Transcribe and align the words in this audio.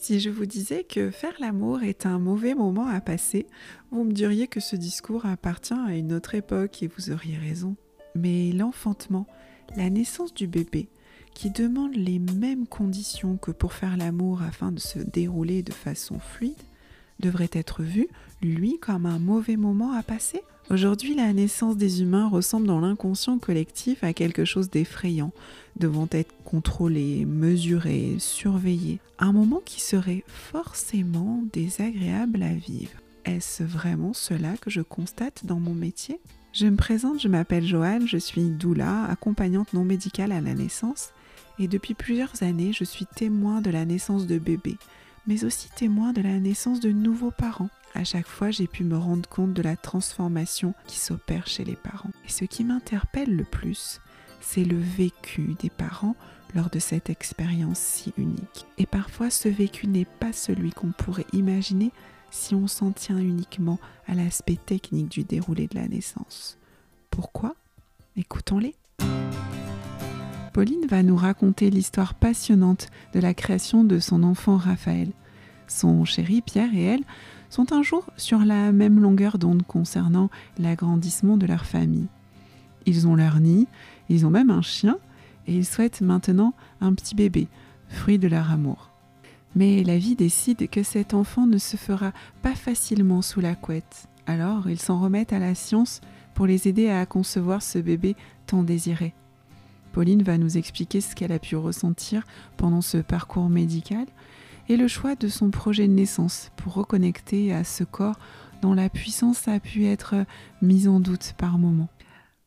Si 0.00 0.18
je 0.18 0.30
vous 0.30 0.46
disais 0.46 0.82
que 0.82 1.10
faire 1.10 1.34
l'amour 1.40 1.82
est 1.82 2.06
un 2.06 2.18
mauvais 2.18 2.54
moment 2.54 2.86
à 2.86 3.02
passer, 3.02 3.46
vous 3.90 4.02
me 4.02 4.12
diriez 4.12 4.48
que 4.48 4.58
ce 4.58 4.74
discours 4.74 5.26
appartient 5.26 5.74
à 5.74 5.94
une 5.94 6.14
autre 6.14 6.34
époque 6.34 6.82
et 6.82 6.86
vous 6.86 7.10
auriez 7.10 7.36
raison. 7.36 7.76
Mais 8.14 8.50
l'enfantement, 8.52 9.26
la 9.76 9.90
naissance 9.90 10.32
du 10.32 10.46
bébé, 10.46 10.88
qui 11.34 11.50
demande 11.50 11.94
les 11.94 12.18
mêmes 12.18 12.66
conditions 12.66 13.36
que 13.36 13.50
pour 13.50 13.74
faire 13.74 13.98
l'amour 13.98 14.40
afin 14.40 14.72
de 14.72 14.80
se 14.80 14.98
dérouler 14.98 15.62
de 15.62 15.74
façon 15.74 16.18
fluide, 16.18 16.62
devrait 17.18 17.50
être 17.52 17.82
vu, 17.82 18.08
lui, 18.40 18.78
comme 18.78 19.04
un 19.04 19.18
mauvais 19.18 19.58
moment 19.58 19.92
à 19.92 20.02
passer? 20.02 20.40
Aujourd'hui, 20.70 21.16
la 21.16 21.32
naissance 21.32 21.76
des 21.76 22.00
humains 22.00 22.28
ressemble 22.28 22.68
dans 22.68 22.78
l'inconscient 22.78 23.40
collectif 23.40 24.04
à 24.04 24.12
quelque 24.12 24.44
chose 24.44 24.70
d'effrayant, 24.70 25.32
devant 25.76 26.06
être 26.12 26.32
contrôlé, 26.44 27.24
mesuré, 27.24 28.14
surveillé. 28.20 29.00
Un 29.18 29.32
moment 29.32 29.60
qui 29.64 29.80
serait 29.80 30.22
forcément 30.28 31.42
désagréable 31.52 32.44
à 32.44 32.54
vivre. 32.54 32.92
Est-ce 33.24 33.64
vraiment 33.64 34.12
cela 34.12 34.56
que 34.58 34.70
je 34.70 34.80
constate 34.80 35.44
dans 35.44 35.58
mon 35.58 35.74
métier? 35.74 36.20
Je 36.52 36.66
me 36.66 36.76
présente, 36.76 37.20
je 37.20 37.26
m'appelle 37.26 37.66
Joanne, 37.66 38.06
je 38.06 38.18
suis 38.18 38.48
doula, 38.50 39.06
accompagnante 39.06 39.72
non 39.72 39.82
médicale 39.82 40.30
à 40.30 40.40
la 40.40 40.54
naissance, 40.54 41.08
et 41.58 41.66
depuis 41.66 41.94
plusieurs 41.94 42.44
années, 42.44 42.72
je 42.72 42.84
suis 42.84 43.06
témoin 43.06 43.60
de 43.60 43.70
la 43.70 43.84
naissance 43.84 44.28
de 44.28 44.38
bébés, 44.38 44.78
mais 45.26 45.42
aussi 45.42 45.68
témoin 45.74 46.12
de 46.12 46.22
la 46.22 46.38
naissance 46.38 46.78
de 46.78 46.92
nouveaux 46.92 47.32
parents. 47.32 47.70
À 47.94 48.04
chaque 48.04 48.28
fois, 48.28 48.50
j'ai 48.50 48.66
pu 48.66 48.84
me 48.84 48.96
rendre 48.96 49.28
compte 49.28 49.52
de 49.52 49.62
la 49.62 49.76
transformation 49.76 50.74
qui 50.86 50.98
s'opère 50.98 51.46
chez 51.46 51.64
les 51.64 51.76
parents. 51.76 52.12
Et 52.24 52.30
ce 52.30 52.44
qui 52.44 52.64
m'interpelle 52.64 53.34
le 53.34 53.44
plus, 53.44 54.00
c'est 54.40 54.64
le 54.64 54.78
vécu 54.78 55.54
des 55.60 55.70
parents 55.70 56.16
lors 56.54 56.70
de 56.70 56.78
cette 56.78 57.10
expérience 57.10 57.78
si 57.78 58.12
unique. 58.16 58.66
Et 58.78 58.86
parfois, 58.86 59.30
ce 59.30 59.48
vécu 59.48 59.86
n'est 59.86 60.04
pas 60.04 60.32
celui 60.32 60.70
qu'on 60.70 60.92
pourrait 60.92 61.26
imaginer 61.32 61.92
si 62.30 62.54
on 62.54 62.68
s'en 62.68 62.92
tient 62.92 63.18
uniquement 63.18 63.78
à 64.06 64.14
l'aspect 64.14 64.56
technique 64.56 65.08
du 65.08 65.24
déroulé 65.24 65.66
de 65.66 65.76
la 65.76 65.88
naissance. 65.88 66.58
Pourquoi? 67.10 67.54
Écoutons-les. 68.16 68.74
Pauline 70.52 70.86
va 70.88 71.02
nous 71.02 71.16
raconter 71.16 71.70
l'histoire 71.70 72.14
passionnante 72.14 72.88
de 73.14 73.20
la 73.20 73.34
création 73.34 73.84
de 73.84 73.98
son 73.98 74.22
enfant 74.22 74.56
Raphaël. 74.56 75.10
Son 75.68 76.04
chéri 76.04 76.42
Pierre 76.42 76.74
et 76.74 76.82
elle 76.82 77.04
sont 77.50 77.72
un 77.72 77.82
jour 77.82 78.06
sur 78.16 78.38
la 78.38 78.72
même 78.72 79.00
longueur 79.00 79.36
d'onde 79.36 79.64
concernant 79.64 80.30
l'agrandissement 80.58 81.36
de 81.36 81.46
leur 81.46 81.66
famille. 81.66 82.06
Ils 82.86 83.06
ont 83.06 83.14
leur 83.14 83.40
nid, 83.40 83.66
ils 84.08 84.24
ont 84.24 84.30
même 84.30 84.50
un 84.50 84.62
chien, 84.62 84.98
et 85.46 85.54
ils 85.54 85.66
souhaitent 85.66 86.00
maintenant 86.00 86.54
un 86.80 86.94
petit 86.94 87.14
bébé, 87.14 87.48
fruit 87.88 88.18
de 88.18 88.28
leur 88.28 88.50
amour. 88.50 88.90
Mais 89.56 89.82
la 89.82 89.98
vie 89.98 90.14
décide 90.14 90.70
que 90.70 90.82
cet 90.82 91.12
enfant 91.12 91.46
ne 91.46 91.58
se 91.58 91.76
fera 91.76 92.12
pas 92.40 92.54
facilement 92.54 93.20
sous 93.20 93.40
la 93.40 93.56
couette. 93.56 94.06
Alors 94.26 94.70
ils 94.70 94.80
s'en 94.80 95.00
remettent 95.00 95.32
à 95.32 95.40
la 95.40 95.56
science 95.56 96.00
pour 96.34 96.46
les 96.46 96.68
aider 96.68 96.88
à 96.88 97.04
concevoir 97.04 97.62
ce 97.62 97.78
bébé 97.78 98.14
tant 98.46 98.62
désiré. 98.62 99.12
Pauline 99.92 100.22
va 100.22 100.38
nous 100.38 100.56
expliquer 100.56 101.00
ce 101.00 101.16
qu'elle 101.16 101.32
a 101.32 101.40
pu 101.40 101.56
ressentir 101.56 102.22
pendant 102.56 102.80
ce 102.80 102.98
parcours 102.98 103.48
médical 103.48 104.06
et 104.70 104.76
le 104.76 104.86
choix 104.86 105.16
de 105.16 105.26
son 105.26 105.50
projet 105.50 105.88
de 105.88 105.92
naissance 105.92 106.52
pour 106.54 106.74
reconnecter 106.74 107.52
à 107.52 107.64
ce 107.64 107.82
corps 107.82 108.20
dont 108.62 108.72
la 108.72 108.88
puissance 108.88 109.48
a 109.48 109.58
pu 109.58 109.86
être 109.86 110.14
mise 110.62 110.86
en 110.86 111.00
doute 111.00 111.34
par 111.36 111.58
moments. 111.58 111.88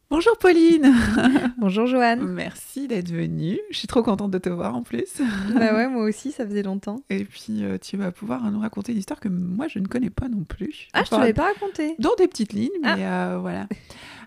Bonjour 0.10 0.38
Pauline 0.38 0.94
Bonjour 1.58 1.88
Joanne 1.88 2.24
Merci 2.34 2.88
d'être 2.88 3.10
venue. 3.10 3.60
Je 3.72 3.78
suis 3.78 3.88
trop 3.88 4.04
contente 4.04 4.32
de 4.32 4.38
te 4.38 4.50
voir 4.50 4.76
en 4.76 4.84
plus. 4.84 5.22
Bah 5.56 5.74
ouais, 5.74 5.88
moi 5.88 6.04
aussi, 6.04 6.32
ça 6.32 6.46
faisait 6.46 6.62
longtemps. 6.62 6.98
Et 7.10 7.24
puis 7.26 7.64
euh, 7.64 7.78
tu 7.82 7.98
vas 7.98 8.12
pouvoir 8.12 8.50
nous 8.52 8.60
raconter 8.60 8.92
une 8.92 9.00
histoire 9.00 9.20
que 9.20 9.30
moi 9.30 9.68
je 9.68 9.80
ne 9.80 9.88
connais 9.88 10.10
pas 10.10 10.30
non 10.30 10.44
plus. 10.44 10.88
Ah, 10.94 11.04
je 11.10 11.16
ne 11.16 11.20
l'avais 11.20 11.34
pas 11.34 11.46
raconté 11.54 11.96
Dans 12.00 12.16
des 12.16 12.28
petites 12.28 12.54
lignes, 12.54 12.70
mais 12.82 13.04
ah. 13.04 13.34
euh, 13.34 13.38
voilà. 13.40 13.68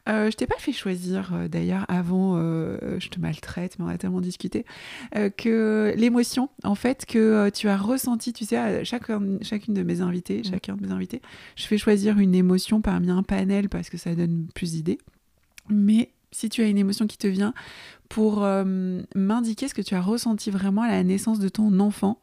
Euh, 0.09 0.31
je 0.31 0.37
t'ai 0.37 0.47
pas 0.47 0.55
fait 0.57 0.71
choisir 0.71 1.33
euh, 1.35 1.49
d'ailleurs 1.49 1.85
avant, 1.89 2.39
je 2.39 3.09
te 3.09 3.19
maltraite, 3.19 3.77
mais 3.77 3.87
on 3.87 3.89
a 3.89 3.99
tellement 3.99 4.21
discuté, 4.21 4.65
que 5.37 5.93
l'émotion 5.97 6.49
en 6.63 6.77
fait 6.77 7.07
que 7.07 7.51
tu 7.53 7.69
as 7.69 7.77
ressenti, 7.77 8.33
tu 8.33 8.45
sais, 8.45 8.57
à 8.57 8.85
chacune 8.85 9.41
de 9.41 9.83
mes 9.83 10.03
invités, 10.03 10.43
mm. 10.43 10.45
chacun 10.45 10.77
de 10.77 10.87
mes 10.87 10.93
invités, 10.93 11.23
je 11.57 11.67
fais 11.67 11.77
choisir 11.77 12.21
une 12.21 12.37
émotion 12.37 12.81
parmi 12.81 13.11
un 13.11 13.25
panel 13.25 13.69
parce 13.69 13.91
que 13.91 13.99
ça 13.99 14.15
donne 14.15 14.47
plus 14.55 14.71
d'idées. 14.75 14.99
Mais 15.69 16.13
si 16.33 16.49
tu 16.49 16.63
as 16.63 16.67
une 16.67 16.79
émotion 16.79 17.07
qui 17.07 17.19
te 17.19 17.27
vient 17.27 17.55
pour 18.09 18.47
m'indiquer 19.15 19.69
ce 19.69 19.75
que 19.75 19.83
tu 19.83 19.95
as 19.95 20.01
ressenti 20.01 20.51
vraiment 20.51 20.83
à 20.83 20.89
la 20.89 21.03
naissance 21.03 21.39
de 21.39 21.49
ton 21.49 21.81
enfant, 21.81 22.21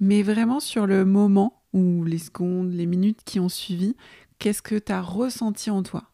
mais 0.00 0.22
vraiment 0.22 0.60
sur 0.60 0.86
le 0.86 1.04
moment 1.04 1.62
ou 1.72 2.04
les 2.04 2.18
secondes, 2.18 2.72
les 2.72 2.86
minutes 2.86 3.20
qui 3.24 3.40
ont 3.40 3.48
suivi, 3.48 3.96
qu'est-ce 4.38 4.62
que 4.62 4.76
tu 4.76 4.92
as 4.92 5.00
ressenti 5.00 5.70
en 5.70 5.82
toi? 5.82 6.04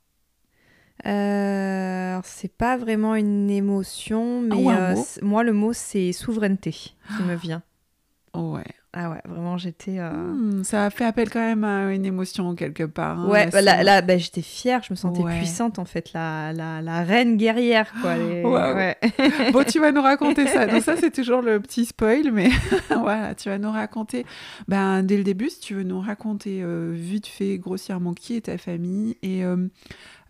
Euh, 1.07 2.21
c'est 2.25 2.53
pas 2.53 2.77
vraiment 2.77 3.15
une 3.15 3.51
émotion, 3.51 4.43
mais 4.43 4.67
euh, 4.69 4.95
moi 5.23 5.43
le 5.43 5.53
mot 5.53 5.73
c'est 5.73 6.13
souveraineté 6.13 6.73
qui 6.73 7.23
me 7.25 7.35
vient. 7.37 7.63
Ouais. 8.35 8.65
Ah 8.93 9.11
ouais, 9.11 9.21
vraiment 9.25 9.57
j'étais. 9.57 9.99
Euh, 9.99 10.11
hmm, 10.11 10.65
ça 10.65 10.87
a 10.87 10.91
fait 10.91 11.05
appel 11.05 11.31
quand 11.31 11.41
même 11.41 11.63
à 11.63 11.93
une 11.93 12.05
émotion 12.05 12.55
quelque 12.57 12.83
part. 12.83 13.21
Hein, 13.21 13.29
ouais, 13.29 13.47
bah, 13.47 13.63
là, 13.63 14.03
bah, 14.03 14.19
j'étais 14.19 14.43
fière, 14.43 14.83
je 14.83 14.93
me 14.93 14.97
sentais 14.97 15.23
puissante 15.23 15.79
en 15.79 15.85
fait, 15.85 16.13
la, 16.13 16.53
la, 16.53 16.83
la 16.83 17.03
reine 17.03 17.37
guerrière 17.37 17.93
quoi. 18.03 18.15
Ouais, 18.51 18.97
bon, 19.53 19.65
tu 19.65 19.79
vas 19.79 19.93
nous 19.93 20.03
raconter 20.03 20.47
ça. 20.47 20.67
Donc 20.67 20.83
ça 20.83 20.97
c'est 21.01 21.13
toujours 21.13 21.43
le 21.43 21.61
petit 21.61 21.85
spoil, 21.85 22.33
mais 22.33 22.51
voilà, 22.91 23.35
tu 23.35 23.49
vas 23.49 23.59
nous 23.59 23.71
raconter. 23.71 24.27
Ben 24.67 25.03
dès 25.03 25.17
le 25.17 25.25
début, 25.25 25.51
si 25.51 25.61
tu 25.61 25.75
veux 25.75 25.85
nous 25.85 26.01
raconter 26.01 26.65
vite 26.93 27.27
fait, 27.27 27.59
grossièrement 27.59 28.15
qui 28.15 28.37
est 28.37 28.43
ta 28.43 28.59
famille 28.59 29.17
et 29.23 29.45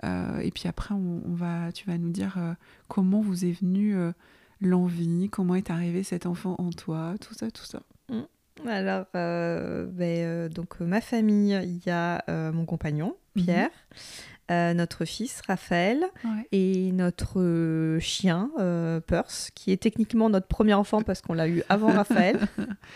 euh, 0.04 0.38
et 0.40 0.50
puis 0.50 0.68
après, 0.68 0.94
on, 0.94 1.22
va, 1.26 1.72
tu 1.72 1.86
vas 1.86 1.98
nous 1.98 2.10
dire 2.10 2.36
euh, 2.38 2.54
comment 2.88 3.20
vous 3.20 3.44
est 3.44 3.52
venue 3.52 3.96
euh, 3.96 4.12
l'envie, 4.60 5.28
comment 5.30 5.54
est 5.54 5.70
arrivé 5.70 6.02
cet 6.02 6.26
enfant 6.26 6.56
en 6.58 6.70
toi, 6.70 7.14
tout 7.20 7.34
ça, 7.34 7.50
tout 7.50 7.64
ça. 7.64 7.82
Alors, 8.66 9.06
ben, 9.12 10.48
donc 10.48 10.80
ma 10.80 11.00
famille, 11.00 11.58
il 11.62 11.80
y 11.86 11.90
a 11.90 12.24
mon 12.52 12.64
compagnon, 12.64 13.16
mmh. 13.36 13.42
Pierre. 13.42 13.70
notre 14.74 15.04
fils 15.04 15.40
Raphaël 15.46 16.04
et 16.52 16.92
notre 16.92 17.98
chien 18.00 18.50
Perse, 19.06 19.50
qui 19.54 19.72
est 19.72 19.82
techniquement 19.82 20.28
notre 20.30 20.48
premier 20.48 20.74
enfant 20.74 21.02
parce 21.02 21.20
qu'on 21.20 21.34
l'a 21.34 21.48
eu 21.48 21.62
avant 21.68 21.92
Raphaël, 21.92 22.38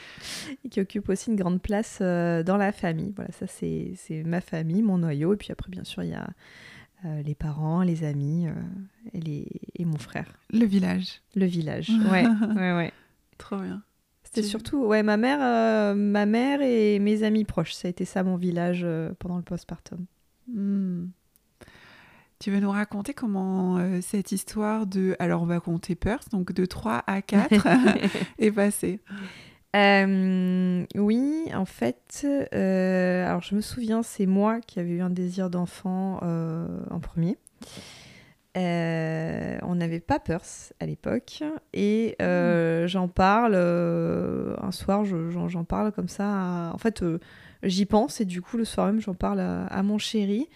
et 0.64 0.69
qui 0.69 0.80
occupe 0.80 1.08
aussi 1.08 1.30
une 1.30 1.36
grande 1.36 1.62
place 1.62 2.00
dans 2.00 2.56
la 2.56 2.72
famille. 2.72 3.12
Voilà, 3.16 3.32
ça 3.32 3.46
c'est 3.46 4.22
ma 4.25 4.41
famille, 4.41 4.82
mon 4.82 4.98
noyau. 4.98 5.34
Et 5.34 5.36
puis 5.36 5.52
après, 5.52 5.70
bien 5.70 5.84
sûr, 5.84 6.02
il 6.02 6.10
y 6.10 6.14
a 6.14 6.28
euh, 7.04 7.22
les 7.22 7.34
parents, 7.34 7.82
les 7.82 8.04
amis 8.04 8.46
euh, 8.46 8.52
et, 9.12 9.20
les... 9.20 9.46
et 9.75 9.84
mon 9.84 9.98
frère. 9.98 10.38
Le 10.50 10.64
village. 10.64 11.20
Le 11.34 11.44
village, 11.44 11.91
ouais, 12.10 12.26
ouais, 12.26 12.72
ouais. 12.75 12.92
Trop 13.36 13.58
bien. 13.58 13.82
C'était 14.34 14.46
surtout, 14.46 14.84
ouais, 14.84 15.02
ma 15.02 15.16
mère, 15.16 15.38
euh, 15.40 15.94
ma 15.94 16.26
mère 16.26 16.60
et 16.62 16.98
mes 16.98 17.22
amis 17.22 17.44
proches. 17.44 17.72
Ça 17.72 17.88
a 17.88 17.90
été 17.90 18.04
ça 18.04 18.22
mon 18.22 18.36
village 18.36 18.86
pendant 19.18 19.36
le 19.36 19.42
postpartum. 19.42 20.06
Hmm. 20.48 21.06
Tu 22.40 22.50
veux 22.50 22.60
nous 22.60 22.70
raconter 22.70 23.14
comment 23.14 23.78
cette 24.02 24.32
histoire 24.32 24.86
de, 24.86 25.16
alors 25.18 25.42
on 25.42 25.46
va 25.46 25.60
compter 25.60 25.94
Perth, 25.94 26.30
donc 26.30 26.52
de 26.52 26.66
3 26.66 27.02
à 27.06 27.22
4 27.22 27.52
est 28.38 28.50
passée? 28.50 29.00
Euh, 29.74 30.86
oui, 30.94 31.48
en 31.52 31.64
fait, 31.64 32.24
euh, 32.54 33.26
alors 33.26 33.42
je 33.42 33.56
me 33.56 33.60
souviens, 33.60 34.02
c'est 34.04 34.26
moi 34.26 34.60
qui 34.60 34.78
avais 34.78 34.90
eu 34.90 35.00
un 35.02 35.10
désir 35.10 35.50
d'enfant 35.50 36.20
euh, 36.22 36.66
en 36.90 37.00
premier. 37.00 37.38
On 38.56 39.75
n'avait 39.75 40.00
pas 40.00 40.19
peurs 40.19 40.44
à 40.81 40.87
l'époque 40.87 41.42
et 41.72 42.16
mmh. 42.20 42.87
j'en 42.87 43.09
parle 43.09 43.55
un 43.55 44.70
soir, 44.70 45.05
j'en 45.05 45.64
parle 45.64 45.93
comme 45.93 46.08
ça. 46.08 46.70
En 46.73 46.78
fait, 46.78 47.05
j'y 47.62 47.87
pense 47.87 48.20
et 48.20 48.25
du 48.25 48.43
coup, 48.43 48.56
le 48.56 48.64
soir 48.64 48.87
même, 48.87 49.00
j'en 49.00 49.14
parle 49.14 49.40
à, 49.40 49.82
mon 49.82 49.99
chéri 49.99 50.49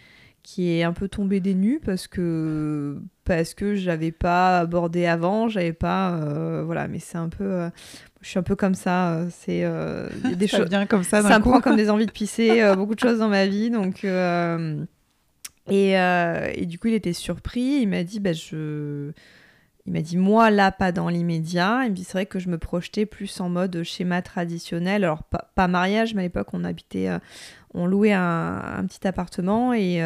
qui 0.45 0.71
est 0.71 0.83
un 0.83 0.93
peu 0.93 1.09
tombé 1.09 1.41
des 1.41 1.55
nues 1.55 1.81
parce 1.85 2.07
que 2.07 2.99
parce 3.25 3.53
que 3.53 3.75
j'avais 3.75 4.13
pas 4.13 4.61
abordé 4.61 5.05
avant, 5.05 5.49
j'avais 5.49 5.73
pas 5.75 6.63
voilà, 6.65 6.89
mais 6.89 7.01
c'est 7.01 7.19
un 7.19 7.29
peu 7.29 7.69
je 8.21 8.29
suis 8.29 8.39
un 8.39 8.43
peu 8.43 8.57
comme 8.57 8.75
ça. 8.75 9.13
Euh, 9.13 9.29
c'est 9.31 9.61
euh, 9.65 10.09
des 10.35 10.47
choses 10.49 10.69
bien 10.69 10.87
comme 10.87 11.05
ça. 11.05 11.23
Ça 11.23 11.39
me 11.39 11.45
prend 11.45 11.61
comme 11.61 11.77
des 11.77 11.91
envies 11.91 12.07
de 12.07 12.13
pisser, 12.13 12.61
euh, 12.63 12.75
beaucoup 12.75 12.95
de 12.95 13.01
choses 13.01 13.19
dans 13.19 13.29
ma 13.29 13.47
vie. 13.47 13.71
Donc 13.71 14.07
et, 15.71 15.93
et, 15.93 16.67
du 16.67 16.79
coup, 16.79 16.89
il 16.89 16.95
était 16.95 17.13
surpris. 17.13 17.81
Il 17.83 17.89
m'a 17.89 18.05
dit, 18.05 18.21
bah, 18.21 18.33
je, 18.33 19.13
il 19.89 19.93
m'a 19.93 20.03
dit 20.03 20.19
moi 20.19 20.51
là 20.51 20.71
pas 20.71 20.93
dans 20.93 21.09
l'immédiat. 21.09 21.81
Il 21.85 21.93
me 21.93 21.97
dit 21.97 22.05
c'est 22.05 22.13
vrai 22.13 22.27
que 22.27 22.39
je 22.39 22.51
me 22.51 22.59
projetais 22.59 23.07
plus 23.07 23.41
en 23.41 23.49
mode 23.49 23.83
schéma 23.85 24.21
traditionnel. 24.21 25.03
Alors 25.03 25.23
pas, 25.23 25.67
mariage, 25.67 26.15
mais 26.15 26.21
à 26.21 26.25
l'époque 26.25 26.49
on 26.53 26.63
habitait, 26.63 27.09
on 27.73 27.87
louait 27.87 28.13
un, 28.13 28.85
petit 28.87 29.09
appartement 29.09 29.73
et, 29.73 30.03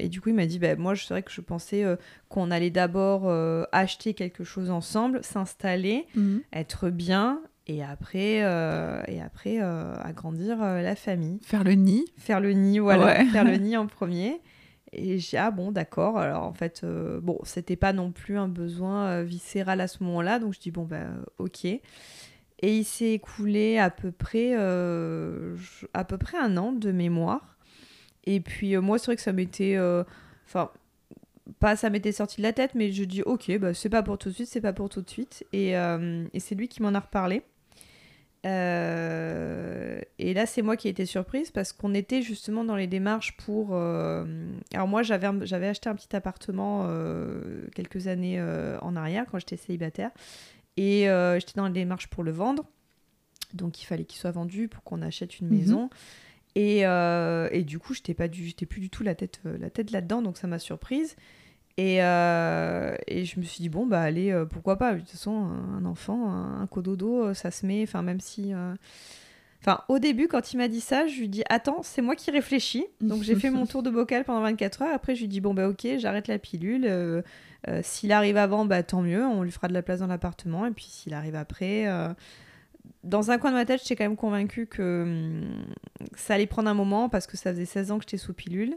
et, 0.00 0.08
du 0.08 0.22
coup 0.22 0.30
il 0.30 0.34
m'a 0.34 0.46
dit 0.46 0.58
bah, 0.58 0.74
moi 0.76 0.96
c'est 0.96 1.12
vrai 1.12 1.22
que 1.22 1.30
je 1.30 1.42
pensais 1.42 1.84
qu'on 2.30 2.50
allait 2.50 2.70
d'abord 2.70 3.30
acheter 3.72 4.14
quelque 4.14 4.42
chose 4.42 4.70
ensemble, 4.70 5.22
s'installer, 5.22 6.06
mhm. 6.14 6.40
être 6.54 6.88
bien 6.88 7.40
Et 7.66 7.84
après, 7.84 8.36
et 8.38 9.20
après 9.20 9.58
agrandir 9.58 10.60
la 10.60 10.96
famille. 10.96 11.40
Faire 11.42 11.62
le 11.62 11.72
nid. 11.72 12.06
Faire 12.16 12.40
le 12.40 12.52
nid, 12.54 12.78
voilà. 12.78 13.22
Faire 13.26 13.44
le 13.44 13.56
nid 13.56 13.76
en 13.76 13.86
premier. 13.86 14.40
Et 14.96 15.18
j'ai 15.18 15.36
ah 15.36 15.50
bon 15.50 15.72
d'accord 15.72 16.18
alors 16.18 16.42
en 16.44 16.52
fait 16.52 16.84
bon 17.22 17.38
c'était 17.44 17.76
pas 17.76 17.92
non 17.92 18.12
plus 18.12 18.38
un 18.38 18.48
besoin 18.48 19.22
viscéral 19.22 19.80
à 19.80 19.88
ce 19.88 20.02
moment-là 20.04 20.38
donc 20.38 20.54
je 20.54 20.60
dis 20.60 20.70
bon 20.70 20.84
bah 20.84 21.04
ok 21.38 21.64
et 21.66 21.80
il 22.62 22.84
s'est 22.84 23.12
écoulé 23.12 23.78
à 23.78 23.90
peu 23.90 24.10
près 24.10 24.54
à 24.54 26.04
peu 26.04 26.18
près 26.18 26.38
un 26.38 26.56
an 26.56 26.72
de 26.72 26.92
mémoire 26.92 27.58
et 28.24 28.40
puis 28.40 28.76
moi 28.78 28.98
c'est 28.98 29.06
vrai 29.06 29.16
que 29.16 29.22
ça 29.22 29.32
m'était 29.32 29.78
enfin 30.46 30.70
pas 31.60 31.76
ça 31.76 31.90
m'était 31.90 32.12
sorti 32.12 32.38
de 32.38 32.42
la 32.42 32.52
tête, 32.52 32.74
mais 32.74 32.92
je 32.92 33.04
dis 33.04 33.22
ok, 33.22 33.58
bah, 33.58 33.74
c'est 33.74 33.88
pas 33.88 34.02
pour 34.02 34.18
tout 34.18 34.30
de 34.30 34.34
suite, 34.34 34.48
c'est 34.48 34.60
pas 34.60 34.72
pour 34.72 34.88
tout 34.88 35.02
de 35.02 35.08
suite. 35.10 35.44
Et, 35.52 35.76
euh, 35.76 36.26
et 36.32 36.40
c'est 36.40 36.54
lui 36.54 36.68
qui 36.68 36.82
m'en 36.82 36.94
a 36.94 37.00
reparlé. 37.00 37.42
Euh, 38.46 40.00
et 40.18 40.34
là, 40.34 40.46
c'est 40.46 40.62
moi 40.62 40.76
qui 40.76 40.88
ai 40.88 40.90
été 40.90 41.04
surprise 41.04 41.50
parce 41.50 41.72
qu'on 41.72 41.94
était 41.94 42.22
justement 42.22 42.64
dans 42.64 42.76
les 42.76 42.86
démarches 42.86 43.36
pour. 43.36 43.70
Euh, 43.72 44.24
alors, 44.72 44.86
moi, 44.86 45.02
j'avais, 45.02 45.28
j'avais 45.42 45.68
acheté 45.68 45.88
un 45.88 45.94
petit 45.94 46.14
appartement 46.14 46.88
quelques 47.74 48.06
années 48.06 48.40
en 48.80 48.96
arrière 48.96 49.24
quand 49.30 49.38
j'étais 49.38 49.56
célibataire. 49.56 50.10
Et 50.76 51.06
j'étais 51.38 51.54
dans 51.56 51.66
les 51.66 51.72
démarches 51.72 52.08
pour 52.08 52.22
le 52.22 52.30
vendre. 52.30 52.64
Donc, 53.54 53.82
il 53.82 53.86
fallait 53.86 54.04
qu'il 54.04 54.18
soit 54.18 54.32
vendu 54.32 54.68
pour 54.68 54.82
qu'on 54.82 55.02
achète 55.02 55.40
une 55.40 55.48
mhm. 55.48 55.58
maison. 55.58 55.90
Et, 56.54 56.80
et, 56.80 57.64
du 57.64 57.78
coup, 57.78 57.94
j'étais 57.94 58.14
pas 58.14 58.28
du, 58.28 58.46
j'étais 58.46 58.66
plus 58.66 58.80
du 58.80 58.90
tout 58.90 59.02
la 59.02 59.14
tête, 59.14 59.40
la 59.44 59.70
tête 59.70 59.90
là-dedans, 59.90 60.22
donc 60.22 60.38
ça 60.38 60.46
m'a 60.46 60.58
surprise. 60.58 61.16
Et, 61.78 62.02
euh, 62.02 62.96
et, 63.06 63.24
je 63.24 63.38
me 63.38 63.44
suis 63.44 63.60
dit, 63.60 63.68
bon, 63.68 63.86
bah 63.86 64.00
allez, 64.00 64.30
euh, 64.32 64.46
pourquoi 64.46 64.76
pas 64.76 64.94
De 64.94 65.00
toute 65.00 65.10
façon, 65.10 65.50
un 65.76 65.84
enfant, 65.84 66.30
un, 66.30 66.66
cododo, 66.66 67.26
euh, 67.26 67.34
ça 67.34 67.50
se 67.50 67.66
met, 67.66 67.82
enfin, 67.82 68.02
même 68.02 68.20
si. 68.20 68.52
Enfin, 69.62 69.80
au 69.88 69.98
début, 69.98 70.28
quand 70.28 70.52
il 70.52 70.58
m'a 70.58 70.68
dit 70.68 70.80
ça, 70.80 71.06
je 71.06 71.18
lui 71.18 71.28
dis, 71.28 71.42
attends, 71.48 71.82
c'est 71.82 72.00
moi 72.02 72.14
qui 72.14 72.30
réfléchis. 72.30 72.86
Donc, 73.00 73.22
j'ai 73.22 73.34
fait 73.34 73.50
mon 73.50 73.66
tour 73.66 73.82
de 73.82 73.90
bocal 73.90 74.24
pendant 74.24 74.40
24 74.40 74.82
heures. 74.82 74.94
Après, 74.94 75.14
je 75.14 75.22
lui 75.22 75.28
dis, 75.28 75.40
bon, 75.40 75.54
bah 75.54 75.68
ok, 75.68 75.86
j'arrête 75.98 76.28
la 76.28 76.38
pilule. 76.38 77.22
s'il 77.82 78.12
arrive 78.12 78.36
avant, 78.36 78.64
bah 78.64 78.82
tant 78.82 79.02
mieux, 79.02 79.24
on 79.24 79.42
lui 79.42 79.50
fera 79.50 79.68
de 79.68 79.74
la 79.74 79.82
place 79.82 80.00
dans 80.00 80.06
l'appartement. 80.06 80.66
Et 80.66 80.70
puis, 80.70 80.86
s'il 80.86 81.14
arrive 81.14 81.34
après. 81.34 81.86
Dans 83.04 83.30
un 83.30 83.38
coin 83.38 83.50
de 83.50 83.56
ma 83.56 83.64
tête, 83.64 83.80
j'étais 83.82 83.96
quand 83.96 84.04
même 84.04 84.16
convaincue 84.16 84.66
que 84.66 85.02
hum, 85.02 85.66
ça 86.14 86.34
allait 86.34 86.46
prendre 86.46 86.68
un 86.70 86.74
moment 86.74 87.08
parce 87.08 87.26
que 87.26 87.36
ça 87.36 87.52
faisait 87.52 87.64
16 87.64 87.90
ans 87.90 87.98
que 87.98 88.04
j'étais 88.04 88.16
sous 88.16 88.32
pilule. 88.32 88.76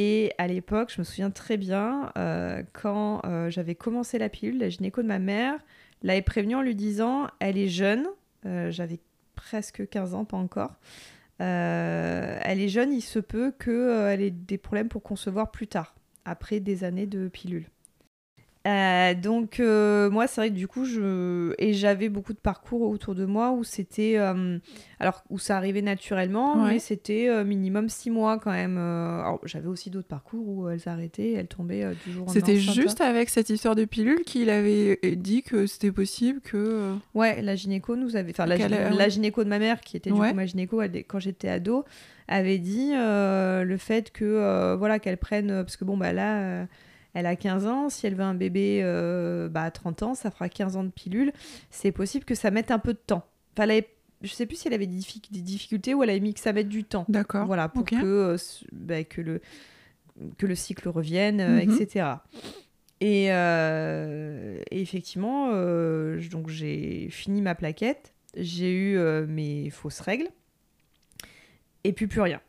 Et 0.00 0.32
à 0.38 0.46
l'époque, 0.46 0.92
je 0.94 1.00
me 1.00 1.04
souviens 1.04 1.32
très 1.32 1.56
bien, 1.56 2.12
euh, 2.16 2.62
quand 2.72 3.20
euh, 3.24 3.50
j'avais 3.50 3.74
commencé 3.74 4.16
la 4.16 4.28
pilule, 4.28 4.60
la 4.60 4.68
gynéco 4.68 5.02
de 5.02 5.08
ma 5.08 5.18
mère 5.18 5.58
l'avait 6.04 6.22
prévenue 6.22 6.54
en 6.54 6.62
lui 6.62 6.76
disant 6.76 7.26
Elle 7.40 7.58
est 7.58 7.66
jeune, 7.66 8.06
euh, 8.46 8.70
j'avais 8.70 9.00
presque 9.34 9.88
15 9.88 10.14
ans, 10.14 10.24
pas 10.24 10.36
encore. 10.36 10.76
elle 11.40 12.60
est 12.60 12.68
jeune, 12.68 12.92
il 12.92 13.00
se 13.00 13.18
peut 13.18 13.50
qu'elle 13.50 14.20
ait 14.20 14.30
des 14.30 14.56
problèmes 14.56 14.88
pour 14.88 15.02
concevoir 15.02 15.50
plus 15.50 15.66
tard, 15.66 15.96
après 16.24 16.60
des 16.60 16.84
années 16.84 17.08
de 17.08 17.26
pilule. 17.26 17.66
Euh, 18.66 19.14
donc 19.14 19.60
euh, 19.60 20.10
moi 20.10 20.26
c'est 20.26 20.40
vrai 20.40 20.50
que 20.50 20.54
du 20.54 20.66
coup 20.66 20.84
je 20.84 21.54
et 21.58 21.74
j'avais 21.74 22.08
beaucoup 22.08 22.32
de 22.32 22.38
parcours 22.38 22.82
autour 22.82 23.14
de 23.14 23.24
moi 23.24 23.52
où 23.52 23.62
c'était 23.62 24.14
euh, 24.16 24.58
alors 24.98 25.22
où 25.30 25.38
ça 25.38 25.56
arrivait 25.56 25.80
naturellement 25.80 26.66
mais 26.66 26.80
c'était 26.80 27.44
minimum 27.44 27.88
six 27.88 28.10
mois 28.10 28.38
quand 28.38 28.50
même 28.50 28.76
j'avais 29.44 29.68
aussi 29.68 29.90
d'autres 29.90 30.08
parcours 30.08 30.48
où 30.48 30.68
elles 30.68 30.86
arrêtaient 30.86 31.34
elles 31.34 31.46
tombaient 31.46 31.86
du 32.04 32.12
jour 32.12 32.26
au 32.26 32.32
c'était 32.32 32.58
juste 32.58 33.00
avec 33.00 33.30
cette 33.30 33.48
histoire 33.48 33.76
de 33.76 33.84
pilule 33.84 34.22
qu'il 34.26 34.50
avait 34.50 34.98
dit 35.16 35.42
que 35.42 35.68
c'était 35.68 35.92
possible 35.92 36.40
que 36.40 36.94
ouais 37.14 37.40
la 37.40 37.54
gynéco 37.54 37.94
nous 37.94 38.16
avait 38.16 38.32
enfin 38.32 38.46
la, 38.46 39.08
gynéco 39.08 39.44
de 39.44 39.48
ma 39.48 39.60
mère 39.60 39.80
qui 39.80 39.96
était 39.96 40.10
du 40.10 40.16
coup 40.16 40.34
ma 40.34 40.46
gynéco 40.46 40.82
quand 41.06 41.20
j'étais 41.20 41.48
ado 41.48 41.84
avait 42.26 42.58
dit 42.58 42.90
le 42.92 43.76
fait 43.78 44.10
que 44.10 44.74
voilà 44.74 44.98
qu'elle 44.98 45.18
prenne 45.18 45.62
parce 45.62 45.76
que 45.76 45.84
bon 45.84 45.96
bah 45.96 46.12
là 46.12 46.66
elle 47.18 47.26
a 47.26 47.34
15 47.34 47.66
ans, 47.66 47.88
si 47.88 48.06
elle 48.06 48.14
veut 48.14 48.22
un 48.22 48.34
bébé 48.34 48.80
euh, 48.82 49.48
bah, 49.48 49.64
à 49.64 49.70
30 49.72 50.02
ans, 50.04 50.14
ça 50.14 50.30
fera 50.30 50.48
15 50.48 50.76
ans 50.76 50.84
de 50.84 50.90
pilule. 50.90 51.32
C'est 51.68 51.90
possible 51.90 52.24
que 52.24 52.36
ça 52.36 52.52
mette 52.52 52.70
un 52.70 52.78
peu 52.78 52.92
de 52.92 52.98
temps. 52.98 53.26
Enfin, 53.52 53.68
elle 53.68 53.84
je 54.20 54.32
sais 54.32 54.46
plus 54.46 54.56
si 54.56 54.66
elle 54.66 54.74
avait 54.74 54.88
des, 54.88 55.00
difficultés 55.30 55.94
ou 55.94 56.02
elle 56.02 56.10
avait 56.10 56.18
mis 56.18 56.34
que 56.34 56.40
ça 56.40 56.52
mette 56.52 56.68
du 56.68 56.82
temps. 56.82 57.04
D'accord. 57.08 57.46
Voilà, 57.46 57.68
pour 57.68 57.84
que, 57.84 57.94
euh, 57.94 58.36
bah, 58.72 59.04
que, 59.04 59.20
le, 59.20 59.40
que 60.38 60.46
le 60.46 60.56
cycle 60.56 60.88
revienne, 60.88 61.40
euh, 61.40 61.64
mhm. 61.64 61.70
etc. 61.70 62.06
Et, 63.00 63.26
effectivement, 64.72 65.52
donc 66.30 66.48
j'ai 66.48 67.08
fini 67.10 67.42
ma 67.42 67.54
plaquette, 67.54 68.12
j'ai 68.36 68.72
eu 68.72 68.98
mes 69.28 69.70
fausses 69.70 70.00
règles, 70.00 70.28
et 71.84 71.92
puis 71.92 72.08
plus 72.08 72.20
rien. 72.20 72.40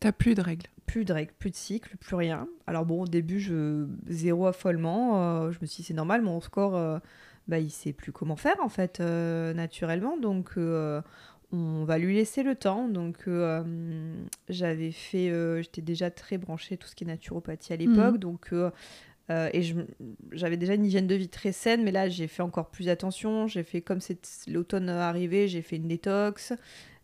T'as 0.00 0.12
plus 0.12 0.34
de 0.34 0.40
règles 0.40 0.68
plus 0.92 1.06
de 1.06 1.12
règles, 1.14 1.32
plus 1.38 1.48
de 1.48 1.56
cycle, 1.56 1.96
plus 1.96 2.16
rien. 2.16 2.46
Alors 2.66 2.84
bon, 2.84 3.04
au 3.04 3.06
début, 3.06 3.40
je 3.40 3.86
zéro 4.08 4.46
affolement. 4.46 5.22
Euh, 5.22 5.50
je 5.50 5.58
me 5.62 5.66
suis 5.66 5.78
dit, 5.78 5.86
c'est 5.86 5.94
normal, 5.94 6.20
mon 6.20 6.38
score, 6.42 6.76
euh, 6.76 6.98
bah, 7.48 7.60
il 7.60 7.70
sait 7.70 7.94
plus 7.94 8.12
comment 8.12 8.36
faire, 8.36 8.56
en 8.60 8.68
fait, 8.68 9.00
euh, 9.00 9.54
naturellement. 9.54 10.18
Donc, 10.18 10.50
on 10.58 11.84
va 11.84 11.96
lui 11.96 12.14
laisser 12.14 12.42
le 12.42 12.56
temps. 12.56 12.88
Donc, 12.88 13.26
j'avais 14.50 14.92
fait... 14.92 15.62
J'étais 15.62 15.80
déjà 15.80 16.10
très 16.10 16.36
branchée 16.36 16.76
tout 16.76 16.86
ce 16.86 16.94
qui 16.94 17.04
est 17.04 17.06
naturopathie 17.06 17.72
à 17.72 17.76
l'époque. 17.76 18.16
Mhm. 18.16 18.18
Donc... 18.18 18.52
et 19.30 19.62
j'avais 20.32 20.58
déjà 20.58 20.74
une 20.74 20.84
hygiène 20.84 21.06
de 21.06 21.14
vie 21.14 21.30
très 21.30 21.52
saine, 21.52 21.84
mais 21.84 21.90
là 21.90 22.10
j'ai 22.10 22.26
fait 22.26 22.42
encore 22.42 22.68
plus 22.68 22.90
attention. 22.90 23.46
J'ai 23.46 23.62
fait 23.62 23.80
comme 23.80 24.00
l'automne 24.46 24.90
arrivé, 24.90 25.48
j'ai 25.48 25.62
fait 25.62 25.76
une 25.76 25.88
détox. 25.88 26.52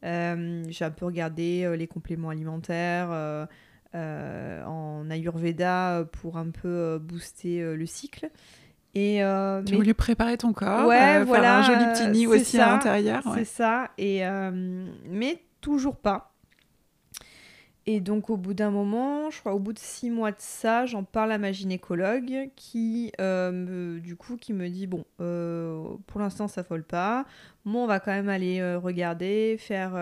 j'ai 0.02 0.84
un 0.84 0.90
peu 0.90 1.06
regardé 1.06 1.74
les 1.74 1.86
compléments 1.86 2.28
alimentaires. 2.28 3.48
Euh, 3.94 4.62
en 4.64 5.08
Ayurveda 5.08 6.04
pour 6.12 6.36
un 6.36 6.50
peu 6.50 6.68
euh, 6.68 6.98
booster 6.98 7.62
euh, 7.62 7.74
le 7.74 7.86
cycle. 7.86 8.28
Et 8.94 9.20
tu 9.20 9.72
mais... 9.72 9.76
voulu 9.76 9.94
préparer 9.94 10.36
ton 10.36 10.52
corps, 10.52 10.86
ouais, 10.86 11.24
voilà, 11.24 11.62
faire 11.62 11.76
un 11.76 11.80
joli 11.80 11.92
petit 11.94 12.08
nid 12.08 12.26
aussi 12.26 12.58
à 12.58 12.72
l'intérieur. 12.72 13.22
C'est 13.34 13.44
ça, 13.44 13.90
et, 13.96 14.22
mais 15.08 15.40
toujours 15.60 15.96
pas. 15.96 16.32
Et 17.86 18.00
donc 18.00 18.28
au 18.28 18.36
bout 18.36 18.54
d'un 18.54 18.70
moment, 18.70 19.30
je 19.30 19.38
crois 19.38 19.54
au 19.54 19.58
bout 19.58 19.72
de 19.72 19.78
six 19.78 20.10
mois 20.10 20.32
de 20.32 20.40
ça, 20.40 20.84
j'en 20.84 21.04
parle 21.04 21.32
à 21.32 21.38
ma 21.38 21.52
gynécologue 21.52 22.50
qui, 22.56 23.12
me, 23.18 24.00
du 24.00 24.16
coup, 24.16 24.36
qui 24.36 24.52
me 24.52 24.68
dit 24.68 24.88
bon, 24.88 25.04
pour 26.06 26.20
l'instant 26.20 26.48
ça 26.48 26.62
vole 26.62 26.84
pas. 26.84 27.24
Moi, 27.64 27.82
on 27.82 27.86
va 27.86 28.00
quand 28.00 28.12
même 28.12 28.30
aller 28.30 28.74
regarder, 28.74 29.56
faire 29.58 29.94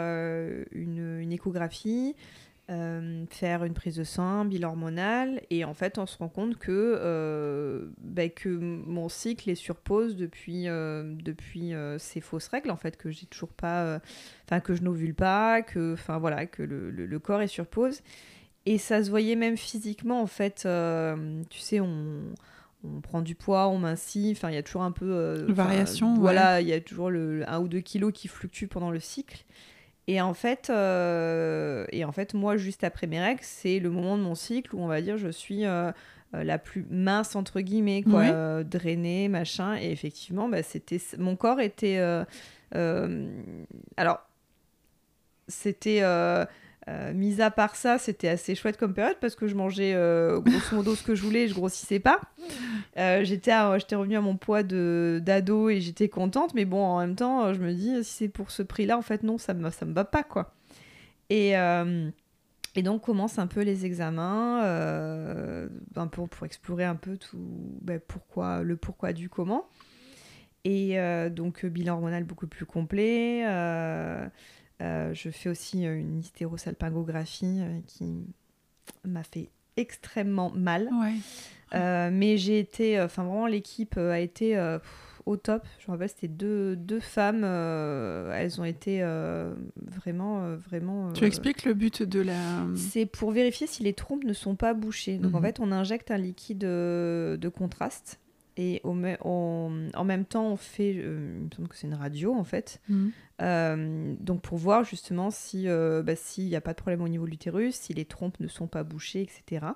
une, 0.72 1.18
une, 1.20 1.32
échographie. 1.32 2.14
Euh, 2.68 3.26
faire 3.30 3.62
une 3.62 3.74
prise 3.74 3.94
de 3.94 4.02
sang, 4.02 4.44
bilan 4.44 4.70
hormonal, 4.70 5.40
et 5.50 5.64
en 5.64 5.72
fait 5.72 5.98
on 5.98 6.06
se 6.06 6.18
rend 6.18 6.28
compte 6.28 6.58
que, 6.58 6.98
euh, 7.00 7.86
bah, 7.98 8.28
que 8.28 8.48
mon 8.48 9.08
cycle 9.08 9.48
est 9.50 9.54
sur 9.54 9.76
pause 9.76 10.16
depuis, 10.16 10.66
euh, 10.66 11.14
depuis 11.14 11.74
ces 11.98 12.20
fausses 12.20 12.48
règles, 12.48 12.72
en 12.72 12.76
fait, 12.76 12.96
que 12.96 13.08
j'ai 13.08 13.26
toujours 13.26 13.52
pas, 13.52 14.00
enfin 14.46 14.58
que 14.58 14.74
je 14.74 14.82
n'ovule 14.82 15.14
pas, 15.14 15.62
que, 15.62 15.92
enfin 15.92 16.18
voilà, 16.18 16.46
que 16.46 16.64
le, 16.64 16.90
le, 16.90 17.18
corps 17.20 17.40
est 17.40 17.46
sur 17.46 17.66
pause. 17.66 18.00
Et 18.64 18.78
ça 18.78 19.04
se 19.04 19.10
voyait 19.10 19.36
même 19.36 19.56
physiquement, 19.56 20.20
en 20.20 20.26
fait, 20.26 20.66
tu 21.50 21.60
sais, 21.60 21.78
on, 21.78 22.34
on 22.82 23.00
prend 23.00 23.22
du 23.22 23.36
poids, 23.36 23.68
on 23.68 23.78
mincit, 23.78 24.32
enfin 24.32 24.50
il 24.50 24.54
y 24.56 24.58
a 24.58 24.64
toujours 24.64 24.82
un 24.82 24.90
peu... 24.90 25.44
Variation. 25.48 26.14
Voilà, 26.14 26.60
il 26.60 26.66
y 26.66 26.72
a 26.72 26.80
toujours 26.80 27.10
le, 27.10 27.48
1 27.48 27.60
ou 27.60 27.68
2 27.68 27.78
kilos 27.78 28.12
qui 28.12 28.26
fluctuent 28.26 28.66
pendant 28.66 28.90
le 28.90 28.98
cycle. 28.98 29.44
Et 30.08 30.20
en 30.20 30.34
fait, 30.34 30.70
euh, 30.70 31.84
et 31.90 32.04
en 32.04 32.12
fait, 32.12 32.34
moi, 32.34 32.56
juste 32.56 32.84
après 32.84 33.06
mes 33.06 33.20
règles, 33.20 33.40
c'est 33.42 33.80
le 33.80 33.90
moment 33.90 34.16
de 34.16 34.22
mon 34.22 34.36
cycle 34.36 34.74
où 34.74 34.80
on 34.80 34.86
va 34.86 35.00
dire 35.02 35.18
je 35.18 35.28
suis 35.28 35.66
euh, 35.66 35.90
euh, 36.34 36.44
la 36.44 36.58
plus 36.58 36.86
mince 36.90 37.34
entre 37.34 37.60
guillemets, 37.60 38.02
quoi, 38.02 38.62
drainée, 38.62 39.28
machin. 39.28 39.76
Et 39.76 39.90
effectivement, 39.90 40.48
bah, 40.48 40.62
c'était 40.62 41.00
mon 41.18 41.34
corps 41.34 41.60
était, 41.60 41.98
alors, 43.96 44.20
c'était 45.48 46.02
euh, 46.88 47.12
mis 47.12 47.40
à 47.40 47.50
part 47.50 47.74
ça, 47.74 47.98
c'était 47.98 48.28
assez 48.28 48.54
chouette 48.54 48.76
comme 48.76 48.94
période 48.94 49.16
parce 49.20 49.34
que 49.34 49.48
je 49.48 49.56
mangeais 49.56 49.92
euh, 49.94 50.38
grosso 50.38 50.76
modo 50.76 50.94
ce 50.94 51.02
que 51.02 51.16
je 51.16 51.22
voulais 51.22 51.42
et 51.44 51.48
je 51.48 51.54
grossissais 51.54 51.98
pas. 51.98 52.20
Euh, 52.96 53.24
j'étais, 53.24 53.52
j'étais 53.78 53.96
revenue 53.96 54.16
à 54.16 54.20
mon 54.20 54.36
poids 54.36 54.62
de, 54.62 55.20
d'ado 55.24 55.68
et 55.68 55.80
j'étais 55.80 56.08
contente, 56.08 56.54
mais 56.54 56.64
bon, 56.64 56.84
en 56.84 57.00
même 57.00 57.16
temps, 57.16 57.52
je 57.52 57.58
me 57.58 57.72
dis, 57.72 58.04
si 58.04 58.12
c'est 58.12 58.28
pour 58.28 58.52
ce 58.52 58.62
prix-là, 58.62 58.96
en 58.96 59.02
fait, 59.02 59.24
non, 59.24 59.36
ça 59.36 59.52
me, 59.52 59.68
ça 59.70 59.84
me 59.84 59.92
va 59.92 60.04
pas, 60.04 60.22
quoi. 60.22 60.54
Et, 61.28 61.54
et 62.76 62.82
donc, 62.82 63.02
commence 63.02 63.40
un 63.40 63.48
peu 63.48 63.62
les 63.62 63.84
examens, 63.84 64.62
un 64.62 66.06
peu 66.06 66.26
pour 66.28 66.46
explorer 66.46 66.84
un 66.84 66.94
peu 66.94 67.16
tout, 67.16 67.36
ben, 67.82 68.00
pourquoi, 68.06 68.62
le 68.62 68.76
pourquoi 68.76 69.12
du 69.12 69.28
comment. 69.28 69.66
Et 70.64 70.96
donc, 71.30 71.66
bilan 71.66 71.94
hormonal 71.94 72.22
beaucoup 72.22 72.46
plus 72.46 72.64
complet. 72.64 73.44
Euh, 74.82 75.14
je 75.14 75.30
fais 75.30 75.48
aussi 75.48 75.86
euh, 75.86 75.98
une 75.98 76.18
hystérosalpingographie 76.18 77.60
euh, 77.60 77.78
qui 77.86 78.26
m'a 79.04 79.22
fait 79.22 79.48
extrêmement 79.76 80.50
mal. 80.50 80.90
mais 81.72 82.36
j'ai 82.36 82.58
été, 82.58 83.00
enfin 83.00 83.24
vraiment 83.24 83.46
l'équipe 83.46 83.96
a 83.98 84.20
été 84.20 84.58
au 85.26 85.36
top. 85.36 85.66
Je 85.78 85.86
me 85.88 85.92
rappelle, 85.92 86.08
c'était 86.08 86.28
deux, 86.28 86.76
deux 86.76 87.00
femmes. 87.00 87.44
elles 87.44 88.58
ont 88.58 88.64
été 88.64 89.02
vraiment, 89.76 90.56
vraiment. 90.56 91.12
Tu 91.12 91.24
expliques 91.26 91.64
le 91.64 91.74
but 91.74 92.02
de 92.02 92.20
la. 92.20 92.64
C'est 92.74 93.04
pour 93.04 93.32
vérifier 93.32 93.66
si 93.66 93.82
les 93.82 93.92
trompes 93.92 94.24
ne 94.24 94.32
sont 94.32 94.54
pas 94.54 94.72
bouchées. 94.72 95.18
Donc 95.18 95.34
en 95.34 95.40
mhm. 95.40 95.46
fait, 95.46 95.60
on 95.60 95.72
injecte 95.72 96.10
un 96.10 96.18
liquide 96.18 96.60
de 96.60 97.48
contraste 97.54 98.18
et 98.56 98.80
au 98.84 98.92
en 98.92 100.04
même 100.04 100.24
temps, 100.24 100.46
on 100.46 100.56
fait, 100.56 100.94
euh, 100.96 101.36
il 101.38 101.44
me 101.44 101.50
semble 101.54 101.68
que 101.68 101.76
c'est 101.76 101.86
une 101.86 101.94
radio 101.94 102.34
en 102.34 102.44
fait, 102.44 102.80
mhm. 102.88 103.12
euh, 103.42 104.14
donc 104.18 104.40
pour 104.40 104.56
voir 104.56 104.84
justement 104.84 105.30
si 105.30 105.68
euh, 105.68 106.02
bah, 106.02 106.16
s'il 106.16 106.46
n'y 106.46 106.56
a 106.56 106.62
pas 106.62 106.72
de 106.72 106.78
problème 106.78 107.02
au 107.02 107.08
niveau 107.08 107.26
de 107.26 107.30
l'utérus, 107.30 107.74
si 107.74 107.92
les 107.92 108.06
trompes 108.06 108.40
ne 108.40 108.48
sont 108.48 108.66
pas 108.66 108.82
bouchées, 108.82 109.22
etc. 109.22 109.66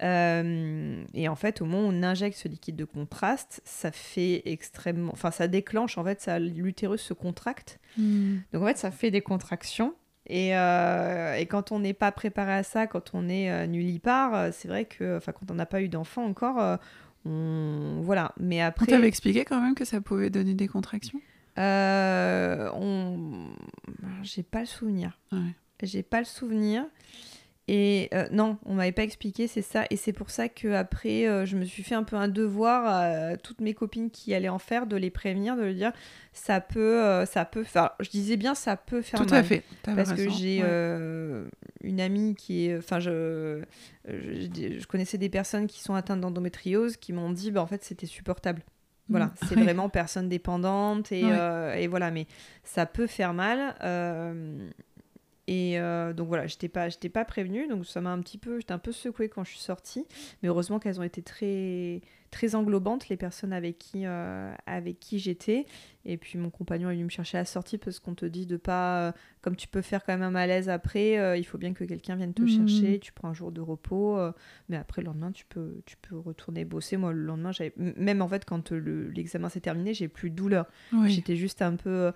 et 0.00 1.28
en 1.28 1.36
fait, 1.36 1.62
au 1.62 1.64
moment 1.64 1.88
où 1.88 1.90
on 1.90 2.02
injecte 2.02 2.36
ce 2.36 2.48
liquide 2.48 2.76
de 2.76 2.84
contraste, 2.84 3.62
ça 3.64 3.90
fait 3.90 4.42
extrêmement, 4.44 5.12
enfin 5.12 5.30
ça 5.30 5.48
déclenche 5.48 5.96
en 5.96 6.04
fait, 6.04 6.28
l'utérus 6.38 7.00
se 7.00 7.14
contracte, 7.14 7.80
mhm. 7.96 8.42
donc 8.52 8.62
en 8.62 8.66
fait 8.66 8.78
ça 8.78 8.90
fait 8.90 9.10
des 9.10 9.22
contractions. 9.22 9.94
Et, 10.26 10.52
et 10.52 11.46
quand 11.50 11.70
on 11.70 11.80
n'est 11.80 11.92
pas 11.92 12.10
préparé 12.10 12.54
à 12.54 12.62
ça, 12.62 12.86
quand 12.86 13.10
on 13.12 13.28
est 13.28 13.66
nullipare, 13.66 14.54
c'est 14.54 14.68
vrai 14.68 14.86
que, 14.86 15.18
enfin, 15.18 15.32
quand 15.32 15.50
on 15.50 15.54
n'a 15.54 15.66
pas 15.66 15.82
eu 15.82 15.88
d'enfant 15.88 16.24
encore, 16.24 16.78
voilà, 17.24 18.32
mais 18.38 18.60
après. 18.60 18.86
On 18.86 18.90
t'avait 18.90 19.08
expliqué 19.08 19.44
quand 19.44 19.60
même 19.60 19.74
que 19.74 19.84
ça 19.84 20.00
pouvait 20.00 20.30
donner 20.30 20.54
des 20.54 20.68
contractions? 20.68 21.20
Euh, 21.58 22.70
on... 22.74 23.48
J'ai 24.22 24.42
pas 24.42 24.60
le 24.60 24.66
souvenir. 24.66 25.18
J'ai 25.82 26.02
pas 26.02 26.18
le 26.18 26.24
souvenir. 26.24 26.84
Et 27.66 28.10
euh, 28.12 28.26
non, 28.30 28.58
on 28.66 28.74
m'avait 28.74 28.92
pas 28.92 29.04
expliqué, 29.04 29.46
c'est 29.48 29.62
ça. 29.62 29.84
Et 29.88 29.96
c'est 29.96 30.12
pour 30.12 30.28
ça 30.28 30.50
que 30.50 30.74
après, 30.74 31.26
euh, 31.26 31.46
je 31.46 31.56
me 31.56 31.64
suis 31.64 31.82
fait 31.82 31.94
un 31.94 32.02
peu 32.02 32.16
un 32.16 32.28
devoir 32.28 32.86
à 32.86 33.36
toutes 33.38 33.62
mes 33.62 33.72
copines 33.72 34.10
qui 34.10 34.34
allaient 34.34 34.50
en 34.50 34.58
faire, 34.58 34.86
de 34.86 34.96
les 34.96 35.10
prévenir, 35.10 35.56
de 35.56 35.62
leur 35.62 35.74
dire, 35.74 35.92
ça 36.34 36.60
peut, 36.60 37.02
euh, 37.02 37.24
ça 37.24 37.46
peut 37.46 37.64
faire. 37.64 37.92
Je 38.00 38.10
disais 38.10 38.36
bien, 38.36 38.54
ça 38.54 38.76
peut 38.76 39.00
faire 39.00 39.20
Tout 39.20 39.30
mal. 39.30 39.40
à 39.40 39.42
fait. 39.42 39.62
Parce 39.82 40.12
que 40.12 40.28
j'ai 40.28 40.60
une 40.60 42.00
amie 42.00 42.34
qui 42.34 42.66
est, 42.66 42.76
enfin, 42.76 43.00
je, 43.00 43.62
je, 44.06 44.86
connaissais 44.86 45.18
des 45.18 45.30
personnes 45.30 45.66
qui 45.66 45.80
sont 45.80 45.94
atteintes 45.94 46.20
d'endométriose 46.20 46.98
qui 46.98 47.14
m'ont 47.14 47.30
dit, 47.30 47.50
bah 47.50 47.62
en 47.62 47.66
fait, 47.66 47.82
c'était 47.82 48.06
supportable. 48.06 48.62
Voilà, 49.08 49.26
mm. 49.26 49.34
c'est 49.48 49.54
vraiment 49.54 49.88
personne 49.88 50.28
dépendante 50.28 51.12
et, 51.12 51.24
et, 51.78 51.86
voilà, 51.86 52.10
mais 52.10 52.26
ça 52.62 52.84
peut 52.84 53.06
faire 53.06 53.32
mal. 53.32 53.74
Et 55.46 55.78
euh, 55.78 56.14
donc 56.14 56.28
voilà, 56.28 56.46
j'étais 56.46 56.68
pas, 56.68 56.88
j'étais 56.88 57.10
pas 57.10 57.24
prévenue, 57.24 57.68
donc 57.68 57.84
ça 57.84 58.00
m'a 58.00 58.10
un 58.10 58.20
petit 58.20 58.38
peu, 58.38 58.60
j'étais 58.60 58.72
un 58.72 58.78
peu 58.78 58.92
secouée 58.92 59.28
quand 59.28 59.44
je 59.44 59.50
suis 59.50 59.60
sortie. 59.60 60.06
Mais 60.42 60.48
heureusement 60.48 60.78
qu'elles 60.78 61.00
ont 61.00 61.04
été 61.04 61.20
très, 61.20 62.00
très 62.30 62.54
englobantes, 62.54 63.10
les 63.10 63.18
personnes 63.18 63.52
avec 63.52 63.78
qui, 63.78 64.06
euh, 64.06 64.54
avec 64.64 65.00
qui 65.00 65.18
j'étais. 65.18 65.66
Et 66.06 66.16
puis 66.16 66.38
mon 66.38 66.48
compagnon 66.48 66.88
est 66.88 66.94
venu 66.94 67.04
me 67.04 67.10
chercher 67.10 67.38
à 67.38 67.42
la 67.42 67.44
sortie 67.44 67.76
parce 67.76 67.98
qu'on 67.98 68.14
te 68.14 68.24
dit 68.24 68.46
de 68.46 68.56
pas, 68.56 69.08
euh, 69.08 69.12
comme 69.42 69.54
tu 69.54 69.68
peux 69.68 69.82
faire 69.82 70.02
quand 70.04 70.14
même 70.14 70.22
un 70.22 70.30
malaise 70.30 70.70
après, 70.70 71.38
il 71.38 71.44
faut 71.44 71.58
bien 71.58 71.74
que 71.74 71.84
quelqu'un 71.84 72.16
vienne 72.16 72.32
te 72.32 72.42
mmh. 72.42 72.48
chercher. 72.48 72.98
Tu 72.98 73.12
prends 73.12 73.28
un 73.28 73.34
jour 73.34 73.52
de 73.52 73.60
repos, 73.60 74.18
mais 74.70 74.76
après 74.78 75.02
le 75.02 75.06
lendemain 75.06 75.32
tu 75.32 75.44
peux, 75.44 75.82
tu 75.84 75.96
peux 75.98 76.16
retourner 76.16 76.64
bosser. 76.64 76.96
Moi 76.96 77.12
le 77.12 77.22
lendemain, 77.22 77.52
j'avais, 77.52 77.74
même 77.76 78.22
en 78.22 78.28
fait 78.28 78.46
quand 78.46 78.72
l'examen 78.72 79.50
s'est 79.50 79.60
terminé, 79.60 79.92
j'ai 79.92 80.08
plus 80.08 80.30
de 80.30 80.36
douleur. 80.36 80.66
J'étais 81.06 81.36
juste 81.36 81.60
un 81.60 81.76
peu 81.76 82.12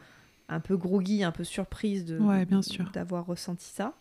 un 0.48 0.60
peu 0.60 0.76
groggy, 0.76 1.22
un 1.24 1.32
peu 1.32 1.44
surprise 1.44 2.04
de, 2.04 2.18
d'avoir 2.92 3.26
ressenti 3.26 3.66
ça. 3.66 3.94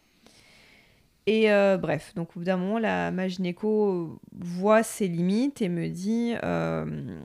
Et 1.28 1.52
euh, 1.52 1.78
bref, 1.78 2.14
donc 2.16 2.30
au 2.36 2.40
bout 2.40 2.46
d'un 2.46 2.56
moment, 2.56 2.80
la, 2.80 3.12
ma 3.12 3.28
gynéco 3.28 4.18
voit 4.32 4.82
ses 4.82 5.10
limites 5.10 5.62
et 5.62 5.68
me 5.68 5.90
dit 5.90 6.34
euh, 6.42 7.20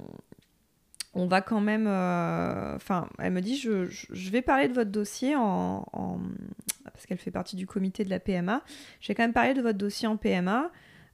on 1.15 1.27
va 1.27 1.41
quand 1.41 1.61
même. 1.61 1.87
Euh, 1.87 2.75
enfin, 2.75 3.09
elle 3.21 3.33
me 3.33 3.41
dit 3.41 3.57
je, 3.57 3.87
je, 3.89 4.31
vais 4.31 4.43
parler 4.43 4.67
de 4.67 4.73
votre 4.73 4.91
dossier 4.91 5.37
en, 5.37 6.19
Parce 6.83 7.07
qu'elle 7.07 7.19
fait 7.19 7.31
partie 7.31 7.55
du 7.55 7.65
comité 7.65 8.05
de 8.05 8.11
la 8.11 8.19
PMA. 8.19 8.65
Je 9.01 9.07
vais 9.07 9.15
quand 9.15 9.23
même 9.23 9.33
parler 9.33 9.55
de 9.55 9.63
votre 9.63 9.79
dossier 9.79 10.09
en 10.09 10.17
PMA. 10.17 10.73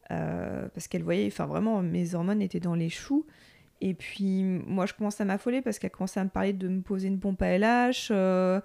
parce 0.08 0.88
qu'elle 0.88 1.02
voyait, 1.02 1.26
enfin 1.26 1.44
vraiment, 1.44 1.82
mes 1.82 2.14
hormones 2.14 2.40
étaient 2.40 2.58
dans 2.58 2.74
les 2.74 2.88
choux. 2.88 3.26
Et 3.80 3.94
puis, 3.94 4.42
moi, 4.42 4.86
je 4.86 4.94
commence 4.94 5.20
à 5.20 5.24
m'affoler 5.24 5.62
parce 5.62 5.78
qu'elle 5.78 5.90
commence 5.90 6.16
à 6.16 6.24
me 6.24 6.30
parler 6.30 6.52
de 6.52 6.68
me 6.68 6.80
poser 6.80 7.08
une 7.08 7.20
pompe 7.20 7.40
à 7.42 7.56
LH. 7.56 8.08
Euh, 8.10 8.60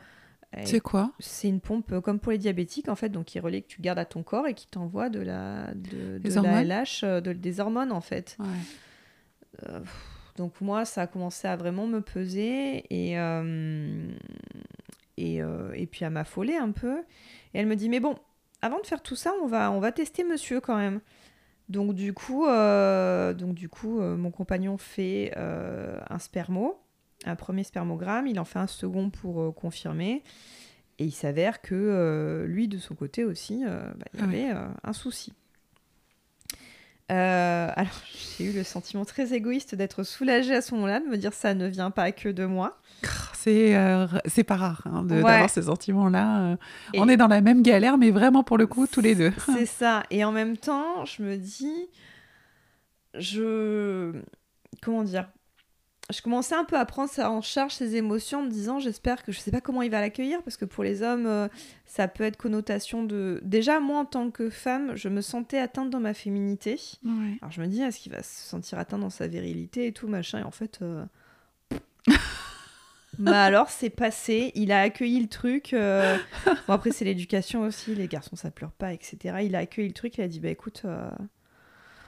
c'est 0.65 0.79
quoi 0.79 1.11
C'est 1.19 1.47
une 1.47 1.59
pompe 1.59 1.91
euh, 1.91 2.01
comme 2.01 2.19
pour 2.19 2.31
les 2.31 2.37
diabétiques, 2.37 2.89
en 2.89 2.95
fait, 2.95 3.09
donc 3.09 3.25
qui 3.25 3.39
relaie 3.39 3.61
que 3.61 3.67
tu 3.67 3.81
gardes 3.81 3.99
à 3.99 4.05
ton 4.05 4.23
corps 4.23 4.47
et 4.47 4.53
qui 4.53 4.67
t'envoie 4.67 5.09
de 5.09 5.19
la, 5.19 5.73
de, 5.73 6.19
la 6.23 6.63
LH, 6.63 7.03
euh, 7.03 7.21
de, 7.21 7.33
des 7.33 7.59
hormones, 7.59 7.91
en 7.91 8.01
fait. 8.01 8.37
donc, 10.35 10.59
moi, 10.61 10.85
ça 10.85 11.03
a 11.03 11.07
commencé 11.07 11.47
à 11.47 11.55
vraiment 11.55 11.85
me 11.85 12.01
peser 12.01 12.85
et, 12.89 13.13
et, 15.17 15.37
et 15.37 15.87
puis 15.87 16.05
à 16.05 16.09
m'affoler 16.09 16.55
un 16.55 16.71
peu. 16.71 16.99
Et 17.53 17.59
elle 17.59 17.67
me 17.67 17.75
dit 17.75 17.89
Mais 17.89 17.99
bon, 17.99 18.15
avant 18.63 18.79
de 18.79 18.87
faire 18.87 19.03
tout 19.03 19.15
ça, 19.15 19.31
on 19.43 19.47
va, 19.47 19.71
on 19.71 19.79
va 19.79 19.91
tester 19.91 20.23
monsieur 20.23 20.59
quand 20.59 20.77
même. 20.77 21.01
Donc 21.73 21.95
du 21.95 22.13
coup, 22.13 22.45
euh, 22.45 23.33
donc, 23.33 23.55
du 23.55 23.67
coup 23.67 23.99
euh, 23.99 24.15
mon 24.15 24.29
compagnon 24.29 24.77
fait 24.77 25.33
euh, 25.37 25.99
un 26.07 26.19
spermo, 26.19 26.79
un 27.25 27.35
premier 27.35 27.63
spermogramme, 27.63 28.27
il 28.27 28.39
en 28.39 28.45
fait 28.45 28.59
un 28.59 28.67
second 28.67 29.09
pour 29.09 29.55
confirmer. 29.55 30.23
Et 30.99 31.05
il 31.05 31.11
s'avère 31.11 31.63
que 31.63 32.45
lui, 32.47 32.67
de 32.67 32.77
son 32.77 32.93
côté 32.93 33.23
aussi, 33.23 33.63
bah, 33.65 34.05
il 34.13 34.19
y 34.19 34.23
avait 34.23 34.55
un 34.83 34.93
souci. 34.93 35.33
Alors, 37.09 38.01
j'ai 38.37 38.45
eu 38.45 38.51
le 38.51 38.63
sentiment 38.63 39.05
très 39.05 39.33
égoïste 39.33 39.75
d'être 39.75 40.03
soulagée 40.03 40.55
à 40.55 40.61
ce 40.61 40.73
moment-là, 40.75 40.99
de 40.99 41.05
me 41.05 41.17
dire 41.17 41.33
ça 41.33 41.53
ne 41.53 41.67
vient 41.67 41.91
pas 41.91 42.11
que 42.11 42.29
de 42.29 42.45
moi. 42.45 42.79
C'est 43.33 43.77
c'est 44.25 44.45
pas 44.45 44.55
rare 44.55 44.83
hein, 44.85 45.03
d'avoir 45.03 45.49
ces 45.49 45.63
sentiments-là. 45.63 46.57
On 46.95 47.09
est 47.09 47.17
dans 47.17 47.27
la 47.27 47.41
même 47.41 47.61
galère, 47.61 47.97
mais 47.97 48.11
vraiment 48.11 48.43
pour 48.43 48.57
le 48.57 48.67
coup, 48.67 48.87
tous 48.87 49.01
les 49.01 49.15
deux. 49.15 49.33
C'est 49.45 49.65
ça. 49.65 50.03
Et 50.09 50.23
en 50.23 50.31
même 50.31 50.55
temps, 50.57 51.03
je 51.05 51.21
me 51.23 51.35
dis, 51.35 51.89
je. 53.13 54.13
Comment 54.81 55.03
dire 55.03 55.27
je 56.11 56.21
commençais 56.21 56.55
un 56.55 56.65
peu 56.65 56.77
à 56.77 56.85
prendre 56.85 57.09
ça 57.09 57.31
en 57.31 57.41
charge 57.41 57.73
ces 57.73 57.95
émotions 57.95 58.39
en 58.39 58.43
me 58.43 58.49
disant 58.49 58.79
j'espère 58.79 59.23
que 59.23 59.31
je 59.31 59.39
sais 59.39 59.51
pas 59.51 59.61
comment 59.61 59.81
il 59.81 59.89
va 59.89 60.01
l'accueillir 60.01 60.41
parce 60.43 60.57
que 60.57 60.65
pour 60.65 60.83
les 60.83 61.01
hommes 61.01 61.25
euh, 61.25 61.47
ça 61.85 62.07
peut 62.07 62.23
être 62.23 62.37
connotation 62.37 63.03
de 63.03 63.39
déjà 63.43 63.79
moi 63.79 63.99
en 63.99 64.05
tant 64.05 64.29
que 64.29 64.49
femme 64.49 64.95
je 64.95 65.09
me 65.09 65.21
sentais 65.21 65.57
atteinte 65.57 65.89
dans 65.89 65.99
ma 65.99 66.13
féminité 66.13 66.79
alors 67.41 67.51
je 67.51 67.61
me 67.61 67.67
dis 67.67 67.81
est-ce 67.81 67.99
qu'il 67.99 68.11
va 68.11 68.21
se 68.21 68.47
sentir 68.49 68.79
atteint 68.79 68.99
dans 68.99 69.09
sa 69.09 69.27
virilité 69.27 69.87
et 69.87 69.93
tout 69.93 70.07
machin 70.07 70.39
et 70.39 70.43
en 70.43 70.51
fait 70.51 70.79
euh... 70.81 71.05
bah 73.17 73.43
alors 73.43 73.69
c'est 73.69 73.89
passé 73.89 74.51
il 74.55 74.71
a 74.71 74.81
accueilli 74.81 75.21
le 75.21 75.29
truc 75.29 75.73
euh, 75.73 76.17
bon 76.67 76.73
après 76.73 76.91
c'est 76.91 77.05
l'éducation 77.05 77.61
aussi 77.61 77.95
les 77.95 78.07
garçons 78.07 78.35
ça 78.35 78.51
pleure 78.51 78.71
pas 78.71 78.91
etc 78.91 79.37
il 79.43 79.55
a 79.55 79.59
accueilli 79.59 79.87
le 79.87 79.93
truc 79.93 80.17
il 80.17 80.21
a 80.21 80.27
dit 80.27 80.39
bah 80.39 80.49
écoute 80.49 80.81
euh, 80.83 81.09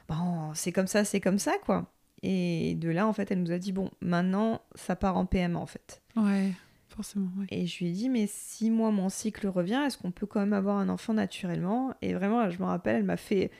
bon, 0.07 0.53
c'est 0.53 0.71
comme 0.71 0.87
ça, 0.87 1.05
c'est 1.05 1.21
comme 1.21 1.39
ça, 1.39 1.53
quoi. 1.65 1.91
Et 2.23 2.75
de 2.75 2.89
là, 2.89 3.07
en 3.07 3.13
fait, 3.13 3.31
elle 3.31 3.43
nous 3.43 3.51
a 3.51 3.57
dit, 3.57 3.71
bon, 3.71 3.91
maintenant, 4.01 4.61
ça 4.75 4.95
part 4.95 5.17
en 5.17 5.25
PMA, 5.25 5.59
en 5.59 5.65
fait. 5.65 6.01
Ouais, 6.15 6.51
forcément, 6.89 7.29
Et 7.49 7.67
je 7.67 7.79
lui 7.79 7.89
ai 7.89 7.91
dit, 7.91 8.09
mais 8.09 8.25
si 8.27 8.69
moi, 8.71 8.91
mon 8.91 9.09
cycle 9.09 9.47
revient, 9.47 9.81
est-ce 9.85 9.97
qu'on 9.97 10.11
peut 10.11 10.25
quand 10.25 10.39
même 10.39 10.53
avoir 10.53 10.77
un 10.77 10.89
enfant 10.89 11.13
naturellement? 11.13 11.93
Et 12.01 12.13
vraiment, 12.13 12.49
je 12.49 12.59
me 12.59 12.65
rappelle, 12.65 12.97
elle 12.97 13.03
m'a 13.03 13.17
fait... 13.17 13.51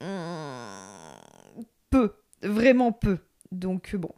Mmh, 0.00 1.62
peu, 1.90 2.14
vraiment 2.42 2.92
peu. 2.92 3.18
Donc, 3.52 3.94
bon. 3.96 4.12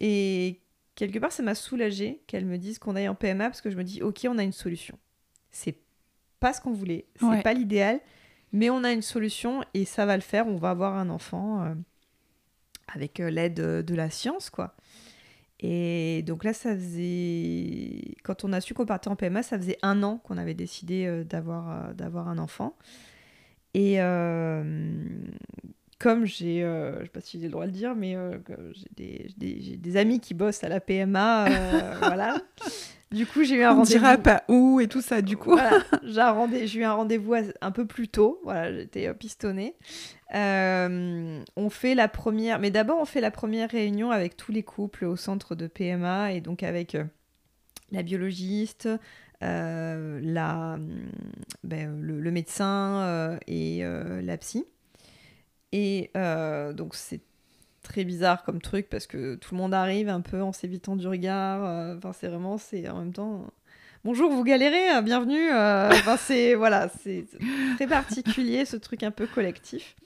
Et 0.00 0.60
quelque 0.94 1.18
part, 1.18 1.32
ça 1.32 1.42
m'a 1.42 1.54
soulagée 1.54 2.22
qu'elle 2.26 2.46
me 2.46 2.58
dise 2.58 2.78
qu'on 2.78 2.96
aille 2.96 3.08
en 3.08 3.14
PMA, 3.14 3.44
parce 3.44 3.60
que 3.60 3.70
je 3.70 3.76
me 3.76 3.84
dis, 3.84 4.02
ok, 4.02 4.26
on 4.28 4.38
a 4.38 4.42
une 4.42 4.52
solution. 4.52 4.98
C'est 5.50 5.78
pas 6.40 6.52
ce 6.52 6.60
qu'on 6.60 6.72
voulait, 6.72 7.06
c'est 7.20 7.42
pas 7.42 7.52
l'idéal, 7.52 8.00
mais 8.52 8.70
on 8.70 8.84
a 8.84 8.92
une 8.92 9.02
solution 9.02 9.62
et 9.74 9.84
ça 9.84 10.06
va 10.06 10.16
le 10.16 10.22
faire. 10.22 10.46
On 10.46 10.56
va 10.56 10.70
avoir 10.70 10.96
un 10.96 11.10
enfant 11.10 11.62
euh, 11.64 11.74
avec 12.92 13.20
euh, 13.20 13.30
l'aide 13.30 13.54
de 13.54 13.94
la 13.94 14.10
science, 14.10 14.50
quoi. 14.50 14.74
Et 15.60 16.22
donc 16.26 16.44
là, 16.44 16.52
ça 16.52 16.74
faisait. 16.74 18.14
Quand 18.22 18.44
on 18.44 18.52
a 18.52 18.60
su 18.60 18.74
qu'on 18.74 18.86
partait 18.86 19.08
en 19.08 19.16
PMA, 19.16 19.42
ça 19.42 19.58
faisait 19.58 19.78
un 19.82 20.02
an 20.02 20.18
qu'on 20.18 20.38
avait 20.38 20.54
décidé 20.54 21.06
euh, 21.06 21.24
d'avoir, 21.24 22.28
un 22.28 22.38
enfant. 22.38 22.76
Et 23.74 23.98
comme 25.98 26.24
j'ai. 26.24 26.60
je 26.60 27.02
sais 27.02 27.10
pas 27.10 27.20
si 27.20 27.40
j'ai 27.40 27.46
le 27.46 27.52
droit 27.52 27.66
de 27.66 27.72
le 27.72 27.76
dire, 27.76 27.94
mais 27.94 28.16
j'ai 28.72 28.88
des, 28.96 29.30
des, 29.36 29.76
des, 29.76 29.96
amis 29.96 30.20
qui 30.20 30.34
bossent 30.34 30.62
à 30.64 30.68
la 30.68 30.80
PMA, 30.80 31.48
voilà. 32.00 32.36
Du 33.10 33.24
coup, 33.24 33.42
j'ai 33.42 33.56
eu 33.56 33.62
un 33.62 33.70
rendez-vous. 33.70 33.96
On 33.96 34.00
dira 34.00 34.18
pas 34.18 34.44
où 34.48 34.80
et 34.80 34.88
tout 34.88 35.00
ça, 35.00 35.22
du 35.22 35.36
coup. 35.36 35.56
j'ai 36.02 36.78
eu 36.78 36.84
un 36.84 36.92
rendez-vous 36.92 37.34
un 37.60 37.70
peu 37.70 37.86
plus 37.86 38.08
tôt. 38.08 38.40
Voilà, 38.44 38.72
j'étais 38.72 39.08
euh, 39.08 39.14
pistonnée. 39.14 39.74
Euh, 40.34 41.42
on 41.56 41.70
fait 41.70 41.94
la 41.94 42.08
première, 42.08 42.58
mais 42.58 42.70
d'abord 42.70 43.00
on 43.00 43.06
fait 43.06 43.22
la 43.22 43.30
première 43.30 43.70
réunion 43.70 44.10
avec 44.10 44.36
tous 44.36 44.52
les 44.52 44.62
couples 44.62 45.06
au 45.06 45.16
centre 45.16 45.54
de 45.54 45.66
PMA 45.66 46.32
et 46.32 46.42
donc 46.42 46.62
avec 46.62 46.94
euh, 46.94 47.04
la 47.92 48.02
biologiste, 48.02 48.90
la, 49.40 50.78
ben, 51.64 52.00
le, 52.02 52.30
médecin 52.30 53.38
et 53.46 53.82
la 54.22 54.36
psy. 54.36 54.66
Et 55.72 56.10
donc 56.74 56.94
c'est 56.94 57.20
très 57.82 58.04
bizarre 58.04 58.42
comme 58.42 58.60
truc 58.60 58.88
parce 58.90 59.06
que 59.06 59.34
tout 59.36 59.54
le 59.54 59.58
monde 59.60 59.72
arrive 59.74 60.08
un 60.08 60.20
peu 60.20 60.42
en 60.42 60.52
s'évitant 60.52 60.96
du 60.96 61.06
regard. 61.06 61.64
euh, 61.64 61.96
Enfin, 61.96 62.12
c'est 62.12 62.28
vraiment, 62.28 62.58
c'est 62.58 62.88
en 62.88 62.98
même 62.98 63.12
temps. 63.12 63.36
euh, 63.36 63.48
Bonjour, 64.04 64.30
vous 64.30 64.44
galérez, 64.44 64.96
euh, 64.96 65.02
bienvenue. 65.02 65.50
euh, 65.52 65.88
Enfin, 65.92 66.16
c'est 66.16 66.54
voilà, 66.54 66.88
c'est 67.02 67.24
très 67.76 67.86
particulier 67.86 68.64
ce 68.64 68.76
truc 68.76 69.02
un 69.02 69.10
peu 69.10 69.26
collectif. 69.26 69.96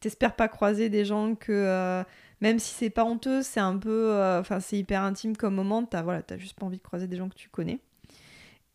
T'espères 0.00 0.34
pas 0.34 0.48
croiser 0.48 0.88
des 0.88 1.04
gens 1.04 1.34
que 1.34 1.52
euh, 1.52 2.02
même 2.40 2.58
si 2.58 2.74
c'est 2.74 2.90
pas 2.90 3.04
honteux, 3.04 3.42
c'est 3.42 3.60
un 3.60 3.78
peu, 3.78 4.10
euh, 4.12 4.40
enfin, 4.40 4.58
c'est 4.60 4.76
hyper 4.78 5.02
intime 5.02 5.36
comme 5.36 5.54
moment. 5.54 5.84
T'as 5.84 6.02
voilà, 6.02 6.22
t'as 6.22 6.36
juste 6.38 6.58
pas 6.58 6.66
envie 6.66 6.78
de 6.78 6.82
croiser 6.82 7.06
des 7.06 7.16
gens 7.16 7.28
que 7.28 7.34
tu 7.36 7.48
connais. 7.48 7.78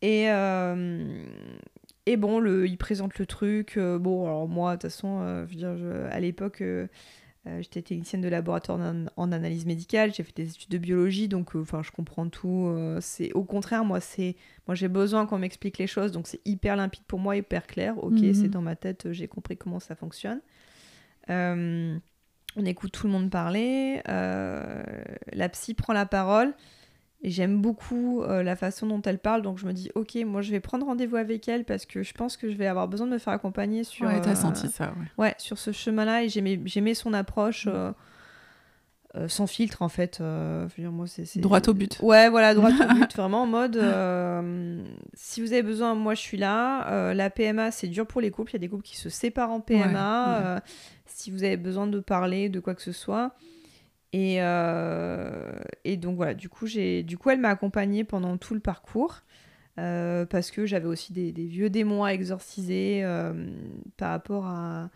Et 0.00 0.30
euh, 0.30 1.24
et 2.10 2.16
bon, 2.16 2.38
le, 2.40 2.66
il 2.66 2.76
présente 2.78 3.18
le 3.18 3.26
truc. 3.26 3.76
euh, 3.76 3.98
bon, 3.98 4.26
alors 4.26 4.48
moi, 4.48 4.76
de 4.76 4.82
toute 4.82 4.90
façon, 4.90 5.20
euh, 5.22 5.44
je 5.46 5.50
veux 5.52 5.56
dire, 5.58 5.76
je- 5.76 6.06
à 6.10 6.20
l'époque, 6.20 6.60
euh, 6.60 6.86
j'étais 7.60 7.80
technicienne 7.82 8.20
de 8.20 8.28
laboratoire 8.28 8.78
en, 8.80 9.06
en 9.16 9.32
analyse 9.32 9.64
médicale. 9.64 10.12
J'ai 10.12 10.22
fait 10.22 10.36
des 10.36 10.50
études 10.50 10.70
de 10.70 10.78
biologie, 10.78 11.28
donc, 11.28 11.54
enfin, 11.54 11.82
je 11.82 11.90
comprends 11.90 12.28
tout. 12.28 12.74
c'est 13.00 13.32
au 13.32 13.44
contraire, 13.44 13.84
moi, 13.84 14.00
c'est, 14.00 14.36
moi, 14.66 14.74
j'ai 14.74 14.88
besoin 14.88 15.24
qu'on 15.26 15.38
m'explique 15.38 15.78
les 15.78 15.86
choses, 15.86 16.12
donc 16.12 16.26
c'est 16.26 16.40
hyper 16.44 16.76
limpide 16.76 17.04
pour 17.06 17.18
moi, 17.20 17.36
hyper 17.36 17.66
clair. 17.66 17.96
Ok, 18.04 18.20
Mhm. 18.20 18.34
c'est 18.34 18.48
dans 18.48 18.60
ma 18.62 18.76
tête, 18.76 19.12
j'ai 19.12 19.28
compris 19.28 19.56
comment 19.56 19.80
ça 19.80 19.94
fonctionne. 19.94 20.40
On 22.56 22.64
écoute 22.64 22.92
tout 22.92 23.06
le 23.06 23.12
monde 23.12 23.30
parler. 23.30 24.02
la 24.06 25.48
psy 25.50 25.74
prend 25.74 25.92
la 25.92 26.06
parole. 26.06 26.54
Et 27.22 27.30
j'aime 27.30 27.60
beaucoup 27.60 28.22
euh, 28.22 28.44
la 28.44 28.54
façon 28.54 28.86
dont 28.86 29.02
elle 29.02 29.18
parle, 29.18 29.42
donc 29.42 29.58
je 29.58 29.66
me 29.66 29.72
dis, 29.72 29.90
ok, 29.96 30.16
moi 30.24 30.40
je 30.40 30.52
vais 30.52 30.60
prendre 30.60 30.86
rendez-vous 30.86 31.16
avec 31.16 31.48
elle 31.48 31.64
parce 31.64 31.84
que 31.84 32.04
je 32.04 32.14
pense 32.14 32.36
que 32.36 32.48
je 32.48 32.56
vais 32.56 32.68
avoir 32.68 32.86
besoin 32.86 33.08
de 33.08 33.12
me 33.12 33.18
faire 33.18 33.32
accompagner 33.32 33.82
sur, 33.82 34.06
ouais, 34.06 34.20
t'as 34.20 34.30
euh, 34.30 34.34
senti 34.36 34.68
ça, 34.68 34.92
ouais. 35.18 35.24
ouais, 35.24 35.34
sur 35.38 35.58
ce 35.58 35.72
chemin-là 35.72 36.22
et 36.22 36.28
j'aimais, 36.28 36.94
son 36.94 37.12
approche 37.12 37.66
euh, 37.68 37.90
euh, 39.16 39.26
sans 39.26 39.48
filtre 39.48 39.82
en 39.82 39.88
fait. 39.88 40.18
euh, 40.20 40.68
dire, 40.78 40.92
moi, 40.92 41.06
c'est, 41.08 41.40
Droit 41.40 41.66
au 41.66 41.74
but. 41.74 41.98
Ouais, 42.02 42.28
voilà, 42.28 42.54
droit 42.54 42.70
au 42.70 42.94
but, 42.94 43.16
vraiment 43.16 43.42
en 43.42 43.46
mode 43.46 43.76
euh, 43.76 44.80
si 45.14 45.40
vous 45.40 45.52
avez 45.52 45.62
besoin, 45.62 45.94
moi 45.96 46.14
je 46.14 46.20
suis 46.20 46.36
là. 46.36 47.14
La 47.14 47.30
PMA, 47.30 47.72
c'est 47.72 47.88
dur 47.88 48.06
pour 48.06 48.20
les 48.20 48.30
couples. 48.30 48.52
Il 48.52 48.54
y 48.54 48.56
a 48.56 48.60
des 48.60 48.68
couples 48.68 48.84
qui 48.84 48.96
se 48.96 49.08
séparent 49.08 49.50
en 49.50 49.60
PMA. 49.60 50.38
Ouais, 50.38 50.54
ouais. 50.54 50.60
si 51.06 51.32
vous 51.32 51.42
avez 51.42 51.56
besoin 51.56 51.88
de 51.88 51.98
parler 51.98 52.48
de 52.48 52.60
quoi 52.60 52.76
que 52.76 52.82
ce 52.82 52.92
soit. 52.92 53.32
Et, 54.12 54.42
euh, 54.42 55.52
et 55.84 55.96
donc 55.96 56.16
voilà, 56.16 56.34
du 56.34 56.48
coup, 56.48 56.66
du 56.66 57.18
coup 57.18 57.30
elle 57.30 57.40
m'a 57.40 57.50
accompagnée 57.50 58.04
pendant 58.04 58.36
tout 58.38 58.54
le 58.54 58.60
parcours. 58.60 59.20
euh, 59.78 60.26
parce 60.26 60.50
que 60.50 60.66
j'avais 60.66 60.86
aussi 60.88 61.12
des, 61.12 61.30
des 61.30 61.44
vieux 61.46 61.70
démons 61.70 62.02
à 62.02 62.10
exorciser 62.12 63.04
euh, 63.04 63.32
par 63.96 64.10
rapport 64.10 64.46
à 64.46 64.90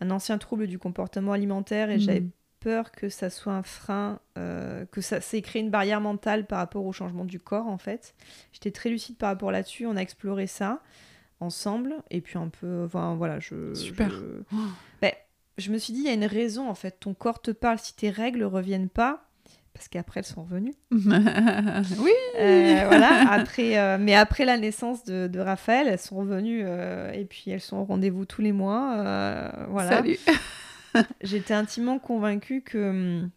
un 0.00 0.10
ancien 0.12 0.38
trouble 0.38 0.68
du 0.68 0.78
comportement 0.78 1.32
alimentaire 1.32 1.90
et 1.90 1.98
j'avais 1.98 2.20
Mhm. 2.20 2.30
peur 2.60 2.92
que 2.92 3.08
ça 3.08 3.30
soit 3.30 3.52
un 3.54 3.64
frein, 3.64 4.20
euh, 4.36 4.84
que 4.92 5.00
ça 5.00 5.20
s'est 5.20 5.42
créé 5.42 5.60
une 5.60 5.70
barrière 5.70 6.00
mentale 6.00 6.46
par 6.46 6.58
rapport 6.58 6.84
au 6.86 6.92
changement 6.92 7.24
du 7.24 7.40
corps 7.40 7.66
en 7.66 7.78
fait. 7.78 8.14
J'étais 8.52 8.70
très 8.70 8.90
lucide 8.90 9.16
par 9.16 9.30
rapport 9.30 9.50
là-dessus, 9.50 9.86
on 9.86 9.96
a 9.96 10.00
exploré 10.02 10.46
ça 10.46 10.82
ensemble 11.40 11.94
et 12.10 12.20
puis 12.20 12.38
un 12.38 12.48
peu, 12.48 12.84
enfin 12.84 13.16
voilà, 13.16 13.40
je... 13.40 13.74
Super. 13.74 14.10
Je, 14.10 14.24
Oh. 14.52 14.56
Ben, 15.02 15.12
je 15.58 15.70
me 15.70 15.78
suis 15.78 15.92
dit, 15.92 16.00
il 16.00 16.06
y 16.06 16.08
a 16.08 16.14
une 16.14 16.24
raison 16.24 16.68
en 16.68 16.74
fait, 16.74 16.98
ton 17.00 17.14
corps 17.14 17.42
te 17.42 17.50
parle 17.50 17.78
si 17.78 17.94
tes 17.94 18.10
règles 18.10 18.44
reviennent 18.44 18.88
pas. 18.88 19.24
Parce 19.74 19.86
qu'après, 19.86 20.20
elles 20.20 20.26
sont 20.26 20.42
revenues. 20.42 20.74
oui. 20.90 22.10
Euh, 22.40 22.84
voilà, 22.88 23.30
après, 23.30 23.78
euh, 23.78 23.96
mais 24.00 24.12
après 24.16 24.44
la 24.44 24.56
naissance 24.56 25.04
de, 25.04 25.28
de 25.28 25.38
Raphaël, 25.38 25.86
elles 25.86 26.00
sont 26.00 26.16
revenues 26.16 26.62
euh, 26.64 27.12
et 27.12 27.24
puis 27.24 27.52
elles 27.52 27.60
sont 27.60 27.76
au 27.76 27.84
rendez-vous 27.84 28.24
tous 28.24 28.42
les 28.42 28.50
mois. 28.50 28.96
voilà. 29.68 29.90
Salut. 29.90 30.18
J'étais 31.20 31.54
intimement 31.54 32.00
convaincue 32.00 32.62
que 32.62 32.88
hum, 32.90 33.30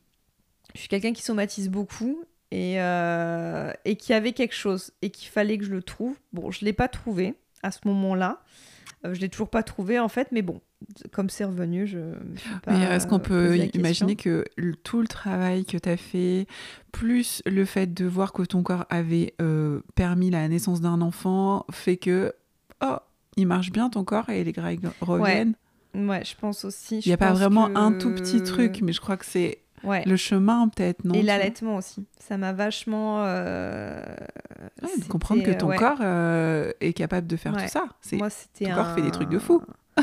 je 0.73 0.79
suis 0.79 0.89
quelqu'un 0.89 1.13
qui 1.13 1.21
somatise 1.21 1.69
beaucoup 1.69 2.23
et, 2.49 2.77
et 2.77 3.95
qu'il 3.97 4.13
y 4.13 4.15
avait 4.15 4.33
quelque 4.33 4.55
chose 4.55 4.93
et 5.03 5.11
qu'il 5.11 5.29
fallait 5.29 5.59
que 5.59 5.65
je 5.65 5.71
le 5.71 5.83
trouve. 5.83 6.17
Bon, 6.33 6.49
je 6.49 6.63
ne 6.63 6.65
l'ai 6.65 6.73
pas 6.73 6.87
trouvé 6.87 7.35
à 7.61 7.69
ce 7.69 7.81
moment-là. 7.85 8.41
Euh, 9.05 9.13
je 9.15 9.19
l'ai 9.21 9.29
toujours 9.29 9.49
pas 9.49 9.63
trouvé 9.63 9.97
en 9.99 10.07
fait, 10.09 10.27
mais 10.31 10.41
bon, 10.43 10.61
comme 11.11 11.29
c'est 11.29 11.43
revenu, 11.45 11.87
je 11.87 11.97
me 11.97 12.35
suis 12.37 12.49
pas 12.63 12.71
Mais 12.71 12.83
est-ce 12.95 13.07
qu'on 13.07 13.19
peut 13.19 13.57
imaginer 13.73 14.15
que 14.15 14.45
le- 14.57 14.75
tout 14.75 15.01
le 15.01 15.07
travail 15.07 15.65
que 15.65 15.77
tu 15.77 15.89
as 15.89 15.97
fait, 15.97 16.45
plus 16.91 17.41
le 17.47 17.65
fait 17.65 17.91
de 17.93 18.05
voir 18.05 18.31
que 18.31 18.43
ton 18.43 18.61
corps 18.63 18.85
avait 18.89 19.33
euh, 19.41 19.81
permis 19.95 20.29
la 20.29 20.47
naissance 20.47 20.81
d'un 20.81 21.01
enfant, 21.01 21.65
fait 21.71 21.97
que, 21.97 22.31
oh, 22.83 22.97
il 23.37 23.47
marche 23.47 23.71
bien 23.71 23.89
ton 23.89 24.03
corps 24.03 24.29
et 24.29 24.43
les 24.43 24.53
règles 24.61 24.91
reviennent? 25.01 25.55
Ouais, 25.95 26.23
je 26.23 26.35
pense 26.35 26.63
aussi. 26.63 26.99
Il 26.99 27.09
n'y 27.09 27.13
a 27.13 27.17
pas 27.17 27.33
vraiment 27.33 27.75
un 27.75 27.91
tout 27.93 28.13
petit 28.13 28.41
truc, 28.43 28.81
mais 28.81 28.93
je 28.93 29.01
crois 29.01 29.17
que 29.17 29.25
c'est 29.25 29.59
Ouais. 29.83 30.03
le 30.05 30.15
chemin 30.15 30.67
peut-être, 30.69 31.03
non 31.05 31.15
Et 31.15 31.23
l'allaitement 31.23 31.75
aussi. 31.77 32.05
Ça 32.19 32.37
m'a 32.37 32.53
vachement. 32.53 33.23
euh, 33.25 34.03
Ouais, 34.83 34.89
de 34.99 35.05
comprendre 35.05 35.43
que 35.43 35.51
ton 35.51 35.67
ouais. 35.67 35.75
corps 35.77 35.97
euh, 36.01 36.71
est 36.81 36.93
capable 36.93 37.27
de 37.27 37.35
faire 37.35 37.53
tout 37.53 37.67
ça. 37.67 37.85
Moi, 38.13 38.29
c'était 38.29 38.65
ton 38.65 38.75
corps 38.75 38.93
fait 38.93 39.01
des 39.01 39.11
trucs 39.11 39.29
de 39.29 39.39
fou. 39.39 39.61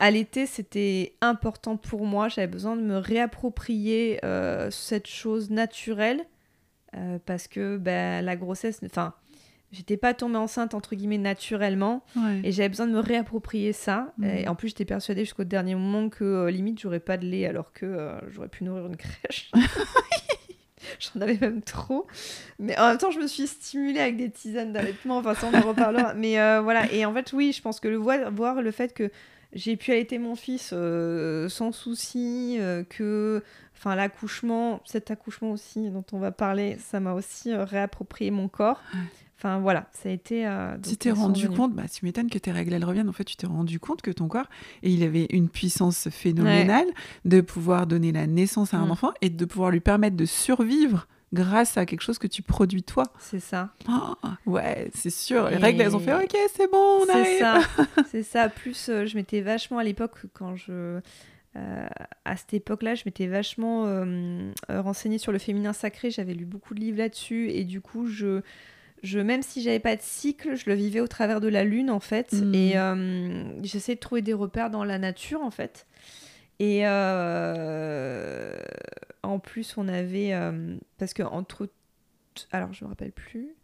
Allaiter, 0.00 0.46
c'était 0.46 1.14
important 1.20 1.76
pour 1.76 2.06
moi. 2.06 2.28
J'avais 2.28 2.46
besoin 2.46 2.76
de 2.76 2.82
me 2.82 2.98
réapproprier 2.98 4.20
euh, 4.24 4.70
cette 4.70 5.08
chose 5.08 5.50
naturelle 5.50 6.24
euh, 6.96 7.18
parce 7.26 7.48
que 7.48 7.76
ben, 7.78 8.24
la 8.24 8.36
grossesse, 8.36 8.80
enfin, 8.86 9.14
j'étais 9.72 9.96
pas 9.96 10.14
tombée 10.14 10.36
enceinte 10.36 10.74
entre 10.74 10.94
guillemets 10.94 11.18
naturellement 11.18 12.04
Ouais. 12.16 12.40
et 12.44 12.52
j'avais 12.52 12.68
besoin 12.68 12.86
de 12.86 12.92
me 12.92 13.00
réapproprier 13.00 13.72
ça. 13.72 14.12
Mhm. 14.18 14.28
Et 14.30 14.48
en 14.48 14.54
plus, 14.54 14.68
j'étais 14.68 14.84
persuadée 14.84 15.24
jusqu'au 15.24 15.44
dernier 15.44 15.74
moment 15.74 16.08
que 16.08 16.24
euh, 16.24 16.50
limite 16.50 16.80
j'aurais 16.80 17.00
pas 17.00 17.16
de 17.16 17.26
lait 17.26 17.46
alors 17.46 17.72
que 17.72 17.86
euh, 17.86 18.18
j'aurais 18.30 18.48
pu 18.48 18.64
nourrir 18.64 18.86
une 18.86 18.96
crèche. 18.96 19.50
J'en 21.00 21.20
avais 21.20 21.36
même 21.38 21.62
trop. 21.62 22.06
Mais 22.58 22.78
en 22.78 22.88
même 22.88 22.98
temps, 22.98 23.10
je 23.10 23.18
me 23.20 23.26
suis 23.26 23.46
stimulée 23.46 24.00
avec 24.00 24.16
des 24.16 24.30
tisanes 24.30 24.72
d'allaitement. 24.72 25.18
Enfin, 25.18 25.34
ça, 25.34 25.48
on 25.52 25.56
en 25.56 25.60
reparlera. 25.68 26.14
Mais 26.16 26.40
euh, 26.40 26.60
voilà. 26.60 26.90
Et 26.92 27.04
en 27.04 27.12
fait, 27.12 27.32
oui, 27.32 27.52
je 27.52 27.60
pense 27.60 27.78
que 27.80 27.88
le 27.88 27.96
voir, 27.96 28.30
voir 28.32 28.62
le 28.62 28.70
fait 28.70 28.94
que 28.94 29.10
j'ai 29.52 29.76
pu 29.76 29.92
allaiter 29.92 30.18
mon 30.18 30.34
fils 30.34 30.70
euh, 30.72 31.48
sans 31.48 31.72
souci, 31.72 32.58
que 32.90 33.42
enfin 33.78 33.94
l'accouchement, 33.94 34.80
cet 34.84 35.10
accouchement 35.10 35.52
aussi 35.52 35.88
dont 35.90 36.04
on 36.12 36.18
va 36.18 36.32
parler, 36.32 36.76
ça 36.80 37.00
m'a 37.00 37.12
aussi 37.14 37.52
euh, 37.52 37.64
réapproprié 37.64 38.30
mon 38.30 38.48
corps. 38.48 38.82
Enfin 39.36 39.60
voilà, 39.60 39.86
ça 39.92 40.08
a 40.08 40.12
été. 40.12 40.46
euh, 40.48 40.76
Tu 40.82 40.96
t'es 40.96 41.12
rendu 41.12 41.48
compte, 41.48 41.72
bah, 41.72 41.84
tu 41.92 42.04
m'étonnes 42.04 42.28
que 42.28 42.38
tes 42.38 42.50
règles 42.50 42.72
elles 42.74 42.84
reviennent. 42.84 43.08
En 43.08 43.12
fait, 43.12 43.22
tu 43.24 43.36
t'es 43.36 43.46
rendu 43.46 43.78
compte 43.78 44.02
que 44.02 44.10
ton 44.10 44.26
corps, 44.26 44.48
et 44.82 44.90
il 44.90 45.04
avait 45.04 45.26
une 45.30 45.48
puissance 45.48 46.08
phénoménale 46.10 46.86
de 47.24 47.40
pouvoir 47.40 47.86
donner 47.86 48.10
la 48.10 48.26
naissance 48.26 48.74
à 48.74 48.78
un 48.78 48.86
Mm. 48.86 48.90
enfant 48.90 49.12
et 49.20 49.30
de 49.30 49.44
pouvoir 49.44 49.70
lui 49.70 49.78
permettre 49.80 50.16
de 50.16 50.24
survivre 50.24 51.06
grâce 51.32 51.76
à 51.76 51.86
quelque 51.86 52.00
chose 52.00 52.18
que 52.18 52.26
tu 52.26 52.42
produis 52.42 52.82
toi. 52.82 53.04
C'est 53.20 53.38
ça. 53.38 53.68
Ah, 53.86 54.14
ouais, 54.46 54.90
c'est 54.94 55.10
sûr. 55.10 55.48
Les 55.50 55.54
Et- 55.54 55.58
règles, 55.58 55.82
elles 55.82 55.94
ont 55.94 56.00
fait 56.00 56.14
OK, 56.14 56.34
c'est 56.56 56.68
bon, 56.72 57.02
on 57.02 57.04
C'est 57.06 57.12
arrive. 57.12 57.38
ça, 57.38 57.84
c'est 58.10 58.22
ça. 58.24 58.48
Plus, 58.48 58.88
euh, 58.88 59.06
je 59.06 59.14
m'étais 59.14 59.40
vachement 59.40 59.78
à 59.78 59.84
l'époque 59.84 60.16
quand 60.32 60.56
je, 60.56 60.98
à 62.24 62.36
cette 62.36 62.54
époque-là, 62.54 62.94
je 62.94 63.02
m'étais 63.06 63.26
vachement 63.26 63.86
euh, 63.86 64.50
euh, 64.70 64.80
renseignée 64.80 65.18
sur 65.18 65.32
le 65.32 65.38
féminin 65.38 65.72
sacré. 65.72 66.10
J'avais 66.10 66.34
lu 66.34 66.44
beaucoup 66.44 66.74
de 66.74 66.80
livres 66.80 66.98
là-dessus 66.98 67.50
et 67.50 67.64
du 67.64 67.80
coup, 67.80 68.06
je, 68.06 68.42
je, 69.02 69.18
même 69.18 69.42
si 69.42 69.62
j'avais 69.62 69.78
pas 69.78 69.96
de 69.96 70.02
cycle, 70.02 70.56
je 70.56 70.64
le 70.68 70.74
vivais 70.74 71.00
au 71.00 71.08
travers 71.08 71.40
de 71.40 71.48
la 71.48 71.64
lune 71.64 71.90
en 71.90 72.00
fait. 72.00 72.32
Mm. 72.32 72.54
Et 72.54 72.78
euh, 72.78 73.62
j'essayais 73.62 73.96
de 73.96 74.00
trouver 74.00 74.22
des 74.22 74.34
repères 74.34 74.70
dans 74.70 74.84
la 74.84 74.98
nature 74.98 75.42
en 75.42 75.50
fait. 75.50 75.86
Et 76.60 76.80
euh, 76.84 78.58
en 79.22 79.38
plus, 79.38 79.76
on 79.76 79.88
avait 79.88 80.32
euh, 80.32 80.76
parce 80.98 81.14
que 81.14 81.22
entre, 81.22 81.68
alors 82.50 82.72
je 82.72 82.84
me 82.84 82.90
rappelle 82.90 83.12
plus. 83.12 83.54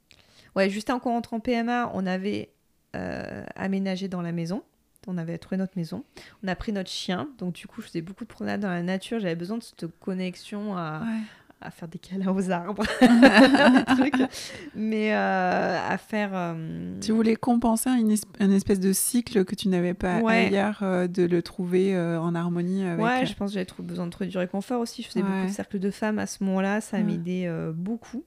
Ouais, 0.54 0.70
juste 0.70 0.88
qu'on 0.88 0.98
rentre 1.11 1.35
en 1.35 1.40
PMA, 1.40 1.90
on 1.94 2.07
avait 2.07 2.52
euh, 2.94 3.44
aménagé 3.57 4.07
dans 4.07 4.22
la 4.22 4.30
maison. 4.30 4.62
On 5.06 5.18
avait 5.18 5.38
trouvé 5.38 5.56
notre 5.56 5.76
maison. 5.76 6.04
On 6.42 6.48
a 6.48 6.54
pris 6.56 6.72
notre 6.72 6.90
chien. 6.90 7.28
Donc, 7.38 7.54
du 7.54 7.66
coup, 7.66 7.80
je 7.82 7.86
faisais 7.86 8.00
beaucoup 8.02 8.24
de 8.24 8.28
promenades 8.28 8.60
dans 8.60 8.68
la 8.68 8.82
nature. 8.82 9.20
J'avais 9.20 9.34
besoin 9.36 9.58
de 9.58 9.62
cette 9.62 9.86
connexion 10.00 10.76
à, 10.76 11.00
Ouais. 11.00 11.20
à 11.60 11.70
faire 11.70 11.88
des 11.88 11.98
câlins 11.98 12.32
aux 12.34 12.50
arbres, 12.50 12.84
des 13.00 13.84
trucs. 13.96 14.30
Mais 14.74 15.14
euh, 15.14 15.78
à 15.88 15.96
faire. 15.98 16.30
euh, 16.34 16.98
Tu 17.00 17.12
voulais 17.12 17.36
compenser 17.36 17.90
une, 17.90 18.10
es- 18.12 18.20
une 18.40 18.52
espèce 18.52 18.80
de 18.80 18.92
cycle 18.92 19.44
que 19.44 19.54
tu 19.54 19.68
n'avais 19.68 19.94
pas 19.94 20.20
Ouais. 20.20 20.46
ailleurs, 20.46 20.78
euh, 20.82 21.06
de 21.06 21.22
le 21.24 21.42
trouver 21.42 21.94
euh, 21.94 22.20
en 22.20 22.34
harmonie 22.34 22.84
avec. 22.84 23.04
Ouais, 23.04 23.26
je 23.26 23.34
pense 23.34 23.50
que 23.50 23.54
j'avais 23.54 23.66
trop 23.66 23.82
besoin 23.82 24.06
de 24.06 24.10
trouver 24.10 24.28
du 24.30 24.38
réconfort 24.38 24.80
aussi. 24.80 25.02
Je 25.02 25.08
faisais 25.08 25.22
beaucoup 25.22 25.46
de 25.46 25.52
cercles 25.52 25.78
de 25.78 25.90
femmes 25.90 26.18
à 26.18 26.26
ce 26.26 26.42
moment-là. 26.44 26.80
Ça 26.80 26.96
Ouais. 26.98 27.02
m'aidait 27.02 27.46
euh, 27.46 27.72
beaucoup. 27.74 28.24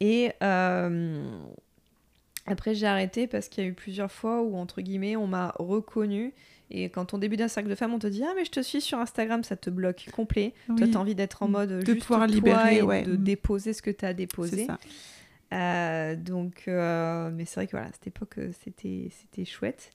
Et 0.00 0.32
euh, 0.42 1.30
après, 2.46 2.74
j'ai 2.74 2.86
arrêté 2.86 3.26
parce 3.26 3.48
qu'il 3.48 3.62
y 3.64 3.66
a 3.66 3.70
eu 3.70 3.74
plusieurs 3.74 4.10
fois 4.10 4.42
où, 4.42 4.56
entre 4.56 4.80
guillemets, 4.80 5.16
on 5.16 5.26
m'a 5.26 5.54
reconnu. 5.58 6.32
Et 6.72 6.88
quand 6.88 7.14
on 7.14 7.18
débute 7.18 7.40
un 7.40 7.48
cercle 7.48 7.68
de 7.68 7.74
femmes, 7.74 7.92
on 7.94 7.98
te 7.98 8.06
dit 8.06 8.22
Ah, 8.24 8.32
mais 8.36 8.44
je 8.44 8.50
te 8.50 8.60
suis 8.60 8.80
sur 8.80 8.98
Instagram, 8.98 9.42
ça 9.44 9.56
te 9.56 9.70
bloque 9.70 10.06
complet. 10.12 10.54
Toi, 10.66 10.76
Oui. 10.80 10.90
t'as 10.92 10.98
envie 11.00 11.14
d'être 11.16 11.42
en 11.42 11.48
mode 11.48 11.70
De 11.80 11.84
juste 11.94 12.02
pouvoir 12.06 12.20
toi 12.26 12.26
libérer, 12.34 12.76
et 12.78 12.82
ouais. 12.82 13.02
de 13.02 13.12
Mm. 13.14 13.24
déposer 13.24 13.72
ce 13.72 13.82
que 13.82 13.90
tu 13.90 14.04
as 14.04 14.08
c'est 14.08 14.14
déposé. 14.14 14.66
ça. 14.66 14.78
Euh, 15.52 16.14
donc, 16.14 16.64
euh, 16.68 17.30
mais 17.34 17.44
c'est 17.44 17.56
vrai 17.56 17.66
que 17.66 17.72
voilà, 17.72 17.88
à 17.88 17.92
cette 17.92 18.06
époque, 18.06 18.38
euh, 18.38 18.52
c'était, 18.62 19.10
c'était 19.10 19.44
chouette. 19.44 19.90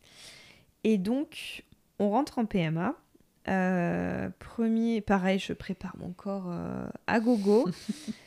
Et 0.83 0.97
donc, 0.97 1.63
on 1.99 2.09
rentre 2.09 2.39
en 2.39 2.45
PMA. 2.45 2.93
premier, 4.39 4.99
pareil, 5.01 5.39
je 5.39 5.53
prépare 5.53 5.95
mon 5.97 6.11
corps 6.11 6.51
à 7.07 7.19
gogo. 7.19 7.69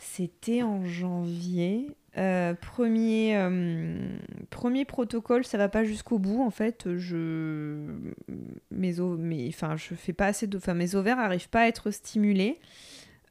C'était 0.00 0.62
en 0.62 0.86
janvier. 0.86 1.94
Euh, 2.16 2.54
premier, 2.54 3.36
euh, 3.36 4.16
premier 4.48 4.86
protocole, 4.86 5.44
ça 5.44 5.58
va 5.58 5.68
pas 5.68 5.84
jusqu'au 5.84 6.18
bout 6.18 6.42
en 6.42 6.50
fait. 6.50 6.96
Je 6.96 7.76
mes 8.70 8.94
mes, 9.18 9.48
enfin, 9.48 9.76
je 9.76 9.94
fais 9.94 10.14
pas 10.14 10.26
assez 10.26 10.46
de, 10.46 10.56
enfin, 10.56 10.72
mes 10.72 10.94
ovaires 10.94 11.18
arrivent 11.18 11.50
pas 11.50 11.60
à 11.60 11.66
être 11.66 11.90
stimulés. 11.90 12.58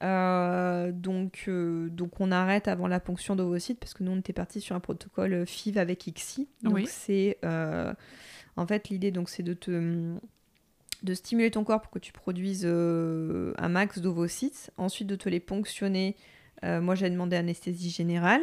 Euh, 0.03 0.91
donc, 0.93 1.49
donc 1.49 2.21
on 2.21 2.31
arrête 2.31 2.67
avant 2.67 2.87
la 2.87 2.99
ponction 2.99 3.35
d'ovocytes 3.35 3.79
parce 3.79 3.95
que 3.95 4.03
nous 4.03 4.11
on 4.11 4.19
était 4.19 4.31
parti 4.31 4.61
sur 4.61 4.75
un 4.75 4.79
protocole 4.79 5.47
FIV 5.47 5.79
avec 5.79 6.05
ICSI. 6.05 6.47
Donc 6.61 6.87
c'est 6.87 7.39
en 7.43 8.67
fait 8.67 8.89
l'idée 8.89 9.09
donc 9.09 9.29
c'est 9.29 9.43
de 9.43 9.53
te 9.53 10.13
de 11.01 11.13
stimuler 11.13 11.49
ton 11.49 11.63
corps 11.63 11.81
pour 11.81 11.91
que 11.91 11.99
tu 11.99 12.13
produises 12.13 12.65
un 12.65 13.69
max 13.69 13.97
d'ovocytes, 13.97 14.69
ensuite 14.77 15.07
de 15.07 15.15
te 15.15 15.29
les 15.29 15.39
ponctionner 15.39 16.15
moi, 16.63 16.95
j'ai 16.95 17.09
demandé 17.09 17.35
anesthésie 17.35 17.89
générale. 17.89 18.41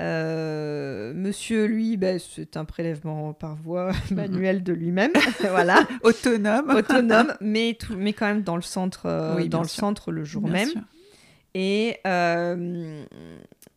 Euh, 0.00 1.12
monsieur, 1.14 1.66
lui, 1.66 1.96
ben, 1.96 2.18
c'est 2.18 2.56
un 2.56 2.64
prélèvement 2.64 3.34
par 3.34 3.56
voie 3.56 3.92
manuelle 4.10 4.62
de 4.62 4.72
lui-même, 4.72 5.12
voilà. 5.40 5.86
Autonome. 6.02 6.70
Autonome, 6.70 7.34
mais, 7.40 7.76
tout, 7.78 7.94
mais 7.96 8.12
quand 8.12 8.26
même 8.26 8.42
dans 8.42 8.56
le 8.56 8.62
centre, 8.62 9.06
euh, 9.06 9.44
dans 9.46 9.62
le, 9.62 9.68
centre 9.68 10.10
le 10.10 10.24
jour 10.24 10.48
même. 10.48 10.70
Et, 11.54 11.98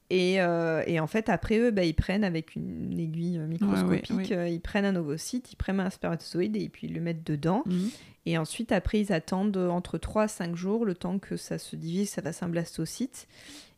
et, 0.09 0.35
et, 0.35 0.99
en 0.99 1.07
fait, 1.07 1.29
après 1.29 1.57
eux, 1.59 1.71
ben, 1.71 1.83
ils 1.83 1.93
prennent 1.93 2.23
avec 2.23 2.55
une 2.55 2.97
aiguille 2.97 3.37
microscopique, 3.39 4.29
ils 4.29 4.61
prennent 4.61 4.85
un 4.85 4.95
ovocyte, 4.95 5.51
ils 5.51 5.57
prennent 5.57 5.81
un 5.81 5.89
spermatozoïde 5.89 6.55
et 6.55 6.69
puis 6.69 6.87
ils 6.87 6.93
le 6.93 7.01
mettent 7.01 7.25
dedans. 7.25 7.63
Mhm. 7.65 7.89
Et 8.27 8.37
ensuite, 8.39 8.71
après, 8.71 9.01
ils 9.01 9.13
attendent 9.13 9.57
entre 9.57 9.99
3 9.99 10.23
à 10.23 10.27
5 10.27 10.55
jours, 10.55 10.85
le 10.85 10.95
temps 10.95 11.19
que 11.19 11.37
ça 11.37 11.59
se 11.59 11.75
divise, 11.75 12.09
ça 12.09 12.23
fasse 12.23 12.41
un 12.41 12.49
blastocyte. 12.49 13.27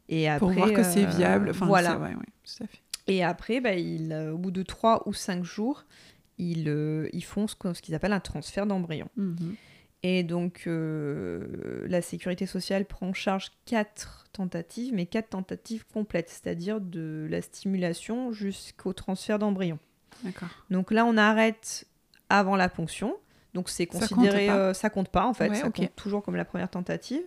Et 0.09 0.27
après, 0.27 0.39
Pour 0.39 0.51
voir 0.51 0.73
que 0.73 0.83
c'est 0.83 1.05
euh, 1.05 1.09
viable. 1.09 1.49
Enfin, 1.49 1.65
voilà. 1.65 1.97
Ouais, 1.97 2.13
tout 2.13 2.63
à 2.63 2.67
fait. 2.67 2.79
Et 3.07 3.23
après, 3.23 3.61
bah, 3.61 3.73
il, 3.73 4.11
euh, 4.11 4.33
au 4.33 4.37
bout 4.37 4.51
de 4.51 4.63
3 4.63 5.03
ou 5.07 5.13
5 5.13 5.43
jours, 5.43 5.85
ils, 6.37 6.69
euh, 6.69 7.09
ils 7.13 7.23
font 7.23 7.47
ce, 7.47 7.55
qu'ils 7.81 7.95
appellent 7.95 8.13
un 8.13 8.19
transfert 8.19 8.65
d'embryon. 8.65 9.09
Mhm. 9.15 9.55
Et 10.03 10.23
donc, 10.23 10.63
la 10.67 12.01
sécurité 12.01 12.45
sociale 12.45 12.85
prend 12.85 13.07
en 13.07 13.13
charge 13.13 13.51
4 13.65 14.27
tentatives, 14.31 14.93
mais 14.93 15.05
4 15.07 15.29
tentatives 15.29 15.85
complètes, 15.87 16.29
c'est-à-dire 16.29 16.79
de 16.79 17.27
la 17.29 17.41
stimulation 17.41 18.31
jusqu'au 18.31 18.93
transfert 18.93 19.39
d'embryon. 19.39 19.79
D'accord. 20.23 20.49
Donc 20.69 20.91
là, 20.91 21.03
on 21.03 21.17
arrête 21.17 21.87
avant 22.29 22.55
la 22.55 22.69
ponction. 22.69 23.17
Donc 23.53 23.69
c'est 23.69 23.87
considéré, 23.87 24.47
ça 24.47 24.53
compte, 24.53 24.75
ça 24.75 24.89
compte 24.89 25.09
pas 25.09 25.25
en 25.25 25.33
fait, 25.33 25.53
ça 25.55 25.71
compte 25.71 25.95
toujours 25.95 26.21
comme 26.21 26.35
la 26.35 26.45
première 26.45 26.69
tentative. 26.69 27.23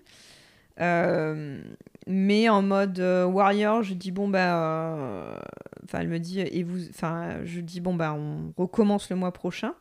Euh, 0.81 1.61
mais 2.07 2.49
en 2.49 2.63
mode 2.63 3.01
euh, 3.01 3.25
warrior, 3.25 3.83
je 3.83 3.95
dis 3.95 4.11
bon 4.11 4.29
bah, 4.29 4.57
euh, 4.57 5.37
enfin 5.85 6.01
elle 6.01 6.09
me 6.09 6.19
dit 6.19 6.41
et 6.41 6.63
vous, 6.63 6.89
enfin 6.89 7.45
je 7.45 7.61
dis 7.61 7.81
bon 7.81 7.95
bah 7.95 8.15
on 8.15 8.53
recommence 8.57 9.11
le 9.11 9.17
mois 9.17 9.33
prochain. 9.33 9.75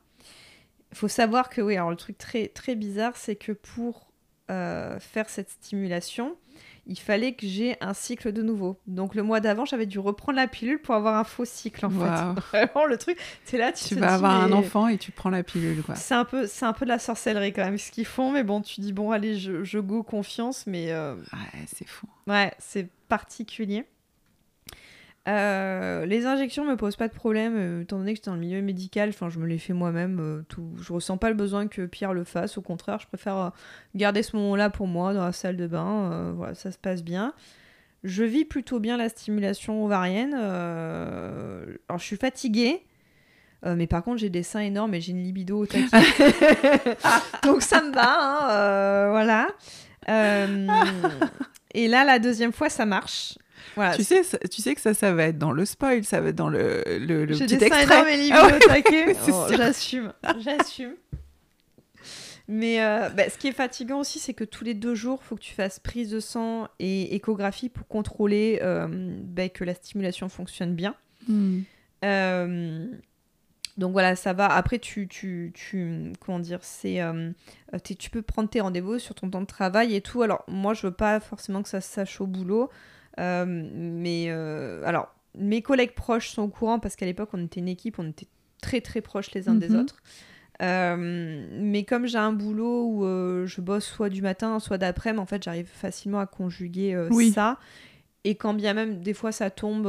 Faut 0.94 1.08
savoir 1.08 1.50
que 1.50 1.62
oui, 1.62 1.76
alors 1.76 1.92
le 1.92 1.96
truc 1.96 2.18
très 2.18 2.48
très 2.48 2.76
bizarre, 2.76 3.16
c'est 3.16 3.36
que 3.36 3.52
pour 3.52 4.08
faire 4.48 5.30
cette 5.30 5.52
stimulation, 5.52 6.36
il 6.90 7.00
fallait 7.00 7.34
que 7.34 7.46
j'ai 7.48 7.78
un 7.82 7.94
cycle 7.94 8.34
de 8.34 8.42
nouveau. 8.42 8.80
Donc 8.88 9.14
le 9.14 9.22
mois 9.22 9.40
d'avant, 9.40 9.64
j'avais 9.64 9.86
dû 9.86 10.00
reprendre 10.00 10.38
la 10.38 10.48
pilule 10.48 10.82
pour 10.82 10.96
avoir 10.96 11.16
un 11.18 11.24
faux 11.24 11.46
cycle 11.46 11.86
en 11.86 11.90
fait. 11.92 12.42
Vraiment 12.52 12.86
le 12.86 12.98
truc, 12.98 13.18
c'est 13.46 13.58
là 13.58 13.72
tu, 13.72 13.86
tu 13.86 13.96
vas 13.96 14.16
avoir 14.16 14.42
un 14.42 14.52
enfant 14.52 14.88
et 14.88 14.98
tu 14.98 15.12
prends 15.12 15.30
la 15.30 15.44
pilule 15.44 15.84
quoi. 15.84 15.96
C'est 15.96 16.16
un 16.16 16.26
peu 16.26 16.48
c'est 16.48 16.66
un 16.66 16.74
peu 16.74 16.86
de 16.86 16.90
la 16.90 17.00
sorcellerie 17.00 17.54
quand 17.54 17.64
même 17.64 17.78
ce 17.78 17.92
qu'ils 17.92 18.06
font 18.06 18.32
mais 18.32 18.44
bon, 18.44 18.62
tu 18.62 18.82
dis 18.82 18.92
bon 18.92 19.12
allez, 19.12 19.38
je, 19.38 19.64
je 19.64 19.80
go 19.80 20.02
confiance 20.02 20.66
mais 20.66 20.92
euh, 20.92 21.16
ouais, 21.16 21.66
c'est 21.74 21.88
fou. 21.88 22.08
Ouais, 22.28 22.52
c'est 22.58 22.90
particulier. 23.08 23.86
Euh, 25.28 26.06
les 26.06 26.26
injections 26.26 26.66
me 26.66 26.76
posent 26.76 26.96
pas 26.96 27.08
de 27.08 27.14
problème, 27.14 27.54
euh, 27.56 27.82
étant 27.82 27.98
donné 28.00 28.14
que 28.14 28.18
j'étais 28.18 28.30
dans 28.32 28.36
le 28.36 28.42
milieu 28.42 28.62
médical, 28.62 29.10
enfin 29.10 29.30
je 29.30 29.40
me 29.40 29.46
les 29.46 29.58
fais 29.58 29.74
moi-même. 29.74 30.20
Euh, 30.20 30.42
tout, 30.48 30.72
je 30.82 30.94
ressens 30.94 31.18
pas 31.18 31.30
le 31.30 31.36
besoin 31.36 31.68
que 31.68 31.86
Pierre 31.86 32.14
le 32.14 32.24
fasse. 32.24 32.58
Au 32.58 32.62
contraire, 32.62 33.00
je 33.00 33.08
préfère 33.08 33.52
garder 33.96 34.24
ce 34.24 34.36
moment-là 34.38 34.70
pour 34.70 34.88
moi 34.88 35.14
dans 35.14 35.26
la 35.26 35.32
salle 35.32 35.58
de 35.58 35.68
bain. 35.68 36.34
voilà, 36.36 36.56
ça 36.56 36.72
se 36.72 36.78
passe 36.78 37.04
bien. 37.04 37.34
Je 38.04 38.24
vis 38.24 38.46
plutôt 38.46 38.80
bien 38.80 38.96
la 38.98 39.10
stimulation 39.10 39.84
ovarienne. 39.84 40.34
alors 40.34 41.98
je 41.98 42.04
suis 42.04 42.16
fatiguée. 42.16 42.82
mais 43.66 43.88
par 43.88 44.04
contre, 44.04 44.18
j'ai 44.20 44.30
des 44.30 44.44
seins 44.44 44.62
énormes 44.62 44.94
et 44.94 45.02
j'ai 45.02 45.12
une 45.12 45.24
libido 45.24 45.60
au 45.60 45.66
taquet. 45.66 45.86
Donc 47.44 47.62
ça 47.62 47.82
me 47.84 47.94
va, 47.94 49.06
hein, 49.06 49.10
voilà. 49.10 49.48
et 51.74 51.88
là, 51.88 52.04
la 52.04 52.20
deuxième 52.20 52.54
fois, 52.54 52.70
ça 52.70 52.86
marche. 52.86 53.38
Tu, 53.96 54.04
sais, 54.04 54.22
tu 54.50 54.62
sais 54.62 54.76
que 54.76 54.82
ça, 54.82 54.94
ça 54.94 55.14
va 55.14 55.26
être 55.26 55.38
dans 55.38 55.52
le 55.52 55.66
spoil, 55.66 56.04
ça 56.04 56.22
va 56.22 56.30
être 56.30 56.36
dans 56.36 56.50
le, 56.50 56.84
le, 56.86 57.26
le 57.26 57.38
petit 57.38 57.56
extrait. 57.56 57.86
Ah 58.32 58.50
oh, 59.28 59.48
j'assume, 59.56 60.14
j'assume. 60.40 60.96
Mais 62.52 62.82
euh, 62.82 63.10
bah, 63.10 63.30
ce 63.30 63.38
qui 63.38 63.48
est 63.48 63.54
fatigant 63.54 64.00
aussi, 64.00 64.18
c'est 64.18 64.34
que 64.34 64.44
tous 64.44 64.64
les 64.64 64.74
deux 64.74 64.96
jours, 64.96 65.20
il 65.22 65.26
faut 65.28 65.36
que 65.36 65.42
tu 65.42 65.54
fasses 65.54 65.80
prise 65.80 66.10
de 66.10 66.20
sang 66.20 66.68
et 66.80 67.16
échographie 67.16 67.70
pour 67.70 67.88
contrôler 67.88 68.60
euh, 68.64 68.88
bah, 68.90 69.50
que 69.50 69.64
la 69.64 69.76
stimulation 69.76 70.30
fonctionne 70.30 70.74
bien. 70.74 70.96
Hmm. 71.28 71.60
Euh, 72.04 72.88
donc 73.78 73.92
voilà, 73.92 74.16
ça 74.16 74.34
va. 74.34 74.48
Après, 74.48 74.80
tu, 74.80 75.08
tu, 75.08 75.52
tu 75.54 76.12
comment 76.20 76.40
dire, 76.40 76.58
c'est, 76.64 77.00
tu 78.00 78.10
peux 78.10 78.24
prendre 78.24 78.50
tes 78.50 78.62
rendez-vous 78.62 78.98
sur 78.98 79.14
ton 79.14 79.30
temps 79.30 79.42
de 79.42 79.46
travail 79.46 79.96
et 79.96 80.02
tout. 80.02 80.24
Alors 80.24 80.44
moi, 80.48 80.74
je 80.74 80.88
veux 80.88 80.94
pas 80.94 81.20
forcément 81.20 81.62
que 81.62 81.70
ça 81.70 81.82
se 81.82 81.94
sache 81.94 82.20
au 82.20 82.26
boulot. 82.26 82.72
Euh, 83.20 83.46
mais 83.48 84.28
euh, 84.30 84.84
alors, 84.86 85.14
mes 85.38 85.62
collègues 85.62 85.94
proches 85.94 86.30
sont 86.30 86.44
au 86.44 86.48
courant 86.48 86.80
parce 86.80 86.96
qu'à 86.96 87.06
l'époque, 87.06 87.30
on 87.34 87.44
était 87.44 87.60
une 87.60 87.68
équipe, 87.68 88.00
on 88.00 88.10
était 88.10 88.28
très 88.62 88.82
très 88.82 89.02
proches 89.02 89.32
les 89.34 89.50
uns 89.50 89.56
des 89.56 89.70
mhm. 89.70 89.80
autres. 89.80 90.02
Euh, 90.62 91.48
mais 91.52 91.84
comme 91.84 92.06
j'ai 92.06 92.18
un 92.18 92.34
boulot 92.34 92.86
où 92.86 93.46
je 93.46 93.62
bosse 93.62 93.86
soit 93.86 94.10
du 94.10 94.22
matin, 94.22 94.60
soit 94.60 94.78
d'après-midi, 94.78 95.22
en 95.22 95.26
fait, 95.26 95.44
j'arrive 95.44 95.68
facilement 95.68 96.20
à 96.20 96.26
conjuguer 96.26 97.08
ça. 97.34 97.58
Et 98.26 98.36
quand 98.36 98.54
bien 98.54 98.74
même, 98.74 99.00
des 99.02 99.14
fois, 99.14 99.32
ça 99.32 99.50
tombe, 99.50 99.86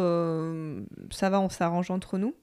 ça 1.10 1.30
va, 1.30 1.40
on 1.40 1.48
s'arrange 1.48 1.90
entre 1.90 2.18
nous. 2.18 2.34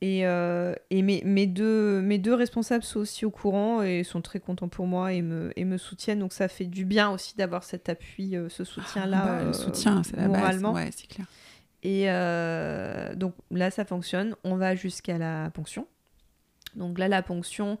Et, 0.00 0.26
euh, 0.26 0.74
et 0.90 1.02
mes, 1.02 1.22
mes, 1.24 1.46
deux, 1.46 2.02
mes 2.02 2.18
deux 2.18 2.34
responsables 2.34 2.84
sont 2.84 3.00
aussi 3.00 3.24
au 3.24 3.30
courant 3.30 3.82
et 3.82 4.04
sont 4.04 4.20
très 4.20 4.40
contents 4.40 4.68
pour 4.68 4.86
moi 4.86 5.12
et 5.12 5.22
me, 5.22 5.52
et 5.56 5.64
me 5.64 5.78
soutiennent. 5.78 6.18
Donc 6.18 6.32
ça 6.32 6.48
fait 6.48 6.66
du 6.66 6.84
bien 6.84 7.10
aussi 7.10 7.36
d'avoir 7.36 7.64
cet 7.64 7.88
appui, 7.88 8.36
euh, 8.36 8.48
ce 8.48 8.64
soutien-là. 8.64 9.22
Ah, 9.22 9.26
bah, 9.26 9.42
le 9.44 9.48
euh, 9.48 9.52
soutien, 9.52 10.02
c'est 10.02 10.16
la 10.16 10.28
base. 10.28 10.62
Ouais, 10.62 10.90
c'est 10.94 11.06
clair. 11.06 11.26
Et 11.82 12.06
donc 13.16 13.34
là, 13.50 13.70
ça 13.70 13.84
fonctionne. 13.84 14.36
On 14.44 14.56
va 14.56 14.74
jusqu'à 14.74 15.18
la 15.18 15.50
ponction. 15.50 15.86
Donc 16.76 16.98
là, 16.98 17.08
la 17.08 17.22
ponction, 17.22 17.78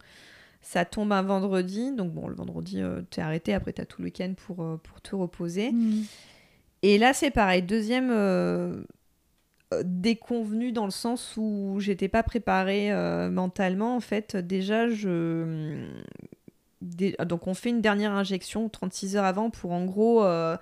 ça 0.62 0.84
tombe 0.84 1.12
un 1.12 1.22
vendredi. 1.22 1.90
Donc 1.92 2.12
bon, 2.12 2.28
le 2.28 2.34
vendredi, 2.34 2.82
tu 3.10 3.20
es 3.20 3.22
arrêté. 3.22 3.54
Après, 3.54 3.72
tu 3.72 3.80
as 3.80 3.86
tout 3.86 4.02
le 4.02 4.06
week-end 4.06 4.34
pour, 4.36 4.56
pour 4.82 5.00
te 5.00 5.16
reposer. 5.16 5.72
Mmh. 5.72 6.04
Et 6.82 6.98
là, 6.98 7.12
c'est 7.12 7.30
pareil. 7.30 7.62
Deuxième 7.62 8.10
déconvenu 9.84 10.72
dans 10.72 10.84
le 10.84 10.90
sens 10.90 11.34
où 11.36 11.76
j'étais 11.78 12.08
pas 12.08 12.22
préparée 12.22 12.92
euh, 12.92 13.30
mentalement. 13.30 13.96
En 13.96 14.00
fait, 14.00 14.36
déjà, 14.36 14.88
je. 14.88 15.86
Donc, 16.80 17.46
on 17.46 17.54
fait 17.54 17.70
une 17.70 17.80
dernière 17.80 18.12
injection 18.12 18.68
36 18.68 19.16
heures 19.16 19.24
avant 19.24 19.50
pour 19.50 19.72
en 19.72 19.84
gros. 19.84 20.24
Euh, 20.24 20.56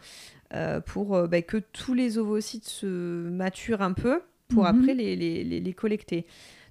euh, 0.54 0.80
pour 0.80 1.28
bah, 1.28 1.40
que 1.40 1.56
tous 1.56 1.94
les 1.94 2.18
ovocytes 2.18 2.66
se 2.66 2.86
maturent 2.86 3.80
un 3.80 3.94
peu 3.94 4.20
pour 4.48 4.64
mhm. 4.64 4.68
après 4.68 4.94
les, 4.94 5.16
les, 5.16 5.44
les, 5.44 5.72
collecter. 5.72 6.26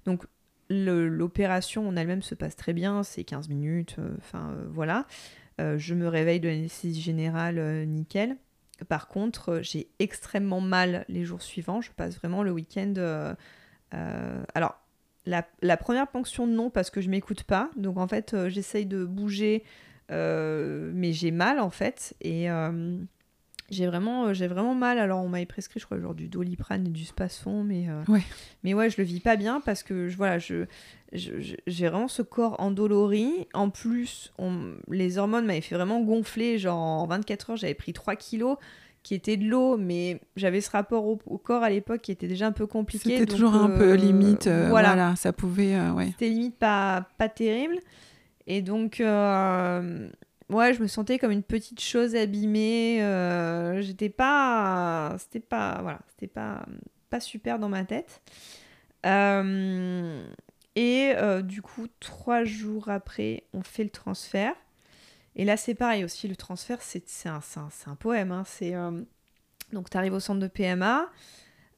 Donc, 0.06 0.22
l'opération 0.70 1.88
en 1.88 1.96
elle-même 1.96 2.22
se 2.22 2.36
passe 2.36 2.54
très 2.54 2.74
bien, 2.74 3.02
c'est 3.02 3.24
15 3.24 3.48
minutes, 3.48 3.96
enfin 4.18 4.54
voilà. 4.70 5.08
je 5.58 5.94
me 5.94 6.06
réveille 6.06 6.38
de 6.38 6.48
l'anesthésie 6.48 7.00
générale, 7.00 7.84
nickel. 7.88 8.36
Par 8.84 9.08
contre, 9.08 9.50
euh, 9.50 9.62
j'ai 9.62 9.88
extrêmement 9.98 10.60
mal 10.60 11.04
les 11.08 11.24
jours 11.24 11.42
suivants. 11.42 11.80
Je 11.80 11.90
passe 11.92 12.16
vraiment 12.16 12.42
le 12.42 12.50
week-end. 12.52 12.94
Euh, 12.96 13.34
euh, 13.94 14.42
alors, 14.54 14.78
la, 15.24 15.76
première 15.76 16.08
ponction, 16.08 16.46
non, 16.46 16.70
parce 16.70 16.90
que 16.90 17.00
je 17.00 17.08
m'écoute 17.08 17.44
pas. 17.44 17.70
Donc, 17.76 17.98
en 17.98 18.08
fait, 18.08 18.34
j'essaye 18.48 18.86
de 18.86 19.04
bouger, 19.04 19.62
mais 20.10 21.12
j'ai 21.12 21.30
mal, 21.30 21.60
en 21.60 21.70
fait. 21.70 22.14
Et 22.20 22.48
j'ai 23.72 23.86
vraiment, 23.86 24.32
j'ai 24.32 24.46
vraiment 24.46 24.74
mal. 24.74 24.98
Alors, 24.98 25.24
on 25.24 25.28
m'avait 25.28 25.46
prescrit, 25.46 25.80
je 25.80 25.86
crois, 25.86 25.98
genre 25.98 26.14
du 26.14 26.28
doliprane 26.28 26.86
et 26.86 26.90
du 26.90 27.04
spasfon, 27.04 27.64
mais, 27.64 27.88
ouais. 28.06 28.22
mais 28.62 28.74
ouais, 28.74 28.88
je 28.88 28.98
le 28.98 29.04
vis 29.04 29.20
pas 29.20 29.36
bien 29.36 29.60
parce 29.60 29.82
que 29.82 30.08
je, 30.08 30.16
voilà, 30.16 30.38
je, 30.38 30.66
j'ai 31.12 31.88
vraiment 31.88 32.08
ce 32.08 32.22
corps 32.22 32.60
endolori. 32.60 33.48
En 33.54 33.70
plus, 33.70 34.32
on, 34.38 34.74
les 34.88 35.18
hormones 35.18 35.46
m'avaient 35.46 35.60
fait 35.60 35.74
vraiment 35.74 36.00
gonfler. 36.00 36.58
Genre 36.58 36.78
en 36.78 37.06
24 37.06 37.50
heures, 37.50 37.56
j'avais 37.56 37.74
pris 37.74 37.92
3 37.92 38.16
kilos 38.16 38.56
qui 39.02 39.14
étaient 39.14 39.36
de 39.36 39.44
l'eau, 39.44 39.76
mais 39.76 40.20
j'avais 40.36 40.60
ce 40.60 40.70
rapport 40.70 41.04
au, 41.06 41.16
corps 41.16 41.62
à 41.62 41.70
l'époque 41.70 42.02
qui 42.02 42.12
était 42.12 42.28
déjà 42.28 42.46
un 42.46 42.52
peu 42.52 42.66
compliqué. 42.66 43.18
C'était 43.18 43.26
toujours 43.26 43.54
un 43.54 43.68
peu 43.68 43.92
euh, 43.92 43.96
limite. 43.96 44.46
Euh, 44.46 44.68
voilà. 44.68 45.16
ça 45.16 45.32
pouvait. 45.32 45.74
Euh, 45.74 45.92
ouais. 45.92 46.06
C'était 46.12 46.28
limite 46.28 46.56
pas, 46.56 47.08
pas 47.18 47.28
terrible. 47.28 47.78
Et 48.46 48.62
donc, 48.62 49.02
ouais, 50.52 50.74
je 50.74 50.82
me 50.82 50.86
sentais 50.86 51.18
comme 51.18 51.32
une 51.32 51.42
petite 51.42 51.80
chose 51.80 52.14
abîmée. 52.14 52.98
J'étais 53.80 54.08
pas. 54.08 55.14
C'était 55.18 55.40
pas. 55.40 55.80
Voilà, 55.82 56.00
c'était 56.08 56.26
pas, 56.28 56.64
pas 57.10 57.20
super 57.20 57.58
dans 57.58 57.68
ma 57.68 57.84
tête. 57.84 58.20
et 60.76 61.14
du 61.42 61.62
coup, 61.62 61.86
trois 62.00 62.44
jours 62.44 62.88
après, 62.88 63.44
on 63.52 63.62
fait 63.62 63.84
le 63.84 63.90
transfert. 63.90 64.54
Et 65.36 65.44
là, 65.44 65.56
c'est 65.56 65.74
pareil 65.74 66.04
aussi, 66.04 66.28
le 66.28 66.36
transfert, 66.36 66.82
c'est 66.82 67.02
un, 67.26 67.40
un, 67.56 67.68
un, 67.90 67.94
poème. 67.94 68.32
Hein. 68.32 68.44
Donc, 69.72 69.88
tu 69.88 69.96
arrives 69.96 70.12
au 70.12 70.20
centre 70.20 70.40
de 70.40 70.46
PMA. 70.46 71.10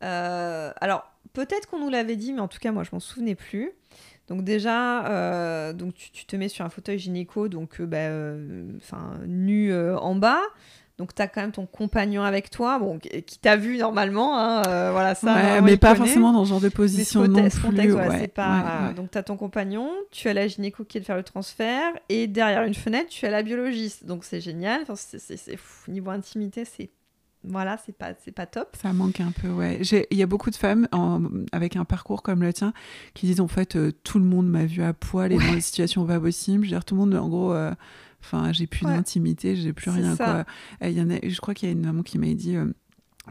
Euh, 0.02 0.72
alors, 0.80 1.04
peut-être 1.32 1.68
qu'on 1.68 1.78
nous 1.78 1.90
l'avait 1.90 2.16
dit, 2.16 2.32
mais 2.32 2.40
en 2.40 2.48
tout 2.48 2.58
cas, 2.58 2.72
moi, 2.72 2.82
je 2.82 2.90
m'en 2.92 3.00
souvenais 3.00 3.36
plus. 3.36 3.72
Donc 4.28 4.42
déjà, 4.42 5.06
euh, 5.06 5.72
donc 5.72 5.94
tu, 5.94 6.24
te 6.24 6.36
mets 6.36 6.48
sur 6.48 6.64
un 6.64 6.70
fauteuil 6.70 6.98
gynéco, 6.98 7.48
donc 7.48 7.80
euh, 7.80 7.86
bah, 7.86 9.26
nu 9.26 9.74
en 9.74 10.14
bas. 10.14 10.40
Donc 10.96 11.12
tu 11.12 11.20
as 11.20 11.26
quand 11.26 11.40
même 11.40 11.50
ton 11.50 11.66
compagnon 11.66 12.22
avec 12.22 12.50
toi, 12.50 12.78
bon, 12.78 13.00
qui 13.00 13.38
t'a 13.40 13.56
vu 13.56 13.78
normalement, 13.78 14.38
hein, 14.38 14.62
voilà 14.92 15.16
ça. 15.16 15.60
mais 15.60 15.76
pas 15.76 15.96
forcément 15.96 16.32
dans 16.32 16.44
ce 16.44 16.50
genre 16.50 16.60
de 16.60 16.68
position 16.68 17.26
non 17.26 17.48
plus. 17.48 17.92
ouais, 17.92 18.28
pas, 18.28 18.92
donc 18.94 19.10
tu 19.10 19.18
as 19.18 19.24
ton 19.24 19.36
compagnon, 19.36 19.90
tu 20.12 20.28
as 20.28 20.34
la 20.34 20.46
gynéco 20.46 20.84
qui 20.84 20.98
est 20.98 21.00
de 21.00 21.06
faire 21.06 21.16
le 21.16 21.24
transfert, 21.24 21.92
et 22.08 22.28
derrière 22.28 22.62
une 22.62 22.74
fenêtre, 22.74 23.08
tu 23.08 23.26
as 23.26 23.30
la 23.30 23.42
biologiste. 23.42 24.06
Donc 24.06 24.24
c'est 24.24 24.40
génial, 24.40 24.82
enfin, 24.82 24.94
c'est 24.94 25.58
niveau 25.88 26.10
intimité, 26.10 26.64
c'est 26.64 26.90
voilà, 27.46 27.78
c'est 27.84 27.96
pas, 27.96 28.12
c'est 28.24 28.32
pas 28.32 28.46
top. 28.46 28.76
Ça 28.80 28.92
manque 28.92 29.20
un 29.20 29.30
peu, 29.30 29.48
ouais. 29.48 29.80
Il 30.10 30.16
y 30.16 30.22
a 30.22 30.26
beaucoup 30.26 30.50
de 30.50 30.56
femmes 30.56 30.88
avec 31.52 31.76
un 31.76 31.84
parcours 31.84 32.22
comme 32.22 32.42
le 32.42 32.52
tien 32.52 32.72
qui 33.14 33.26
disent 33.26 33.40
en 33.40 33.48
fait 33.48 33.76
euh, 33.76 33.92
tout 34.02 34.18
le 34.18 34.24
monde 34.24 34.48
m'a 34.48 34.64
vu 34.64 34.82
à 34.82 34.92
poil 34.92 35.32
et 35.32 35.38
dans 35.38 35.52
des 35.52 35.60
situations 35.60 36.06
pas 36.06 36.20
possibles. 36.20 36.64
Je 36.64 36.70
veux 36.70 36.76
dire, 36.76 36.84
tout 36.84 36.94
le 36.94 37.00
monde, 37.00 37.14
en 37.14 37.28
gros, 37.28 37.52
euh, 37.52 37.72
enfin, 38.20 38.52
j'ai 38.52 38.66
plus 38.66 38.86
d'intimité, 38.86 39.56
j'ai 39.56 39.72
plus 39.72 39.90
rien. 39.90 40.16
Quoi. 40.16 40.44
Y 40.82 41.00
en 41.00 41.10
a, 41.10 41.18
je 41.22 41.40
crois 41.40 41.54
qu'il 41.54 41.68
y 41.68 41.72
a 41.72 41.72
une 41.72 41.84
maman 41.84 42.02
qui 42.02 42.18
m'a 42.18 42.32
dit. 42.34 42.56
Euh, 42.56 42.66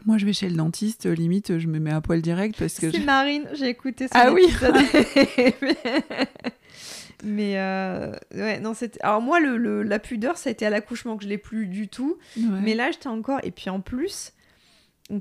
moi, 0.06 0.18
je 0.18 0.26
vais 0.26 0.32
chez 0.32 0.48
le 0.48 0.56
dentiste, 0.56 1.06
limite, 1.06 1.58
je 1.58 1.68
me 1.68 1.78
mets 1.78 1.92
à 1.92 2.00
poil 2.00 2.20
direct 2.20 2.58
parce 2.58 2.80
que. 2.80 2.90
C'est 2.90 3.04
Marine, 3.04 3.46
j'ai 3.54 3.68
écouté 3.68 4.08
ça. 4.08 4.24
Ah 4.26 4.32
oui 4.32 4.42
Mais 7.22 7.58
euh, 7.58 8.12
ouais, 8.34 8.58
non, 8.60 8.74
c'était. 8.74 9.00
Alors, 9.02 9.20
moi, 9.20 9.40
le, 9.40 9.82
la 9.82 9.98
pudeur, 9.98 10.36
ça 10.36 10.48
a 10.48 10.52
été 10.52 10.66
à 10.66 10.70
l'accouchement 10.70 11.16
que 11.16 11.24
je 11.24 11.28
l'ai 11.28 11.38
plus 11.38 11.66
du 11.66 11.88
tout. 11.88 12.18
Mais 12.36 12.74
là, 12.74 12.90
j'étais 12.90 13.08
encore. 13.08 13.40
Et 13.44 13.50
puis 13.50 13.70
en 13.70 13.80
plus, 13.80 14.32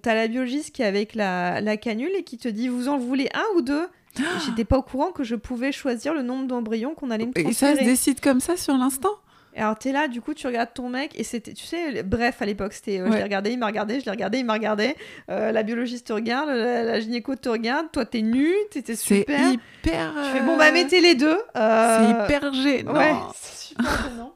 t'as 0.01 0.15
la 0.15 0.27
biologiste 0.27 0.73
qui 0.73 0.81
est 0.81 0.85
avec 0.85 1.13
la, 1.15 1.61
la 1.61 1.77
canule 1.77 2.11
et 2.17 2.23
qui 2.23 2.37
te 2.37 2.47
dit 2.47 2.67
Vous 2.67 2.87
en 2.87 2.97
voulez 2.97 3.29
un 3.33 3.57
ou 3.57 3.61
deux? 3.61 3.87
J'étais 4.45 4.63
pas 4.65 4.77
au 4.77 4.83
courant 4.83 5.11
que 5.11 5.23
je 5.23 5.35
pouvais 5.35 5.71
choisir 5.71 6.13
le 6.13 6.21
nombre 6.21 6.45
d'embryons 6.47 6.93
qu'on 6.93 7.09
allait 7.09 7.25
me 7.25 7.33
transférer. 7.33 7.71
Et 7.71 7.75
ça 7.75 7.81
se 7.81 7.85
décide 7.85 8.19
comme 8.19 8.39
ça 8.39 8.57
sur 8.57 8.77
l'instant? 8.77 9.09
Et 9.55 9.59
alors, 9.59 9.77
t'es 9.77 9.91
là, 9.91 10.07
du 10.07 10.19
coup, 10.21 10.33
tu 10.33 10.47
regardes 10.47 10.73
ton 10.73 10.89
mec, 10.89 11.11
et 11.19 11.23
c'était, 11.23 11.53
tu 11.53 11.65
sais, 11.65 12.01
bref, 12.03 12.41
à 12.41 12.45
l'époque, 12.45 12.73
c'était, 12.73 12.99
euh, 12.99 13.11
je 13.11 13.17
l'ai 13.17 13.23
regardé, 13.23 13.51
il 13.51 13.59
m'a 13.59 13.67
regardé, 13.67 13.99
je 13.99 14.05
l'ai 14.05 14.11
regardé, 14.11 14.39
il 14.39 14.45
m'a 14.45 14.53
regardé, 14.53 14.95
euh, 15.29 15.51
la 15.51 15.63
biologiste 15.63 16.07
te 16.07 16.13
regarde, 16.13 16.49
la, 16.49 16.99
gynéco 16.99 17.35
te 17.35 17.49
regarde, 17.49 17.91
toi, 17.91 18.05
t'es 18.05 18.23
nu, 18.23 18.51
t'étais 18.71 18.95
super. 18.95 19.39
C'est 19.39 19.53
hyper. 19.53 20.13
Tu 20.15 20.37
fais, 20.37 20.45
bon, 20.45 20.57
bah, 20.57 20.71
mettez 20.71 21.01
les 21.01 21.13
deux. 21.13 21.37
C'est 21.53 22.09
hyper 22.09 22.53
gênant. 22.53 22.93
Ouais, 22.93 23.13
c'est 23.35 23.67
super 23.69 24.09
gênant. 24.09 24.33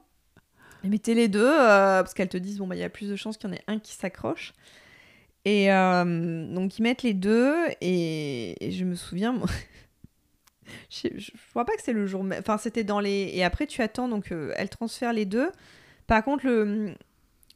Mettez 0.83 1.15
les 1.15 1.27
deux, 1.27 1.51
parce 1.51 2.13
qu'elles 2.13 2.29
te 2.29 2.37
disent, 2.37 2.59
bon, 2.59 2.67
bah, 2.67 2.75
il 2.75 2.79
y 2.79 2.83
a 2.83 2.89
plus 2.89 3.09
de 3.09 3.15
chances 3.15 3.37
qu'il 3.37 3.49
y 3.49 3.53
en 3.53 3.55
ait 3.55 3.63
un 3.67 3.79
qui 3.79 3.93
s'accroche. 3.93 4.53
Et 5.45 5.67
donc, 5.67 6.77
ils 6.77 6.83
mettent 6.83 7.03
les 7.03 7.15
deux, 7.15 7.55
et, 7.81 8.65
et 8.65 8.71
je 8.71 8.85
me 8.85 8.95
souviens, 8.95 9.33
moi 9.33 9.47
je, 10.89 11.07
je, 11.15 11.31
vois 11.53 11.65
pas 11.65 11.73
que 11.75 11.81
c'est 11.81 11.93
le 11.93 12.05
jour 12.05 12.23
même. 12.23 12.39
Enfin, 12.39 12.57
c'était 12.57 12.83
dans 12.83 12.99
les. 12.99 13.31
Et 13.33 13.43
après, 13.43 13.67
tu 13.67 13.81
attends, 13.81 14.07
donc 14.07 14.31
euh, 14.31 14.53
elle 14.55 14.69
transfère 14.69 15.13
les 15.13 15.25
deux. 15.25 15.49
Par 16.07 16.23
contre, 16.23 16.45
le. 16.45 16.93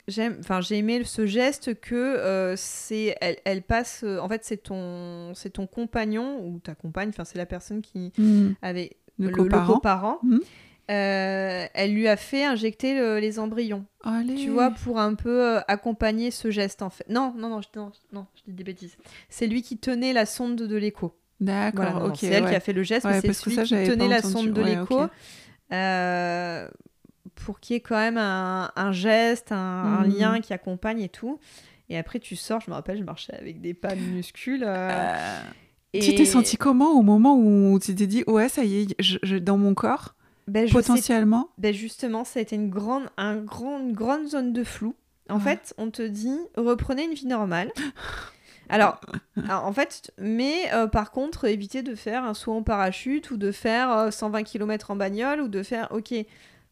J'aime, 0.08 0.38
enfin, 0.40 0.62
j'ai 0.62 0.78
aimé 0.78 1.04
ce 1.04 1.28
geste 1.28 1.80
que 1.80 1.96
euh, 1.96 2.56
c'est, 2.58 3.16
elle, 3.22 3.38
elle, 3.46 3.62
passe, 3.62 4.02
euh, 4.04 4.18
en 4.18 4.28
fait, 4.28 4.44
c'est 4.44 4.58
ton, 4.58 5.34
c'est 5.36 5.52
ton 5.52 5.68
compagnon 5.68 6.44
ou 6.44 6.60
ta 6.60 6.74
compagne, 6.74 7.10
enfin, 7.10 7.24
c'est 7.24 7.38
la 7.38 7.46
personne 7.46 7.82
qui 7.82 8.12
mmh. 8.18 8.54
avait 8.64 8.98
le, 9.20 9.30
le 9.30 9.66
coparent. 9.66 10.20
Mmh. 10.24 10.40
elle 10.88 11.94
lui 11.94 12.08
a 12.08 12.18
fait 12.18 12.44
injecter 12.44 13.22
les 13.22 13.38
embryons. 13.38 13.86
Tu 14.36 14.50
vois, 14.50 14.72
pour 14.72 15.00
un 15.00 15.14
peu 15.14 15.60
accompagner 15.68 16.32
ce 16.32 16.50
geste, 16.50 16.82
en 16.82 16.90
fait. 16.90 17.08
Non, 17.08 17.34
non, 17.38 17.50
non, 17.50 17.62
je, 17.62 17.68
non, 17.76 17.92
non, 18.12 18.26
je 18.36 18.42
dis 18.48 18.54
des 18.54 18.64
bêtises. 18.64 18.98
C'est 19.30 19.48
lui 19.48 19.62
qui 19.62 19.78
tenait 19.78 20.14
la 20.14 20.26
sonde 20.26 20.56
de 20.56 20.76
l'écho. 20.76 21.16
D'accord, 21.42 22.04
ok. 22.06 22.18
C'est 22.18 22.28
elle 22.28 22.48
qui 22.48 22.56
a 22.56 22.60
fait 22.60 22.74
le 22.74 22.84
geste, 22.84 23.06
mais 23.06 23.20
c'est 23.20 23.34
celui 23.34 23.56
qui 23.58 23.90
tenait 23.90 24.08
la 24.08 24.22
sonde 24.22 24.52
de 24.52 24.62
l'écho. 24.62 25.02
Euh, 25.74 26.68
pour 27.36 27.60
qu'il 27.60 27.76
y 27.76 27.78
ait 27.78 27.82
quand 27.82 27.98
même 27.98 28.18
un, 28.18 28.92
geste, 28.92 29.52
un, 29.52 30.04
hmm. 30.04 30.18
lien 30.18 30.42
qui 30.42 30.54
accompagne 30.54 31.02
et 31.02 31.10
tout. 31.10 31.40
Et 31.90 31.98
après, 31.98 32.20
tu 32.20 32.36
sors, 32.36 32.62
je 32.62 32.70
me 32.70 32.76
rappelle, 32.76 32.98
je 32.98 33.04
marchais 33.04 33.34
avec 33.34 33.60
des 33.60 33.74
pas 33.74 33.96
minuscules. 33.96 34.64
Euh, 34.64 34.90
euh, 34.92 35.40
et... 35.94 36.00
Tu 36.00 36.16
t'es 36.16 36.26
senti 36.26 36.56
comment 36.56 36.92
au 36.92 37.02
moment 37.02 37.38
où 37.38 37.80
tu 37.80 37.94
t'es 37.96 38.08
dit, 38.08 38.24
ouais, 38.28 38.48
ça 38.48 38.64
y 38.64 38.82
est, 38.82 38.96
je, 39.00 39.38
dans 39.38 39.58
mon 39.58 39.74
corps, 39.74 40.16
ben, 40.48 40.70
potentiellement? 40.70 41.50
Ben 41.58 41.74
Justement, 41.74 42.24
ça 42.24 42.40
a 42.40 42.42
été 42.44 42.56
une 42.56 42.70
grande, 42.70 43.06
un 43.18 43.38
grand, 43.38 43.80
une 43.80 43.94
grande 43.94 44.28
zone 44.28 44.54
de 44.54 44.64
flou. 44.64 44.96
En 45.30 45.40
fait, 45.40 45.74
on 45.78 45.90
te 45.92 46.02
dit, 46.02 46.38
reprenez 46.58 47.06
une 47.06 47.14
vie 47.14 47.28
normale. 47.28 47.72
Alors, 48.72 49.02
en 49.50 49.74
fait, 49.74 50.14
mais 50.18 50.74
euh, 50.74 50.88
par 50.88 51.12
contre, 51.12 51.44
éviter 51.46 51.84
de 51.84 51.94
faire 51.94 52.24
un 52.24 52.34
saut 52.34 52.54
en 52.54 52.64
parachute 52.64 53.30
ou 53.30 53.36
de 53.36 53.52
faire 53.52 54.14
120 54.14 54.40
euh, 54.40 54.44
km 54.44 54.92
en 54.92 54.96
bagnole 54.96 55.42
ou 55.42 55.50
de 55.50 55.62
faire, 55.62 55.90
ok, 55.92 56.14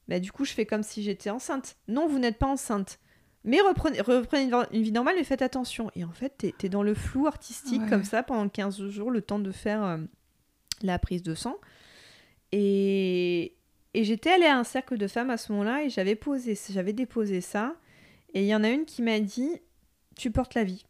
bah, 0.08 0.22
du 0.22 0.32
coup, 0.32 0.46
je 0.46 0.54
fais 0.54 0.66
comme 0.66 0.82
si 0.82 1.04
j'étais 1.04 1.30
enceinte. 1.30 1.76
Non, 1.90 2.08
vous 2.08 2.18
n'êtes 2.18 2.38
pas 2.38 2.48
enceinte. 2.48 3.00
Mais 3.44 3.60
reprenez, 3.60 4.00
reprenez 4.00 4.50
une 4.72 4.82
vie 4.82 4.94
normale, 4.94 5.16
mais 5.18 5.26
faites 5.26 5.42
attention. 5.42 5.92
Et 5.96 6.06
en 6.06 6.12
fait, 6.14 6.36
t'es 6.38 6.54
es 6.64 6.70
dans 6.70 6.84
le 6.84 6.94
flou 6.94 7.28
artistique 7.28 7.86
comme 7.90 8.06
ça 8.06 8.24
pendant 8.24 8.48
15 8.48 8.88
jours, 8.88 9.12
le 9.12 9.22
temps 9.22 9.40
de 9.40 9.52
faire 9.52 9.84
euh, 9.84 9.98
la 10.82 11.00
prise 11.00 11.22
de 11.22 11.36
sang. 11.36 11.58
Et, 12.54 13.56
et 13.94 14.06
j'étais 14.06 14.32
allée 14.32 14.46
à 14.46 14.58
un 14.58 14.64
cercle 14.64 14.98
de 14.98 15.08
femmes 15.08 15.32
à 15.32 15.38
ce 15.38 15.52
moment-là 15.52 15.84
et 15.84 15.90
j'avais 15.90 16.16
posé, 16.16 16.58
j'avais 16.70 16.94
déposé 16.94 17.42
ça. 17.42 17.76
Et 18.34 18.44
il 18.44 18.48
y 18.48 18.56
en 18.56 18.64
a 18.64 18.70
une 18.70 18.86
qui 18.86 19.02
m'a 19.02 19.20
dit, 19.20 19.52
tu 20.16 20.32
portes 20.32 20.54
la 20.54 20.64
vie 20.64 20.86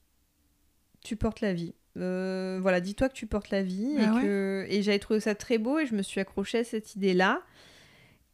tu 1.01 1.15
portes 1.15 1.41
la 1.41 1.53
vie. 1.53 1.73
Euh, 1.97 2.59
voilà, 2.61 2.79
dis-toi 2.81 3.09
que 3.09 3.13
tu 3.13 3.27
portes 3.27 3.49
la 3.51 3.63
vie. 3.63 3.95
et, 3.97 4.03
ah 4.03 4.19
que... 4.21 4.65
et 4.69 4.81
j'avais 4.81 4.99
trouvé 4.99 5.19
ça 5.19 5.35
très 5.35 5.57
beau 5.57 5.79
et 5.79 5.85
je 5.85 5.95
me 5.95 6.01
suis 6.01 6.19
accrochée 6.19 6.59
à 6.59 6.63
cette 6.63 6.95
idée-là. 6.95 7.41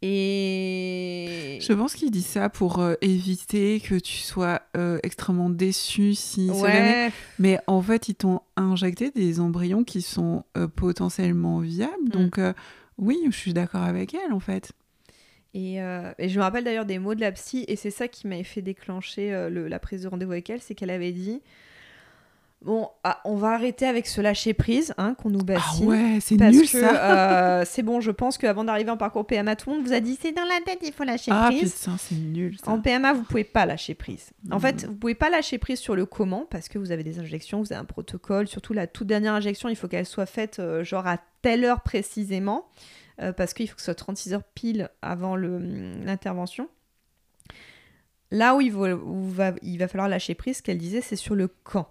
Et 0.01 1.57
je 1.61 1.73
pense 1.73 1.95
qu'il 1.95 2.11
dit 2.11 2.21
ça 2.21 2.49
pour 2.49 2.79
euh, 2.79 2.95
éviter 3.01 3.79
que 3.79 3.95
tu 3.95 4.17
sois 4.17 4.61
euh, 4.77 4.99
extrêmement 5.03 5.49
déçu 5.49 6.13
si 6.13 6.51
ouais. 6.51 7.11
mais 7.39 7.59
en 7.65 7.81
fait 7.81 8.09
ils 8.09 8.13
t'ont 8.13 8.41
injecté 8.55 9.09
des 9.09 9.39
embryons 9.39 9.83
qui 9.83 10.01
sont 10.01 10.43
potentiellement 10.75 11.59
viables 11.59 11.93
mm. 12.03 12.09
donc 12.09 12.39
oui 12.97 13.17
je 13.25 13.35
suis 13.35 13.53
d'accord 13.53 13.83
avec 13.83 14.13
elle 14.13 14.33
en 14.33 14.41
fait 14.41 14.73
et, 15.53 15.77
et 15.77 16.29
je 16.29 16.37
me 16.37 16.43
rappelle 16.43 16.65
d'ailleurs 16.65 16.85
des 16.85 16.99
mots 16.99 17.15
de 17.15 17.21
la 17.21 17.31
psy 17.31 17.63
et 17.67 17.77
c'est 17.77 17.89
ça 17.89 18.07
qui 18.07 18.27
m'avait 18.27 18.43
fait 18.43 18.61
déclencher 18.61 19.49
la 19.49 19.79
prise 19.79 20.03
de 20.03 20.07
rendez-vous 20.09 20.33
avec 20.33 20.49
elle 20.49 20.61
c'est 20.61 20.75
qu'elle 20.75 20.91
avait 20.91 21.13
dit 21.13 21.41
Bon, 22.65 22.89
ah, 23.03 23.21
on 23.25 23.35
va 23.35 23.49
arrêter 23.49 23.85
avec 23.85 24.07
ce 24.07 24.21
lâcher 24.21 24.55
prise 24.55 24.95
hein, 24.97 25.13
qu'on 25.13 25.29
nous 25.29 25.43
bassine. 25.43 25.85
Ah 25.85 25.87
ouais, 25.87 26.17
c'est 26.19 26.35
nul 26.35 26.67
ça. 26.67 27.59
Euh, 27.59 27.63
c'est 27.69 27.83
bon, 27.83 28.01
je 28.01 28.09
pense 28.09 28.39
qu'avant 28.39 28.63
d'arriver 28.63 28.89
en 28.89 28.97
parcours 28.97 29.27
PMA, 29.27 29.55
tout 29.55 29.69
le 29.69 29.75
monde 29.75 29.85
vous 29.85 29.93
a 29.93 29.99
dit 29.99 30.17
c'est 30.19 30.31
dans 30.31 30.45
la 30.45 30.59
tête, 30.65 30.79
il 30.81 30.91
faut 30.91 31.03
lâcher 31.03 31.29
ah, 31.31 31.51
prise. 31.51 31.75
Ah 31.75 31.91
putain, 31.91 31.97
c'est 31.99 32.15
nul 32.15 32.57
ça. 32.57 32.71
En 32.71 32.81
PMA, 32.81 33.13
vous 33.13 33.21
pouvez 33.21 33.43
pas 33.43 33.67
lâcher 33.67 33.93
prise. 33.93 34.31
En 34.49 34.59
fait, 34.59 34.85
vous 34.85 34.95
pouvez 34.95 35.13
pas 35.13 35.29
lâcher 35.29 35.59
prise 35.59 35.77
sur 35.77 35.95
le 35.95 36.07
comment 36.07 36.47
parce 36.49 36.67
que 36.67 36.79
vous 36.79 36.91
avez 36.91 37.03
des 37.03 37.19
injections, 37.19 37.59
vous 37.59 37.71
avez 37.71 37.79
un 37.79 37.85
protocole. 37.85 38.47
Surtout 38.47 38.73
la 38.73 38.87
toute 38.87 39.05
dernière 39.05 39.35
injection, 39.35 39.69
il 39.69 39.75
faut 39.75 39.87
qu'elle 39.87 40.07
soit 40.07 40.25
faite 40.25 40.57
euh, 40.57 40.83
genre 40.83 41.05
à 41.05 41.19
telle 41.43 41.65
heure 41.65 41.81
précisément 41.81 42.65
euh, 43.21 43.31
parce 43.31 43.53
qu'il 43.53 43.69
faut 43.69 43.75
que 43.75 43.81
ce 43.81 43.85
soit 43.85 43.93
36 43.93 44.33
heures 44.33 44.43
pile 44.55 44.89
avant 45.03 45.33
hum, 45.33 46.03
l'intervention. 46.03 46.67
Là 48.31 48.55
où 48.55 48.61
il, 48.61 48.71
va, 48.71 49.53
il 49.61 49.77
va 49.77 49.87
falloir 49.87 50.09
lâcher 50.09 50.33
prise, 50.33 50.57
ce 50.57 50.63
qu'elle 50.63 50.79
disait, 50.79 51.01
c'est 51.01 51.15
sur 51.15 51.35
le 51.35 51.47
quand. 51.63 51.87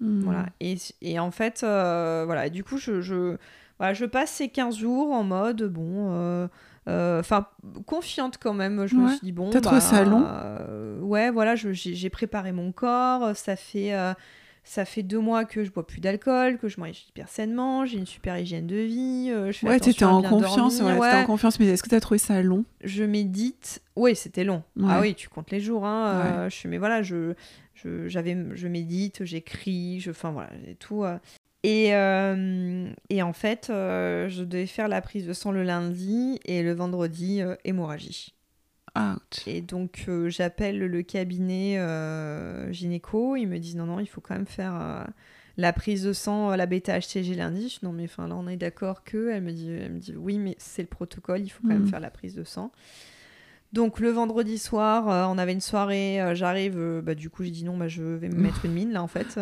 Voilà. 0.00 0.42
Hmm. 0.42 0.46
Et, 0.60 0.76
et, 1.02 1.18
en 1.18 1.30
fait, 1.30 1.62
euh, 1.62 2.24
voilà. 2.26 2.50
du 2.50 2.64
coup, 2.64 2.76
je, 2.76 3.00
je, 3.00 3.36
voilà, 3.78 3.94
je 3.94 4.04
passe 4.04 4.30
ces 4.30 4.48
15 4.48 4.76
jours 4.76 5.12
en 5.12 5.24
mode, 5.24 5.62
bon, 5.64 6.12
euh, 6.12 6.48
euh, 6.88 7.20
enfin, 7.20 7.46
confiante 7.86 8.38
quand 8.38 8.54
même. 8.54 8.86
Je 8.86 8.96
me 8.96 9.08
suis 9.08 9.20
dit, 9.22 9.32
bon. 9.32 9.50
T'as 9.50 9.60
bah, 9.60 10.66
Ouais, 11.00 11.30
voilà, 11.30 11.54
j'ai 11.56 12.10
préparé 12.10 12.52
mon 12.52 12.72
corps. 12.72 13.34
Ça 13.36 13.56
fait 13.56 13.92
ça 14.66 14.84
fait 14.84 15.04
deux 15.04 15.20
mois 15.20 15.44
que 15.44 15.62
je 15.62 15.70
bois 15.70 15.86
plus 15.86 16.00
d'alcool, 16.00 16.58
que 16.58 16.68
je 16.68 16.80
mange 16.80 17.04
hyper 17.08 17.28
sainement, 17.28 17.86
j'ai 17.86 17.98
une 17.98 18.06
super 18.06 18.36
hygiène 18.36 18.66
de 18.66 18.76
vie. 18.76 19.30
Euh, 19.30 19.52
je 19.52 19.58
fais 19.58 19.68
ouais, 19.68 19.78
t'étais 19.78 20.04
en 20.04 20.22
confiance, 20.22 20.80
ouais, 20.80 20.98
ouais. 20.98 21.14
en 21.14 21.24
confiance, 21.24 21.60
mais 21.60 21.66
est-ce 21.66 21.84
que 21.84 21.88
tu 21.88 21.94
as 21.94 22.00
trouvé 22.00 22.18
ça 22.18 22.42
long? 22.42 22.64
Je 22.82 23.04
médite. 23.04 23.80
Oui, 23.94 24.16
c'était 24.16 24.42
long. 24.42 24.64
Ah 24.84 25.00
oui, 25.00 25.14
tu 25.14 25.28
comptes 25.28 25.52
les 25.52 25.60
jours. 25.60 25.86
Hein. 25.86 26.24
Euh, 26.24 26.50
je 26.50 26.66
mais 26.66 26.78
voilà, 26.78 27.02
je, 27.02 27.34
je, 27.74 28.08
j'avais, 28.08 28.36
je 28.54 28.66
médite, 28.66 29.24
j'écris, 29.24 30.00
je, 30.00 30.10
enfin 30.10 30.32
voilà, 30.32 30.50
tout. 30.80 31.04
Euh. 31.04 31.16
Et, 31.62 31.90
et 33.10 33.22
en 33.22 33.32
fait, 33.32 33.66
je 33.68 34.42
devais 34.42 34.66
faire 34.66 34.88
la 34.88 35.00
prise 35.00 35.26
de 35.26 35.32
sang 35.32 35.52
le 35.52 35.62
lundi 35.62 36.40
et 36.44 36.62
le 36.62 36.72
vendredi, 36.72 37.40
hémorragie. 37.64 38.34
Et 39.46 39.60
donc 39.60 40.04
euh, 40.08 40.28
j'appelle 40.28 40.78
le 40.78 41.02
cabinet 41.02 41.78
euh, 41.78 42.72
gynéco, 42.72 43.36
ils 43.36 43.46
me 43.46 43.58
disent 43.58 43.76
non 43.76 43.86
non 43.86 44.00
il 44.00 44.06
faut 44.06 44.20
quand 44.20 44.34
même 44.34 44.46
faire 44.46 44.74
euh, 44.80 45.04
la 45.56 45.72
prise 45.72 46.04
de 46.04 46.12
sang, 46.12 46.54
la 46.54 46.66
bêta-HCG 46.66 47.34
lundi. 47.34 47.68
Je 47.68 47.78
dis 47.78 47.84
non 47.84 47.92
mais 47.92 48.04
enfin 48.04 48.28
là 48.28 48.36
on 48.36 48.48
est 48.48 48.56
d'accord 48.56 49.04
que, 49.04 49.30
elle 49.30 49.42
me 49.42 49.52
dit, 49.52 49.70
elle 49.70 49.92
me 49.92 49.98
dit 49.98 50.14
oui 50.16 50.38
mais 50.38 50.54
c'est 50.58 50.82
le 50.82 50.88
protocole, 50.88 51.40
il 51.40 51.48
faut 51.48 51.62
quand 51.62 51.74
même 51.74 51.84
mm. 51.84 51.88
faire 51.88 52.00
la 52.00 52.10
prise 52.10 52.34
de 52.34 52.44
sang. 52.44 52.72
Donc 53.72 54.00
le 54.00 54.10
vendredi 54.10 54.58
soir, 54.58 55.28
on 55.30 55.38
avait 55.38 55.52
une 55.52 55.60
soirée, 55.60 56.20
j'arrive, 56.34 57.02
bah, 57.04 57.14
du 57.14 57.28
coup 57.30 57.42
j'ai 57.42 57.50
dit 57.50 57.64
non, 57.64 57.76
bah, 57.76 57.88
je 57.88 58.02
vais 58.02 58.28
me 58.28 58.36
mettre 58.40 58.64
une 58.64 58.72
mine 58.72 58.92
là 58.92 59.02
en 59.02 59.08
fait. 59.08 59.38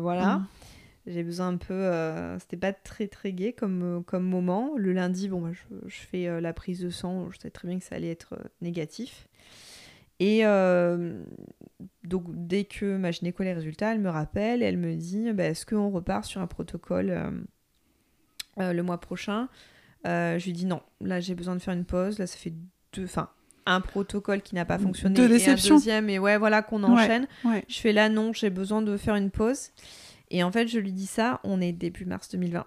Voilà. 0.00 0.42
J'ai 1.06 1.22
besoin 1.22 1.48
un 1.48 1.56
peu. 1.56 1.72
Euh, 1.72 2.38
c'était 2.40 2.56
pas 2.56 2.72
très 2.72 3.06
très 3.06 3.32
gai 3.32 3.52
comme, 3.52 3.98
euh, 3.98 4.00
comme 4.00 4.24
moment. 4.24 4.72
Le 4.76 4.92
lundi, 4.92 5.28
bon, 5.28 5.52
je, 5.52 5.60
je, 5.86 6.00
fais 6.00 6.26
euh, 6.26 6.40
la 6.40 6.52
prise 6.52 6.80
de 6.80 6.90
sang. 6.90 7.30
Je 7.30 7.38
savais 7.38 7.50
très 7.50 7.68
bien 7.68 7.78
que 7.78 7.84
ça 7.84 7.94
allait 7.94 8.10
être 8.10 8.36
négatif. 8.60 9.28
Et 10.18 10.44
donc, 12.04 12.24
dès 12.28 12.64
que 12.64 12.96
ma 12.96 13.10
gynéco 13.10 13.42
les 13.42 13.52
résultats, 13.52 13.92
elle 13.92 14.00
me 14.00 14.08
rappelle 14.08 14.62
et 14.62 14.64
elle 14.64 14.78
me 14.78 14.94
dit 14.94 15.30
bah, 15.34 15.44
est-ce 15.44 15.66
qu'on 15.66 15.90
repart 15.90 16.24
sur 16.24 16.40
un 16.40 16.46
protocole 16.46 17.14
le 18.56 18.80
mois 18.80 18.98
prochain? 18.98 19.48
Je 20.06 20.42
lui 20.42 20.54
dis 20.54 20.64
non, 20.64 20.80
là 21.02 21.20
j'ai 21.20 21.34
besoin 21.34 21.54
de 21.54 21.60
faire 21.60 21.74
une 21.74 21.84
pause. 21.84 22.18
Là, 22.18 22.26
ça 22.26 22.38
fait 22.38 22.54
deux. 22.94 23.04
Enfin, 23.04 23.28
un 23.66 23.82
protocole 23.82 24.40
qui 24.40 24.54
n'a 24.54 24.64
pas 24.64 24.78
fonctionné. 24.78 25.14
De 25.14 25.34
et 25.34 25.48
un 25.50 25.54
deuxième, 25.54 26.08
et 26.08 26.18
ouais, 26.18 26.38
voilà, 26.38 26.62
qu'on 26.62 26.82
enchaîne. 26.82 27.26
Je 27.68 27.78
fais 27.78 27.92
là 27.92 28.08
non, 28.08 28.32
j'ai 28.32 28.48
besoin 28.48 28.80
de 28.80 28.96
faire 28.96 29.16
une 29.16 29.30
pause. 29.30 29.70
Et 30.30 30.42
en 30.42 30.50
fait, 30.50 30.68
je 30.68 30.78
lui 30.78 30.92
dis 30.92 31.06
ça, 31.06 31.40
on 31.44 31.60
est 31.60 31.72
début 31.72 32.04
mars 32.04 32.28
2020. 32.30 32.66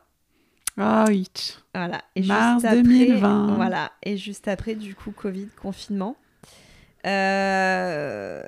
Ah 0.78 1.06
oui. 1.08 1.28
Voilà. 1.74 2.02
Et 2.16 2.24
mars 2.24 2.62
juste 2.62 2.66
après, 2.66 2.82
2020. 2.82 3.56
Voilà. 3.56 3.92
Et 4.04 4.18
juste 4.18 4.48
après, 4.48 4.76
du 4.76 4.96
coup, 4.96 5.12
Covid, 5.12 5.48
confinement. 5.62 6.16
Euh, 7.06 8.44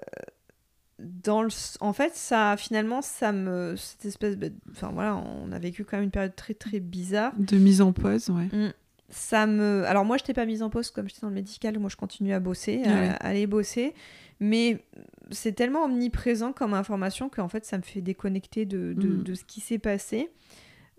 dans 1.00 1.41
le... 1.41 1.50
En 1.82 1.93
fait, 1.93 2.15
ça, 2.15 2.56
finalement, 2.58 3.02
ça 3.02 3.32
me. 3.32 3.76
Cette 3.78 4.06
espèce. 4.06 4.38
Enfin 4.71 4.91
voilà, 4.93 5.17
on 5.17 5.52
a 5.52 5.60
vécu 5.60 5.84
quand 5.84 5.97
même 5.97 6.06
une 6.06 6.12
période 6.12 6.36
très 6.36 6.54
très 6.54 6.80
bizarre. 6.80 7.34
De 7.38 7.58
mise 7.58 7.82
en 7.82 7.91
pause, 7.91 8.30
ouais. 8.30 8.45
Mm. 8.45 8.74
Ça 9.10 9.45
me. 9.45 9.84
Alors 9.86 10.06
moi, 10.06 10.17
je 10.17 10.24
n'étais 10.24 10.34
pas 10.34 10.45
mise 10.45 10.63
en 10.63 10.69
pause 10.69 10.89
comme 10.91 11.10
j'étais 11.10 11.21
dans 11.21 11.30
le 11.30 11.36
médical. 11.36 11.78
Moi, 11.80 11.89
je 11.89 11.97
continue 11.97 12.34
à 12.34 12.39
bosser, 12.39 12.84
à 12.86 13.15
aller 13.15 13.45
bosser. 13.45 13.93
Mais 14.41 14.84
c'est 15.30 15.54
tellement 15.54 15.86
omniprésent 15.86 16.51
comme 16.51 16.73
information 16.73 17.30
qu'en 17.30 17.47
fait, 17.47 17.63
ça 17.63 17.77
me 17.77 17.84
fait 17.84 18.01
déconnecter 18.01 18.65
de, 18.65 18.93
de, 18.93 19.32
mm. 19.32 19.36
ce 19.36 19.45
qui 19.45 19.62
s'est 19.62 19.80
passé. 19.80 20.32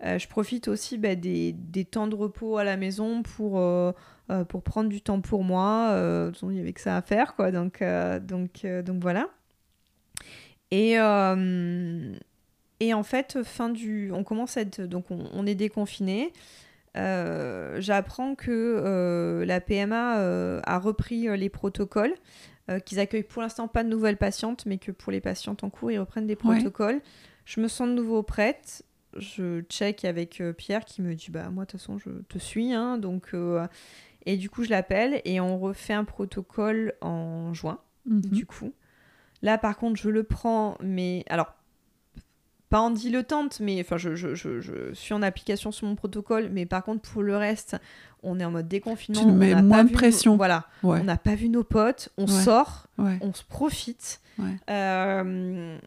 Euh, 0.05 0.17
je 0.17 0.27
profite 0.29 0.69
aussi 0.69 0.97
bah, 0.97 1.15
des, 1.15 1.51
des, 1.51 1.85
temps 1.85 2.07
de 2.07 2.15
repos 2.15 2.57
à 2.57 2.63
la 2.63 2.77
maison 2.77 3.21
pour, 3.21 3.59
euh, 3.59 3.91
euh, 4.31 4.45
pour 4.45 4.63
prendre 4.63 4.89
du 4.89 5.01
temps 5.01 5.19
pour 5.19 5.43
moi. 5.43 5.91
il 6.41 6.47
n'y 6.47 6.59
avait 6.61 6.71
que 6.71 6.81
ça 6.81 6.95
à 6.95 7.01
faire, 7.01 7.35
quoi. 7.35 7.51
Donc, 7.51 7.83
donc, 8.21 8.65
donc 8.65 9.01
voilà. 9.01 9.29
Et, 10.71 10.93
et 12.79 12.93
en 12.93 13.03
fait, 13.03 13.43
fin 13.43 13.69
du, 13.69 14.09
on 14.13 14.23
commence 14.23 14.55
à 14.55 14.61
être. 14.61 14.81
Donc, 14.81 15.11
on, 15.11 15.29
on 15.33 15.45
est 15.45 15.55
déconfiné. 15.55 16.31
J'apprends 16.95 18.35
que 18.35 19.43
la 19.45 19.59
PMA 19.59 20.61
a 20.63 20.79
repris 20.79 21.27
les 21.37 21.49
protocoles. 21.49 22.15
Euh, 22.71 22.79
qu'ils 22.79 23.01
accueillent 23.01 23.23
pour 23.23 23.41
l'instant 23.41 23.67
pas 23.67 23.83
de 23.83 23.89
nouvelles 23.89 24.15
patientes, 24.15 24.65
mais 24.65 24.77
que 24.77 24.91
pour 24.91 25.11
les 25.11 25.19
patientes 25.19 25.65
en 25.65 25.69
cours, 25.69 25.91
ils 25.91 25.99
reprennent 25.99 26.27
des 26.27 26.37
protocoles. 26.37 27.01
Je 27.43 27.59
me 27.59 27.67
sens 27.67 27.89
de 27.89 27.93
nouveau 27.93 28.23
prête. 28.23 28.85
Je 29.17 29.61
check 29.63 30.05
avec 30.05 30.39
euh, 30.39 30.53
Pierre 30.53 30.85
qui 30.85 31.01
me 31.01 31.13
dit 31.13 31.29
bah 31.29 31.49
moi 31.49 31.65
de 31.65 31.71
toute 31.71 31.81
façon 31.81 31.97
je 31.97 32.09
te 32.29 32.39
suis 32.39 32.73
hein, 32.73 32.97
donc 32.97 33.35
euh, 33.35 33.67
et 34.25 34.37
du 34.37 34.49
coup 34.49 34.63
je 34.63 34.71
l'appelle 34.71 35.21
et 35.23 35.39
on 35.39 35.59
refait 35.59 35.93
un 35.93 36.03
protocole 36.05 36.93
en 37.01 37.53
juin 37.53 37.79
mhm. 38.05 38.21
du 38.21 38.45
coup. 38.45 38.73
Là 39.41 39.57
par 39.57 39.77
contre 39.77 40.01
je 40.01 40.09
le 40.09 40.23
prends 40.23 40.77
mais 40.81 41.25
alors 41.29 41.53
pas 42.73 42.79
en 42.79 42.89
dilettante, 42.89 43.59
mais 43.59 43.79
enfin, 43.81 43.97
je, 43.97 44.15
je, 44.15 44.33
je, 44.33 44.59
je, 44.59 44.95
suis 44.95 45.13
en 45.13 45.21
application 45.21 45.71
sur 45.71 45.85
mon 45.85 45.93
protocole, 45.93 46.49
mais 46.51 46.65
par 46.65 46.83
contre, 46.83 47.07
pour 47.07 47.21
le 47.21 47.37
reste, 47.37 47.77
on 48.23 48.39
est 48.39 48.45
en 48.45 48.49
mode 48.49 48.67
déconfinement. 48.67 49.21
Tu 49.21 49.31
mets 49.31 49.61
moins 49.61 49.83
de 49.83 49.91
pression. 49.91 50.37
voilà. 50.37 50.65
On 50.81 51.03
n'a 51.03 51.17
pas 51.17 51.35
vu 51.35 51.49
nos 51.49 51.63
potes, 51.63 52.09
on 52.17 52.25
sort, 52.25 52.87
on 52.97 53.31
se 53.31 53.43
profite. 53.43 54.21
Euh, 54.71 55.77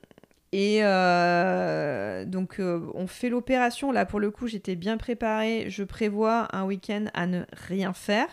et 0.52 0.78
euh, 0.84 2.24
donc, 2.24 2.60
euh, 2.60 2.80
on 2.94 3.08
fait 3.08 3.30
l'opération. 3.30 3.90
Là, 3.90 4.06
pour 4.06 4.20
le 4.20 4.30
coup, 4.30 4.46
j'étais 4.46 4.76
bien 4.76 4.96
préparée. 4.96 5.66
Je 5.68 5.82
prévois 5.82 6.46
un 6.52 6.62
week-end 6.66 7.06
à 7.14 7.26
ne 7.26 7.42
rien 7.66 7.94
faire. 7.94 8.28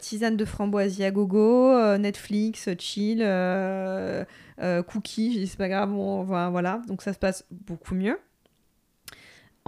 Tisane 0.00 0.36
de 0.36 0.44
framboisie 0.44 1.04
à 1.04 1.10
gogo, 1.10 1.96
Netflix, 1.98 2.68
chill, 2.78 3.18
cookies, 4.86 5.46
c'est 5.46 5.58
pas 5.58 5.68
grave, 5.68 5.90
voilà, 6.50 6.82
donc 6.88 7.02
ça 7.02 7.12
se 7.12 7.18
passe 7.18 7.44
beaucoup 7.50 7.94
mieux. 7.94 8.18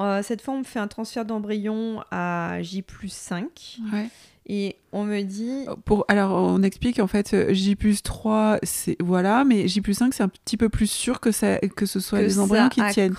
Euh, 0.00 0.22
cette 0.22 0.40
fois, 0.40 0.54
on 0.54 0.58
me 0.58 0.64
fait 0.64 0.78
un 0.78 0.88
transfert 0.88 1.24
d'embryon 1.24 2.02
à 2.10 2.62
J 2.62 2.84
5. 3.06 3.78
Et 4.46 4.76
on 4.92 5.04
me 5.04 5.22
dit. 5.22 5.66
Euh, 5.68 5.74
pour, 5.84 6.04
alors, 6.08 6.32
on 6.32 6.62
explique 6.62 6.98
en 6.98 7.06
fait, 7.06 7.34
euh, 7.34 7.52
J 7.52 7.76
3, 8.02 8.58
c'est. 8.62 8.96
Voilà, 9.00 9.44
mais 9.44 9.68
J 9.68 9.82
5, 9.92 10.14
c'est 10.14 10.22
un 10.22 10.28
petit 10.28 10.56
peu 10.56 10.68
plus 10.68 10.90
sûr 10.90 11.20
que, 11.20 11.30
ça, 11.30 11.58
que 11.58 11.86
ce 11.86 12.00
soit 12.00 12.22
les 12.22 12.38
embryons 12.38 12.70
qui 12.70 12.80
tiennent. 12.90 13.14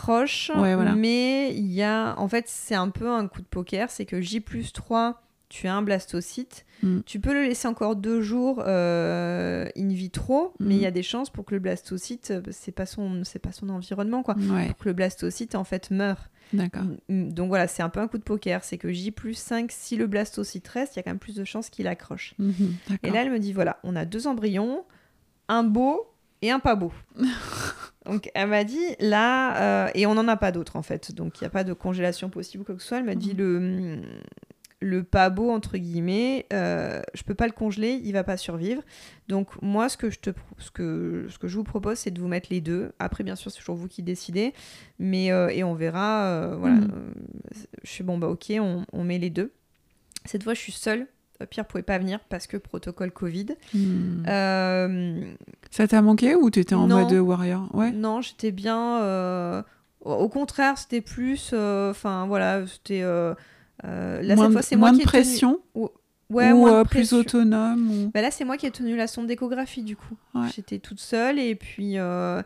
Ouais, 0.56 0.76
voilà. 0.76 0.96
Mais 0.96 1.54
il 1.56 1.72
y 1.72 1.84
a. 1.84 2.16
En 2.18 2.28
fait, 2.28 2.46
c'est 2.48 2.76
un 2.76 2.90
peu 2.90 3.10
un 3.10 3.28
coup 3.28 3.42
de 3.42 3.48
poker, 3.48 3.90
c'est 3.92 4.06
que 4.06 4.20
J 4.20 4.44
3 4.74 5.22
tu 5.52 5.68
as 5.68 5.76
un 5.76 5.82
blastocyte, 5.82 6.66
mm. 6.82 7.02
tu 7.06 7.20
peux 7.20 7.34
le 7.34 7.44
laisser 7.44 7.68
encore 7.68 7.98
deux 7.98 8.22
jours 8.22 8.62
in 8.66 9.64
vitro, 9.76 10.54
mais 10.60 10.76
il 10.76 10.82
y 10.82 10.86
a 10.86 10.92
mm. 10.92 10.94
des 10.94 11.04
chances 11.04 11.30
pour 11.30 11.46
que 11.46 11.54
le 11.54 11.60
blastocyte, 11.60 12.34
c'est 12.52 12.72
pas 12.72 12.86
son, 12.86 13.24
c'est 13.26 13.40
pas 13.40 13.52
son 13.52 13.70
environnement 13.70 14.24
quoi, 14.24 14.36
pour 14.36 14.78
que 14.78 14.86
le 14.86 14.94
blastocyte 14.94 15.56
en 15.56 15.66
fait 15.66 15.92
meure. 15.92 16.30
D'accord. 16.54 16.84
Donc 17.10 17.50
voilà, 17.50 17.68
c'est 17.68 17.84
un 17.84 17.90
peu 17.90 18.00
un 18.00 18.08
coup 18.08 18.18
de 18.18 18.24
poker. 18.24 18.64
C'est 18.64 18.78
que 18.78 18.92
J 18.92 19.12
plus 19.12 19.36
5, 19.36 19.72
si 19.72 19.96
le 19.96 20.08
blastocyte 20.08 20.68
reste, 20.68 20.96
il 20.96 21.00
y 21.00 21.02
a 21.02 21.04
quand 21.04 21.12
même 21.12 21.20
plus 21.20 21.36
de 21.36 21.44
chances 21.44 21.70
qu'il 21.70 21.88
accroche. 21.88 22.34
Mhm, 22.40 22.76
et 23.04 23.10
là, 23.10 23.22
elle 23.24 23.32
me 23.32 23.40
dit 23.40 23.54
voilà, 23.54 23.80
on 23.84 23.96
a 23.96 24.06
deux 24.06 24.28
embryons, 24.28 24.84
un 25.48 25.64
beau 25.64 26.08
et 26.42 26.52
un 26.52 26.60
pas 26.60 26.76
beau. 26.76 26.92
donc 28.06 28.32
elle 28.34 28.50
m'a 28.50 28.64
dit 28.64 28.96
là, 29.00 29.86
euh, 29.86 29.92
et 29.96 30.06
on 30.06 30.16
n'en 30.16 30.28
a 30.28 30.38
pas 30.38 30.52
d'autres 30.52 30.76
en 30.76 30.82
fait. 30.82 31.14
Donc 31.14 31.40
il 31.40 31.44
n'y 31.44 31.48
a 31.48 31.52
pas 31.52 31.64
de 31.64 31.74
congélation 31.74 32.30
possible 32.30 32.64
quoi 32.64 32.76
que 32.76 32.82
ce 32.82 32.88
soit. 32.88 32.98
Elle 32.98 33.06
m'a 33.06 33.16
dit 33.16 33.34
le 33.34 34.02
le 34.82 35.04
pas 35.04 35.30
beau 35.30 35.52
entre 35.52 35.78
guillemets, 35.78 36.48
euh, 36.52 37.02
je 37.14 37.24
peux 37.24 37.36
pas 37.36 37.46
le 37.46 37.54
congeler, 37.54 38.02
il 38.04 38.14
va 38.14 38.24
pas 38.24 38.36
survivre. 38.36 38.82
Donc 39.28 39.50
moi 39.62 39.88
ce 39.88 39.96
que 39.96 40.10
je 40.10 40.20
te 40.20 40.32
ce 40.58 40.72
que 40.72 41.28
ce 41.30 41.38
que 41.38 41.48
je 41.48 41.56
vous 41.56 41.64
propose 41.64 42.00
c'est 42.00 42.12
de 42.12 42.20
vous 42.20 42.28
mettre 42.28 42.48
les 42.50 42.62
deux. 42.62 42.92
Après 43.00 43.24
bien 43.24 43.36
sûr 43.36 43.52
c'est 43.52 43.60
toujours 43.60 43.76
vous 43.76 43.88
qui 43.88 44.02
décidez, 44.02 44.54
mais 45.00 45.32
euh, 45.32 45.50
et 45.50 45.64
on 45.64 45.76
verra. 45.76 46.26
Euh, 46.26 46.56
voilà, 46.60 46.78
mm. 46.78 46.92
euh, 46.94 47.14
je 47.84 47.90
suis 47.90 48.04
bon 48.04 48.18
bah 48.18 48.28
ok 48.28 48.54
on, 48.60 48.86
on, 48.92 49.04
met 49.04 49.20
les 49.20 49.30
deux. 49.30 49.54
Cette 50.26 50.44
fois 50.44 50.56
je 50.56 50.60
suis 50.60 50.74
seule. 50.74 51.08
Pierre 51.50 51.66
pouvait 51.66 51.82
pas 51.82 51.98
venir 51.98 52.20
parce 52.30 52.46
que 52.46 52.58
protocole 52.58 53.12
Covid. 53.12 53.48
Mm. 53.74 54.24
Ça 55.70 55.88
t'a 55.88 56.02
manqué 56.02 56.36
ou 56.36 56.50
tu 56.50 56.60
étais 56.60 56.76
en 56.76 56.88
mode 56.88 57.14
warrior? 57.14 57.70
Ouais. 57.76 57.92
Non 57.92 58.22
j'étais 58.22 58.52
bien. 58.52 59.64
Au 60.02 60.30
contraire 60.30 60.80
c'était 60.80 61.02
plus. 61.02 61.54
Enfin 61.54 62.26
voilà 62.26 62.66
c'était 62.66 63.04
euh, 63.86 64.22
là, 64.22 64.38
cette 64.38 64.52
fois, 64.52 64.62
c'est 64.62 64.76
moi 64.76 64.92
qui 64.92 65.00
de 65.00 65.04
pression 65.04 65.60
Ouais, 66.30 66.54
ou 66.54 66.66
euh, 66.66 66.86
plus 66.86 67.12
autonome 67.12 68.10
bah 68.14 68.22
là, 68.22 68.32
c'est 68.32 68.46
moi 68.46 68.56
qui 68.56 68.66
ai 68.66 68.72
tenu 68.72 68.96
la 68.96 69.08
sonde 69.08 69.28
d'échographie, 69.28 69.84
du 69.84 69.98
coup. 69.98 70.16
J'étais 70.56 70.80
toute 70.80 71.00
seule 71.00 71.40
et 71.40 71.56
puis. 71.56 71.98
Euh, 71.98 72.42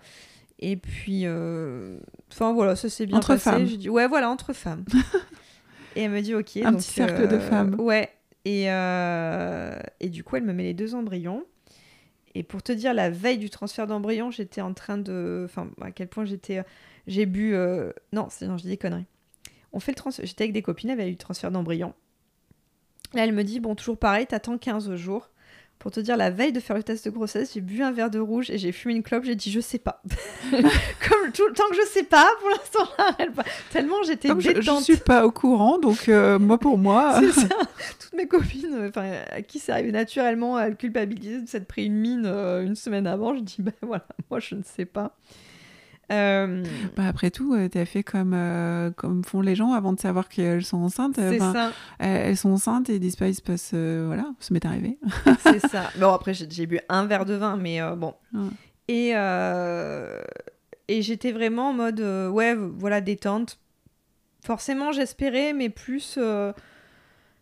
et 0.60 0.76
puis. 0.76 1.26
Enfin, 2.32 2.54
voilà, 2.54 2.76
ça 2.76 2.90
s'est 2.90 3.06
bien 3.06 3.18
entre 3.18 3.30
passé. 3.30 3.52
Femmes. 3.52 3.66
Dit, 3.66 3.90
ouais, 3.90 4.08
voilà, 4.08 4.30
entre 4.30 4.54
femmes. 4.54 4.86
et 5.96 6.02
elle 6.02 6.12
me 6.12 6.22
dit, 6.22 6.34
ok. 6.34 6.58
Un 6.58 6.74
petit 6.74 6.92
cercle 6.92 7.28
de 7.28 7.38
femmes. 7.38 7.76
Ouais. 7.80 8.10
Et, 8.44 8.66
et 8.66 10.10
du 10.10 10.24
coup, 10.24 10.36
elle 10.36 10.46
me 10.46 10.54
met 10.54 10.64
les 10.64 10.74
deux 10.74 10.96
embryons. 10.96 11.44
Et 12.38 12.44
pour 12.44 12.62
te 12.64 12.72
dire, 12.72 12.94
la 12.94 13.10
veille 13.10 13.38
du 13.38 13.50
transfert 13.50 13.88
d'embryon, 13.88 14.32
j'étais 14.32 14.62
en 14.62 14.74
train 14.74 14.98
de. 14.98 15.44
Enfin, 15.46 15.70
à 15.80 15.92
quel 15.92 16.08
point 16.08 16.26
j'étais. 16.26 16.64
J'ai 17.06 17.28
bu. 17.28 17.56
Non, 18.14 18.30
non, 18.42 18.58
je 18.58 18.64
dis 18.64 18.70
des 18.70 18.78
conneries. 18.78 19.06
On 19.76 19.80
fait 19.82 19.92
le 19.92 19.98
transfert. 19.98 20.26
J'étais 20.26 20.46
avec 20.46 20.54
des 20.54 20.62
copines, 20.62 20.90
elle 20.90 21.02
avait 21.02 21.10
eu 21.10 21.12
le 21.12 21.18
transfert 21.18 21.52
d'embryon. 21.52 21.94
Là, 23.14 23.26
elle 23.26 23.34
me 23.34 23.44
dit, 23.44 23.60
bon, 23.60 23.76
toujours 23.76 23.98
pareil, 23.98 24.26
t'attends 24.26 24.58
15 24.58 24.96
jours. 24.96 25.30
Pour 25.80 25.92
te 25.92 26.00
dire, 26.00 26.16
la 26.16 26.32
veille 26.32 26.54
de 26.54 26.62
faire 26.62 26.78
le 26.78 26.84
test 26.84 27.04
de 27.04 27.10
grossesse, 27.12 27.52
j'ai 27.54 27.60
bu 27.60 27.84
un 27.84 27.92
verre 27.92 28.10
de 28.10 28.18
rouge 28.18 28.50
et 28.50 28.58
j'ai 28.58 28.72
fumé 28.72 28.96
une 28.96 29.04
clope. 29.04 29.26
J'ai 29.26 29.36
dit, 29.36 29.52
je 29.52 29.60
sais 29.60 29.78
pas. 29.78 30.02
Comme 30.52 31.32
tout 31.34 31.46
le 31.46 31.54
temps 31.54 31.68
que 31.70 31.76
je 31.76 31.88
sais 31.90 32.04
pas, 32.04 32.26
pour 32.40 32.50
l'instant, 32.50 33.44
tellement 33.72 34.02
j'étais 34.04 34.34
détente. 34.34 34.42
Je, 34.42 34.62
je 34.62 34.84
suis 34.84 34.98
pas 34.98 35.26
au 35.26 35.32
courant, 35.32 35.78
donc 35.78 36.08
euh, 36.08 36.40
moi 36.40 36.58
pour 36.58 36.78
moi. 36.78 37.20
ça. 37.34 37.48
Toutes 38.00 38.14
mes 38.14 38.28
copines, 38.28 38.88
enfin, 38.88 39.12
à 39.30 39.42
qui 39.42 39.60
c'est 39.60 39.74
arrivé 39.74 39.92
naturellement, 39.92 40.58
elles 40.58 40.78
culpabiliser 40.78 41.42
de 41.42 41.50
s'être 41.50 41.68
pris 41.68 41.86
une 41.86 41.98
mine 41.98 42.24
euh, 42.26 42.64
une 42.64 42.76
semaine 42.76 43.06
avant. 43.06 43.36
Je 43.36 43.42
dis, 43.42 43.58
ben 43.60 43.74
voilà, 43.82 44.06
moi 44.32 44.40
je 44.40 44.56
ne 44.56 44.64
sais 44.64 44.86
pas. 44.86 45.18
Euh, 46.12 46.64
bah 46.96 47.08
après 47.08 47.32
tout, 47.32 47.56
euh, 47.56 47.68
tu 47.68 47.80
as 47.80 47.86
fait 47.86 48.04
comme, 48.04 48.34
euh, 48.36 48.92
comme 48.92 49.24
font 49.24 49.42
les 49.42 49.56
gens 49.56 49.74
avant 49.74 49.92
de 49.92 50.00
savoir 50.00 50.30
qu'elles 50.30 50.64
sont 50.64 50.78
enceintes. 50.78 51.16
C'est 51.16 51.40
ça. 51.40 51.72
Elles, 52.00 52.38
sont 52.38 52.52
enceintes 52.52 52.90
et 52.90 53.00
disent 53.00 53.16
pas, 53.16 53.28
il 53.28 53.36
se 53.36 53.42
passe. 53.42 53.74
voilà, 53.74 54.26
ça 54.40 54.54
m'est 54.54 54.66
arrivé. 54.66 54.98
c'est 55.40 55.60
ça. 55.68 55.90
Bon, 56.00 56.12
après, 56.12 56.34
j'ai 56.34 56.66
bu 56.66 56.80
un 56.90 57.06
verre 57.06 57.26
de 57.26 57.34
vin, 57.34 57.58
mais 57.58 57.80
bon. 57.96 58.14
Et, 58.88 59.12
et 60.88 61.02
j'étais 61.02 61.32
vraiment 61.32 61.70
en 61.70 61.74
mode, 61.74 62.00
ouais, 62.00 62.56
voilà, 62.56 63.02
détente. 63.02 63.60
Forcément, 64.44 64.92
j'espérais, 64.92 65.54
mais 65.54 65.70
plus. 65.70 66.20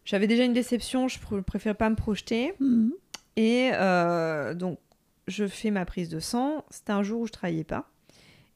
J'avais 0.05 0.27
déjà 0.27 0.43
une 0.43 0.53
déception, 0.53 1.07
je 1.07 1.19
préfère 1.45 1.75
pas 1.75 1.89
me 1.89 1.95
projeter. 1.95 2.53
Mhm. 2.59 2.93
Et 3.35 3.71
donc, 4.55 4.79
je 5.27 5.47
fais 5.47 5.71
ma 5.71 5.85
prise 5.85 6.07
de 6.07 6.19
sang. 6.19 6.63
C'était 6.69 6.93
un 6.93 7.03
jour 7.03 7.21
où 7.21 7.27
je 7.27 7.31
travaillais 7.33 7.63
pas. 7.65 7.89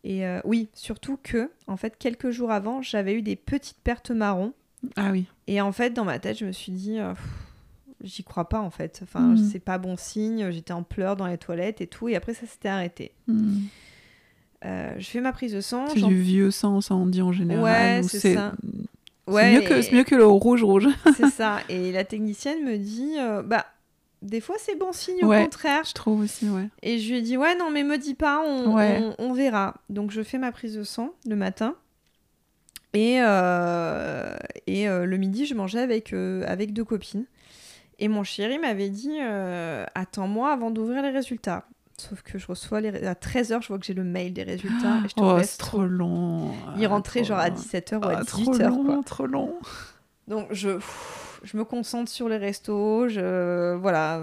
Et 0.08 0.26
euh, 0.26 0.39
oui, 0.45 0.70
surtout 0.74 1.20
que, 1.22 1.51
en 1.68 1.76
fait, 1.76 1.97
quelques 1.99 2.30
jours 2.30 2.49
avant, 2.49 2.82
j'avais 2.82 3.14
eu 3.14 3.22
des 3.22 3.36
petites 3.36 3.80
pertes 3.84 4.10
marron. 4.10 4.53
Ah 4.95 5.12
oui. 5.12 5.26
Et 5.47 5.60
en 5.60 5.74
fait, 5.74 5.89
dans 5.89 6.05
ma 6.05 6.18
tête, 6.18 6.39
je 6.39 6.45
me 6.45 6.53
suis 6.53 6.72
dit, 6.72 6.97
euh, 6.97 7.14
j'y 8.01 8.24
crois 8.24 8.47
pas 8.47 8.62
en 8.62 8.70
fait. 8.70 9.01
Enfin, 9.03 9.34
hmm. 9.34 9.49
c'est 9.51 9.60
pas 9.60 9.78
bon 9.78 9.97
signe. 9.97 10.49
J'étais 10.49 10.72
en 10.72 10.84
pleurs 10.84 11.18
dans 11.18 11.28
les 11.28 11.38
toilettes 11.38 11.82
et 11.82 11.88
tout. 11.88 12.08
Et 12.08 12.16
après, 12.16 12.34
ça 12.34 12.47
s'était 12.47 12.70
arrêté. 12.70 13.12
Hmm. 13.28 13.58
Euh, 14.64 14.95
je 14.97 15.05
fais 15.05 15.20
ma 15.20 15.34
prise 15.34 15.51
de 15.51 15.60
sang. 15.60 15.88
C'est 15.93 15.99
du 15.99 16.22
vieux 16.22 16.51
sang, 16.51 16.80
ça 16.80 16.95
on 16.95 17.05
dit 17.05 17.22
en 17.22 17.34
général. 17.34 17.66
Ouais, 17.66 18.08
c'est 18.08 18.34
ça. 18.34 18.53
Ouais, 19.28 19.43
c'est 19.43 19.51
mieux, 19.51 19.68
que, 19.68 19.95
mieux 19.95 20.03
que 20.05 20.16
le 20.16 20.26
rouge 20.26 20.64
rouge. 20.64 20.88
c'est 21.18 21.30
ça. 21.32 21.60
Et 21.68 21.91
la 21.91 22.05
technicienne 22.05 22.64
me 22.64 22.78
dit, 22.78 23.16
bah 23.43 23.66
des 24.28 24.42
fois 24.42 24.56
c'est 24.60 24.76
bon 24.76 24.92
signe 24.92 25.24
au 25.24 25.30
contraire. 25.30 25.84
Je 25.86 25.94
trouve 25.94 26.22
aussi, 26.22 26.50
ouais. 26.50 26.70
Et 26.84 27.00
je 27.00 27.10
lui 27.10 27.20
ai 27.20 27.22
dit, 27.22 27.38
ouais, 27.38 27.56
non, 27.56 27.72
mais 27.72 27.84
me 27.84 27.98
dis 27.98 28.14
pas, 28.14 28.42
on, 28.46 28.76
on, 29.18 29.34
verra. 29.34 29.76
Donc 29.90 30.12
je 30.12 30.22
fais 30.22 30.38
ma 30.38 30.52
prise 30.52 30.76
de 30.76 30.84
sang 30.84 31.14
le 31.26 31.36
matin. 31.36 31.76
Et, 32.94 33.18
euh, 33.22 34.36
et 34.66 34.88
euh, 34.88 35.06
le 35.06 35.18
midi, 35.18 35.46
je 35.46 35.54
mangeais 35.54 35.80
avec, 35.80 36.14
euh, 36.14 36.44
avec 36.48 36.74
deux 36.74 36.84
copines. 36.84 37.26
Et 38.00 38.08
mon 38.08 38.24
chéri 38.24 38.60
m'avait 38.60 38.90
dit, 38.90 39.18
attends-moi 39.96 40.52
avant 40.52 40.72
d'ouvrir 40.72 41.02
les 41.02 41.10
résultats. 41.10 41.66
Sauf 42.00 42.22
que 42.22 42.38
je 42.38 42.46
reçois 42.46 42.80
les... 42.80 42.90
à 43.08 43.16
13h, 43.16 43.64
je 43.64 43.68
vois 43.70 43.80
que 43.80 43.86
j'ai 43.86 43.96
le 43.96 44.04
mail 44.04 44.32
des 44.32 44.44
résultats. 44.44 45.00
et 45.04 45.10
je 45.10 45.14
oh, 45.18 45.40
c'est 45.42 45.58
trop 45.58 45.84
long. 45.84 46.52
Il 46.78 46.86
rentrait 46.86 47.24
genre 47.24 47.40
à 47.40 47.50
17h 47.50 47.98
ou 47.98 48.06
à 48.06 48.22
18h. 48.22 48.58
Ah, 48.60 48.70
trop 48.70 48.84
long, 48.84 49.04
trop 49.04 49.26
long. 49.26 49.56
Donc 50.28 50.48
je 50.52 50.78
je 51.48 51.56
me 51.56 51.64
concentre 51.64 52.12
sur 52.12 52.28
les 52.28 52.38
restos, 52.38 53.08
je, 53.08 53.76
voilà, 53.76 54.22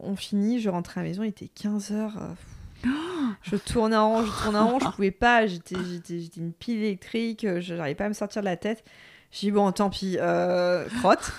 on 0.00 0.16
finit, 0.16 0.60
je 0.60 0.68
rentre 0.68 0.98
à 0.98 1.02
la 1.02 1.08
maison, 1.08 1.22
il 1.22 1.28
était 1.28 1.50
15h. 1.56 1.92
Euh, 1.92 2.88
je 3.42 3.56
tournais 3.56 3.96
en 3.96 4.10
rond, 4.10 4.26
je 4.26 4.42
tournais 4.42 4.58
en 4.58 4.70
rond, 4.70 4.80
je 4.80 4.88
pouvais 4.88 5.12
pas, 5.12 5.46
j'étais 5.46 5.76
une 6.36 6.52
pile 6.52 6.78
électrique, 6.78 7.46
je 7.60 7.74
n'arrivais 7.74 7.94
pas 7.94 8.06
à 8.06 8.08
me 8.08 8.14
sortir 8.14 8.42
de 8.42 8.46
la 8.46 8.56
tête. 8.56 8.82
J'ai 9.30 9.48
dit 9.48 9.50
bon, 9.50 9.70
tant 9.70 9.90
pis, 9.90 10.16
euh, 10.20 10.86
crotte. 10.98 11.32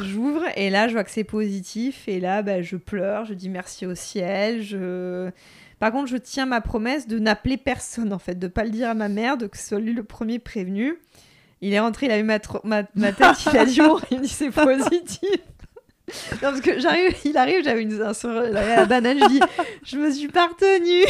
J'ouvre 0.00 0.44
et 0.56 0.70
là, 0.70 0.88
je 0.88 0.94
vois 0.94 1.04
que 1.04 1.10
c'est 1.10 1.24
positif 1.24 2.08
et 2.08 2.20
là, 2.20 2.42
bah, 2.42 2.62
je 2.62 2.76
pleure, 2.76 3.24
je 3.24 3.34
dis 3.34 3.48
merci 3.48 3.84
au 3.84 3.94
ciel. 3.94 4.62
Je... 4.62 5.30
Par 5.78 5.92
contre, 5.92 6.08
je 6.08 6.16
tiens 6.16 6.46
ma 6.46 6.60
promesse 6.60 7.06
de 7.06 7.18
n'appeler 7.18 7.56
personne 7.56 8.12
en 8.12 8.18
fait, 8.18 8.38
de 8.38 8.46
pas 8.46 8.64
le 8.64 8.70
dire 8.70 8.88
à 8.88 8.94
ma 8.94 9.08
mère, 9.08 9.36
de 9.36 9.46
que 9.46 9.58
ce 9.58 9.68
soit 9.68 9.80
lui 9.80 9.92
le 9.92 10.04
premier 10.04 10.38
prévenu. 10.38 10.98
Il 11.62 11.72
est 11.74 11.80
rentré, 11.80 12.06
il 12.06 12.12
a 12.12 12.18
eu 12.18 12.22
ma, 12.22 12.38
ma, 12.64 12.82
tête, 13.12 13.26
il 13.52 13.58
a 13.58 13.64
dit 13.64 13.78
bon, 13.80 13.98
il 14.10 14.18
me 14.18 14.22
dit 14.22 14.28
c'est 14.28 14.50
positif. 14.50 15.40
non, 16.32 16.38
parce 16.40 16.60
que 16.60 16.80
j'arrive, 16.80 17.14
il 17.24 17.36
arrive, 17.36 17.62
j'avais 17.62 17.82
une 17.82 18.00
un 18.00 18.12
la 18.50 18.86
banane, 18.86 19.18
je 19.18 19.28
dis 19.28 19.40
je 19.84 19.96
me 19.98 20.10
suis 20.10 20.28
pas 20.28 20.46
retenue. 20.46 21.04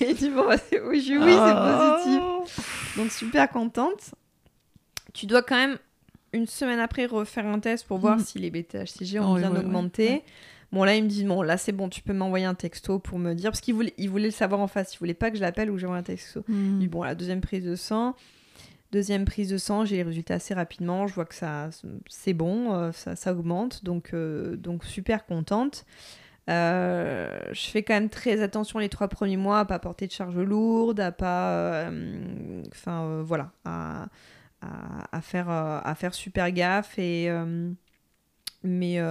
Et 0.00 0.04
il 0.10 0.16
dit 0.16 0.30
bon, 0.30 0.48
bah, 0.48 0.56
oui, 0.86 1.00
je 1.00 1.14
oui, 1.14 1.32
c'est 1.32 2.20
oh. 2.20 2.42
positif. 2.42 2.96
Donc 2.96 3.12
super 3.12 3.48
contente. 3.48 4.14
Tu 5.14 5.26
dois 5.26 5.42
quand 5.42 5.56
même 5.56 5.78
une 6.32 6.46
semaine 6.46 6.80
après 6.80 7.06
refaire 7.06 7.46
un 7.46 7.60
test 7.60 7.86
pour 7.86 7.98
voir 7.98 8.18
mm. 8.18 8.20
si 8.20 8.38
les 8.38 8.50
bêta-HCG 8.50 9.20
ont 9.20 9.36
bien 9.36 9.54
augmenté. 9.54 10.22
Bon, 10.70 10.84
là, 10.84 10.94
il 10.96 11.04
me 11.04 11.08
dit, 11.08 11.24
bon, 11.24 11.40
là, 11.40 11.56
c'est 11.56 11.72
bon, 11.72 11.88
tu 11.88 12.02
peux 12.02 12.12
m'envoyer 12.12 12.44
un 12.44 12.54
texto 12.54 12.98
pour 12.98 13.18
me 13.18 13.32
dire. 13.32 13.50
Parce 13.50 13.62
qu'il 13.62 13.74
voulait, 13.74 13.94
il 13.96 14.10
voulait 14.10 14.26
le 14.26 14.30
savoir 14.30 14.60
en 14.60 14.66
face. 14.66 14.94
Il 14.94 14.98
voulait 14.98 15.14
pas 15.14 15.30
que 15.30 15.36
je 15.36 15.40
l'appelle 15.40 15.70
ou 15.70 15.78
j'envoie 15.78 15.96
un 15.96 16.02
texto. 16.02 16.44
Mm. 16.46 16.72
Il 16.72 16.78
dit, 16.80 16.88
bon, 16.88 17.02
la 17.02 17.14
deuxième 17.14 17.40
prise 17.40 17.64
de 17.64 17.74
sang. 17.74 18.14
Deuxième 18.90 19.26
prise 19.26 19.50
de 19.50 19.58
sang, 19.58 19.84
j'ai 19.84 19.96
les 19.96 20.02
résultats 20.02 20.34
assez 20.34 20.54
rapidement. 20.54 21.06
Je 21.06 21.14
vois 21.14 21.26
que 21.26 21.34
ça, 21.34 21.68
c'est 22.08 22.32
bon, 22.32 22.72
euh, 22.72 22.92
ça, 22.92 23.32
augmente, 23.32 23.84
donc, 23.84 24.14
euh, 24.14 24.56
super 24.82 25.26
contente. 25.26 25.84
Euh, 26.48 27.38
je 27.52 27.66
fais 27.68 27.82
quand 27.82 27.92
même 27.92 28.08
très 28.08 28.40
attention 28.40 28.78
les 28.78 28.88
trois 28.88 29.08
premiers 29.08 29.36
mois 29.36 29.60
à 29.60 29.64
pas 29.66 29.78
porter 29.78 30.06
de 30.06 30.12
charge 30.12 30.38
lourde, 30.38 31.00
à 31.00 31.12
pas, 31.12 31.90
voilà, 32.86 33.52
à, 33.66 34.08
faire, 35.20 36.14
super 36.14 36.50
gaffe. 36.50 36.98
Et 36.98 37.30
mais 38.62 39.02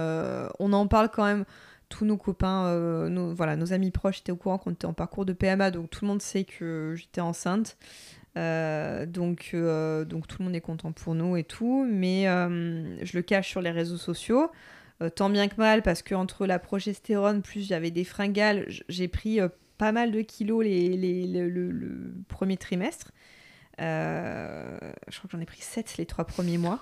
on 0.58 0.72
en 0.72 0.88
parle 0.88 1.08
quand 1.08 1.24
même 1.24 1.44
tous 1.88 2.04
nos 2.04 2.16
copains, 2.16 3.08
voilà, 3.32 3.54
nos 3.54 3.72
amis 3.72 3.92
proches 3.92 4.18
étaient 4.18 4.32
au 4.32 4.36
courant 4.36 4.58
qu'on 4.58 4.72
était 4.72 4.86
en 4.86 4.92
parcours 4.92 5.24
de 5.24 5.32
PMA, 5.32 5.70
donc 5.70 5.88
tout 5.88 6.04
le 6.04 6.08
monde 6.08 6.20
sait 6.22 6.42
que 6.42 6.94
j'étais 6.96 7.20
enceinte. 7.20 7.76
Euh, 8.38 9.04
donc, 9.04 9.50
euh, 9.52 10.04
donc 10.04 10.28
tout 10.28 10.36
le 10.38 10.44
monde 10.44 10.54
est 10.54 10.60
content 10.60 10.92
pour 10.92 11.14
nous 11.14 11.36
et 11.36 11.42
tout, 11.44 11.84
mais 11.90 12.28
euh, 12.28 13.04
je 13.04 13.16
le 13.16 13.22
cache 13.22 13.48
sur 13.48 13.60
les 13.60 13.70
réseaux 13.70 13.96
sociaux. 13.96 14.50
tant 15.16 15.28
bien 15.30 15.48
que 15.48 15.56
mal, 15.56 15.82
parce 15.82 16.02
que 16.02 16.14
entre 16.14 16.46
la 16.46 16.58
progestérone 16.58 17.42
plus 17.42 17.66
j'avais 17.66 17.90
des 17.90 18.04
fringales, 18.04 18.66
j'ai 18.88 19.08
pris 19.08 19.40
pas 19.76 19.92
mal 19.92 20.12
de 20.12 20.20
kilos 20.20 20.64
les, 20.64 21.26
le, 21.26 22.14
premier 22.28 22.56
trimestre. 22.56 23.12
je 23.78 25.18
crois 25.18 25.28
que 25.28 25.32
j'en 25.32 25.40
ai 25.40 25.46
pris 25.46 25.60
7 25.60 25.96
les 25.98 26.06
trois 26.06 26.24
premiers 26.24 26.58
mois. 26.58 26.80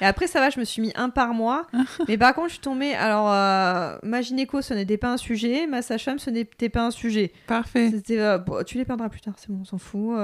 Et 0.00 0.04
après, 0.04 0.26
ça 0.26 0.40
va, 0.40 0.50
je 0.50 0.58
me 0.58 0.64
suis 0.64 0.82
mis 0.82 0.92
un 0.94 1.10
par 1.10 1.34
mois. 1.34 1.66
mais 2.08 2.18
par 2.18 2.34
contre, 2.34 2.48
je 2.48 2.54
suis 2.54 2.60
tombée. 2.60 2.94
Alors, 2.94 3.30
euh, 3.32 3.96
ma 4.02 4.22
gynéco, 4.22 4.62
ce 4.62 4.74
n'était 4.74 4.96
pas 4.96 5.12
un 5.12 5.16
sujet. 5.16 5.66
Ma 5.66 5.82
sage-femme, 5.82 6.18
ce 6.18 6.30
n'était 6.30 6.68
pas 6.68 6.86
un 6.86 6.90
sujet. 6.90 7.32
Parfait. 7.46 7.92
Euh, 8.10 8.38
tu 8.64 8.78
les 8.78 8.84
perdras 8.84 9.08
plus 9.08 9.20
tard, 9.20 9.34
c'est 9.36 9.50
bon, 9.50 9.58
on 9.62 9.64
s'en 9.64 9.78
fout. 9.78 10.16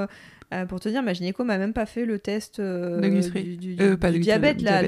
Euh, 0.54 0.66
pour 0.66 0.80
te 0.80 0.88
dire, 0.88 1.02
ma 1.02 1.12
gynéco 1.12 1.44
m'a 1.44 1.58
même 1.58 1.74
pas 1.74 1.86
fait 1.86 2.06
le 2.06 2.18
test 2.18 2.60
du, 2.60 3.56
du, 3.56 4.20
diabète, 4.20 4.62
là. 4.62 4.82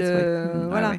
voilà. 0.69 0.95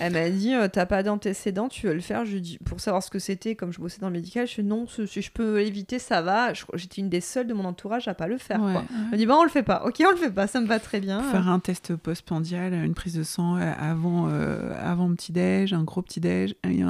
Elle 0.00 0.12
m'a 0.12 0.30
dit 0.30 0.54
euh, 0.54 0.68
T'as 0.68 0.86
pas 0.86 1.02
d'antécédents, 1.02 1.68
tu 1.68 1.86
veux 1.86 1.94
le 1.94 2.00
faire? 2.00 2.24
Je 2.24 2.38
dis 2.38 2.58
Pour 2.64 2.80
savoir 2.80 3.02
ce 3.02 3.10
que 3.10 3.18
c'était, 3.18 3.54
comme 3.54 3.72
je 3.72 3.80
bossais 3.80 4.00
dans 4.00 4.08
le 4.08 4.14
médical, 4.14 4.46
je 4.46 4.60
dis 4.60 4.66
Non, 4.66 4.86
si 4.86 5.22
je 5.22 5.30
peux 5.30 5.60
éviter, 5.60 5.98
ça 5.98 6.22
va. 6.22 6.52
J'étais 6.74 7.00
une 7.00 7.08
des 7.08 7.20
seules 7.20 7.46
de 7.46 7.54
mon 7.54 7.64
entourage 7.64 8.08
à 8.08 8.14
pas 8.14 8.26
le 8.26 8.38
faire. 8.38 8.60
Elle 8.66 9.10
m'a 9.10 9.16
dit 9.16 9.26
Bon, 9.26 9.36
on 9.40 9.44
le 9.44 9.50
fait 9.50 9.62
pas. 9.62 9.84
Ok, 9.86 10.02
on 10.06 10.10
le 10.10 10.16
fait 10.16 10.30
pas, 10.30 10.46
ça 10.46 10.60
me 10.60 10.66
va 10.66 10.78
très 10.78 11.00
bien. 11.00 11.22
Faire 11.22 11.48
un 11.48 11.58
test 11.58 11.96
post-pendial, 11.96 12.74
une 12.74 12.94
prise 12.94 13.14
de 13.14 13.22
sang 13.22 13.56
euh, 13.56 13.72
avant, 13.78 14.28
euh, 14.28 14.72
avant 14.82 15.12
petit-déj, 15.14 15.72
un 15.72 15.84
gros 15.84 16.02
petit-déj 16.02 16.54
et, 16.64 16.82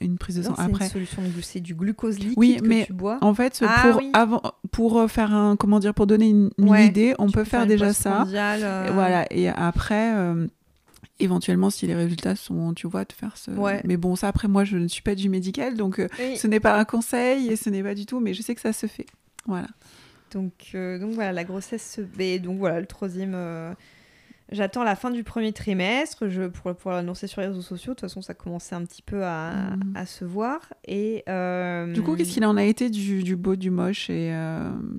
une 0.00 0.18
prise 0.18 0.36
de 0.36 0.42
sang 0.42 0.54
après. 0.54 0.88
C'est 0.88 0.98
une 0.98 1.06
solution 1.06 1.22
de 1.22 1.28
c'est 1.42 1.60
du 1.60 1.74
glucose 1.74 2.18
liquide 2.18 2.34
oui, 2.36 2.56
que 2.60 2.66
mais 2.66 2.86
tu 2.86 2.92
bois. 2.92 3.18
En 3.20 3.34
fait, 3.34 3.62
ah 3.66 3.82
pour, 3.82 4.02
avant, 4.12 4.42
pour 4.72 5.10
faire 5.10 5.32
un. 5.34 5.56
Comment 5.56 5.78
dire 5.78 5.94
Pour 5.94 6.06
donner 6.06 6.28
une, 6.28 6.50
idée, 6.58 7.14
on 7.18 7.30
peut 7.30 7.44
faire, 7.44 7.66
déjà 7.66 7.92
ça. 7.92 8.24
Voilà, 8.92 9.26
et 9.30 9.48
après 9.48 10.12
éventuellement 11.18 11.70
si 11.70 11.86
les 11.86 11.94
résultats 11.94 12.36
sont 12.36 12.74
tu 12.74 12.86
vois 12.86 13.04
de 13.04 13.12
faire 13.12 13.36
ce 13.36 13.50
mais 13.84 13.96
bon 13.96 14.16
ça 14.16 14.28
après 14.28 14.48
moi 14.48 14.64
je 14.64 14.76
ne 14.76 14.88
suis 14.88 15.02
pas 15.02 15.14
du 15.14 15.28
médical 15.28 15.76
donc 15.76 15.98
euh, 15.98 16.08
ce 16.36 16.46
n'est 16.46 16.60
pas 16.60 16.78
un 16.78 16.84
conseil 16.84 17.48
et 17.48 17.56
ce 17.56 17.70
n'est 17.70 17.82
pas 17.82 17.94
du 17.94 18.06
tout 18.06 18.20
mais 18.20 18.34
je 18.34 18.42
sais 18.42 18.54
que 18.54 18.60
ça 18.60 18.72
se 18.72 18.86
fait 18.86 19.06
voilà 19.46 19.68
donc 20.32 20.52
euh, 20.74 20.98
donc 20.98 21.12
voilà 21.12 21.32
la 21.32 21.44
grossesse 21.44 21.94
se 21.96 22.02
fait 22.04 22.38
donc 22.38 22.58
voilà 22.58 22.80
le 22.80 22.86
troisième 22.86 23.32
euh, 23.34 23.72
J'attends 24.52 24.84
la 24.84 24.94
fin 24.94 25.10
du 25.10 25.24
premier 25.24 25.52
trimestre 25.52 26.28
je, 26.28 26.44
pour 26.44 26.72
pouvoir 26.76 26.94
l'annoncer 26.94 27.26
sur 27.26 27.40
les 27.40 27.48
réseaux 27.48 27.62
sociaux. 27.62 27.94
De 27.94 27.96
toute 27.96 28.02
façon, 28.02 28.22
ça 28.22 28.32
commençait 28.32 28.76
un 28.76 28.84
petit 28.84 29.02
peu 29.02 29.24
à, 29.24 29.50
mmh. 29.50 29.96
à 29.96 30.06
se 30.06 30.24
voir. 30.24 30.72
Et 30.86 31.24
Du 31.92 32.02
coup, 32.04 32.14
qu'est-ce 32.14 32.34
qu'il 32.34 32.44
en 32.44 32.56
a 32.56 32.62
été 32.62 32.88
du, 32.88 33.24
du 33.24 33.34
beau, 33.34 33.56
du 33.56 33.72
moche 33.72 34.08
et 34.08 34.32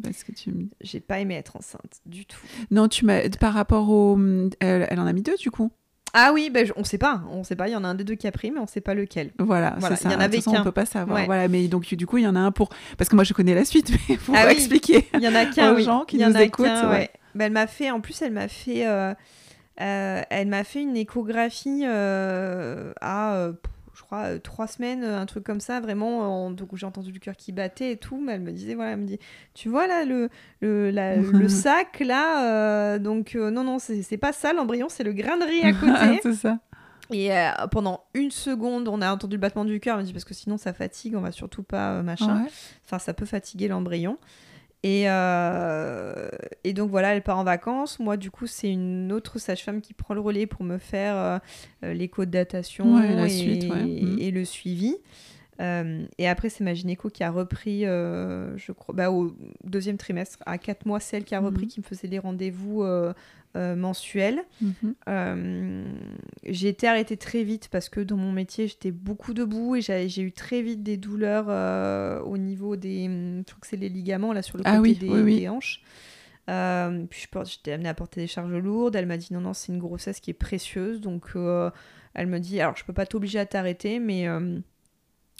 parce 0.03 0.25
que 0.25 0.33
tu... 0.33 0.53
J'ai 0.81 0.99
pas 0.99 1.21
aimé 1.21 1.35
être 1.35 1.55
enceinte 1.55 2.01
du 2.05 2.25
tout. 2.25 2.41
Non, 2.71 2.89
tu 2.89 3.05
m'as 3.05 3.29
par 3.39 3.53
rapport 3.53 3.89
au... 3.89 4.19
Elle, 4.59 4.85
elle, 4.89 4.99
en 4.99 5.07
a 5.07 5.13
mis 5.13 5.23
deux 5.23 5.37
du 5.37 5.49
coup? 5.49 5.71
Ah 6.13 6.31
oui, 6.33 6.49
ben, 6.51 6.67
on 6.75 6.83
sait 6.83 6.97
pas, 6.97 7.21
on 7.31 7.43
sait 7.43 7.55
pas. 7.55 7.67
Il 7.67 7.73
y 7.73 7.75
en 7.75 7.83
a 7.83 7.87
un 7.87 7.95
des 7.95 8.03
deux 8.03 8.15
qui 8.15 8.27
a 8.27 8.31
pris, 8.31 8.51
mais 8.51 8.59
on 8.59 8.67
sait 8.67 8.81
pas 8.81 8.93
lequel. 8.93 9.31
Voilà, 9.39 9.75
voilà. 9.79 9.95
Ça. 9.95 10.09
Il 10.09 10.13
y 10.13 10.15
en 10.15 10.19
avait 10.19 10.39
qu'un. 10.39 10.61
On 10.61 10.63
peut 10.63 10.71
pas 10.71 10.85
savoir. 10.85 11.25
Voilà, 11.25 11.47
mais 11.47 11.67
donc 11.67 11.93
du 11.93 12.07
coup, 12.07 12.17
il 12.17 12.23
y 12.23 12.27
en 12.27 12.35
a 12.35 12.39
un 12.39 12.51
pour. 12.51 12.69
Parce 12.97 13.09
que 13.09 13.15
moi, 13.15 13.23
je 13.23 13.33
connais 13.33 13.53
la 13.53 13.65
suite, 13.65 13.91
mais 14.09 14.17
pour 14.17 14.35
ah 14.35 14.51
expliquer. 14.51 15.07
Il 15.13 15.21
y 15.21 15.27
en 15.27 15.35
a 15.35 15.45
qu'un 15.45 15.73
aux 15.73 15.79
gens 15.79 16.05
qui 16.05 16.17
nous 16.17 16.37
écoutent. 16.37 16.65
Ouais. 16.65 17.09
Ben, 17.35 17.45
elle 17.45 17.51
m'a 17.51 17.67
fait, 17.67 17.91
en 17.91 18.01
plus, 18.01 18.21
elle 18.21 18.31
m'a 18.31 18.47
fait, 18.47 18.87
euh, 18.87 19.13
euh, 19.81 20.21
elle 20.29 20.47
m'a 20.47 20.63
fait 20.63 20.81
une 20.81 20.97
échographie 20.97 21.83
euh, 21.85 22.93
à 22.99 23.49
crois, 24.07 24.39
trois 24.39 24.67
semaines, 24.67 25.03
un 25.03 25.25
truc 25.25 25.43
comme 25.43 25.59
ça, 25.59 25.79
vraiment. 25.79 26.49
donc 26.51 26.75
j'ai 26.75 26.85
entendu 26.85 27.11
le 27.11 27.19
cœur 27.19 27.35
qui 27.35 27.51
battait 27.51 27.91
et 27.91 27.97
tout. 27.97 28.19
Mais 28.19 28.33
elle 28.33 28.41
me 28.41 28.51
disait, 28.51 28.73
voilà, 28.73 28.91
elle 28.91 28.99
me 28.99 29.05
dit, 29.05 29.19
tu 29.53 29.69
vois 29.69 29.87
là, 29.87 30.03
le, 30.05 30.29
le, 30.61 30.91
le 30.91 31.47
sac, 31.49 31.99
là, 31.99 32.97
donc 32.99 33.35
non, 33.35 33.63
non, 33.63 33.77
c'est 33.79 34.17
pas 34.17 34.33
ça 34.33 34.53
l'embryon, 34.53 34.87
c'est 34.89 35.03
le 35.03 35.13
grain 35.13 35.37
de 35.37 35.43
riz 35.45 35.61
à 35.61 35.73
côté. 35.73 36.19
c'est 36.23 36.33
ça. 36.33 36.59
Et 37.11 37.29
pendant 37.71 38.03
une 38.13 38.31
seconde, 38.31 38.87
on 38.89 39.01
a 39.01 39.11
entendu 39.11 39.35
le 39.35 39.39
battement 39.41 39.63
du 39.65 39.79
cœur. 39.79 39.95
Elle 39.95 40.01
me 40.01 40.07
dit 40.07 40.13
parce 40.13 40.25
que 40.25 40.33
sinon 40.33 40.57
ça 40.57 40.73
fatigue, 40.73 41.15
on 41.15 41.21
va 41.21 41.31
surtout 41.31 41.63
pas 41.63 42.01
machin. 42.01 42.45
Enfin, 42.85 42.99
ça 42.99 43.13
peut 43.13 43.25
fatiguer 43.25 43.67
l'embryon. 43.67 44.17
Et, 44.83 45.03
euh, 45.07 46.29
et, 46.63 46.73
donc 46.73 46.91
voilà, 46.91 47.15
elle 47.15 47.23
part 47.23 47.39
en 47.39 47.43
vacances. 47.43 47.99
Moi, 47.99 48.15
du 48.15 48.29
coup, 48.29 48.45
c'est 48.45 48.71
une 48.71 49.11
autre 49.11 49.39
sage-femme 49.39 49.81
qui 49.81 49.93
prend 49.93 50.13
le 50.13 50.21
relais 50.21 50.45
pour 50.45 50.63
me 50.63 50.77
faire 50.77 51.15
euh, 51.15 51.39
euh, 51.83 51.93
l'écho 51.93 52.25
de 52.25 52.31
datation 52.31 53.01
et, 53.01 53.09
mhm. 53.09 54.17
et, 54.19 54.31
le 54.31 54.45
suivi. 54.45 54.95
Et 55.59 56.27
après, 56.27 56.49
c'est 56.49 56.63
ma 56.63 56.73
gynéco 56.73 57.09
qui 57.09 57.23
a 57.23 57.31
repris, 57.31 57.81
je 57.81 58.71
crois, 58.71 58.93
bah, 58.95 59.11
au 59.11 59.35
deuxième 59.63 59.97
trimestre, 59.97 60.37
à 60.45 60.57
quatre 60.57 60.85
mois, 60.85 60.99
celle 60.99 61.23
qui 61.23 61.35
a 61.35 61.39
repris, 61.39 61.65
mhm. 61.65 61.69
qui 61.69 61.79
me 61.79 61.85
faisait 61.85 62.07
les 62.07 62.19
rendez-vous 62.19 62.83
euh, 63.57 63.75
mensuel. 63.75 64.43
Mhm. 64.61 64.95
Euh, 65.09 65.85
j'ai 66.45 66.67
été 66.67 66.87
arrêtée 66.87 67.17
très 67.17 67.43
vite 67.43 67.69
parce 67.71 67.89
que 67.89 68.01
dans 68.01 68.17
mon 68.17 68.31
métier, 68.31 68.67
j'étais 68.67 68.91
beaucoup 68.91 69.33
debout 69.33 69.75
et 69.75 69.81
j'ai 69.81 70.21
eu 70.21 70.31
très 70.31 70.61
vite 70.61 70.83
des 70.83 70.95
douleurs 70.95 71.45
euh, 71.49 72.19
au 72.21 72.37
niveau 72.37 72.75
des. 72.75 73.05
Je 73.05 73.41
trouve 73.43 73.61
que 73.61 73.67
c'est 73.67 73.77
les 73.77 73.89
ligaments 73.89 74.31
là 74.31 74.43
sur 74.43 74.57
le 74.57 74.63
ah 74.65 74.77
côté 74.77 74.93
des, 74.93 75.49
hanches. 75.49 75.81
puis 77.09 77.27
j'étais 77.45 77.71
amenée 77.71 77.89
à 77.89 77.95
porter 77.95 78.21
des 78.21 78.27
charges 78.27 78.53
lourdes. 78.53 78.95
Elle 78.95 79.07
m'a 79.07 79.17
dit 79.17 79.33
non, 79.33 79.41
non, 79.41 79.53
c'est 79.53 79.71
une 79.71 79.79
grossesse 79.79 80.19
qui 80.19 80.29
est 80.29 80.35
précieuse. 80.35 81.01
Donc 81.01 81.31
elle 82.13 82.27
me 82.27 82.39
dit 82.39 82.61
alors 82.61 82.75
je 82.75 82.85
peux 82.85 82.93
pas 82.93 83.07
t'obliger 83.07 83.39
à 83.39 83.47
t'arrêter, 83.47 83.99
mais, 83.99 84.27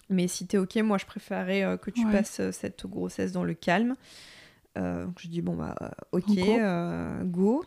mais 0.09 0.27
si 0.27 0.47
t'es 0.47 0.57
ok, 0.57 0.75
moi 0.77 0.97
je 0.97 1.05
préférerais 1.05 1.77
que 1.81 1.91
tu 1.91 2.05
passes 2.07 2.41
cette 2.51 2.85
grossesse 2.85 3.31
dans 3.31 3.43
le 3.43 3.53
calme. 3.53 3.95
donc 4.75 5.19
je 5.19 5.27
dis 5.27 5.41
bon 5.41 5.55
bah 5.55 5.75
ok, 6.11 6.39
go. 7.23 7.63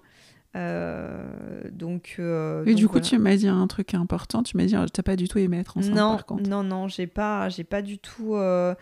Euh, 0.57 1.62
donc. 1.70 2.16
Euh, 2.18 2.64
et 2.66 2.74
du 2.74 2.88
coup, 2.88 3.01
tu 3.01 3.18
m'as 3.18 3.36
dit 3.36 3.49
un 3.49 3.66
truc 3.66 3.95
important. 3.95 4.43
Tu 4.43 4.57
m'as 4.57 4.64
dit, 4.64 4.74
t'as 4.93 5.03
pas 5.03 5.16
du 5.16 5.28
tout 5.28 5.38
aimé 5.38 5.59
être 5.59 5.76
enceinte 5.76 5.95
non, 5.95 6.11
par 6.12 6.26
contre. 6.26 6.49
Non, 6.49 6.62
non, 6.62 6.88
j'ai 6.88 7.07
pas, 7.07 7.49
j'ai 7.49 7.64
pas 7.64 7.82
du 7.82 7.99
tout 7.99 8.34
euh, 8.34 8.74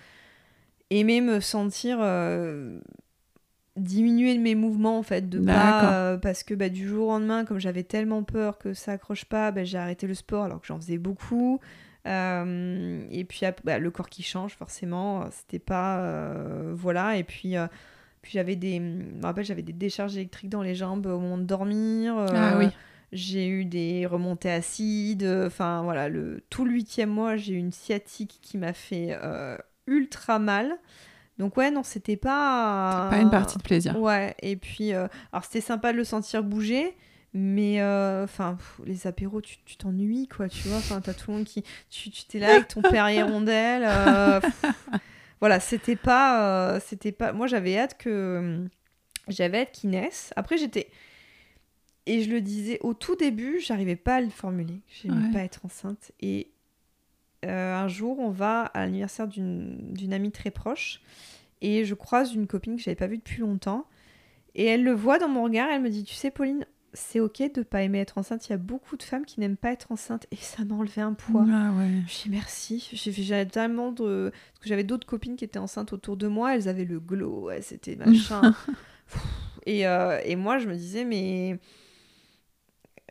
aimé 0.90 1.20
me 1.20 1.40
sentir 1.40 1.98
diminuer 3.76 4.36
mes 4.38 4.56
mouvements 4.56 4.98
en 4.98 5.04
fait, 5.04 5.28
de 5.28 5.38
pas 5.38 6.18
parce 6.20 6.42
que 6.42 6.54
bah, 6.54 6.68
du 6.68 6.88
jour 6.88 7.08
au 7.08 7.10
lendemain, 7.12 7.44
comme 7.44 7.60
j'avais 7.60 7.84
tellement 7.84 8.22
peur 8.22 8.58
que 8.58 8.74
ça 8.74 8.92
accroche 8.92 9.24
pas, 9.24 9.50
bah, 9.50 9.64
j'ai 9.64 9.78
arrêté 9.78 10.06
le 10.06 10.14
sport 10.14 10.44
alors 10.44 10.60
que 10.60 10.66
j'en 10.66 10.80
faisais 10.80 10.98
beaucoup. 10.98 11.60
Et 12.04 13.24
puis 13.28 13.40
bah, 13.64 13.78
le 13.78 13.90
corps 13.90 14.08
qui 14.08 14.22
change 14.22 14.54
forcément, 14.54 15.30
c'était 15.30 15.58
pas 15.58 16.02
voilà. 16.72 17.16
Et 17.16 17.24
puis 17.24 17.56
puis 18.22 18.32
j'avais 18.32 18.56
des, 18.56 18.76
je 18.76 18.80
me 18.80 19.22
rappelle, 19.22 19.44
j'avais 19.44 19.62
des 19.62 19.72
décharges 19.72 20.16
électriques 20.16 20.50
dans 20.50 20.62
les 20.62 20.74
jambes 20.74 21.06
au 21.06 21.20
moment 21.20 21.38
de 21.38 21.44
dormir. 21.44 22.16
Euh, 22.16 22.26
ah 22.34 22.58
oui. 22.58 22.68
J'ai 23.12 23.48
eu 23.48 23.64
des 23.64 24.06
remontées 24.06 24.50
acides. 24.50 25.26
Enfin 25.46 25.82
voilà, 25.82 26.08
le 26.08 26.44
tout 26.50 26.64
le 26.64 26.72
huitième 26.72 27.10
mois, 27.10 27.36
j'ai 27.36 27.54
eu 27.54 27.58
une 27.58 27.72
sciatique 27.72 28.38
qui 28.42 28.58
m'a 28.58 28.72
fait 28.72 29.16
euh, 29.22 29.56
ultra 29.86 30.38
mal. 30.38 30.76
Donc 31.38 31.56
ouais, 31.56 31.70
non, 31.70 31.84
c'était 31.84 32.16
pas... 32.16 33.06
pas 33.10 33.18
une 33.18 33.30
partie 33.30 33.58
de 33.58 33.62
plaisir. 33.62 33.98
Ouais, 33.98 34.34
et 34.42 34.56
puis... 34.56 34.92
Euh, 34.92 35.06
alors 35.32 35.44
c'était 35.44 35.60
sympa 35.60 35.92
de 35.92 35.96
le 35.96 36.04
sentir 36.04 36.42
bouger, 36.42 36.96
mais 37.38 37.82
enfin, 38.24 38.58
les 38.84 39.06
apéros, 39.06 39.40
tu 39.40 39.76
t'ennuies, 39.76 40.28
quoi, 40.28 40.48
tu 40.48 40.68
vois. 40.68 40.78
Enfin, 40.78 41.00
t'as 41.00 41.14
tout 41.14 41.30
le 41.30 41.38
monde 41.38 41.46
qui... 41.46 41.62
Tu 41.90 42.10
t'es 42.10 42.38
là 42.38 42.54
avec 42.54 42.68
ton 42.68 42.82
père 42.82 43.08
hirondelle 43.10 43.86
voilà, 45.40 45.60
c'était 45.60 45.96
pas, 45.96 46.74
euh, 46.74 46.80
c'était 46.84 47.12
pas. 47.12 47.32
Moi, 47.32 47.46
j'avais 47.46 47.78
hâte 47.78 47.96
que 47.96 48.66
j'avais 49.28 49.60
hâte 49.60 49.72
qu'il 49.72 49.90
naisse. 49.90 50.32
Après, 50.36 50.58
j'étais 50.58 50.88
et 52.06 52.22
je 52.22 52.30
le 52.30 52.40
disais 52.40 52.78
au 52.82 52.94
tout 52.94 53.16
début, 53.16 53.60
j'arrivais 53.60 53.96
pas 53.96 54.16
à 54.16 54.20
le 54.20 54.30
formuler. 54.30 54.80
J'aimais 54.88 55.30
pas 55.30 55.40
être 55.40 55.66
enceinte. 55.66 56.12
Et 56.20 56.50
euh, 57.44 57.74
un 57.74 57.86
jour, 57.86 58.18
on 58.18 58.30
va 58.30 58.62
à 58.62 58.80
l'anniversaire 58.80 59.28
d'une 59.28 60.12
amie 60.12 60.32
très 60.32 60.50
proche 60.50 61.02
et 61.60 61.84
je 61.84 61.94
croise 61.94 62.34
une 62.34 62.46
copine 62.46 62.76
que 62.76 62.82
j'avais 62.82 62.94
pas 62.94 63.08
vue 63.08 63.18
depuis 63.18 63.40
longtemps. 63.40 63.86
Et 64.54 64.64
elle 64.64 64.84
le 64.84 64.92
voit 64.92 65.18
dans 65.18 65.28
mon 65.28 65.44
regard, 65.44 65.68
elle 65.70 65.82
me 65.82 65.90
dit 65.90 66.02
Tu 66.02 66.14
sais, 66.14 66.30
Pauline, 66.30 66.64
c'est 66.92 67.20
ok 67.20 67.52
de 67.54 67.62
pas 67.62 67.82
aimer 67.82 67.98
être 67.98 68.18
enceinte. 68.18 68.48
Il 68.48 68.50
y 68.50 68.54
a 68.54 68.58
beaucoup 68.58 68.96
de 68.96 69.02
femmes 69.02 69.24
qui 69.24 69.40
n'aiment 69.40 69.56
pas 69.56 69.72
être 69.72 69.92
enceinte 69.92 70.26
et 70.30 70.36
ça 70.36 70.64
m'a 70.64 70.74
enlevé 70.74 71.02
un 71.02 71.14
poids. 71.14 71.44
Ah 71.50 71.72
ouais. 71.72 72.02
Je 72.06 72.22
dis 72.22 72.30
merci. 72.30 72.88
J'ai 72.92 73.46
tellement 73.46 73.92
de. 73.92 74.30
Parce 74.32 74.60
que 74.60 74.68
j'avais 74.68 74.84
d'autres 74.84 75.06
copines 75.06 75.36
qui 75.36 75.44
étaient 75.44 75.58
enceintes 75.58 75.92
autour 75.92 76.16
de 76.16 76.26
moi, 76.26 76.54
elles 76.54 76.68
avaient 76.68 76.84
le 76.84 77.00
glow, 77.00 77.46
ouais, 77.46 77.62
c'était 77.62 77.96
machin. 77.96 78.54
et, 79.66 79.86
euh, 79.86 80.20
et 80.24 80.36
moi, 80.36 80.58
je 80.58 80.68
me 80.68 80.74
disais, 80.74 81.04
mais 81.04 81.58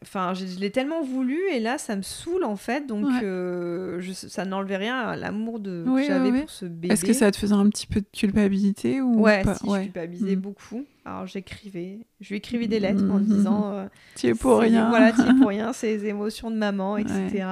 Enfin, 0.03 0.35
je, 0.35 0.59
l'ai 0.59 0.69
tellement 0.69 1.01
voulu 1.01 1.39
et 1.51 1.59
là, 1.59 1.79
ça 1.79 1.95
me 1.95 2.03
saoule 2.03 2.43
en 2.43 2.55
fait. 2.55 2.85
Donc, 2.85 3.07
euh, 3.23 3.99
ça 4.13 4.45
n'enlevait 4.45 4.77
rien 4.77 4.95
à 4.95 5.15
l'amour 5.15 5.59
de, 5.59 5.83
que 5.85 6.03
j'avais 6.03 6.41
pour 6.41 6.49
ce 6.51 6.65
bébé. 6.65 6.93
Est-ce 6.93 7.03
que 7.03 7.13
ça 7.13 7.31
te 7.31 7.37
faisait 7.37 7.55
un 7.55 7.67
petit 7.69 7.87
peu 7.87 8.01
de 8.01 8.07
culpabilité 8.13 9.01
ou 9.01 9.21
Ouais, 9.21 9.43
pas? 9.43 9.55
si, 9.55 9.65
je 9.67 9.81
culpabilisais 9.83 10.35
mm. 10.35 10.39
beaucoup. 10.39 10.85
Alors, 11.07 11.25
j'écrivais. 11.25 12.05
Je 12.19 12.29
lui 12.29 12.37
écrivais 12.37 12.67
des 12.67 12.79
lettres 12.79 13.03
en 13.09 13.19
mm-hmm. 13.19 13.23
disant. 13.23 13.71
Euh, 13.73 13.87
tu 14.15 14.27
es 14.27 14.35
pour 14.35 14.59
rien. 14.59 14.89
Voilà, 14.89 15.13
tu 15.13 15.21
es 15.21 15.33
pour 15.39 15.47
rien, 15.49 15.71
c'est 15.71 15.87
les 15.87 16.05
émotions 16.07 16.51
de 16.51 16.57
maman, 16.57 16.97
etc. 16.97 17.47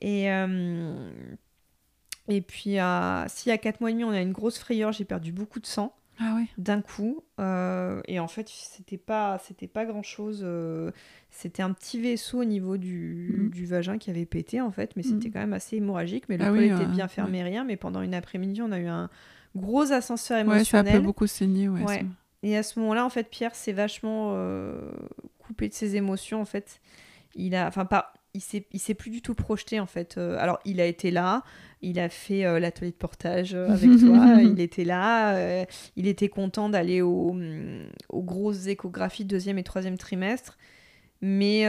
Et. 0.00 0.30
Euh, 0.30 1.10
et 2.28 2.40
puis, 2.40 2.76
si 3.26 3.50
à 3.50 3.58
4 3.58 3.80
mois 3.80 3.90
et 3.90 3.92
demi, 3.92 4.04
on 4.04 4.10
a 4.10 4.20
une 4.20 4.32
grosse 4.32 4.58
frayeur, 4.58 4.92
j'ai 4.92 5.04
perdu 5.04 5.32
beaucoup 5.32 5.60
de 5.60 5.66
sang. 5.66 5.94
Ah 6.20 6.38
d'un 6.58 6.82
coup. 6.82 7.24
Euh, 7.40 8.00
et 8.06 8.20
en 8.20 8.28
fait, 8.28 8.48
c'était 8.48 8.98
pas, 8.98 9.38
c'était 9.38 9.66
pas 9.66 9.84
grand 9.84 10.02
chose. 10.02 10.42
Euh, 10.44 10.90
c'était 11.30 11.62
un 11.62 11.72
petit 11.72 12.00
vaisseau 12.00 12.42
au 12.42 12.44
niveau 12.44 12.76
du, 12.76 13.34
mm. 13.38 13.50
du, 13.50 13.66
vagin 13.66 13.98
qui 13.98 14.10
avait 14.10 14.26
pété, 14.26 14.60
en 14.60 14.70
fait, 14.70 14.94
mais 14.96 15.02
c'était 15.02 15.28
mm. 15.28 15.32
quand 15.32 15.40
même 15.40 15.52
assez 15.52 15.76
hémorragique. 15.76 16.24
Mais 16.28 16.36
le 16.36 16.44
ah 16.44 16.50
col 16.50 16.62
était 16.62 16.86
bien 16.86 17.08
fermé, 17.08 17.42
rien. 17.42 17.64
Mais 17.64 17.76
pendant 17.76 18.02
une 18.02 18.14
après-midi, 18.14 18.62
on 18.62 18.72
a 18.72 18.78
eu 18.78 18.86
un 18.86 19.08
gros 19.56 19.90
ascenseur 19.92 20.38
émotionnel. 20.38 20.86
Ouais, 20.86 20.92
ça 20.92 20.98
a 20.98 21.00
beaucoup 21.00 21.26
saigné, 21.26 21.68
ouais. 21.68 22.04
Et 22.42 22.56
à 22.56 22.62
ce 22.62 22.80
moment-là, 22.80 23.04
en 23.04 23.10
fait, 23.10 23.30
Pierre 23.30 23.54
s'est 23.54 23.72
vachement 23.72 24.32
euh, 24.34 24.90
coupé 25.38 25.68
de 25.68 25.74
ses 25.74 25.96
émotions, 25.96 26.40
en 26.40 26.44
fait. 26.44 26.80
Il 27.34 27.54
a, 27.54 27.66
enfin, 27.66 27.84
pas, 27.84 28.12
il 28.34 28.40
s'est, 28.40 28.66
il 28.72 28.80
s'est 28.80 28.94
plus 28.94 29.10
du 29.10 29.22
tout 29.22 29.34
projeté, 29.34 29.80
en 29.80 29.86
fait. 29.86 30.18
alors, 30.18 30.58
il 30.64 30.80
a 30.80 30.86
été 30.86 31.10
là, 31.10 31.44
il 31.82 31.98
a 31.98 32.08
fait 32.08 32.44
euh, 32.44 32.60
l'atelier 32.60 32.92
de 32.92 32.96
portage 32.96 33.54
euh, 33.54 33.68
avec 33.68 33.98
toi, 33.98 34.38
il 34.42 34.60
était 34.60 34.84
là, 34.84 35.34
euh, 35.34 35.64
il 35.96 36.06
était 36.06 36.28
content 36.28 36.68
d'aller 36.68 37.02
au, 37.02 37.32
mm, 37.32 37.88
aux 38.08 38.22
grosses 38.22 38.66
échographies 38.68 39.24
deuxième 39.24 39.58
et 39.58 39.64
troisième 39.64 39.98
trimestre. 39.98 40.56
Mais 41.22 41.66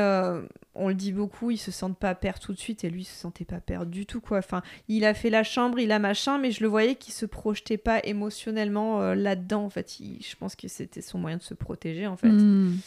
on 0.76 0.88
le 0.88 0.96
dit 0.96 1.12
beaucoup, 1.12 1.52
ils 1.52 1.58
se 1.58 1.72
sentent 1.72 1.98
pas 1.98 2.16
père 2.16 2.40
tout 2.40 2.54
de 2.54 2.58
suite 2.58 2.84
et 2.84 2.90
lui 2.90 3.02
il 3.02 3.06
se 3.06 3.16
sentait 3.16 3.46
pas 3.46 3.62
père 3.62 3.86
du 3.86 4.08
tout 4.08 4.20
quoi. 4.20 4.40
Enfin, 4.40 4.64
il 4.88 5.06
a 5.06 5.14
fait 5.14 5.30
la 5.30 5.44
chambre, 5.44 5.78
il 5.78 5.92
a 5.92 6.00
machin, 6.00 6.40
mais 6.40 6.50
je 6.50 6.64
le 6.64 6.68
voyais 6.68 6.96
qu'il 6.96 7.14
se 7.14 7.28
projetait 7.28 7.78
pas 7.78 8.00
émotionnellement 8.04 9.14
là-dedans 9.14 9.66
en 9.66 9.70
fait. 9.70 9.96
je 10.00 10.36
pense 10.36 10.56
que 10.56 10.68
c'était 10.68 11.02
son 11.02 11.20
moyen 11.20 11.38
de 11.38 11.44
se 11.44 11.54
protéger 11.54 12.08
en 12.08 12.18
fait. 12.18 12.30
Hmm. 12.30 12.78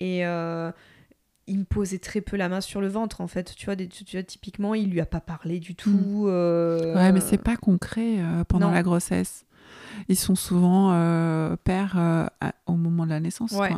Et 0.00 0.24
il 1.46 1.58
me 1.58 1.64
posait 1.64 1.98
très 1.98 2.20
peu 2.20 2.36
la 2.36 2.48
main 2.48 2.60
sur 2.60 2.80
le 2.80 2.88
ventre 2.88 3.20
en 3.20 3.26
fait 3.26 3.54
tu 3.54 3.66
vois, 3.66 3.76
des, 3.76 3.88
tu 3.88 4.04
vois 4.16 4.22
typiquement 4.22 4.74
il 4.74 4.90
lui 4.90 5.00
a 5.00 5.06
pas 5.06 5.20
parlé 5.20 5.58
du 5.60 5.74
tout 5.74 5.90
mm. 5.90 6.28
euh, 6.28 6.94
ouais 6.94 7.12
mais 7.12 7.20
c'est 7.20 7.38
pas 7.38 7.56
concret 7.56 8.18
euh, 8.18 8.44
pendant 8.44 8.70
la 8.70 8.82
grossesse 8.82 9.44
ils 10.08 10.16
sont 10.16 10.34
souvent 10.34 10.92
euh, 10.92 11.56
pères 11.62 12.30
au 12.66 12.74
moment 12.74 13.04
de 13.04 13.10
la 13.10 13.20
naissance 13.20 13.52
ouais. 13.52 13.70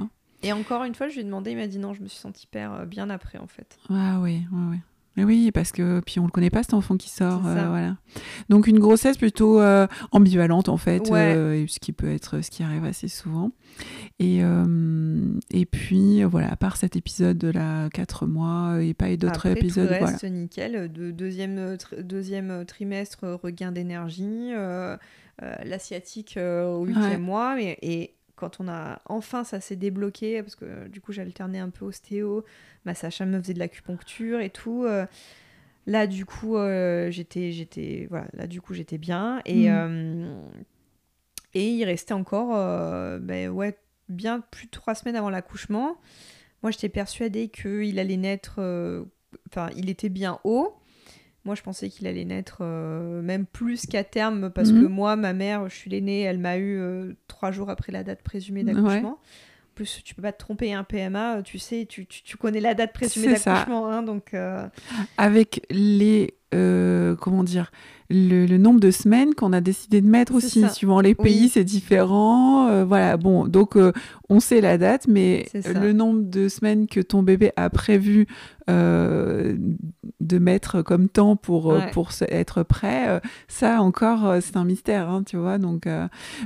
Et 0.46 0.52
encore 0.52 0.84
une 0.84 0.94
fois 0.94 1.08
je 1.08 1.14
lui 1.14 1.20
ai 1.20 1.24
demandé 1.24 1.50
il 1.50 1.56
m'a 1.56 1.66
dit 1.66 1.78
non 1.78 1.92
je 1.94 2.02
me 2.02 2.08
suis 2.08 2.18
sentie 2.18 2.46
père 2.46 2.86
bien 2.86 3.10
après 3.10 3.38
en 3.38 3.46
fait 3.46 3.78
ah 3.90 4.18
oui 4.20 4.44
ouais. 4.52 4.78
Mais 5.16 5.24
oui, 5.24 5.50
parce 5.50 5.72
que 5.72 6.00
puis 6.00 6.20
on 6.20 6.26
le 6.26 6.30
connaît 6.30 6.50
pas 6.50 6.62
cet 6.62 6.74
enfant 6.74 6.96
qui 6.96 7.08
sort, 7.08 7.46
euh, 7.46 7.68
voilà. 7.68 7.96
Donc 8.50 8.66
une 8.66 8.78
grossesse 8.78 9.16
plutôt 9.16 9.60
euh, 9.60 9.86
ambivalente 10.12 10.68
en 10.68 10.76
fait, 10.76 11.10
euh, 11.10 11.64
ce 11.68 11.80
qui 11.80 11.92
peut 11.92 12.12
être 12.12 12.42
ce 12.42 12.50
qui 12.50 12.62
arrive 12.62 12.84
assez 12.84 13.08
souvent. 13.08 13.50
Et 14.18 14.42
et 15.50 15.66
puis 15.66 16.22
voilà, 16.24 16.52
à 16.52 16.56
part 16.56 16.76
cet 16.76 16.96
épisode 16.96 17.38
de 17.38 17.48
la 17.48 17.88
4 17.92 18.26
mois 18.26 18.82
et 18.82 18.92
pas 18.92 19.14
d'autres 19.16 19.46
épisodes, 19.46 19.88
tout 19.88 20.04
reste 20.04 20.24
nickel. 20.24 20.92
De 20.92 21.10
deuxième 21.10 21.76
deuxième 21.98 22.64
trimestre, 22.66 23.24
regain 23.42 23.72
d'énergie, 23.72 24.52
l'asiatique 25.64 26.38
au 26.38 26.84
huitième 26.84 27.22
mois, 27.22 27.56
et 27.60 28.15
quand 28.36 28.60
on 28.60 28.68
a 28.68 29.00
enfin 29.06 29.42
ça 29.44 29.60
s'est 29.60 29.76
débloqué 29.76 30.42
parce 30.42 30.54
que 30.54 30.88
du 30.88 31.00
coup 31.00 31.12
j'alternais 31.12 31.58
un 31.58 31.70
peu 31.70 31.84
ostéo 31.86 32.44
ma 32.84 32.94
sage 32.94 33.20
me 33.22 33.40
faisait 33.40 33.54
de 33.54 33.58
l'acupuncture 33.58 34.40
et 34.40 34.50
tout 34.50 34.84
euh, 34.84 35.06
là 35.86 36.06
du 36.06 36.26
coup 36.26 36.56
euh, 36.56 37.10
j'étais 37.10 37.50
j'étais 37.52 38.06
voilà 38.10 38.28
là 38.34 38.46
du 38.46 38.60
coup 38.60 38.74
j'étais 38.74 38.98
bien 38.98 39.40
et 39.46 39.68
mm. 39.68 39.74
euh, 39.74 40.40
et 41.54 41.70
il 41.70 41.84
restait 41.84 42.14
encore 42.14 42.52
ben 43.20 43.48
ouais 43.48 43.76
bien 44.08 44.40
plus 44.40 44.66
de 44.66 44.70
trois 44.70 44.94
semaines 44.94 45.16
avant 45.16 45.30
l'accouchement 45.30 45.96
moi 46.62 46.70
j'étais 46.70 46.90
persuadée 46.90 47.48
qu'il 47.48 47.98
allait 47.98 48.18
naître 48.18 48.60
enfin 49.48 49.70
il 49.74 49.88
était 49.88 50.10
bien 50.10 50.38
haut 50.44 50.74
Moi, 51.46 51.54
je 51.54 51.62
pensais 51.62 51.88
qu'il 51.88 52.06
allait 52.06 52.24
naître 52.24 52.62
même 52.62 53.46
plus 53.46 53.86
qu'à 53.86 54.04
terme, 54.04 54.50
parce 54.50 54.70
que 54.70 54.74
mhm. 54.74 54.88
moi, 54.88 55.16
ma 55.16 55.32
mère, 55.32 55.68
je 55.68 55.74
suis 55.74 55.90
l'aînée, 55.90 56.20
elle 56.20 56.38
m'a 56.38 56.58
eu 56.58 57.16
trois 57.28 57.52
jours 57.52 57.70
après 57.70 57.92
la 57.92 58.02
date 58.02 58.22
présumée 58.22 58.64
d'accouchement. 58.64 59.18
Plus 59.74 60.02
tu 60.04 60.14
peux 60.14 60.22
pas 60.22 60.32
te 60.32 60.38
tromper 60.38 60.72
un 60.72 60.84
PMA 60.84 61.42
tu 61.42 61.58
sais 61.58 61.84
tu, 61.84 62.06
tu, 62.06 62.38
connais 62.38 62.60
la 62.60 62.72
date 62.72 62.94
présumée 62.94 63.34
d'accouchement 63.34 63.90
hein, 63.90 64.02
donc 64.02 64.34
avec 65.18 65.66
les 65.68 66.35
comment 66.50 67.44
dire 67.44 67.70
le, 68.08 68.58
nombre 68.58 68.80
de 68.80 68.90
semaines 68.90 69.34
qu'on 69.34 69.52
a 69.52 69.60
décidé 69.60 70.00
de 70.00 70.08
mettre 70.08 70.34
aussi. 70.34 70.68
Suivant 70.70 71.00
les 71.00 71.14
pays, 71.14 71.48
c'est 71.48 71.64
différent. 71.64 72.68
Euh, 72.68 72.84
voilà, 72.84 73.16
bon, 73.16 73.46
donc 73.46 73.76
euh, 73.76 73.92
on 74.28 74.40
sait 74.40 74.60
la 74.60 74.78
date, 74.78 75.06
mais 75.08 75.46
le 75.54 75.92
nombre 75.92 76.22
de 76.22 76.48
semaines 76.48 76.86
que 76.86 77.00
ton 77.00 77.22
bébé 77.22 77.52
a 77.56 77.70
prévu 77.70 78.26
euh, 78.68 79.56
de 80.20 80.38
mettre 80.38 80.82
comme 80.82 81.08
temps 81.08 81.36
pour, 81.36 81.76
pour 81.92 82.10
être 82.28 82.62
prêt, 82.62 83.20
ça 83.48 83.82
encore, 83.82 84.36
c'est 84.40 84.56
un 84.56 84.64
mystère, 84.64 85.08
hein, 85.08 85.22
tu 85.24 85.36
vois. 85.36 85.58
Donc, 85.58 85.86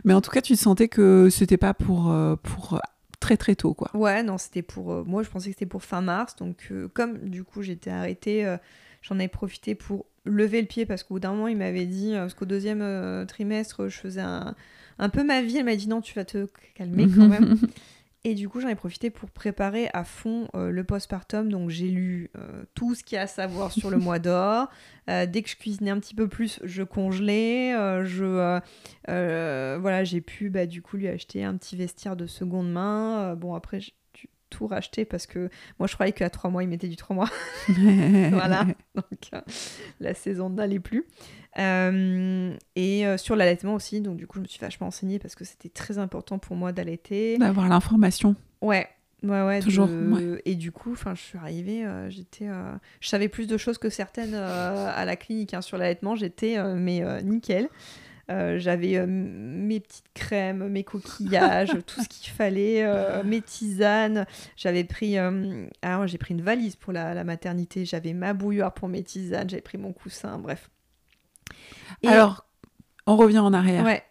mais 0.05 0.15
en 0.15 0.21
tout 0.21 0.31
cas, 0.31 0.41
tu 0.41 0.57
sentais 0.57 0.89
que 0.89 1.29
c'était 1.31 1.57
pas 1.57 1.75
pour, 1.75 2.15
pour 2.43 2.81
très 3.21 3.37
très 3.37 3.55
tôt, 3.55 3.75
quoi. 3.75 3.91
Ouais, 3.95 4.23
non, 4.23 4.39
c'était 4.39 4.63
pour. 4.63 5.05
moi, 5.07 5.23
je 5.23 5.31
pensais 5.31 5.51
que 5.51 5.55
c'était 5.55 5.67
pour 5.67 5.83
fin 5.83 6.01
mars. 6.01 6.37
Donc, 6.37 6.73
comme 6.95 7.19
du 7.19 7.45
coup, 7.45 7.63
j'étais 7.63 7.91
arrêtée, 7.91 8.57
j'en 9.03 9.19
ai 9.19 9.29
profité 9.29 9.75
pour 9.75 10.07
lever 10.25 10.61
le 10.61 10.67
pied 10.67 10.87
parce 10.87 11.03
qu'au 11.03 11.15
bout 11.15 11.21
d'un 11.21 11.33
moment, 11.33 11.49
il 11.49 11.57
m'avait 11.57 11.87
dit, 11.87 12.15
euh, 12.15 12.21
parce 12.21 12.35
qu'au 12.35 12.45
deuxième 12.45 12.83
euh, 12.83 13.25
trimestre, 13.25 13.89
je 13.89 13.97
faisais 13.97 14.21
un, 14.21 14.55
un 14.99 15.09
peu 15.09 15.25
ma 15.25 15.43
vie. 15.43 15.57
Elle 15.57 15.65
m'a 15.65 15.77
dit 15.77 15.89
non, 15.89 16.01
tu 16.01 16.15
vas 16.15 16.25
te 16.25 16.47
calmer 16.75 17.07
quand 17.09 17.29
même. 17.29 17.57
Et 18.23 18.35
du 18.35 18.51
coup, 18.51 18.61
j'en 18.61 18.69
ai 18.69 18.75
profité 18.75 19.09
pour 19.09 19.31
préparer 19.31 19.89
à 19.95 20.05
fond 20.05 20.49
euh, 20.55 20.71
le 20.71 20.85
postpartum. 20.85 21.51
Donc, 21.51 21.71
j'ai 21.71 21.89
lu 21.89 22.31
tout 22.75 22.95
ce 22.95 23.03
qu'il 23.03 23.17
y 23.17 23.19
a 23.19 23.23
à 23.23 23.27
savoir 23.27 23.73
sur 23.73 23.89
le 23.89 23.97
mois 23.99 24.19
d'or. 24.19 24.69
dès 25.09 25.41
que 25.43 25.49
je 25.49 25.57
cuisinais 25.57 25.91
un 25.91 25.99
petit 25.99 26.15
peu 26.15 26.29
plus, 26.29 26.61
je 26.63 26.83
congelais. 26.83 27.73
je, 28.05 28.61
voilà, 29.07 30.05
j'ai 30.05 30.21
pu 30.21 30.51
bah, 30.51 30.67
du 30.67 30.83
coup 30.83 30.99
lui 30.99 31.09
acheter 31.09 31.45
un 31.45 31.57
petit 31.57 31.77
vestiaire 31.77 32.15
de 32.15 32.27
seconde 32.27 32.71
main. 32.71 33.35
bon, 33.37 33.55
après, 33.55 33.81
tout 34.51 34.67
racheter 34.67 35.05
parce 35.05 35.27
que 35.27 35.49
moi 35.79 35.87
je 35.87 35.95
croyais 35.95 36.13
qu'à 36.13 36.29
trois 36.29 36.51
mois 36.51 36.63
il 36.63 36.69
mettait 36.69 36.89
du 36.89 36.97
trois 36.97 37.15
mois. 37.17 37.31
voilà, 37.69 38.67
donc 38.95 39.31
euh, 39.33 39.41
la 40.01 40.15
saison 40.15 40.51
n'allait 40.51 40.81
plus. 40.81 41.07
Euh, 41.59 42.55
et 42.77 43.07
euh, 43.07 43.17
sur 43.17 43.37
l'allaitement 43.37 43.75
aussi, 43.75 44.01
donc 44.01 44.17
du 44.17 44.27
coup 44.27 44.39
je 44.39 44.43
me 44.43 44.47
suis 44.47 44.61
vachement 44.61 44.89
enseignée 44.89 45.19
parce 45.19 45.35
que 45.35 45.45
c'était 45.45 45.69
très 45.69 45.99
important 45.99 46.39
pour 46.39 46.57
moi 46.57 46.73
d'allaiter. 46.73 47.39
D'avoir 47.39 47.69
l'information. 47.69 48.37
Ouais. 48.61 48.89
Ouais, 49.23 49.43
ouais, 49.45 49.61
toujours. 49.61 49.87
Et 50.47 50.55
du 50.55 50.73
coup, 50.73 50.93
enfin, 50.93 51.15
je 51.15 51.21
suis 51.21 51.37
arrivée, 51.37 51.85
j'étais, 52.09 52.47
je 53.01 53.07
savais 53.07 53.29
plus 53.29 53.47
de 53.47 53.59
choses 53.59 53.77
que 53.77 53.91
certaines 53.91 54.33
à 54.33 55.05
la 55.05 55.15
clinique 55.15 55.53
hein, 55.53 55.61
sur 55.61 55.77
l'allaitement. 55.77 56.17
J'étais, 56.17 56.57
mais 56.77 57.03
nickel. 57.23 57.69
Euh, 58.31 58.59
j'avais 58.59 58.97
euh, 58.97 59.07
mes 59.09 59.81
petites 59.81 60.13
crèmes, 60.15 60.69
mes 60.69 60.85
coquillages, 60.85 61.77
tout 61.87 62.01
ce 62.01 62.09
qu'il 62.09 62.33
fallait, 62.33 62.85
euh, 62.85 63.25
mes 63.25 63.41
tisanes. 63.41 64.27
J'avais 64.57 64.85
pris, 64.85 65.19
alors 65.19 66.07
j'ai 66.07 66.19
pris 66.19 66.35
une 66.35 66.43
valise 66.43 66.77
pour 66.77 66.93
la, 66.93 67.25
maternité. 67.25 67.85
J'avais 67.85 68.13
ma 68.13 68.33
bouilloire 68.33 68.73
pour 68.73 68.89
mes 68.89 69.03
tisanes. 69.03 69.51
J'avais 69.51 69.63
pris 69.63 69.79
mon 69.79 69.93
coussin. 69.93 70.39
Bref. 70.39 70.71
Alors, 72.07 72.47
on 73.07 73.17
revient 73.17 73.41
en 73.41 73.53
arrière. 73.53 73.85
Ouais. 73.85 74.03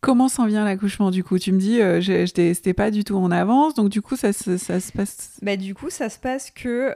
Comment 0.00 0.28
s'en 0.28 0.46
vient 0.46 0.64
l'accouchement 0.64 1.12
du 1.12 1.22
coup? 1.22 1.38
Tu 1.38 1.52
me 1.52 1.60
dis, 1.60 1.80
euh, 1.80 2.00
c'était 2.00 2.74
pas 2.74 2.90
du 2.90 3.04
tout 3.04 3.14
en 3.14 3.30
avance, 3.30 3.74
donc 3.74 3.88
du 3.88 4.02
coup 4.02 4.16
ça, 4.16 4.32
ça, 4.32 4.58
se 4.58 4.92
passe. 4.92 5.38
Bah, 5.42 5.56
du 5.56 5.76
coup, 5.76 5.90
ça 5.90 6.08
se 6.08 6.18
passe 6.18 6.50
que 6.50 6.92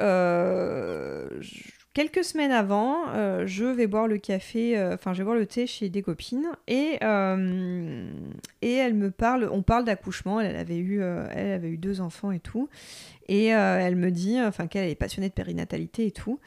quelques 1.97 2.25
semaines 2.25 2.53
avant, 2.53 3.09
euh, 3.15 3.47
je 3.47 3.65
vais 3.65 3.87
boire 3.87 4.07
le 4.07 4.19
café, 4.19 4.77
euh, 4.77 4.93
enfin 4.93 5.15
je 5.15 5.19
vais 5.19 5.25
boire 5.25 5.37
le 5.39 5.47
thé 5.47 5.67
chez 5.67 5.89
des 5.89 6.03
copines 6.03 6.47
et, 6.69 6.99
euh, 7.03 8.07
et 8.61 8.75
elle 8.75 8.93
me 8.93 9.11
parle, 9.11 9.49
on 9.51 9.63
parle 9.63 9.87
d'accouchement, 9.87 10.39
elle, 10.39 10.57
avait 10.57 10.77
eu, 10.77 11.01
elle 11.01 11.53
avait 11.53 11.71
eu 11.71 11.79
deux 11.79 12.03
enfants 12.03 12.33
et 12.33 12.39
tout, 12.39 12.69
et 13.29 13.47
elle 13.47 13.97
me 13.97 14.11
dit, 14.11 14.39
enfin 14.43 14.67
qu'elle 14.67 14.91
est 14.91 14.95
passionnée 14.95 15.31
de 15.31 15.33
périnatalité 15.33 16.05
et 16.05 16.11
tout, 16.11 16.39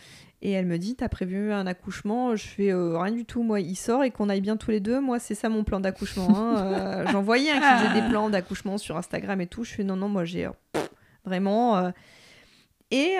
et 0.43 0.51
elle 0.51 0.67
me 0.67 0.77
dit, 0.77 0.95
t'as 0.95 1.09
prévu 1.09 1.51
un 1.51 1.65
accouchement? 1.65 2.35
Je 2.35 2.45
fais 2.45 2.71
rien 2.71 3.11
du 3.11 3.25
tout, 3.25 3.41
moi. 3.41 3.59
Il 3.59 3.75
sort 3.75 4.03
et 4.03 4.11
qu'on 4.11 4.29
aille 4.29 4.41
bien 4.41 4.55
tous 4.55 4.69
les 4.69 4.79
deux, 4.79 5.01
moi 5.01 5.17
c'est 5.17 5.35
ça 5.35 5.49
mon 5.49 5.63
plan 5.63 5.79
d'accouchement. 5.79 6.29
Hein. 6.37 7.05
J'en 7.11 7.23
voyais 7.23 7.49
un 7.49 7.59
qui 7.59 7.87
faisait 7.87 8.01
des 8.01 8.07
plans 8.07 8.29
d'accouchement 8.29 8.77
sur 8.77 8.97
Instagram 8.97 9.41
et 9.41 9.47
tout, 9.47 9.63
je 9.63 9.73
fais 9.73 9.83
non 9.83 9.95
non 9.95 10.09
moi 10.09 10.25
j'ai 10.25 10.47
vraiment... 11.25 11.91
et 12.91 13.17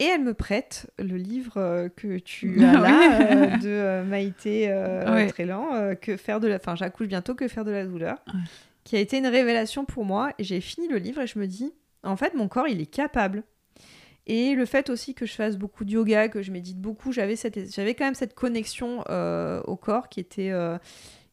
et 0.00 0.04
elle 0.04 0.22
me 0.22 0.34
prête 0.34 0.90
le 0.98 1.16
livre 1.16 1.56
euh, 1.56 1.88
que 1.88 2.18
tu 2.18 2.64
as 2.64 2.72
là 2.72 3.32
euh, 3.32 3.56
de 3.56 3.68
euh, 3.68 4.04
Maïté 4.04 4.72
Trélan, 5.28 5.94
que 6.00 6.16
faire 6.16 6.40
de 6.40 6.48
la, 6.48 6.56
enfin 6.56 6.76
j'accouche 6.76 7.08
bientôt, 7.08 7.34
que 7.34 7.48
faire 7.48 7.64
de 7.64 7.72
la 7.72 7.84
douleur, 7.84 8.18
qui 8.84 8.96
a 8.96 9.00
été 9.00 9.18
une 9.18 9.26
révélation 9.26 9.84
pour 9.84 10.04
moi. 10.04 10.32
J'ai 10.38 10.60
fini 10.60 10.88
le 10.88 10.98
livre 10.98 11.22
et 11.22 11.26
je 11.26 11.38
me 11.38 11.46
dis, 11.46 11.72
en 12.04 12.16
fait 12.16 12.34
mon 12.34 12.48
corps 12.48 12.68
il 12.68 12.80
est 12.80 12.86
capable. 12.86 13.42
Et 14.30 14.54
le 14.54 14.66
fait 14.66 14.90
aussi 14.90 15.14
que 15.14 15.24
je 15.24 15.32
fasse 15.32 15.56
beaucoup 15.56 15.86
de 15.86 15.92
yoga, 15.92 16.28
que 16.28 16.42
je 16.42 16.52
médite 16.52 16.78
beaucoup, 16.78 17.12
j'avais 17.12 17.34
cette, 17.34 17.74
j'avais 17.74 17.94
quand 17.94 18.04
même 18.04 18.14
cette 18.14 18.34
connexion 18.34 19.00
au 19.00 19.76
corps 19.76 20.08
qui 20.08 20.20
était 20.20 20.52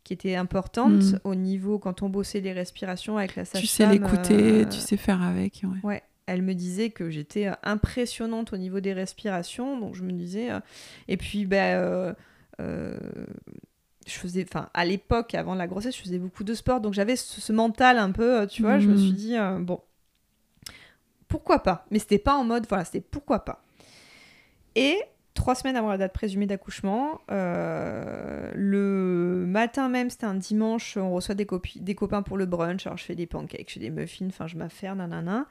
qui 0.04 0.14
était 0.14 0.36
importante 0.36 1.02
mm. 1.02 1.20
au 1.24 1.34
niveau 1.34 1.80
quand 1.80 2.04
on 2.04 2.10
bossait 2.10 2.40
les 2.40 2.54
respirations 2.54 3.18
avec 3.18 3.36
la 3.36 3.44
sage-femme. 3.44 3.62
Tu 3.62 3.68
sais 3.68 3.88
l'écouter, 3.88 4.66
tu 4.70 4.78
sais 4.78 4.98
faire 4.98 5.22
avec. 5.24 5.64
Ouais. 5.64 5.90
ouais 5.90 6.04
elle 6.28 6.42
me 6.42 6.54
disait 6.54 6.90
que 6.90 7.10
j'étais 7.10 7.48
euh, 7.48 7.54
impressionnante 7.64 8.54
au 8.54 8.58
niveau 8.58 8.80
des 8.80 8.94
respirations, 8.94 9.80
donc 9.80 9.96
je 9.96 10.04
me 10.04 10.12
disais. 10.12 10.52
Euh, 10.52 10.60
et 11.08 11.18
puis, 11.18 11.46
ben. 11.46 12.16
je 12.60 12.98
faisais, 14.08 14.46
enfin, 14.48 14.70
à 14.74 14.86
l'époque, 14.86 15.36
avant 15.36 15.56
la 15.56 15.68
grossesse, 15.68 15.96
je 15.96 16.02
faisais 16.02 16.20
beaucoup 16.20 16.44
de 16.44 16.54
sport, 16.54 16.80
donc 16.80 16.94
j'avais 16.94 17.16
ce, 17.16 17.52
mental 17.52 17.98
un 17.98 18.12
peu, 18.12 18.46
tu 18.48 18.62
vois, 18.62 18.80
je 18.80 18.88
me 18.88 18.98
suis 18.98 19.12
mmh. 19.12 19.16
dit, 19.16 19.36
bon, 19.62 19.82
pourquoi 21.28 21.64
pas 21.64 21.86
Mais 21.92 22.00
c'était 22.00 22.20
pas 22.20 22.36
en 22.36 22.44
mode, 22.44 22.66
voilà, 22.68 22.86
c'était 22.86 23.02
pourquoi 23.02 23.44
pas. 23.44 23.64
Et 24.76 24.98
trois 25.34 25.56
semaines 25.56 25.76
avant 25.76 25.90
la 25.90 25.98
date 25.98 26.14
présumée 26.14 26.46
d'accouchement, 26.46 27.20
le 27.30 29.46
matin 29.48 29.90
même, 29.90 30.12
c'était 30.12 30.26
un 30.26 30.36
dimanche, 30.36 30.98
on 30.98 31.12
reçoit 31.12 31.36
des, 31.36 31.48
des 31.78 31.96
copains 31.96 32.22
pour 32.22 32.38
le 32.38 32.46
brunch, 32.46 32.86
alors 32.86 32.98
je 32.98 33.06
fais 33.06 33.16
des 33.16 33.26
pancakes, 33.26 33.70
je 33.70 33.74
fais 33.74 33.80
des 33.80 33.90
muffins, 33.90 34.28
enfin, 34.28 34.48
je 34.48 34.56
m'affaire, 34.56 34.96
nanana. 34.96 35.48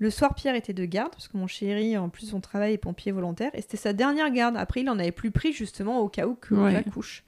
Le 0.00 0.10
soir, 0.10 0.34
Pierre 0.34 0.54
était 0.54 0.72
de 0.72 0.84
garde, 0.84 1.10
parce 1.10 1.26
que 1.26 1.36
mon 1.36 1.48
chéri, 1.48 1.96
en 1.98 2.08
plus, 2.08 2.30
son 2.30 2.40
travail 2.40 2.74
est 2.74 2.78
pompier 2.78 3.10
volontaire, 3.10 3.50
et 3.54 3.62
c'était 3.62 3.76
sa 3.76 3.92
dernière 3.92 4.30
garde. 4.30 4.56
Après, 4.56 4.80
il 4.80 4.88
en 4.88 4.98
avait 4.98 5.12
plus 5.12 5.32
pris, 5.32 5.52
justement, 5.52 5.98
au 6.00 6.08
cas 6.08 6.26
où 6.26 6.34
que 6.34 6.54
la 6.54 6.70
j'accouche. 6.70 7.24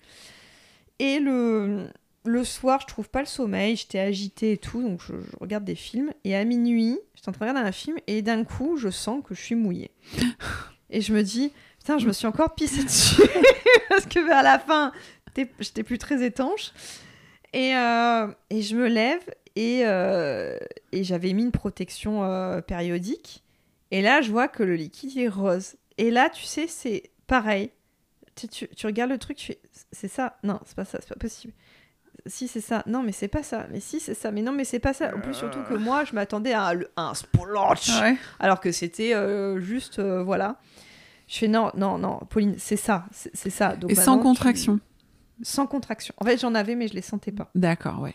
Et 1.01 1.19
le, 1.19 1.89
le 2.25 2.45
soir, 2.45 2.81
je 2.81 2.87
trouve 2.87 3.09
pas 3.09 3.21
le 3.21 3.27
sommeil, 3.27 3.75
j'étais 3.75 3.99
agitée 3.99 4.53
et 4.53 4.57
tout, 4.57 4.83
donc 4.83 5.01
je, 5.03 5.15
regarde 5.41 5.65
des 5.65 5.75
films. 5.75 6.13
Et 6.23 6.37
à 6.37 6.45
minuit, 6.45 6.99
j'étais 7.15 7.29
en 7.29 7.33
train 7.33 7.47
de 7.47 7.51
regarder 7.51 7.69
un 7.69 7.73
film, 7.73 7.97
et 8.07 8.23
d'un 8.23 8.45
coup, 8.45 8.77
je 8.77 8.89
sens 8.91 9.23
que 9.27 9.35
je 9.35 9.41
suis 9.41 9.57
mouillée. 9.57 9.91
et 10.91 11.01
je 11.01 11.13
me 11.13 11.23
dis, 11.23 11.53
putain, 11.79 11.99
je 11.99 12.07
me 12.07 12.13
suis 12.13 12.29
encore 12.29 12.55
pissée 12.55 12.85
dessus, 12.85 13.23
parce 13.89 14.07
que 14.07 14.21
vers 14.21 14.45
la 14.45 14.61
fin, 14.61 14.93
j'étais 15.59 15.83
plus 15.83 15.99
très 15.99 16.25
étanche. 16.25 16.73
Et, 17.53 17.75
euh, 17.75 18.29
et 18.51 18.63
je 18.63 18.77
me 18.77 18.87
lève 18.87 19.23
euh, 19.59 20.59
et, 20.93 21.05
j'avais 21.05 21.33
mis 21.33 21.43
une 21.43 21.53
protection 21.53 22.25
euh, 22.25 22.61
périodique. 22.61 23.43
Et 23.91 24.03
là, 24.03 24.21
je 24.21 24.31
vois 24.31 24.49
que 24.49 24.63
le 24.63 24.75
liquide 24.75 25.17
est 25.19 25.29
rose. 25.29 25.77
Et 25.99 26.11
là, 26.11 26.31
tu 26.31 26.45
sais, 26.45 26.67
c'est 26.67 27.11
pareil. 27.27 27.71
Tu, 28.37 28.87
regardes 28.87 29.11
le 29.11 29.19
truc, 29.19 29.37
tu 29.37 29.47
fais 29.47 29.61
c'est 29.93 30.09
ça? 30.09 30.39
Non, 30.45 30.61
c'est 30.65 30.77
pas 30.77 30.85
ça, 30.85 30.99
c'est 31.01 31.09
pas 31.09 31.19
possible. 31.19 31.53
Si, 32.27 32.49
c'est 32.49 32.61
ça. 32.61 32.83
Non, 32.87 33.03
mais 33.03 33.13
c'est 33.13 33.29
pas 33.29 33.43
ça. 33.43 33.67
Mais 33.71 33.81
si, 33.81 33.99
c'est 33.99 34.15
ça. 34.15 34.31
Mais 34.31 34.43
non, 34.43 34.53
mais 34.53 34.65
c'est 34.65 34.79
pas 34.79 34.93
ça. 34.93 35.15
En 35.15 35.21
plus, 35.21 35.35
surtout 35.35 35.63
que 35.69 35.75
moi, 35.75 36.05
je 36.05 36.15
m'attendais 36.15 36.53
à, 36.53 36.73
un 36.97 37.15
splotch. 37.15 37.91
Alors 38.39 38.61
que 38.61 38.73
c'était 38.73 39.15
euh, 39.15 39.61
juste, 39.61 40.01
voilà. 40.01 40.59
Je 41.27 41.39
fais 41.39 41.49
non, 41.49 41.71
non, 41.77 41.99
non, 41.99 42.19
Pauline, 42.29 42.55
c'est 42.59 42.77
ça. 42.77 43.07
C'est 43.13 43.51
ça. 43.51 43.77
Et 43.89 43.95
sans 43.95 44.19
contraction. 44.19 44.81
Sans 45.43 45.67
contraction. 45.67 46.15
En 46.19 46.25
fait, 46.25 46.39
j'en 46.39 46.55
avais, 46.55 46.75
mais 46.75 46.89
je 46.89 46.95
les 46.95 47.03
sentais 47.03 47.33
pas. 47.33 47.51
D'accord, 47.55 48.01
ouais. 48.01 48.15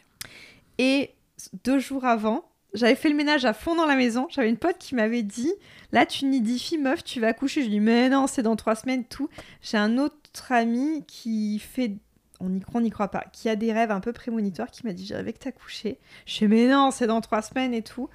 Et 0.77 1.14
deux 1.63 1.79
jours 1.79 2.05
avant, 2.05 2.45
j'avais 2.75 2.95
fait 2.95 3.09
le 3.09 3.15
ménage 3.15 3.45
à 3.45 3.53
fond 3.53 3.75
dans 3.75 3.85
la 3.85 3.95
maison. 3.95 4.27
J'avais 4.29 4.49
une 4.49 4.57
pote 4.57 4.77
qui 4.77 4.95
m'avait 4.95 5.23
dit 5.23 5.51
Là, 5.91 6.05
tu 6.05 6.25
nidifies, 6.25 6.77
meuf, 6.77 7.03
tu 7.03 7.19
vas 7.19 7.33
coucher. 7.33 7.61
Je 7.61 7.67
lui 7.67 7.75
dis 7.75 7.79
Mais 7.79 8.09
non, 8.09 8.27
c'est 8.27 8.43
dans 8.43 8.55
trois 8.55 8.75
semaines, 8.75 9.05
tout. 9.05 9.29
J'ai 9.61 9.77
un 9.77 9.97
autre 9.97 10.51
ami 10.51 11.03
qui 11.07 11.59
fait. 11.59 11.93
On 12.41 12.53
y 12.53 12.59
croit, 12.59 12.81
on 12.81 12.83
n'y 12.83 12.89
croit 12.89 13.07
pas. 13.07 13.23
Qui 13.31 13.47
a 13.47 13.55
des 13.55 13.71
rêves 13.71 13.91
un 13.91 14.01
peu 14.01 14.11
prémonitoires, 14.11 14.69
qui 14.69 14.85
m'a 14.85 14.91
dit 14.91 15.05
J'ai 15.05 15.15
rêvé 15.15 15.31
que 15.31 15.39
t'as 15.39 15.51
couché. 15.51 15.99
Je 16.25 16.39
dis 16.39 16.47
Mais 16.47 16.67
non, 16.67 16.91
c'est 16.91 17.07
dans 17.07 17.21
trois 17.21 17.41
semaines 17.41 17.73
et 17.73 17.81
tout. 17.81 18.09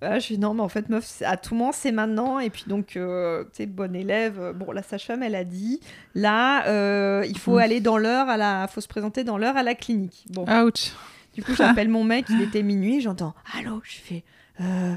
je 0.00 0.28
lui 0.28 0.36
dis 0.36 0.38
non, 0.38 0.54
mais 0.54 0.62
en 0.62 0.70
fait, 0.70 0.88
meuf, 0.88 1.22
à 1.22 1.36
tout 1.36 1.54
moment, 1.54 1.72
c'est 1.72 1.92
maintenant. 1.92 2.38
Et 2.38 2.48
puis, 2.48 2.64
donc, 2.66 2.96
euh, 2.96 3.44
tu 3.44 3.50
sais, 3.58 3.66
bonne 3.66 3.94
élève. 3.94 4.54
Bon, 4.56 4.72
la 4.72 4.82
sage-femme, 4.82 5.22
elle 5.22 5.34
a 5.34 5.44
dit 5.44 5.80
là, 6.14 6.66
euh, 6.68 7.26
il 7.28 7.38
faut 7.38 7.56
mmh. 7.56 7.62
aller 7.62 7.80
dans 7.80 7.98
l'heure, 7.98 8.30
à 8.30 8.38
la... 8.38 8.66
faut 8.68 8.80
se 8.80 8.88
présenter 8.88 9.22
dans 9.22 9.36
l'heure 9.36 9.58
à 9.58 9.62
la 9.62 9.74
clinique. 9.74 10.24
Bon. 10.30 10.46
Ouch. 10.48 10.92
Du 11.34 11.42
coup, 11.42 11.54
j'appelle 11.54 11.88
mon 11.90 12.04
mec, 12.04 12.26
il 12.30 12.42
était 12.42 12.62
minuit, 12.62 13.00
j'entends 13.00 13.34
Allô, 13.58 13.80
je 13.84 13.96
fais 13.96 14.24
euh, 14.60 14.94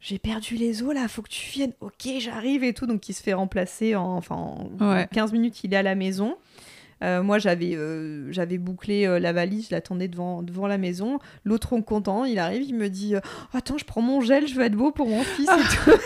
j'ai 0.00 0.18
perdu 0.18 0.54
les 0.54 0.82
os 0.82 0.94
là, 0.94 1.08
faut 1.08 1.22
que 1.22 1.28
tu 1.28 1.50
viennes. 1.50 1.72
Ok, 1.80 2.08
j'arrive 2.20 2.62
et 2.62 2.72
tout. 2.72 2.86
Donc 2.86 3.08
il 3.08 3.14
se 3.14 3.22
fait 3.22 3.32
remplacer 3.32 3.96
en, 3.96 4.16
enfin, 4.16 4.36
en 4.36 5.06
15 5.12 5.32
minutes, 5.32 5.64
il 5.64 5.74
est 5.74 5.76
à 5.76 5.82
la 5.82 5.94
maison. 5.94 6.36
Euh, 7.02 7.22
moi, 7.22 7.38
j'avais 7.38 7.74
euh, 7.76 8.30
j'avais 8.32 8.58
bouclé 8.58 9.06
euh, 9.06 9.20
la 9.20 9.32
valise, 9.32 9.68
je 9.68 9.74
l'attendais 9.74 10.08
devant, 10.08 10.42
devant 10.42 10.66
la 10.66 10.78
maison. 10.78 11.18
L'autre, 11.44 11.76
content, 11.80 12.24
il 12.24 12.38
arrive, 12.38 12.62
il 12.62 12.74
me 12.74 12.88
dit 12.88 13.14
Attends, 13.52 13.78
je 13.78 13.84
prends 13.84 14.02
mon 14.02 14.20
gel, 14.20 14.46
je 14.46 14.54
vais 14.56 14.66
être 14.66 14.74
beau 14.74 14.90
pour 14.92 15.08
mon 15.08 15.22
fils 15.22 15.48
et 15.48 15.84
tout. 15.92 15.98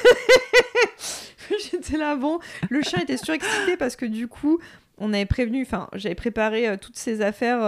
J'étais 1.70 1.96
là, 1.98 2.16
bon. 2.16 2.38
Le 2.70 2.82
chien 2.82 3.00
était 3.00 3.16
surexcité 3.16 3.76
parce 3.76 3.96
que 3.96 4.06
du 4.06 4.26
coup, 4.26 4.58
on 4.98 5.12
avait 5.12 5.26
prévenu, 5.26 5.62
enfin, 5.62 5.88
j'avais 5.94 6.14
préparé 6.14 6.76
toutes 6.78 6.96
ces 6.96 7.22
affaires 7.22 7.60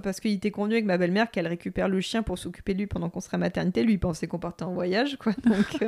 parce 0.00 0.20
qu'il 0.20 0.32
était 0.32 0.50
convenu 0.50 0.74
avec 0.74 0.86
ma 0.86 0.98
belle-mère 0.98 1.30
qu'elle 1.30 1.46
récupère 1.46 1.88
le 1.88 2.00
chien 2.00 2.22
pour 2.22 2.38
s'occuper 2.38 2.74
de 2.74 2.78
lui 2.78 2.86
pendant 2.86 3.10
qu'on 3.10 3.20
serait 3.20 3.34
à 3.34 3.38
maternité. 3.38 3.82
Lui, 3.82 3.94
il 3.94 3.98
pensait 3.98 4.28
qu'on 4.28 4.38
partait 4.38 4.64
en 4.64 4.72
voyage, 4.72 5.16
quoi. 5.18 5.32
Donc, 5.44 5.84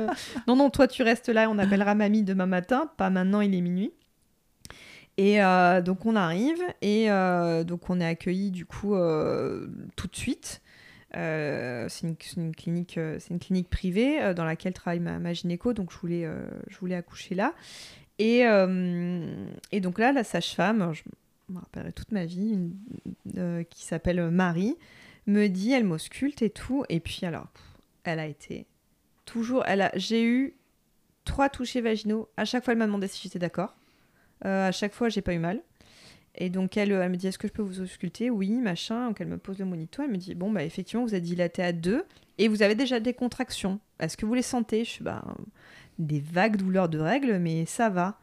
non, 0.47 0.55
non, 0.55 0.69
toi, 0.69 0.87
tu 0.87 1.01
restes 1.01 1.29
là, 1.29 1.49
on 1.49 1.57
appellera 1.57 1.95
mamie 1.95 2.23
demain 2.23 2.45
matin. 2.45 2.91
Pas 2.97 3.09
maintenant, 3.09 3.41
il 3.41 3.55
est 3.55 3.61
minuit. 3.61 3.93
Et 5.17 5.43
euh, 5.43 5.81
donc 5.81 6.05
on 6.05 6.15
arrive 6.15 6.61
et 6.81 7.11
euh, 7.11 7.63
donc 7.63 7.89
on 7.89 7.99
est 7.99 8.05
accueilli 8.05 8.49
du 8.49 8.65
coup 8.65 8.95
euh, 8.95 9.67
tout 9.95 10.07
de 10.07 10.15
suite. 10.15 10.61
c'est 11.11 12.01
une, 12.35 12.55
clinique, 12.55 12.99
c'est 13.19 13.29
une 13.29 13.39
clinique 13.39 13.69
privée 13.69 14.33
dans 14.33 14.45
laquelle 14.45 14.73
travaille 14.73 14.99
ma, 14.99 15.33
gynéco, 15.33 15.73
donc 15.73 15.91
je 15.91 15.97
voulais, 15.97 16.27
je 16.67 16.77
voulais 16.79 16.95
accoucher 16.95 17.35
là. 17.35 17.53
Et, 18.19 18.43
et 19.71 19.79
donc 19.79 19.99
là, 19.99 20.11
la 20.11 20.23
sage-femme, 20.23 20.93
je 20.93 21.03
me 21.49 21.59
rappellerai 21.59 21.91
toute 21.93 22.11
ma 22.11 22.25
vie, 22.25 22.57
qui 23.69 23.85
s'appelle 23.85 24.29
Marie, 24.29 24.77
me 25.27 25.47
dit, 25.47 25.71
elle 25.71 25.83
m'ausculte 25.83 26.41
et 26.41 26.49
tout. 26.49 26.85
Et 26.89 26.99
puis 26.99 27.25
alors, 27.25 27.47
elle 28.03 28.19
a 28.19 28.27
été 28.27 28.67
toujours, 29.25 29.63
elle 29.65 29.81
a, 29.81 29.91
j'ai 29.95 30.23
eu 30.23 30.53
trois 31.25 31.49
touchés 31.49 31.81
vaginaux. 31.81 32.29
À 32.37 32.45
chaque 32.45 32.63
fois, 32.63 32.73
elle 32.73 32.79
m'a 32.79 32.85
demandé 32.85 33.07
si 33.07 33.21
j'étais 33.21 33.39
d'accord. 33.39 33.75
Euh, 34.45 34.67
à 34.67 34.71
chaque 34.71 34.93
fois, 34.93 35.09
j'ai 35.09 35.21
pas 35.21 35.33
eu 35.33 35.39
mal. 35.39 35.61
Et 36.35 36.49
donc 36.49 36.77
elle, 36.77 36.91
elle 36.91 37.11
me 37.11 37.15
dit 37.15 37.27
est-ce 37.27 37.37
que 37.37 37.47
je 37.47 37.53
peux 37.53 37.61
vous 37.61 37.81
ausculter? 37.81 38.29
Oui, 38.29 38.51
machin. 38.59 39.07
Donc 39.07 39.21
elle 39.21 39.27
me 39.27 39.37
pose 39.37 39.59
le 39.59 39.65
monito. 39.65 40.01
Elle 40.01 40.11
me 40.11 40.17
dit 40.17 40.35
bon 40.35 40.51
bah 40.51 40.63
effectivement 40.63 41.05
vous 41.05 41.15
êtes 41.15 41.23
dilaté 41.23 41.61
à 41.61 41.71
deux 41.71 42.05
et 42.37 42.47
vous 42.47 42.63
avez 42.63 42.75
déjà 42.75 42.99
des 42.99 43.13
contractions. 43.13 43.79
Est-ce 43.99 44.17
que 44.17 44.25
vous 44.25 44.33
les 44.33 44.41
sentez? 44.41 44.83
Je 44.83 44.89
suis 44.89 45.03
bah 45.03 45.23
des 45.99 46.19
vagues 46.19 46.57
douleurs 46.57 46.89
de 46.89 46.99
règles, 46.99 47.37
mais 47.37 47.65
ça 47.65 47.89
va. 47.89 48.19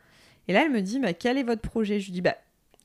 Et 0.49 0.53
là 0.53 0.63
elle 0.65 0.73
me 0.73 0.83
dit 0.83 0.99
bah 0.99 1.13
quel 1.13 1.39
est 1.39 1.45
votre 1.45 1.63
projet? 1.63 2.01
Je 2.01 2.07
lui 2.07 2.13
dis 2.13 2.21
bah 2.21 2.37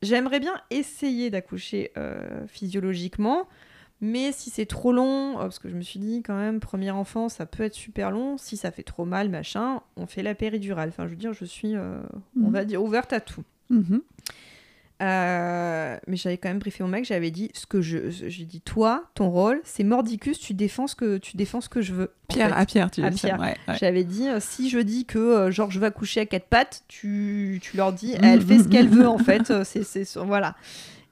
j'aimerais 0.02 0.40
bien 0.40 0.54
essayer 0.70 1.30
d'accoucher 1.30 1.92
euh, 1.98 2.46
physiologiquement. 2.48 3.48
Mais 4.02 4.32
si 4.32 4.50
c'est 4.50 4.66
trop 4.66 4.92
long, 4.92 5.38
euh, 5.38 5.44
parce 5.44 5.60
que 5.60 5.70
je 5.70 5.76
me 5.76 5.82
suis 5.82 6.00
dit 6.00 6.22
quand 6.22 6.36
même, 6.36 6.60
premier 6.60 6.92
enfant, 6.92 7.30
ça 7.30 7.46
peut 7.46 7.64
être 7.64 7.74
super 7.74 8.12
long. 8.12 8.38
Si 8.38 8.58
ça 8.58 8.72
fait 8.72 8.84
trop 8.84 9.06
mal, 9.06 9.30
machin, 9.30 9.82
on 9.96 10.06
fait 10.06 10.22
la 10.22 10.36
péridurale. 10.36 10.90
Enfin, 10.90 11.06
je 11.06 11.12
veux 11.12 11.16
dire, 11.16 11.34
je 11.34 11.46
suis, 11.46 11.76
euh, 11.76 12.02
on 12.38 12.48
mhm. 12.48 12.52
va 12.52 12.66
dire, 12.66 12.84
ouverte 12.84 13.14
à 13.14 13.22
tout. 13.22 13.44
Mhm. 13.70 14.02
Euh, 15.02 15.98
mais 16.08 16.16
j'avais 16.16 16.38
quand 16.38 16.48
même 16.48 16.60
briefé 16.60 16.84
mon 16.84 16.90
mec, 16.90 17.04
j'avais 17.04 17.32
dit 17.32 17.50
ce 17.54 17.66
que 17.66 17.82
je. 17.82 18.10
J'ai 18.10 18.46
dit, 18.46 18.62
toi, 18.62 19.04
ton 19.14 19.30
rôle, 19.30 19.60
c'est 19.64 19.84
mordicus, 19.84 20.40
tu 20.40 20.54
défends 20.54 20.88
ce 20.88 20.96
que, 20.96 21.18
tu 21.18 21.36
défends 21.36 21.62
ce 21.62 21.70
que 21.70 21.82
je 21.82 21.94
veux. 21.94 22.12
Pierre, 22.30 22.58
à 22.58 22.66
Pierre, 22.66 22.90
tu 22.90 23.04
à 23.04 23.12
Pierre. 23.12 23.40
J'avais 23.80 24.04
dit, 24.04 24.28
si 24.40 24.70
je 24.70 24.80
dis 24.80 25.06
que 25.06 25.52
genre 25.52 25.70
je 25.70 25.80
vais 25.80 25.88
accoucher 25.88 26.22
à 26.22 26.26
quatre 26.26 26.48
pattes, 26.48 26.84
tu, 26.88 27.60
tu 27.62 27.78
leur 27.78 27.94
dis, 27.94 28.16
elle 28.22 28.42
fait 28.42 28.60
ce 28.60 28.68
qu'elle 28.68 28.90
veut 28.90 29.08
en 29.08 29.18
fait. 29.18 29.64
c'est 29.64 30.18
Voilà. 30.18 30.56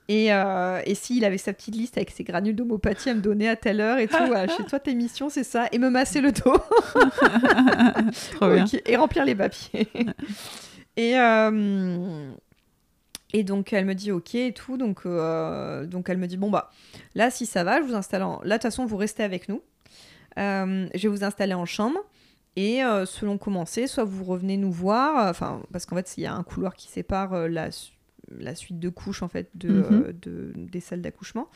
Et, 0.09 0.33
euh, 0.33 0.81
et 0.85 0.95
s'il 0.95 1.23
avait 1.23 1.37
sa 1.37 1.53
petite 1.53 1.75
liste 1.75 1.97
avec 1.97 2.11
ses 2.11 2.25
granules 2.25 2.55
d'homopathie 2.55 3.09
à 3.09 3.13
me 3.13 3.21
donner 3.21 3.47
à 3.47 3.55
telle 3.55 3.79
heure 3.79 3.99
et 3.99 4.07
tout, 4.07 4.17
chez 4.57 4.63
toi 4.65 4.79
tes 4.79 4.95
missions 4.95 5.29
c'est 5.29 5.45
ça, 5.45 5.67
et 5.71 5.79
me 5.79 5.89
masser 5.89 6.19
le 6.19 6.33
dos. 6.33 6.57
Trop 8.35 8.49
bien. 8.49 8.65
Et 8.85 8.97
remplir 8.97 9.23
les 9.23 9.35
papiers. 9.35 9.87
et, 10.97 11.17
euh, 11.17 12.31
et 13.33 13.43
donc 13.43 13.73
elle 13.73 13.85
me 13.85 13.95
dit 13.95 14.11
ok 14.11 14.35
et 14.35 14.53
tout, 14.53 14.77
donc, 14.77 15.01
euh, 15.05 15.85
donc 15.85 16.09
elle 16.09 16.17
me 16.17 16.27
dit 16.27 16.37
bon 16.37 16.49
bah 16.49 16.71
là 17.15 17.29
si 17.29 17.45
ça 17.45 17.63
va, 17.63 17.81
je 17.81 17.87
vous 17.87 17.95
installe 17.95 18.23
en... 18.23 18.39
Là 18.43 18.57
de 18.57 18.61
toute 18.61 18.61
façon 18.63 18.85
vous 18.85 18.97
restez 18.97 19.23
avec 19.23 19.49
nous. 19.49 19.61
je 20.37 20.99
vais 21.01 21.09
vous 21.09 21.23
installer 21.23 21.53
en 21.53 21.65
chambre. 21.65 21.99
Et 22.55 22.81
selon 23.05 23.39
comment 23.39 23.65
c'est, 23.65 23.87
soit 23.87 24.03
vous 24.03 24.23
revenez 24.23 24.57
nous 24.57 24.71
voir, 24.71 25.27
enfin 25.27 25.63
parce 25.71 25.87
qu'en 25.87 25.95
fait 25.95 26.13
il 26.17 26.21
y 26.21 26.27
a 26.27 26.35
un 26.35 26.43
couloir 26.43 26.75
qui 26.75 26.87
sépare 26.87 27.47
la 27.49 27.71
la 28.39 28.55
suite 28.55 28.79
de 28.79 28.89
couches 28.89 29.23
en 29.23 29.27
fait 29.27 29.49
de, 29.55 29.69
mhm. 29.69 29.85
euh, 29.91 30.13
de 30.21 30.53
des 30.55 30.79
salles 30.79 31.01
d'accouchement. 31.01 31.49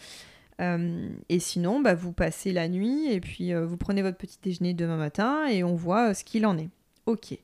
Euh, 0.60 1.10
et 1.30 1.40
sinon, 1.40 1.82
bah, 1.82 1.94
vous 1.94 2.14
passez 2.14 2.52
la 2.52 2.68
nuit 2.68 3.12
et 3.12 3.20
puis 3.20 3.54
euh, 3.54 3.66
vous 3.66 3.78
prenez 3.78 4.02
votre 4.02 4.18
petit 4.18 4.40
déjeuner 4.42 4.74
demain 4.74 4.98
matin 4.98 5.46
et 5.48 5.64
on 5.64 5.76
voit 5.76 6.14
ce 6.14 6.24
qu'il 6.24 6.46
en 6.46 6.58
est. 6.58 6.70
Ok. 7.06 7.38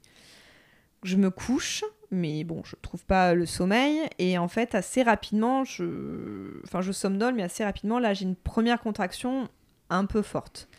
Je 1.03 1.17
me 1.17 1.29
couche, 1.29 1.83
mais 2.13 2.43
bon, 2.43 2.61
je 2.63 2.75
trouve 2.81 3.05
pas 3.05 3.33
le 3.33 3.45
sommeil 3.45 4.01
et 4.19 4.37
en 4.37 4.47
fait 4.47 4.75
assez 4.75 5.03
rapidement, 5.03 5.63
je, 5.63 6.61
enfin 6.63 6.81
je 6.81 6.91
somnole, 6.91 7.35
mais 7.35 7.43
assez 7.43 7.63
rapidement 7.63 7.99
là 7.99 8.13
j'ai 8.13 8.25
une 8.25 8.35
première 8.35 8.79
contraction 8.79 9.49
un 9.89 10.05
peu 10.05 10.21
forte. 10.21 10.69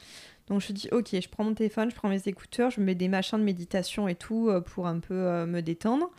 Donc 0.48 0.60
je 0.60 0.72
dis 0.72 0.88
ok, 0.92 1.08
je 1.12 1.28
prends 1.28 1.44
mon 1.44 1.54
téléphone, 1.54 1.90
je 1.90 1.96
prends 1.96 2.08
mes 2.08 2.22
écouteurs, 2.26 2.70
je 2.70 2.80
mets 2.80 2.94
des 2.94 3.08
machins 3.08 3.38
de 3.38 3.44
méditation 3.44 4.08
et 4.08 4.14
tout 4.14 4.50
pour 4.66 4.86
un 4.86 5.00
peu 5.00 5.46
me 5.46 5.60
détendre. 5.60 6.10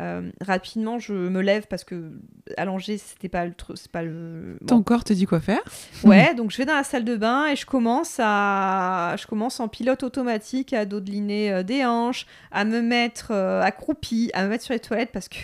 Euh, 0.00 0.30
rapidement, 0.40 0.98
je 0.98 1.12
me 1.12 1.40
lève 1.40 1.66
parce 1.68 1.84
que 1.84 2.10
allonger, 2.56 2.98
c'était 2.98 3.28
pas 3.28 3.46
le 3.46 3.52
c'est 3.76 3.90
pas 3.90 4.02
le. 4.02 4.58
Ton 4.66 4.82
corps 4.82 5.04
te 5.04 5.12
dit 5.12 5.24
quoi 5.24 5.40
faire? 5.40 5.62
Ouais, 6.02 6.34
donc 6.34 6.50
je 6.50 6.56
vais 6.56 6.64
dans 6.64 6.74
la 6.74 6.82
salle 6.82 7.04
de 7.04 7.14
bain 7.14 7.46
et 7.46 7.54
je 7.54 7.64
commence 7.64 8.16
à, 8.18 9.14
je 9.16 9.26
commence 9.28 9.60
en 9.60 9.68
pilote 9.68 10.02
automatique 10.02 10.72
à 10.72 10.84
dodeliner 10.84 11.52
euh, 11.52 11.62
des 11.62 11.84
hanches, 11.84 12.26
à 12.50 12.64
me 12.64 12.82
mettre 12.82 13.28
euh, 13.30 13.62
accroupie, 13.62 14.32
à 14.34 14.42
me 14.42 14.48
mettre 14.48 14.64
sur 14.64 14.74
les 14.74 14.80
toilettes 14.80 15.12
parce 15.12 15.28
que 15.28 15.38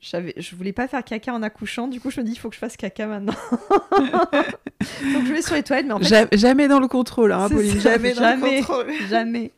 j'avais, 0.00 0.34
je 0.36 0.56
voulais 0.56 0.72
pas 0.72 0.88
faire 0.88 1.04
caca 1.04 1.32
en 1.32 1.42
accouchant. 1.44 1.86
Du 1.86 2.00
coup, 2.00 2.10
je 2.10 2.20
me 2.20 2.26
dis, 2.26 2.32
il 2.32 2.38
faut 2.38 2.48
que 2.48 2.56
je 2.56 2.60
fasse 2.60 2.76
caca 2.76 3.06
maintenant. 3.06 3.34
donc 3.60 5.26
je 5.26 5.32
vais 5.32 5.42
sur 5.42 5.54
les 5.54 5.62
toilettes, 5.62 5.86
mais 5.86 5.92
en 5.92 6.00
fait, 6.00 6.36
jamais 6.36 6.66
dans 6.66 6.80
le 6.80 6.88
contrôle, 6.88 7.30
hein, 7.30 7.48
Pauline. 7.48 7.78
Jamais, 7.78 8.14
dans 8.14 8.34
le 8.34 8.58
contrôle. 8.58 8.92
jamais. 9.08 9.52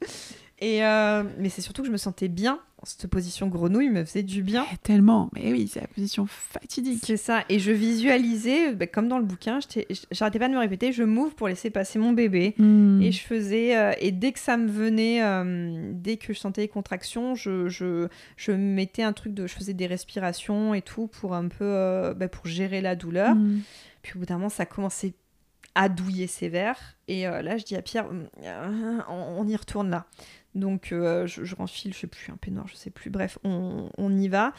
Et 0.58 0.80
mais 0.80 1.48
c'est 1.48 1.62
surtout 1.62 1.80
que 1.80 1.88
je 1.88 1.92
me 1.92 1.96
sentais 1.96 2.28
bien 2.28 2.60
cette 2.84 3.06
position 3.08 3.48
grenouille 3.48 3.90
me 3.90 4.04
faisait 4.04 4.22
du 4.22 4.42
bien. 4.42 4.66
Eh, 4.72 4.76
tellement, 4.78 5.30
mais 5.34 5.52
oui, 5.52 5.68
c'est 5.68 5.80
la 5.80 5.86
position 5.86 6.26
fatidique. 6.26 7.02
C'est 7.04 7.16
ça, 7.16 7.44
et 7.48 7.58
je 7.58 7.72
visualisais, 7.72 8.72
bah, 8.74 8.86
comme 8.86 9.08
dans 9.08 9.18
le 9.18 9.24
bouquin, 9.24 9.58
j'arrêtais 10.10 10.38
pas 10.38 10.48
de 10.48 10.54
me 10.54 10.58
répéter, 10.58 10.92
je 10.92 11.02
m'ouvre 11.02 11.34
pour 11.34 11.48
laisser 11.48 11.70
passer 11.70 11.98
mon 11.98 12.12
bébé. 12.12 12.54
Hmm. 12.58 13.00
Et 13.02 13.12
je 13.12 13.20
faisais, 13.20 13.76
euh, 13.76 13.92
et 14.00 14.12
dès 14.12 14.32
que 14.32 14.38
ça 14.38 14.56
me 14.56 14.68
venait, 14.68 15.22
euh, 15.22 15.92
dès 15.94 16.16
que 16.16 16.32
je 16.32 16.38
sentais 16.38 16.62
les 16.62 16.68
contractions, 16.68 17.34
je, 17.34 17.68
je, 17.68 18.08
je, 18.36 18.52
mettais 18.52 19.02
un 19.02 19.12
truc 19.12 19.34
de, 19.34 19.46
je 19.46 19.54
faisais 19.54 19.74
des 19.74 19.86
respirations 19.86 20.74
et 20.74 20.82
tout 20.82 21.06
pour 21.06 21.34
un 21.34 21.48
peu, 21.48 21.64
euh, 21.64 22.14
bah, 22.14 22.28
pour 22.28 22.46
gérer 22.46 22.80
la 22.80 22.96
douleur. 22.96 23.34
Hmm. 23.34 23.60
Puis 24.02 24.14
au 24.16 24.20
bout 24.20 24.26
d'un 24.26 24.36
moment, 24.36 24.48
ça 24.48 24.66
commençait 24.66 25.14
à 25.74 25.88
douiller 25.88 26.26
sévère. 26.26 26.76
Et 27.06 27.24
là, 27.24 27.56
je 27.56 27.64
dis 27.64 27.76
à 27.76 27.82
Pierre, 27.82 28.06
on 29.08 29.46
y 29.46 29.56
retourne 29.56 29.90
là. 29.90 30.06
Donc 30.54 30.92
euh, 30.92 31.26
je, 31.26 31.44
je 31.44 31.54
renfile, 31.54 31.94
je 31.94 32.00
sais 32.00 32.06
plus, 32.06 32.32
un 32.32 32.36
peignoir, 32.36 32.66
je 32.66 32.74
sais 32.74 32.90
plus. 32.90 33.10
Bref, 33.10 33.38
on, 33.44 34.16
y 34.16 34.28
va. 34.28 34.52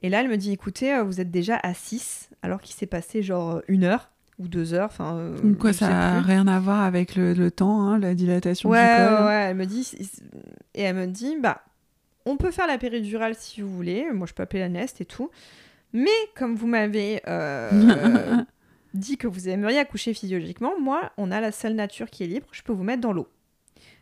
Et 0.00 0.08
là, 0.08 0.20
elle 0.20 0.28
me 0.28 0.36
dit 0.36 0.52
écoutez, 0.52 0.94
euh, 0.94 1.04
vous 1.04 1.20
êtes 1.20 1.30
déjà 1.30 1.58
à 1.62 1.74
6, 1.74 2.30
alors 2.42 2.60
qu'il 2.60 2.74
s'est 2.74 2.86
passé 2.86 3.22
genre 3.22 3.62
une 3.68 3.84
heure 3.84 4.10
ou 4.38 4.48
deux 4.48 4.74
heures. 4.74 4.90
Enfin, 4.90 5.16
euh, 5.16 5.54
quoi, 5.54 5.72
ça 5.72 5.88
n'a 5.88 6.20
rien 6.20 6.46
à 6.46 6.60
voir 6.60 6.82
avec 6.82 7.16
le, 7.16 7.50
temps, 7.50 7.82
hein, 7.82 7.98
la 7.98 8.14
dilatation 8.14 8.68
ouais, 8.68 8.80
du 8.80 9.08
col. 9.08 9.26
Ouais, 9.26 9.46
elle 9.50 9.56
me 9.56 9.66
dit 9.66 9.90
et 10.74 10.82
elle 10.82 10.96
me 10.96 11.06
dit 11.06 11.36
bah 11.40 11.62
on 12.26 12.36
peut 12.36 12.50
faire 12.50 12.66
la 12.66 12.78
péridurale 12.78 13.34
si 13.34 13.62
vous 13.62 13.74
voulez. 13.74 14.06
Moi, 14.12 14.26
je 14.26 14.34
peux 14.34 14.42
appeler 14.42 14.60
la 14.60 14.68
Nest 14.68 15.00
et 15.00 15.04
tout. 15.04 15.30
Mais 15.94 16.10
comme 16.34 16.56
vous 16.56 16.66
m'avez 16.66 17.22
dit 18.94 19.16
que 19.16 19.26
vous 19.26 19.48
aimeriez 19.48 19.78
accoucher 19.78 20.12
physiologiquement, 20.12 20.78
moi, 20.78 21.10
on 21.16 21.30
a 21.30 21.40
la 21.40 21.52
seule 21.52 21.74
nature 21.74 22.10
qui 22.10 22.22
est 22.22 22.26
libre. 22.26 22.46
Je 22.52 22.62
peux 22.62 22.72
vous 22.72 22.84
mettre 22.84 23.00
dans 23.00 23.12
l'eau. 23.12 23.28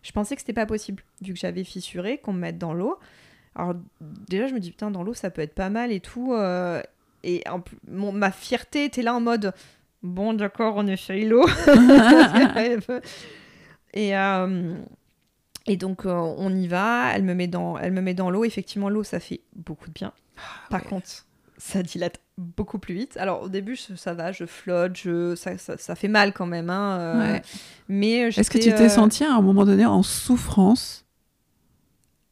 Je 0.03 0.13
pensais 0.13 0.35
que 0.35 0.41
c'était 0.41 0.53
pas 0.53 0.67
possible, 0.67 1.03
vu 1.21 1.35
que 1.35 1.39
j'avais 1.39 1.65
fissuré, 1.65 2.19
qu'on 2.19 2.33
me 2.33 2.41
mette 2.41 2.59
dans 2.59 2.73
l'eau. 2.73 2.99
Alors 3.55 3.75
déjà, 4.01 4.47
je 4.47 4.55
me 4.55 4.61
dis, 4.61 4.71
putain, 4.71 4.91
dans 4.91 5.03
l'eau, 5.03 5.15
ça 5.15 5.31
peut 5.31 5.43
être 5.43 5.55
pas 5.55 5.71
mal 5.71 5.93
et 5.93 6.01
tout. 6.01 6.33
Euh, 6.33 6.83
et 7.23 7.45
ma 7.87 8.31
fierté 8.31 8.85
était 8.85 9.03
là 9.03 9.15
en 9.15 9.21
mode, 9.21 9.53
bon, 10.03 10.33
d'accord, 10.33 10.75
on 10.77 10.87
essaye 10.87 11.27
l'eau. 11.27 11.47
et, 13.93 14.17
euh, 14.17 14.75
et 15.67 15.77
donc, 15.77 16.07
euh, 16.07 16.15
on 16.15 16.55
y 16.55 16.67
va. 16.67 17.13
Elle 17.15 17.25
me 17.25 17.35
met 17.35 17.49
dans, 17.49 17.77
elle 17.79 17.93
me 17.93 18.01
met 18.01 18.15
dans 18.15 18.31
l'eau. 18.31 18.45
Effectivement, 18.45 18.89
l'eau, 18.89 19.05
ça 19.05 19.21
fait 19.21 19.41
beaucoup 19.55 19.89
de 19.89 19.95
bien. 19.95 20.13
Ah 20.39 20.69
Par 20.71 20.85
contre, 20.85 21.27
ça 21.61 21.83
dilate 21.83 22.21
beaucoup 22.39 22.79
plus 22.79 22.95
vite. 22.95 23.17
Alors 23.17 23.43
au 23.43 23.49
début 23.49 23.77
ça 23.77 24.15
va, 24.15 24.33
je 24.33 24.47
flotte, 24.47 24.97
je... 24.97 25.35
Ça, 25.37 25.53
ça, 25.59 25.95
fait 25.95 26.09
mal 26.09 26.33
quand 26.33 26.47
même. 26.47 26.71
Hein, 26.71 26.99
euh, 26.99 27.39
mais 27.89 28.29
Est-ce 28.29 28.51
que 28.51 28.59
tu 28.59 28.71
t'es 28.71 28.87
euh... 28.87 28.89
senti 28.89 29.25
à 29.25 29.35
un 29.35 29.43
moment 29.43 29.65
donné 29.65 29.87
en 29.87 30.03
souffrance? 30.03 31.05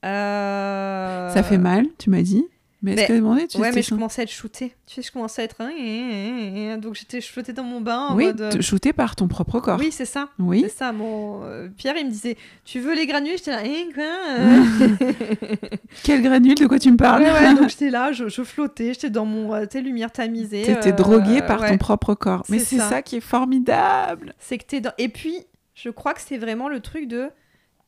Euh, 0.04 1.32
Ça 1.32 1.42
fait 1.42 1.58
mal, 1.58 1.86
tu 1.98 2.10
m'as 2.10 2.22
dit? 2.22 2.44
Mais 2.80 2.92
est-ce 2.92 3.08
que 3.08 3.12
demandé, 3.14 3.48
tu 3.48 3.58
Ouais, 3.58 3.72
mais 3.72 3.82
je 3.82 3.90
commençais 3.90 4.22
à 4.22 4.24
être 4.24 4.30
shootée. 4.30 4.72
Tu 4.86 4.94
sais, 4.94 5.02
je 5.02 5.10
commençais 5.10 5.42
à 5.42 5.44
être. 5.46 5.56
Hein, 5.60 5.72
hein, 5.76 6.74
hein, 6.74 6.78
donc 6.78 6.94
j'étais 6.94 7.20
shootée 7.20 7.52
dans 7.52 7.64
mon 7.64 7.80
bain. 7.80 8.10
oui, 8.14 8.26
mode... 8.26 8.60
shootée 8.60 8.92
par 8.92 9.16
ton 9.16 9.26
propre 9.26 9.58
corps. 9.58 9.80
Oui, 9.80 9.90
c'est 9.90 10.04
ça. 10.04 10.28
Oui. 10.38 10.60
C'est 10.62 10.76
ça. 10.78 10.92
Mon... 10.92 11.42
Euh, 11.42 11.68
Pierre, 11.76 11.96
il 11.96 12.06
me 12.06 12.10
disait 12.10 12.36
Tu 12.64 12.78
veux 12.78 12.94
les 12.94 13.06
granules 13.06 13.36
J'étais 13.36 13.50
là. 13.50 13.64
Eh, 13.64 13.92
quoi 13.92 15.58
Quel 16.04 16.22
granule 16.22 16.54
De 16.54 16.66
quoi 16.66 16.78
tu 16.78 16.92
me 16.92 16.96
parles? 16.96 17.22
Ouais, 17.22 17.54
donc 17.54 17.68
j'étais 17.68 17.90
là, 17.90 18.12
je, 18.12 18.28
flottais, 18.28 18.94
j'étais 18.94 19.10
dans 19.10 19.24
mon 19.24 19.54
euh, 19.54 19.66
lumière 19.74 20.12
tamisée. 20.12 20.62
T'étais 20.62 20.92
euh, 20.92 20.96
droguée 20.96 21.42
par 21.42 21.66
ton 21.66 21.78
propre 21.78 22.14
corps. 22.14 22.44
Mais 22.48 22.60
c'est 22.60 22.78
ça. 22.78 23.02
qui 23.02 23.16
est 23.16 23.20
formidable. 23.20 24.34
C'est 24.38 24.56
que 24.56 24.64
t'es 24.64 24.80
dans. 24.80 24.92
Et 24.98 25.08
puis, 25.08 25.36
je 25.74 25.90
crois 25.90 26.14
que 26.14 26.20
c'est 26.20 26.38
vraiment 26.38 26.68
le 26.68 26.78
truc 26.78 27.08
de 27.08 27.28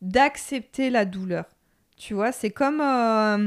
d'accepter 0.02 0.90
la 0.90 1.04
douleur. 1.04 1.44
Tu 1.96 2.14
vois, 2.14 2.32
c'est 2.32 2.50
comme. 2.50 2.80
Euh, 2.80 3.46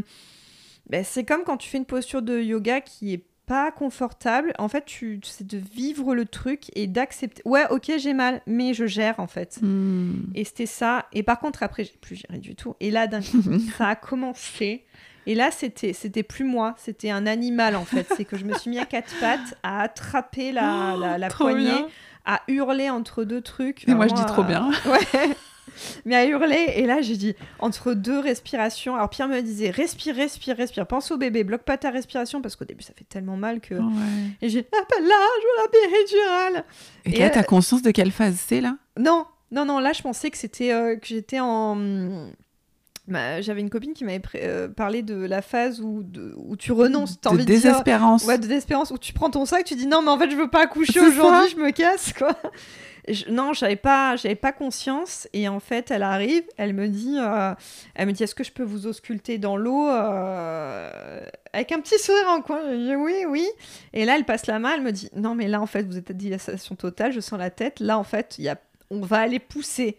ben, 0.90 1.04
c'est 1.04 1.24
comme 1.24 1.44
quand 1.44 1.58
tu 1.58 1.70
fais 1.70 1.78
une 1.78 1.86
posture 1.86 2.22
de 2.22 2.40
yoga 2.40 2.82
qui 2.82 3.14
est 3.14 3.24
pas 3.46 3.72
confortable. 3.72 4.54
En 4.58 4.68
fait, 4.68 4.86
tu 4.86 5.20
c'est 5.24 5.46
de 5.46 5.58
vivre 5.58 6.16
le 6.16 6.26
truc 6.26 6.66
et 6.76 6.88
d'accepter. 6.88 7.42
Ouais, 7.46 7.66
ok, 7.70 7.92
j'ai 7.98 8.14
mal, 8.14 8.42
mais 8.48 8.74
je 8.74 8.86
gère 8.86 9.20
en 9.20 9.28
fait. 9.28 9.60
Hmm. 9.62 10.14
Et 10.36 10.46
c'était 10.46 10.66
ça. 10.66 11.06
Et 11.14 11.24
par 11.24 11.40
contre, 11.40 11.64
après, 11.64 11.84
j'ai 11.84 11.98
plus 12.00 12.16
géré 12.16 12.40
du 12.40 12.56
tout. 12.56 12.76
Et 12.80 12.92
là, 12.92 13.08
d'un 13.08 13.22
coup, 13.22 13.42
ça 13.78 13.90
a 13.90 13.96
commencé. 13.96 14.86
Et 15.26 15.36
là, 15.36 15.52
c'était 15.52 15.94
c'était 15.94 16.24
plus 16.24 16.46
moi, 16.46 16.76
c'était 16.78 17.10
un 17.10 17.26
animal 17.26 17.76
en 17.76 17.86
fait. 17.86 18.08
C'est 18.16 18.26
que 18.26 18.38
je 18.38 18.46
me 18.46 18.54
suis 18.56 18.70
mis 18.70 18.80
à 18.80 18.86
quatre 18.86 19.14
pattes, 19.20 19.58
à 19.64 19.82
attraper 19.82 20.52
la, 20.52 20.96
la, 21.00 21.18
la 21.18 21.28
poignée, 21.30 21.86
à 22.26 22.42
hurler 22.48 22.90
entre 22.90 23.24
deux 23.24 23.42
trucs. 23.42 23.88
Et 23.88 23.94
moi, 23.94 24.08
je 24.08 24.14
dis 24.14 24.26
trop 24.26 24.44
bien. 24.44 24.70
Ouais. 24.86 25.36
mais 26.06 26.16
à 26.16 26.26
hurler. 26.26 26.74
Et 26.76 26.86
là, 26.86 27.02
j'ai 27.02 27.18
dit, 27.18 27.36
entre 27.60 27.94
deux 27.94 28.20
respirations. 28.20 28.96
Alors, 28.96 29.10
Pierre 29.10 29.28
me 29.28 29.42
disait, 29.42 29.70
respire, 29.70 30.16
respire, 30.16 30.58
respire. 30.58 30.88
Pense 30.88 31.12
au 31.12 31.18
bébé, 31.18 31.44
bloque 31.44 31.64
pas 31.64 31.78
ta 31.78 31.90
respiration 31.90 32.42
parce 32.42 32.56
qu'au 32.56 32.66
début, 32.66 32.84
ça 32.84 32.94
fait 32.98 33.06
tellement 33.06 33.38
mal 33.38 33.60
que. 33.60 33.76
Et 34.42 34.50
j'ai, 34.50 34.68
ah, 34.72 34.86
pas 34.88 35.00
là, 35.00 35.26
je 35.42 35.46
veux 35.46 35.64
la 35.64 35.70
péridurale. 35.72 36.66
Et, 37.06 37.20
là, 37.20 37.30
t'as 37.30 37.44
conscience 37.44 37.82
de 37.82 37.92
quelle 37.92 38.12
phase 38.12 38.36
c'est 38.48 38.62
là? 38.62 38.78
Non, 38.98 39.26
non, 39.52 39.66
non. 39.66 39.80
Là, 39.80 39.94
je 39.94 40.02
pensais 40.02 40.30
que 40.30 40.38
c'était 40.38 40.72
euh, 40.72 40.96
que 40.96 41.08
j'étais 41.08 41.40
en. 41.40 42.30
Bah, 43.06 43.42
j'avais 43.42 43.60
une 43.60 43.70
copine 43.70 43.94
qui 43.94 44.06
m'avait 44.06 44.22
euh, 44.36 44.70
parlé 44.70 45.02
de 45.02 45.16
la 45.16 45.42
phase 45.42 45.82
où, 45.82 46.06
où 46.38 46.56
tu 46.56 46.72
renonces, 46.72 47.20
de 47.20 47.44
désespérance. 47.44 48.26
ouais, 48.26 48.38
de 48.38 48.44
désespérance, 48.44 48.92
où 48.92 48.98
tu 48.98 49.12
prends 49.12 49.30
ton 49.30 49.46
sac, 49.46 49.66
tu 49.66 49.76
dis 49.76 49.88
non, 49.88 50.02
mais 50.02 50.10
en 50.10 50.18
fait, 50.18 50.32
je 50.32 50.38
veux 50.38 50.50
pas 50.50 50.62
accoucher 50.62 51.02
aujourd'hui, 51.02 51.50
je 51.50 51.58
me 51.58 51.72
casse, 51.72 52.14
quoi 52.14 52.34
non, 53.30 53.54
j'avais 53.54 53.76
pas, 53.76 54.16
j'avais 54.16 54.36
pas 54.36 54.52
conscience. 54.52 55.28
Et 55.34 55.48
en 55.48 55.60
fait, 55.60 55.92
elle 55.92 56.04
arrive, 56.04 56.44
elle 56.58 56.74
me 56.74 56.88
dit, 56.88 57.18
euh, 57.20 57.54
elle 57.96 58.08
me 58.08 58.12
dit, 58.14 58.24
est-ce 58.24 58.36
que 58.36 58.44
je 58.44 58.52
peux 58.52 58.64
vous 58.64 58.88
ausculter 58.88 59.38
dans 59.38 59.58
l'eau 59.58 59.90
euh, 59.90 61.22
avec 61.52 61.72
un 61.72 61.80
petit 61.80 62.00
sourire 62.00 62.30
en 62.30 62.42
coin 62.42 62.62
Je 62.70 62.76
dis, 62.76 62.96
oui, 62.96 63.26
oui. 63.28 63.48
Et 63.94 64.06
là, 64.06 64.16
elle 64.16 64.26
passe 64.26 64.48
la 64.48 64.60
main, 64.60 64.74
elle 64.76 64.84
me 64.84 64.92
dit, 64.92 65.10
non, 65.16 65.36
mais 65.36 65.48
là, 65.48 65.62
en 65.62 65.66
fait, 65.66 65.84
vous 65.84 65.98
êtes 65.98 66.10
à 66.12 66.14
dilatation 66.14 66.76
totale, 66.76 67.12
je 67.12 67.20
sens 67.20 67.38
la 67.38 67.50
tête. 67.50 67.80
Là, 67.80 67.98
en 67.98 68.04
fait, 68.04 68.36
y 68.40 68.48
a, 68.48 68.58
on 68.90 69.02
va 69.02 69.20
aller 69.20 69.40
pousser. 69.40 69.98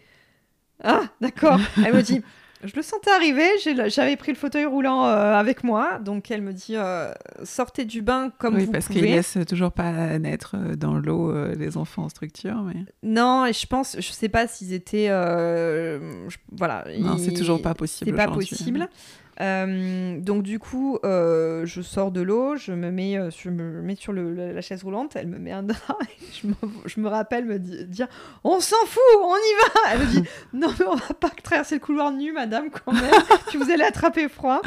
Ah, 0.82 1.02
d'accord. 1.20 1.60
elle 1.84 1.94
me 1.94 2.02
dit, 2.02 2.22
je 2.64 2.74
le 2.76 2.82
sentais 2.82 3.10
arriver, 3.10 3.46
j'avais 3.88 4.16
pris 4.16 4.32
le 4.32 4.38
fauteuil 4.38 4.64
roulant 4.64 5.06
euh, 5.06 5.34
avec 5.34 5.64
moi, 5.64 5.98
donc 5.98 6.30
elle 6.30 6.42
me 6.42 6.52
dit 6.52 6.76
euh, 6.76 7.12
sortez 7.42 7.84
du 7.84 8.02
bain 8.02 8.30
comme 8.38 8.56
oui, 8.56 8.64
vous 8.64 8.72
parce 8.72 8.88
qu'ils 8.88 9.02
laissent 9.02 9.38
toujours 9.46 9.72
pas 9.72 10.18
naître 10.18 10.56
euh, 10.56 10.74
dans 10.76 10.94
l'eau 10.94 11.32
les 11.54 11.76
enfants 11.76 12.04
en 12.04 12.08
structure. 12.08 12.62
Mais... 12.62 12.84
Non, 13.02 13.46
et 13.46 13.52
je 13.52 13.66
pense, 13.66 13.96
je 13.98 14.12
sais 14.12 14.28
pas 14.28 14.46
s'ils 14.46 14.72
étaient, 14.72 15.08
voilà. 16.52 16.84
Non, 16.98 17.18
c'est 17.18 17.34
toujours 17.34 17.60
pas 17.60 17.74
possible. 17.74 18.10
C'est 18.10 18.16
pas 18.16 18.28
possible. 18.32 18.88
Euh, 19.40 20.20
donc 20.20 20.42
du 20.42 20.58
coup, 20.58 20.98
euh, 21.04 21.66
je 21.66 21.82
sors 21.82 22.12
de 22.12 22.20
l'eau, 22.20 22.56
je 22.56 22.72
me 22.72 22.90
mets, 22.90 23.18
euh, 23.18 23.30
je 23.30 23.50
me 23.50 23.82
mets 23.82 23.96
sur 23.96 24.12
le, 24.12 24.52
la 24.52 24.60
chaise 24.60 24.84
roulante, 24.84 25.16
elle 25.16 25.26
me 25.26 25.38
met 25.38 25.50
un 25.50 25.64
drap, 25.64 25.98
je, 26.42 26.46
me, 26.46 26.54
je, 26.84 27.00
me, 27.00 27.08
rappelle 27.08 27.44
me 27.44 27.58
dire 27.58 28.06
on 28.44 28.60
s'en 28.60 28.76
fout, 28.86 29.02
on 29.20 29.34
y 29.34 29.54
va. 29.62 29.92
Elle 29.92 29.98
me 30.00 30.06
dit 30.06 30.22
non 30.52 30.68
mais 30.78 30.86
on 30.86 30.94
va 30.94 31.14
pas 31.14 31.30
traverser 31.30 31.76
le 31.76 31.80
couloir 31.80 32.12
nu, 32.12 32.32
madame 32.32 32.70
quand 32.70 32.92
même, 32.92 33.10
que 33.50 33.58
vous 33.58 33.70
allez 33.70 33.84
attraper 33.84 34.28
froid. 34.28 34.60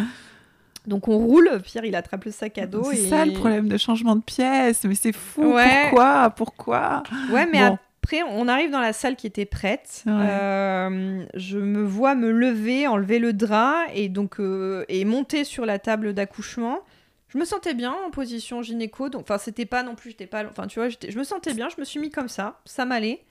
Donc 0.85 1.07
on 1.07 1.17
roule, 1.17 1.61
Pierre 1.63 1.85
il 1.85 1.95
attrape 1.95 2.25
le 2.25 2.31
sac 2.31 2.57
à 2.57 2.65
dos. 2.65 2.83
C'est 2.91 3.09
ça 3.09 3.25
le 3.25 3.33
problème 3.33 3.69
de 3.69 3.77
changement 3.77 4.15
de 4.15 4.21
pièce, 4.21 4.83
mais 4.83 4.95
c'est 4.95 5.13
fou. 5.13 5.43
Pourquoi? 5.43 6.29
Pourquoi? 6.31 7.03
Ouais, 7.31 7.45
mais 7.45 7.59
après, 8.03 8.23
on 8.23 8.47
arrive 8.47 8.71
dans 8.71 8.79
la 8.79 8.93
salle 8.93 9.17
qui 9.17 9.27
était 9.27 9.45
prête. 9.45 10.03
Euh, 10.21 11.25
je 11.33 11.57
me 11.57 11.83
vois 11.83 12.15
me 12.15 12.31
lever, 12.31 12.87
enlever 12.87 13.19
le 13.19 13.33
drap 13.33 13.85
et 13.93 14.07
donc 14.07 14.39
euh, 14.39 14.85
et 14.87 15.03
monter 15.03 15.43
sur 15.43 15.65
la 15.65 15.77
table 15.77 16.13
d'accouchement. 16.13 16.79
Je 17.27 17.37
me 17.37 17.43
sentais 17.43 17.73
bien 17.73 17.93
en 18.05 18.09
position 18.09 18.61
gynéco, 18.61 19.09
donc 19.09 19.23
enfin 19.23 19.37
c'était 19.37 19.65
pas 19.65 19.83
non 19.83 19.95
plus, 19.95 20.11
j'étais 20.11 20.25
pas, 20.27 20.45
enfin 20.49 20.67
tu 20.67 20.79
vois, 20.79 20.87
je 20.87 21.17
me 21.17 21.25
sentais 21.25 21.53
bien, 21.53 21.67
je 21.67 21.77
me 21.81 21.83
suis 21.83 21.99
mis 21.99 22.09
comme 22.09 22.29
ça, 22.29 22.61
ça 22.63 22.85
m'allait. 22.85 23.25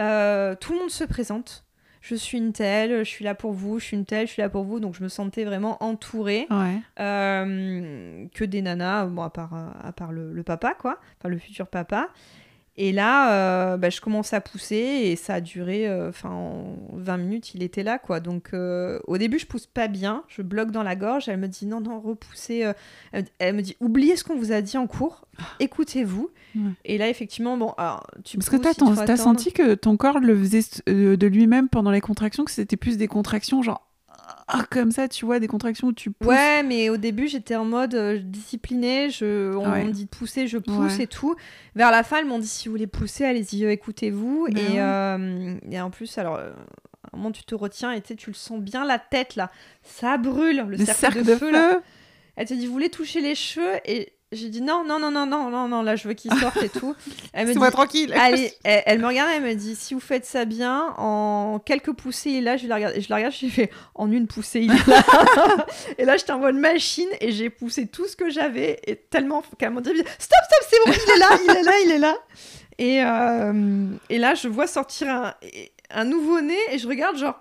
Euh, 0.00 0.56
tout 0.56 0.72
le 0.72 0.80
monde 0.80 0.90
se 0.90 1.04
présente. 1.04 1.64
Je 2.00 2.16
suis 2.16 2.38
une 2.38 2.52
telle, 2.52 3.04
je 3.04 3.08
suis 3.08 3.24
là 3.24 3.36
pour 3.36 3.52
vous, 3.52 3.78
je 3.78 3.84
suis 3.84 3.96
une 3.96 4.04
telle, 4.04 4.26
je 4.26 4.32
suis 4.32 4.42
là 4.42 4.48
pour 4.48 4.64
vous, 4.64 4.80
donc 4.80 4.96
je 4.96 5.04
me 5.04 5.08
sentais 5.08 5.44
vraiment 5.44 5.80
entourée. 5.84 6.48
que 6.96 8.44
des 8.44 8.62
nanas, 8.62 9.06
bon 9.06 9.22
à 9.22 9.30
part 9.30 9.54
à 9.80 9.92
part 9.92 10.10
le, 10.10 10.32
le 10.32 10.42
papa 10.42 10.74
quoi, 10.74 10.98
enfin 11.20 11.28
le 11.28 11.38
futur 11.38 11.68
papa. 11.68 12.08
Et 12.78 12.92
là, 12.92 13.32
euh, 13.32 13.76
bah, 13.76 13.90
je 13.90 14.00
commence 14.00 14.32
à 14.32 14.40
pousser 14.40 14.76
et 14.76 15.16
ça 15.16 15.34
a 15.34 15.40
duré, 15.42 15.86
euh, 15.86 16.08
enfin, 16.08 16.30
en 16.30 16.76
20 16.94 17.16
minutes, 17.18 17.54
il 17.54 17.62
était 17.62 17.82
là, 17.82 17.98
quoi. 17.98 18.20
Donc, 18.20 18.50
euh, 18.54 18.98
au 19.06 19.18
début, 19.18 19.38
je 19.38 19.46
pousse 19.46 19.66
pas 19.66 19.88
bien, 19.88 20.24
je 20.28 20.40
bloque 20.40 20.70
dans 20.70 20.82
la 20.82 20.96
gorge. 20.96 21.28
Elle 21.28 21.38
me 21.38 21.48
dit 21.48 21.66
non, 21.66 21.80
non, 21.80 22.00
repoussez. 22.00 22.72
Elle 23.38 23.54
me 23.56 23.60
dit 23.60 23.76
oubliez 23.80 24.16
ce 24.16 24.24
qu'on 24.24 24.36
vous 24.36 24.52
a 24.52 24.62
dit 24.62 24.78
en 24.78 24.86
cours, 24.86 25.26
écoutez-vous. 25.60 26.30
Et 26.84 26.98
là, 26.98 27.08
effectivement, 27.08 27.56
bon, 27.56 27.70
alors, 27.76 28.06
tu 28.24 28.38
Parce 28.38 28.50
que 28.50 28.56
tu 28.56 29.10
as, 29.10 29.16
senti 29.16 29.52
que 29.52 29.74
ton 29.74 29.96
corps 29.96 30.18
le 30.18 30.36
faisait 30.36 30.62
de 30.86 31.26
lui-même 31.26 31.68
pendant 31.68 31.90
les 31.90 32.00
contractions, 32.00 32.44
que 32.44 32.50
c'était 32.50 32.76
plus 32.76 32.96
des 32.96 33.08
contractions, 33.08 33.62
genre 33.62 33.86
comme 34.70 34.90
ça, 34.90 35.08
tu 35.08 35.24
vois, 35.24 35.40
des 35.40 35.46
contractions 35.46 35.88
où 35.88 35.92
tu 35.92 36.10
pousses. 36.10 36.28
Ouais, 36.28 36.62
mais 36.62 36.90
au 36.90 36.96
début, 36.96 37.28
j'étais 37.28 37.56
en 37.56 37.64
mode 37.64 37.94
euh, 37.94 38.18
disciplinée. 38.18 39.10
Je, 39.10 39.54
on, 39.56 39.84
me 39.84 39.90
dit 39.90 40.04
de 40.04 40.10
pousser, 40.10 40.46
je 40.46 40.58
pousse 40.58 40.98
et 40.98 41.06
tout. 41.06 41.34
Vers 41.74 41.90
la 41.90 42.02
fin, 42.02 42.20
ils 42.20 42.26
m'ont 42.26 42.38
dit 42.38 42.46
si 42.46 42.68
vous 42.68 42.72
voulez 42.72 42.86
pousser, 42.86 43.24
allez-y, 43.24 43.64
euh, 43.64 43.70
écoutez-vous. 43.70 44.48
Ben 44.50 44.58
et, 44.58 44.80
euh, 44.80 45.54
et, 45.70 45.80
en 45.80 45.90
plus, 45.90 46.18
alors, 46.18 46.36
à 46.36 46.46
un 47.12 47.16
moment, 47.16 47.32
tu 47.32 47.44
te 47.44 47.54
retiens 47.54 47.92
et 47.92 48.00
tu 48.02 48.30
le 48.30 48.34
sens 48.34 48.60
bien 48.60 48.84
la 48.84 48.98
tête 48.98 49.36
là. 49.36 49.50
Ça 49.82 50.18
brûle, 50.18 50.64
le, 50.68 50.76
cercle, 50.78 51.24
de, 51.24 51.34
feu. 51.34 51.50
Là. 51.50 51.80
Elle 52.36 52.46
te 52.46 52.54
dit 52.54 52.66
vous 52.66 52.72
voulez 52.72 52.90
toucher 52.90 53.20
les 53.20 53.34
cheveux 53.34 53.74
et 53.84 54.12
j'ai 54.32 54.48
dit 54.48 54.62
non, 54.62 54.84
non, 54.84 54.98
non, 54.98 55.10
non, 55.10 55.26
non, 55.26 55.50
non, 55.50 55.68
non, 55.68 55.82
là 55.82 55.94
je 55.94 56.08
veux 56.08 56.14
qu'il 56.14 56.32
sorte 56.34 56.62
et 56.62 56.68
tout. 56.68 56.94
Elle 57.32 57.46
me 57.46 57.52
dit, 57.52 57.70
tranquille. 57.70 58.12
Allez, 58.14 58.52
elle, 58.64 58.98
me 58.98 59.06
regarde, 59.06 59.30
elle 59.34 59.42
me 59.42 59.54
dit 59.54 59.76
si 59.76 59.94
vous 59.94 60.00
faites 60.00 60.24
ça 60.24 60.44
bien, 60.44 60.94
en 60.96 61.60
quelques 61.64 61.92
poussées, 61.92 62.30
il 62.30 62.36
est 62.38 62.40
là, 62.40 62.56
je 62.56 62.66
la 62.66 62.76
regarde, 62.76 62.94
je 62.98 63.08
la 63.08 63.16
regarde, 63.16 63.34
j'ai 63.34 63.48
fait 63.48 63.70
en 63.94 64.10
une 64.10 64.26
poussée, 64.26 64.60
il 64.60 64.72
est 64.72 64.86
là. 64.86 65.04
et 65.98 66.04
là, 66.04 66.16
j'étais 66.16 66.32
en 66.32 66.38
mode 66.38 66.56
machine 66.56 67.08
et 67.20 67.32
j'ai 67.32 67.50
poussé 67.50 67.86
tout 67.86 68.06
ce 68.06 68.16
que 68.16 68.30
j'avais 68.30 68.80
et 68.86 68.96
tellement 68.96 69.42
qu'elle 69.58 69.70
m'a 69.70 69.80
dit 69.80 69.90
stop, 69.90 70.06
stop, 70.18 70.68
c'est 70.68 70.76
bon, 70.84 70.92
il 70.92 71.12
est 71.12 71.18
là, 71.18 71.38
il 71.44 71.56
est 71.56 71.62
là, 71.62 71.72
il 71.84 71.90
est 71.92 71.98
là. 71.98 72.16
Et, 72.78 73.02
euh, 73.04 73.86
et 74.08 74.18
là, 74.18 74.34
je 74.34 74.48
vois 74.48 74.66
sortir 74.66 75.08
un, 75.08 75.34
un 75.90 76.04
nouveau-né 76.04 76.56
et 76.70 76.78
je 76.78 76.88
regarde 76.88 77.16
genre 77.16 77.38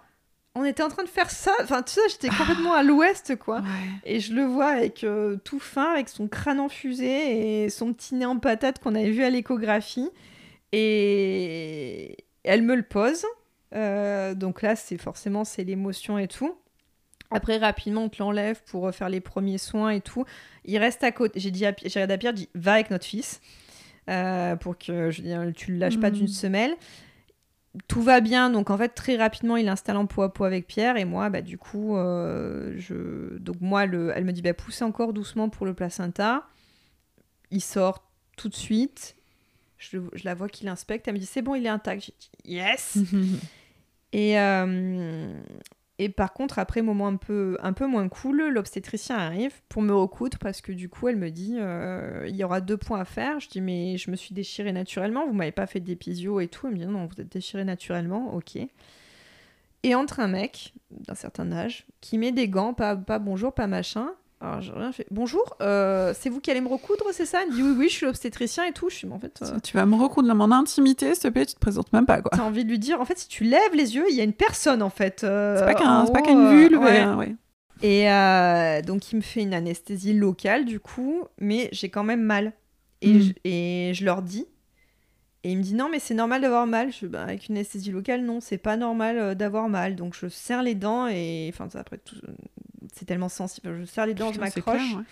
on 0.55 0.65
était 0.65 0.83
en 0.83 0.89
train 0.89 1.03
de 1.03 1.09
faire 1.09 1.29
ça. 1.29 1.53
Enfin, 1.61 1.81
tu 1.81 1.93
sais, 1.93 2.01
j'étais 2.09 2.29
complètement 2.29 2.73
à 2.73 2.83
l'ouest, 2.83 3.35
quoi. 3.37 3.61
Et 4.03 4.19
je 4.19 4.33
le 4.33 4.43
vois 4.43 4.67
avec 4.67 5.03
euh, 5.03 5.37
tout 5.43 5.59
fin, 5.59 5.93
avec 5.93 6.09
son 6.09 6.27
crâne 6.27 6.59
en 6.59 6.69
fusée 6.69 7.63
et 7.63 7.69
son 7.69 7.93
petit 7.93 8.15
nez 8.15 8.25
en 8.25 8.37
patate 8.37 8.79
qu'on 8.79 8.95
avait 8.95 9.11
vu 9.11 9.23
à 9.23 9.29
l'échographie. 9.29 10.09
Et 10.73 12.17
elle 12.43 12.63
me 12.63 12.75
le 12.75 12.83
pose. 12.83 13.23
Euh, 13.73 14.33
donc 14.33 14.61
là, 14.61 14.75
c'est 14.75 14.97
forcément 14.97 15.45
c'est 15.45 15.63
l'émotion 15.63 16.17
et 16.17 16.27
tout. 16.27 16.55
Après, 17.29 17.57
rapidement, 17.57 18.03
on 18.03 18.09
te 18.09 18.21
l'enlève 18.21 18.61
pour 18.65 18.93
faire 18.93 19.07
les 19.07 19.21
premiers 19.21 19.57
soins 19.57 19.91
et 19.91 20.01
tout. 20.01 20.25
Il 20.65 20.77
reste 20.77 21.01
à 21.05 21.13
côté. 21.13 21.39
J'ai 21.39 21.51
dit 21.51 21.65
à, 21.65 21.73
j'ai 21.85 22.01
à 22.01 22.17
Pierre, 22.17 22.33
dit 22.33 22.49
va 22.55 22.73
avec 22.73 22.91
notre 22.91 23.05
fils 23.05 23.39
euh, 24.09 24.57
pour 24.57 24.77
que 24.77 25.11
je 25.11 25.51
tu 25.51 25.71
le 25.71 25.77
lâches 25.77 25.99
pas 25.99 26.11
d'une 26.11 26.25
mm. 26.25 26.27
semelle 26.27 26.75
tout 27.87 28.01
va 28.01 28.19
bien, 28.19 28.49
donc 28.49 28.69
en 28.69 28.77
fait 28.77 28.89
très 28.89 29.15
rapidement 29.15 29.55
il 29.55 29.69
installe 29.69 29.97
en 29.97 30.05
poids 30.05 30.25
à 30.25 30.29
poids 30.29 30.47
avec 30.47 30.67
Pierre. 30.67 30.97
Et 30.97 31.05
moi 31.05 31.29
bah 31.29 31.41
du 31.41 31.57
coup 31.57 31.95
euh, 31.95 32.73
je 32.77 33.37
donc 33.37 33.57
moi 33.61 33.85
le... 33.85 34.11
elle 34.15 34.25
me 34.25 34.33
dit 34.33 34.41
bah 34.41 34.53
poussez 34.53 34.83
encore 34.83 35.13
doucement 35.13 35.49
pour 35.49 35.65
le 35.65 35.73
placenta, 35.73 36.47
il 37.49 37.61
sort 37.61 38.03
tout 38.37 38.49
de 38.49 38.55
suite, 38.55 39.15
je, 39.77 39.99
la 40.23 40.33
vois 40.33 40.49
qu'il 40.49 40.67
inspecte, 40.67 41.07
elle 41.07 41.13
me 41.13 41.19
dit 41.19 41.25
c'est 41.25 41.41
bon 41.41 41.55
il 41.55 41.65
est 41.65 41.69
intact, 41.69 42.03
j'ai 42.05 42.13
dit 42.19 42.53
yes. 42.53 42.97
Et 44.13 44.37
euh, 44.37 45.33
et 46.03 46.09
par 46.09 46.33
contre, 46.33 46.57
après, 46.57 46.81
moment 46.81 47.07
un 47.07 47.15
peu, 47.15 47.59
un 47.61 47.73
peu 47.73 47.85
moins 47.85 48.09
cool, 48.09 48.47
l'obstétricien 48.47 49.17
arrive 49.17 49.53
pour 49.69 49.83
me 49.83 49.93
recoudre 49.93 50.39
parce 50.39 50.59
que 50.59 50.71
du 50.71 50.89
coup, 50.89 51.07
elle 51.07 51.15
me 51.15 51.29
dit 51.29 51.57
euh, 51.59 52.25
il 52.27 52.35
y 52.35 52.43
aura 52.43 52.59
deux 52.59 52.75
points 52.75 53.01
à 53.01 53.05
faire. 53.05 53.39
Je 53.39 53.47
dis 53.47 53.61
mais 53.61 53.97
je 53.97 54.09
me 54.09 54.15
suis 54.15 54.33
déchirée 54.33 54.71
naturellement, 54.71 55.27
vous 55.27 55.33
m'avez 55.33 55.51
pas 55.51 55.67
fait 55.67 55.79
d'épisio 55.79 56.39
et 56.39 56.47
tout. 56.47 56.65
Elle 56.65 56.73
me 56.73 56.79
dit 56.79 56.87
non, 56.87 57.05
vous 57.05 57.21
êtes 57.21 57.31
déchirée 57.31 57.65
naturellement, 57.65 58.33
ok. 58.33 58.57
Et 59.83 59.93
entre 59.93 60.21
un 60.21 60.27
mec 60.27 60.73
d'un 60.89 61.13
certain 61.13 61.51
âge 61.51 61.85
qui 62.01 62.17
met 62.17 62.31
des 62.31 62.49
gants, 62.49 62.73
pas, 62.73 62.95
pas 62.95 63.19
bonjour, 63.19 63.53
pas 63.53 63.67
machin, 63.67 64.09
Alors 64.43 64.59
j'ai 64.61 64.71
rien 64.71 64.91
fait. 64.91 65.05
Bonjour, 65.11 65.55
euh, 65.61 66.13
c'est 66.17 66.29
vous 66.29 66.39
qui 66.41 66.49
allez 66.49 66.61
me 66.61 66.67
recoudre, 66.67 67.05
c'est 67.11 67.27
ça? 67.27 67.43
Il 67.43 67.51
me 67.51 67.55
dit 67.55 67.61
oui, 67.61 67.75
oui, 67.77 67.89
je 67.89 67.93
suis 67.93 68.05
l'obstétricien 68.07 68.65
et 68.65 68.71
tout. 68.73 68.89
Je 68.89 68.95
suis, 68.95 69.07
mais 69.07 69.13
en 69.13 69.19
fait. 69.19 69.39
euh, 69.43 69.59
Tu 69.63 69.77
vas 69.77 69.85
me 69.85 69.95
recoudre 69.95 70.27
dans 70.27 70.33
mon 70.35 70.51
intimité, 70.51 71.13
s'il 71.13 71.23
te 71.23 71.27
plaît, 71.27 71.45
tu 71.45 71.53
te 71.53 71.59
présentes 71.59 71.93
même 71.93 72.07
pas, 72.07 72.21
quoi. 72.23 72.31
T'as 72.35 72.43
envie 72.43 72.65
de 72.65 72.69
lui 72.69 72.79
dire, 72.79 72.99
en 72.99 73.05
fait, 73.05 73.19
si 73.19 73.27
tu 73.27 73.43
lèves 73.43 73.75
les 73.75 73.95
yeux, 73.95 74.05
il 74.09 74.15
y 74.15 74.21
a 74.21 74.23
une 74.23 74.33
personne, 74.33 74.81
en 74.81 74.89
fait. 74.89 75.23
euh, 75.23 75.57
C'est 75.59 75.65
pas 75.65 75.75
qu'un- 75.75 76.05
c'est 76.07 76.13
pas 76.13 76.21
qu'une 76.23 76.39
euh, 76.39 76.49
vulve. 76.67 76.79
ouais. 76.81 76.97
hein, 76.97 77.17
ouais. 77.17 77.35
Et 77.83 78.09
euh, 78.11 78.81
donc, 78.81 79.11
il 79.11 79.17
me 79.17 79.21
fait 79.21 79.41
une 79.41 79.53
anesthésie 79.53 80.13
locale, 80.13 80.65
du 80.65 80.79
coup, 80.79 81.21
mais 81.39 81.69
j'ai 81.71 81.89
quand 81.89 82.03
même 82.03 82.21
mal. 82.23 82.53
Et, 83.01 83.13
Mm. 83.13 83.21
je, 83.21 83.31
et 83.43 83.91
je 83.93 84.05
leur 84.05 84.23
dis. 84.23 84.47
Et 85.43 85.51
il 85.51 85.57
me 85.57 85.63
dit 85.63 85.73
non, 85.73 85.87
mais 85.91 85.97
c'est 85.99 86.13
normal 86.13 86.41
d'avoir 86.41 86.65
mal. 86.67 86.91
Je, 86.91 87.05
bah, 87.07 87.23
avec 87.23 87.47
une 87.49 87.55
anesthésie 87.57 87.91
locale, 87.91 88.21
non, 88.23 88.39
c'est 88.41 88.59
pas 88.59 88.77
normal 88.77 89.17
euh, 89.17 89.35
d'avoir 89.35 89.69
mal. 89.69 89.95
Donc, 89.95 90.15
je 90.15 90.27
serre 90.27 90.61
les 90.63 90.75
dents 90.75 91.07
et. 91.07 91.49
Enfin, 91.53 91.69
ça, 91.69 91.79
après 91.79 91.97
tout. 91.99 92.15
C'est 92.91 93.05
tellement 93.05 93.29
sensible. 93.29 93.77
Je 93.79 93.85
serre 93.85 94.05
les 94.05 94.13
dents, 94.13 94.33
je 94.33 94.39
m'accroche. 94.39 94.95
ouais. 94.95 95.03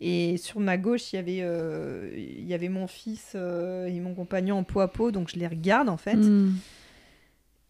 Et 0.00 0.36
sur 0.38 0.58
ma 0.60 0.78
gauche, 0.78 1.12
il 1.12 1.16
y 1.16 1.18
avait, 1.18 1.38
euh, 1.42 2.10
il 2.16 2.46
y 2.46 2.54
avait 2.54 2.68
mon 2.70 2.86
fils 2.86 3.32
euh, 3.34 3.86
et 3.86 4.00
mon 4.00 4.14
compagnon 4.14 4.56
en 4.58 4.64
peau 4.64 4.80
à 4.80 4.88
peau, 4.90 5.10
donc 5.10 5.28
je 5.30 5.36
les 5.38 5.46
regarde 5.46 5.88
en 5.90 5.96
fait. 5.98 6.16
Mm. 6.16 6.54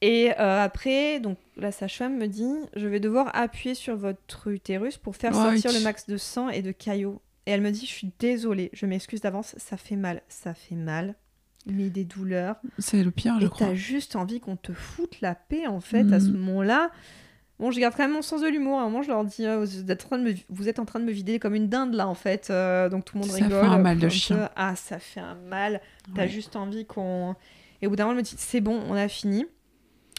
Et 0.02 0.30
euh, 0.38 0.62
après, 0.62 1.20
donc 1.20 1.38
la 1.56 1.72
sage-femme 1.72 2.16
me 2.18 2.26
dit, 2.26 2.52
je 2.76 2.86
vais 2.86 3.00
devoir 3.00 3.30
appuyer 3.34 3.74
sur 3.74 3.96
votre 3.96 4.48
utérus 4.48 4.98
pour 4.98 5.16
faire 5.16 5.32
Ouais. 5.34 5.58
sortir 5.58 5.72
le 5.72 5.80
max 5.84 6.06
de 6.06 6.16
sang 6.16 6.48
et 6.48 6.62
de 6.62 6.70
caillots. 6.70 7.20
Et 7.46 7.50
elle 7.52 7.60
me 7.62 7.70
dit, 7.70 7.86
je 7.86 7.92
suis 7.92 8.10
désolée, 8.18 8.70
je 8.72 8.86
m'excuse 8.86 9.20
d'avance, 9.20 9.54
ça 9.56 9.76
fait 9.76 9.96
mal, 9.96 10.20
ça 10.28 10.52
fait 10.52 10.74
mal, 10.74 11.14
mais 11.66 11.88
des 11.90 12.04
douleurs. 12.04 12.56
C'est 12.78 13.02
le 13.02 13.10
pire, 13.10 13.40
je 13.40 13.46
et 13.46 13.48
crois. 13.48 13.68
t'as 13.68 13.74
juste 13.74 14.16
envie 14.16 14.38
qu'on 14.40 14.56
te 14.56 14.72
foute 14.72 15.20
la 15.22 15.34
paix 15.34 15.66
en 15.66 15.80
fait 15.80 16.12
à 16.12 16.20
ce 16.20 16.26
Mhm. 16.28 16.38
moment-là. 16.38 16.90
Bon, 17.58 17.70
je 17.70 17.80
garde 17.80 17.94
quand 17.96 18.02
même 18.02 18.12
mon 18.12 18.22
sens 18.22 18.42
de 18.42 18.48
l'humour. 18.48 18.78
À 18.78 18.82
un 18.82 18.84
moment, 18.84 19.02
je 19.02 19.08
leur 19.08 19.24
dis, 19.24 19.46
euh, 19.46 19.58
vous, 19.58 19.90
êtes 19.90 20.04
en 20.04 20.08
train 20.08 20.18
de 20.18 20.24
me, 20.24 20.34
vous 20.50 20.68
êtes 20.68 20.78
en 20.78 20.84
train 20.84 21.00
de 21.00 21.04
me 21.04 21.12
vider 21.12 21.38
comme 21.38 21.54
une 21.54 21.68
dinde 21.68 21.94
là 21.94 22.06
en 22.06 22.14
fait. 22.14 22.48
Euh, 22.50 22.88
donc 22.88 23.04
tout 23.04 23.16
le 23.16 23.22
monde 23.22 23.30
Ça 23.30 23.38
fait 23.38 23.44
rigole. 23.44 23.64
un 23.64 23.78
mal 23.78 23.98
de 23.98 24.08
chien. 24.08 24.50
Ah, 24.56 24.76
ça 24.76 24.98
fait 24.98 25.20
un 25.20 25.34
mal. 25.34 25.80
T'as 26.14 26.26
juste 26.26 26.56
envie 26.56 26.84
qu'on. 26.84 27.34
Et 27.82 27.86
au 27.86 27.90
bout 27.90 27.96
d'un 27.96 28.04
moment, 28.04 28.12
elle 28.12 28.18
me 28.18 28.22
dit 28.22 28.34
c'est 28.36 28.60
bon, 28.60 28.80
on 28.88 28.94
a 28.94 29.08
fini. 29.08 29.46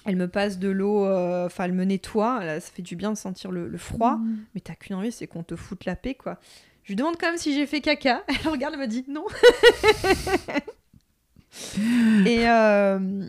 Elle 0.05 0.15
me 0.15 0.27
passe 0.27 0.57
de 0.57 0.69
l'eau, 0.69 1.05
euh, 1.05 1.47
enfin, 1.47 1.65
elle 1.65 1.73
me 1.73 1.83
nettoie. 1.83 2.43
Là, 2.43 2.61
ça 2.61 2.71
fait 2.71 2.81
du 2.81 2.95
bien 2.95 3.11
de 3.11 3.17
sentir 3.17 3.51
le, 3.51 3.67
le 3.67 3.77
froid. 3.77 4.15
Mm. 4.15 4.37
Mais 4.55 4.61
t'as 4.61 4.75
qu'une 4.75 4.95
envie, 4.95 5.11
c'est 5.11 5.27
qu'on 5.27 5.43
te 5.43 5.57
foute 5.57 5.83
la 5.85 5.97
paix, 5.97 6.15
quoi. 6.15 6.39
Je 6.83 6.93
lui 6.93 6.95
demande 6.95 7.17
quand 7.19 7.27
même 7.27 7.37
si 7.37 7.53
j'ai 7.53 7.65
fait 7.65 7.81
caca. 7.81 8.23
Elle 8.29 8.49
regarde, 8.49 8.75
elle 8.75 8.79
me 8.79 8.87
dit 8.87 9.03
non. 9.09 9.25
et, 12.25 12.47
euh, 12.47 13.27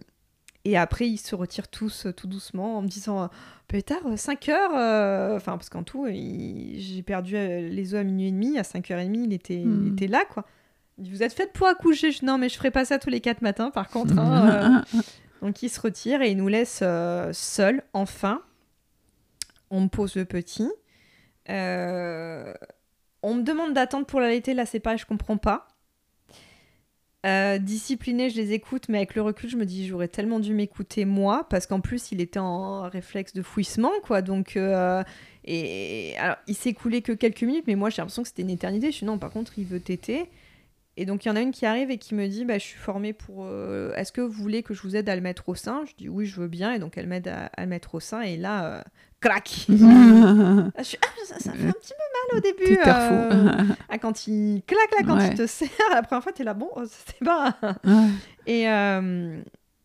et 0.65 0.77
après, 0.77 1.09
ils 1.09 1.19
se 1.19 1.35
retirent 1.35 1.69
tous 1.69 2.07
euh, 2.07 2.13
tout 2.13 2.27
doucement 2.27 2.79
en 2.79 2.83
me 2.83 2.89
disant 2.89 3.23
euh, 3.25 3.27
Pétard, 3.69 4.03
5 4.17 4.49
heures. 4.49 4.77
euh, 4.77 5.37
Enfin, 5.37 5.53
parce 5.57 5.69
qu'en 5.71 5.83
tout, 5.83 6.07
il- 6.07 6.81
j'ai 6.81 7.03
perdu 7.03 7.37
euh, 7.37 7.69
les 7.69 7.95
os 7.95 8.01
à 8.01 8.05
minuit 8.05 8.29
et 8.29 8.33
demi. 8.33 8.59
À 8.59 8.63
5h30, 8.63 9.25
il 9.25 9.33
était, 9.33 9.55
il 9.61 9.67
Mm. 9.67 9.93
était 9.93 10.07
là, 10.09 10.25
quoi. 10.31 10.45
Vous 10.99 11.23
êtes 11.23 11.33
faite 11.33 11.53
pour 11.53 11.67
accoucher 11.69 12.11
Je 12.11 12.25
Non, 12.25 12.39
mais 12.39 12.49
je 12.49 12.57
ferai 12.57 12.71
pas 12.73 12.85
ça 12.85 12.99
tous 12.99 13.09
les 13.11 13.21
4 13.21 13.41
matins, 13.43 13.71
par 13.71 13.89
contre. 13.89 14.19
hein, 14.19 14.83
euh. 14.95 14.99
Donc 15.43 15.63
il 15.63 15.69
se 15.69 15.81
retire 15.81 16.21
et 16.23 16.33
il 16.33 16.37
nous 16.37 16.49
laisse 16.49 16.81
euh, 16.83 17.33
seuls, 17.33 17.83
enfin. 17.93 18.43
On 19.71 19.83
me 19.83 19.89
pose 19.89 20.17
le 20.17 20.25
petit. 20.25 20.69
Euh, 21.51 22.53
on 23.23 23.35
me 23.35 23.43
demande 23.43 23.73
d'attendre 23.75 24.07
pour 24.07 24.21
l'allaiter, 24.21 24.55
là 24.55 24.67
c'est 24.67 24.81
pareil, 24.81 24.99
je 24.99 25.07
comprends 25.07 25.37
pas. 25.39 25.69
Euh, 27.27 27.59
discipliné, 27.59 28.31
je 28.31 28.37
les 28.37 28.53
écoute, 28.53 28.85
mais 28.89 28.99
avec 28.99 29.17
le 29.17 29.23
recul, 29.23 29.51
je 29.51 29.57
me 29.57 29.67
dis 29.67 29.87
j'aurais 29.89 30.07
tellement 30.07 30.39
dû 30.39 30.55
m'écouter 30.55 31.05
moi, 31.05 31.47
parce 31.51 31.67
qu'en 31.67 31.81
plus 31.81 32.13
il 32.13 32.21
était 32.21 32.39
en 32.39 32.83
réflexe 32.89 33.33
de 33.35 33.43
fouissement, 33.43 33.91
quoi. 34.05 34.23
Donc, 34.23 34.57
euh, 34.57 35.03
et 35.45 36.15
alors 36.19 36.37
il 36.47 36.55
s'est 36.55 36.71
écoulé 36.71 37.03
que 37.03 37.11
quelques 37.13 37.43
minutes, 37.43 37.65
mais 37.67 37.75
moi 37.75 37.91
j'ai 37.91 37.97
l'impression 38.03 38.23
que 38.23 38.29
c'était 38.29 38.43
une 38.43 38.51
éternité. 38.51 38.93
Je 38.93 38.97
suis 38.99 39.07
non, 39.07 39.19
par 39.19 39.31
contre 39.31 39.59
il 39.59 39.65
veut 39.67 39.81
téter. 39.81 40.31
Et 40.97 41.07
donc 41.07 41.25
il 41.25 41.29
y 41.29 41.31
en 41.31 41.37
a 41.37 41.41
une 41.41 41.53
qui 41.53 41.67
arrive 41.67 41.91
et 41.91 41.99
qui 41.99 42.15
me 42.15 42.27
dit 42.29 42.45
bah, 42.45 42.59
Je 42.59 42.65
suis 42.65 42.79
formée 42.79 43.13
pour. 43.13 43.45
euh, 43.47 43.95
Est-ce 43.95 44.13
que 44.13 44.21
vous 44.21 44.33
voulez 44.33 44.63
que 44.63 44.75
je 44.75 44.83
vous 44.83 44.97
aide 44.97 45.09
à 45.09 45.15
le 45.17 45.23
mettre 45.23 45.49
au 45.49 45.55
sein? 45.57 45.85
Je 45.87 45.95
dis 45.97 46.09
Oui, 46.09 46.27
je 46.27 46.41
veux 46.41 46.49
bien. 46.49 46.73
Et 46.75 46.79
donc 46.81 46.97
elle 46.99 47.07
m'aide 47.09 47.29
à, 47.29 47.47
à 47.47 47.63
le 47.63 47.69
mettre 47.69 47.95
au 47.97 48.01
sein. 48.01 48.21
Et 48.23 48.37
là, 48.37 48.79
euh, 48.79 48.83
crac 49.21 49.49
je 49.69 49.75
suis, 50.83 50.99
Ah, 51.03 51.09
ça, 51.27 51.39
ça 51.39 51.53
fait 51.53 51.69
un 51.69 51.73
petit 51.73 51.93
peu 51.93 52.35
mal 52.35 52.39
au 52.39 52.41
début. 52.41 52.79
Euh, 52.87 53.65
ah, 53.89 53.99
quand 53.99 54.27
il 54.27 54.63
claque 54.67 54.91
là, 54.99 55.05
quand 55.07 55.17
Ouais. 55.17 55.29
il 55.29 55.35
te 55.35 55.47
serre, 55.47 55.69
la 55.93 56.03
première 56.03 56.23
fois, 56.23 56.33
t'es 56.33 56.45
là, 56.45 56.55
bon, 56.55 56.71
c'était 56.87 57.25
pas. 57.25 57.57
Ouais. 57.85 58.09
Et, 58.47 58.69
euh, 58.69 59.41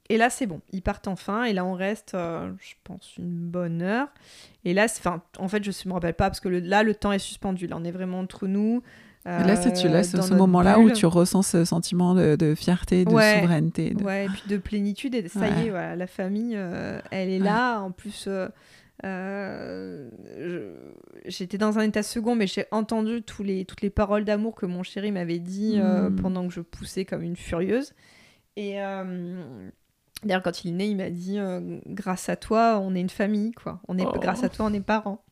et 0.10 0.18
là, 0.18 0.30
c'est 0.30 0.46
bon. 0.46 0.62
Ils 0.72 0.82
partent 0.82 1.08
enfin. 1.08 1.44
Et 1.46 1.54
là, 1.54 1.66
on 1.66 1.74
reste, 1.74 2.14
euh, 2.14 2.52
je 2.60 2.74
pense, 2.84 3.14
une 3.18 3.48
bonne 3.50 3.82
heure. 3.82 4.08
Et 4.66 4.74
là, 4.74 4.86
enfin, 4.86 5.22
en 5.40 5.48
fait, 5.48 5.64
je 5.64 5.70
ne 5.72 5.90
me 5.90 5.94
rappelle 5.94 6.14
pas 6.14 6.30
parce 6.30 6.40
que 6.40 6.50
le- 6.50 6.60
là, 6.60 6.84
le 6.84 6.94
temps 6.94 7.12
est 7.12 7.20
suspendu. 7.20 7.68
Là, 7.68 7.78
on 7.80 7.84
est 7.84 7.92
vraiment 7.92 8.20
entre 8.20 8.48
nous. 8.48 8.84
Là, 9.26 9.56
c'est 9.56 9.72
tu 9.72 9.88
euh, 9.88 10.04
dans 10.14 10.22
ce 10.22 10.34
moment-là 10.34 10.80
où 10.80 10.92
tu 10.92 11.06
ressens 11.06 11.44
ce 11.44 11.64
sentiment 11.64 12.14
de, 12.14 12.36
de 12.36 12.56
fierté, 12.56 13.06
de 13.06 13.10
Ouais. 13.10 13.40
souveraineté. 13.40 13.92
de- 13.92 14.04
Ouais, 14.04 14.26
et 14.26 14.28
puis 14.28 14.44
de 14.50 14.58
plénitude. 14.58 15.16
Et 15.16 15.26
ça 15.30 15.40
Ouais. 15.40 15.52
y 15.64 15.68
est, 15.68 15.70
voilà, 15.70 15.96
la 15.96 16.08
famille, 16.08 16.58
elle 17.10 17.30
est 17.30 17.40
là. 17.40 17.80
En 17.80 17.92
plus, 17.92 18.28
euh, 19.06 20.10
j'étais 21.26 21.58
dans 21.58 21.80
un 21.80 21.84
état 21.84 22.04
second, 22.04 22.36
mais 22.36 22.48
j'ai 22.48 22.66
entendu 22.72 23.22
tous 23.22 23.44
les, 23.44 23.66
toutes 23.66 23.82
les 23.82 23.90
paroles 23.90 24.26
d'amour 24.26 24.56
que 24.56 24.66
mon 24.66 24.84
chéri 24.84 25.12
m'avait 25.12 25.40
dit 25.40 25.76
euh, 25.78 26.10
Mm. 26.10 26.16
pendant 26.18 26.48
que 26.48 26.54
je 26.54 26.62
poussais 26.62 27.06
comme 27.06 27.22
une 27.22 27.36
furieuse. 27.36 27.94
Et 28.56 28.82
euh, 28.82 29.44
d'ailleurs, 30.24 30.44
quand 30.44 30.64
il 30.64 30.70
est 30.70 30.74
né, 30.74 30.86
il 30.88 30.98
m'a 30.98 31.10
dit 31.10 31.40
euh, 31.40 31.80
Grâce 31.88 32.30
à 32.30 32.36
toi, 32.36 32.80
on 32.82 32.96
est 32.96 33.02
une 33.02 33.10
famille, 33.10 33.52
quoi. 33.52 33.82
On 33.88 33.98
est, 33.98 34.06
Oh. 34.06 34.20
Grâce 34.20 34.44
à 34.44 34.50
toi, 34.50 34.66
on 34.70 34.74
est 34.74 34.80
parents. 34.82 35.24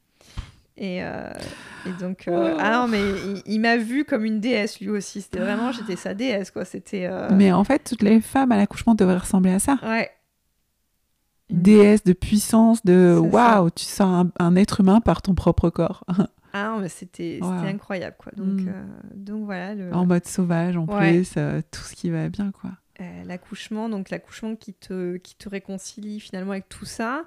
Et, 0.77 0.97
et 0.99 1.91
donc, 1.99 2.23
Oh. 2.27 2.55
ah 2.59 2.71
non, 2.81 2.87
mais 2.87 3.01
il, 3.01 3.41
il 3.45 3.59
m'a 3.59 3.77
vu 3.77 4.03
comme 4.05 4.25
une 4.25 4.39
déesse 4.39 4.79
lui 4.79 4.89
aussi. 4.89 5.21
C'était 5.21 5.39
vraiment, 5.39 5.71
j'étais 5.71 5.95
sa 5.95 6.13
déesse, 6.15 6.49
quoi. 6.49 6.65
C'était. 6.65 7.07
Mais 7.31 7.51
en 7.51 7.63
fait, 7.63 7.79
toutes 7.83 8.01
les 8.01 8.19
femmes 8.21 8.51
à 8.51 8.57
l'accouchement 8.57 8.95
devraient 8.95 9.17
ressembler 9.17 9.51
à 9.51 9.59
ça. 9.59 9.77
Ouais. 9.83 10.09
Une- 11.51 11.61
Déesse 11.61 12.03
de 12.03 12.13
puissance, 12.13 12.83
de 12.85 13.17
waouh, 13.17 13.69
tu 13.71 13.85
sens 13.85 14.25
un, 14.25 14.31
un 14.45 14.55
être 14.55 14.79
humain 14.79 15.01
par 15.01 15.21
ton 15.21 15.35
propre 15.35 15.69
corps. 15.69 16.03
Ah 16.53 16.75
mais 16.81 16.89
c'était 16.89 17.39
Wow. 17.41 17.47
incroyable, 17.49 18.17
quoi. 18.19 18.33
Donc, 18.35 18.59
Mm. 18.59 18.67
euh, 18.67 18.83
donc 19.15 19.45
voilà, 19.45 19.73
le- 19.73 19.93
en 19.95 20.05
mode 20.05 20.25
sauvage 20.27 20.75
en 20.75 20.85
Ouais. 20.85 21.13
plus, 21.13 21.35
euh, 21.37 21.61
tout 21.71 21.79
ce 21.79 21.95
qui 21.95 22.09
va 22.09 22.27
bien, 22.27 22.51
quoi. 22.51 22.71
euh, 22.99 23.23
l'accouchement, 23.23 23.87
donc 23.87 24.09
l'accouchement 24.09 24.57
qui 24.57 24.73
te, 24.73 25.15
qui 25.15 25.35
te 25.35 25.47
réconcilie 25.47 26.19
finalement 26.19 26.51
avec 26.51 26.67
tout 26.67 26.83
ça. 26.85 27.23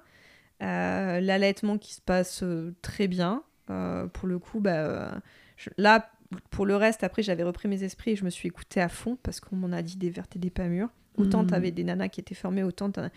L'allaitement 0.60 1.78
qui 1.78 1.94
se 1.94 2.00
passe 2.00 2.44
très 2.82 3.08
bien. 3.08 3.42
Pour 3.66 4.28
le 4.28 4.38
coup, 4.38 4.60
bah, 4.60 5.20
je- 5.56 5.70
là, 5.78 6.10
pour 6.50 6.66
le 6.66 6.76
reste, 6.76 7.02
après, 7.04 7.22
j'avais 7.22 7.42
repris 7.44 7.66
mes 7.68 7.82
esprits 7.82 8.12
et 8.12 8.16
je 8.16 8.24
me 8.24 8.30
suis 8.30 8.48
écoutée 8.48 8.80
à 8.80 8.88
fond 8.88 9.16
parce 9.22 9.40
qu'on 9.40 9.56
m'en 9.56 9.72
a 9.72 9.82
dit 9.82 9.96
des 9.96 10.10
vertes 10.10 10.36
et 10.36 10.38
des 10.38 10.50
pas 10.50 10.66
mûres. 10.66 10.90
Autant 11.16 11.42
Mm. 11.44 11.46
t'avais 11.46 11.70
des 11.70 11.84
nanas 11.84 12.08
qui 12.08 12.20
étaient 12.20 12.34
formées, 12.34 12.62
autant 12.64 12.90
t'as 12.90 13.08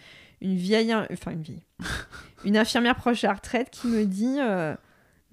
une 0.42 0.56
vieille, 0.56 0.94
enfin 1.12 1.32
une 1.32 1.42
vieille, 1.42 1.64
une 2.46 2.58
infirmière 2.58 2.96
proche 2.96 3.22
de 3.24 3.28
la 3.28 3.34
retraite 3.34 3.70
qui 3.72 3.88
me 3.88 4.06
dit 4.06 4.38
euh, 4.40 4.76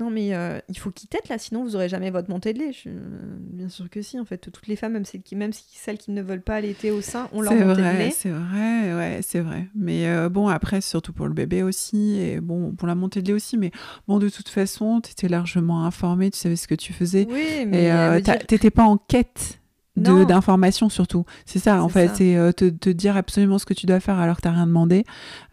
non 0.00 0.10
mais 0.10 0.34
euh, 0.34 0.58
il 0.68 0.76
faut 0.78 0.90
qu'il 0.90 1.08
tête 1.08 1.28
là, 1.28 1.38
sinon 1.38 1.62
vous 1.62 1.76
aurez 1.76 1.88
jamais 1.88 2.10
votre 2.10 2.28
montée 2.30 2.52
de 2.52 2.58
lait. 2.58 2.72
Je, 2.72 2.88
euh, 2.88 2.92
bien 3.38 3.68
sûr 3.68 3.88
que 3.90 4.02
si, 4.02 4.18
en 4.18 4.24
fait, 4.24 4.38
toutes 4.38 4.66
les 4.66 4.74
femmes, 4.76 4.94
même 4.94 5.04
celles 5.04 5.22
qui, 5.22 5.36
même 5.36 5.52
si- 5.52 5.66
celles 5.76 5.98
qui 5.98 6.10
ne 6.10 6.20
veulent 6.20 6.40
pas 6.42 6.56
allaiter 6.56 6.90
au 6.90 7.00
sein, 7.00 7.28
ont 7.32 7.42
leur 7.42 7.52
montée 7.54 7.66
de 7.66 7.86
vrai, 7.86 7.98
lait. 7.98 8.10
c'est 8.10 8.30
vrai, 8.30 8.94
ouais, 8.94 9.20
c'est 9.22 9.38
vrai. 9.40 9.68
Mais 9.76 10.28
bon, 10.30 10.48
après, 10.48 10.80
surtout 10.80 11.12
pour 11.12 11.28
le 11.28 11.32
bébé 11.34 11.62
aussi, 11.62 12.16
et 12.18 12.40
bon, 12.40 12.72
pour 12.72 12.88
la 12.88 12.94
montée 12.96 13.22
de 13.22 13.28
lait 13.28 13.34
aussi, 13.34 13.56
mais 13.56 13.70
bon, 14.08 14.18
de 14.18 14.28
toute 14.28 14.48
façon, 14.48 15.00
tu 15.00 15.12
étais 15.12 15.28
largement 15.28 15.84
informée, 15.84 16.30
tu 16.32 16.38
savais 16.38 16.56
ce 16.56 16.66
que 16.66 16.74
tu 16.74 16.92
faisais. 16.92 17.26
Oui, 17.30 17.64
mais 17.66 18.18
Et 18.18 18.22
t'étais 18.48 18.70
pas 18.70 18.82
en 18.84 18.96
quête 18.96 19.60
de-. 19.60 19.63
D'informations 19.96 20.88
surtout. 20.88 21.24
C'est 21.46 21.58
ça, 21.58 21.82
en 21.82 21.88
fait, 21.88 22.10
c'est 22.14 22.36
euh, 22.36 22.52
te, 22.52 22.68
te 22.68 22.90
dire 22.90 23.16
absolument 23.16 23.58
ce 23.58 23.66
que 23.66 23.74
tu 23.74 23.86
dois 23.86 24.00
faire 24.00 24.18
alors 24.18 24.36
que 24.36 24.42
t'as 24.42 24.50
rien 24.50 24.66
demandé. 24.66 25.04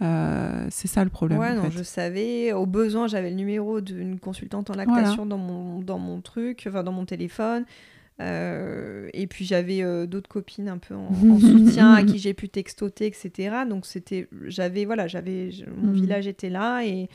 Euh, 0.02 0.66
c'est 0.70 0.88
ça 0.88 1.04
le 1.04 1.10
problème. 1.10 1.40
Ouais, 1.40 1.52
en 1.52 1.56
non, 1.56 1.64
fait. 1.64 1.78
je 1.78 1.84
savais. 1.84 2.54
Au 2.54 2.66
besoin, 2.66 3.08
j'avais 3.08 3.30
le 3.30 3.36
numéro 3.36 3.82
d'une 3.82 4.20
consultante 4.20 4.70
en 4.70 4.74
lactation 4.76 5.26
dans, 5.26 5.38
mon, 5.38 5.80
dans 5.80 6.00
mon 6.00 6.22
truc, 6.22 6.66
enfin 6.68 6.84
dans 6.84 6.92
mon 6.92 7.06
téléphone. 7.06 7.66
Euh, 8.22 9.10
et 9.14 9.26
puis 9.28 9.46
j'avais 9.46 9.82
euh, 9.82 10.06
d'autres 10.06 10.30
copines 10.30 10.70
un 10.70 10.78
peu 10.78 10.94
en, 10.96 11.10
en 11.32 11.40
soutien 11.40 11.94
à 11.94 12.04
qui 12.04 12.20
j'ai 12.20 12.34
pu 12.34 12.50
textoter, 12.50 13.08
etc. 13.08 13.56
Donc 13.68 13.86
c'était, 13.86 14.28
j'avais, 14.46 14.86
voilà, 14.86 15.08
j'avais, 15.08 15.50
mon 15.76 15.88
Mhm. 15.90 15.94
village 15.94 16.28
était 16.28 16.50
là 16.50 16.82
et 16.84 17.10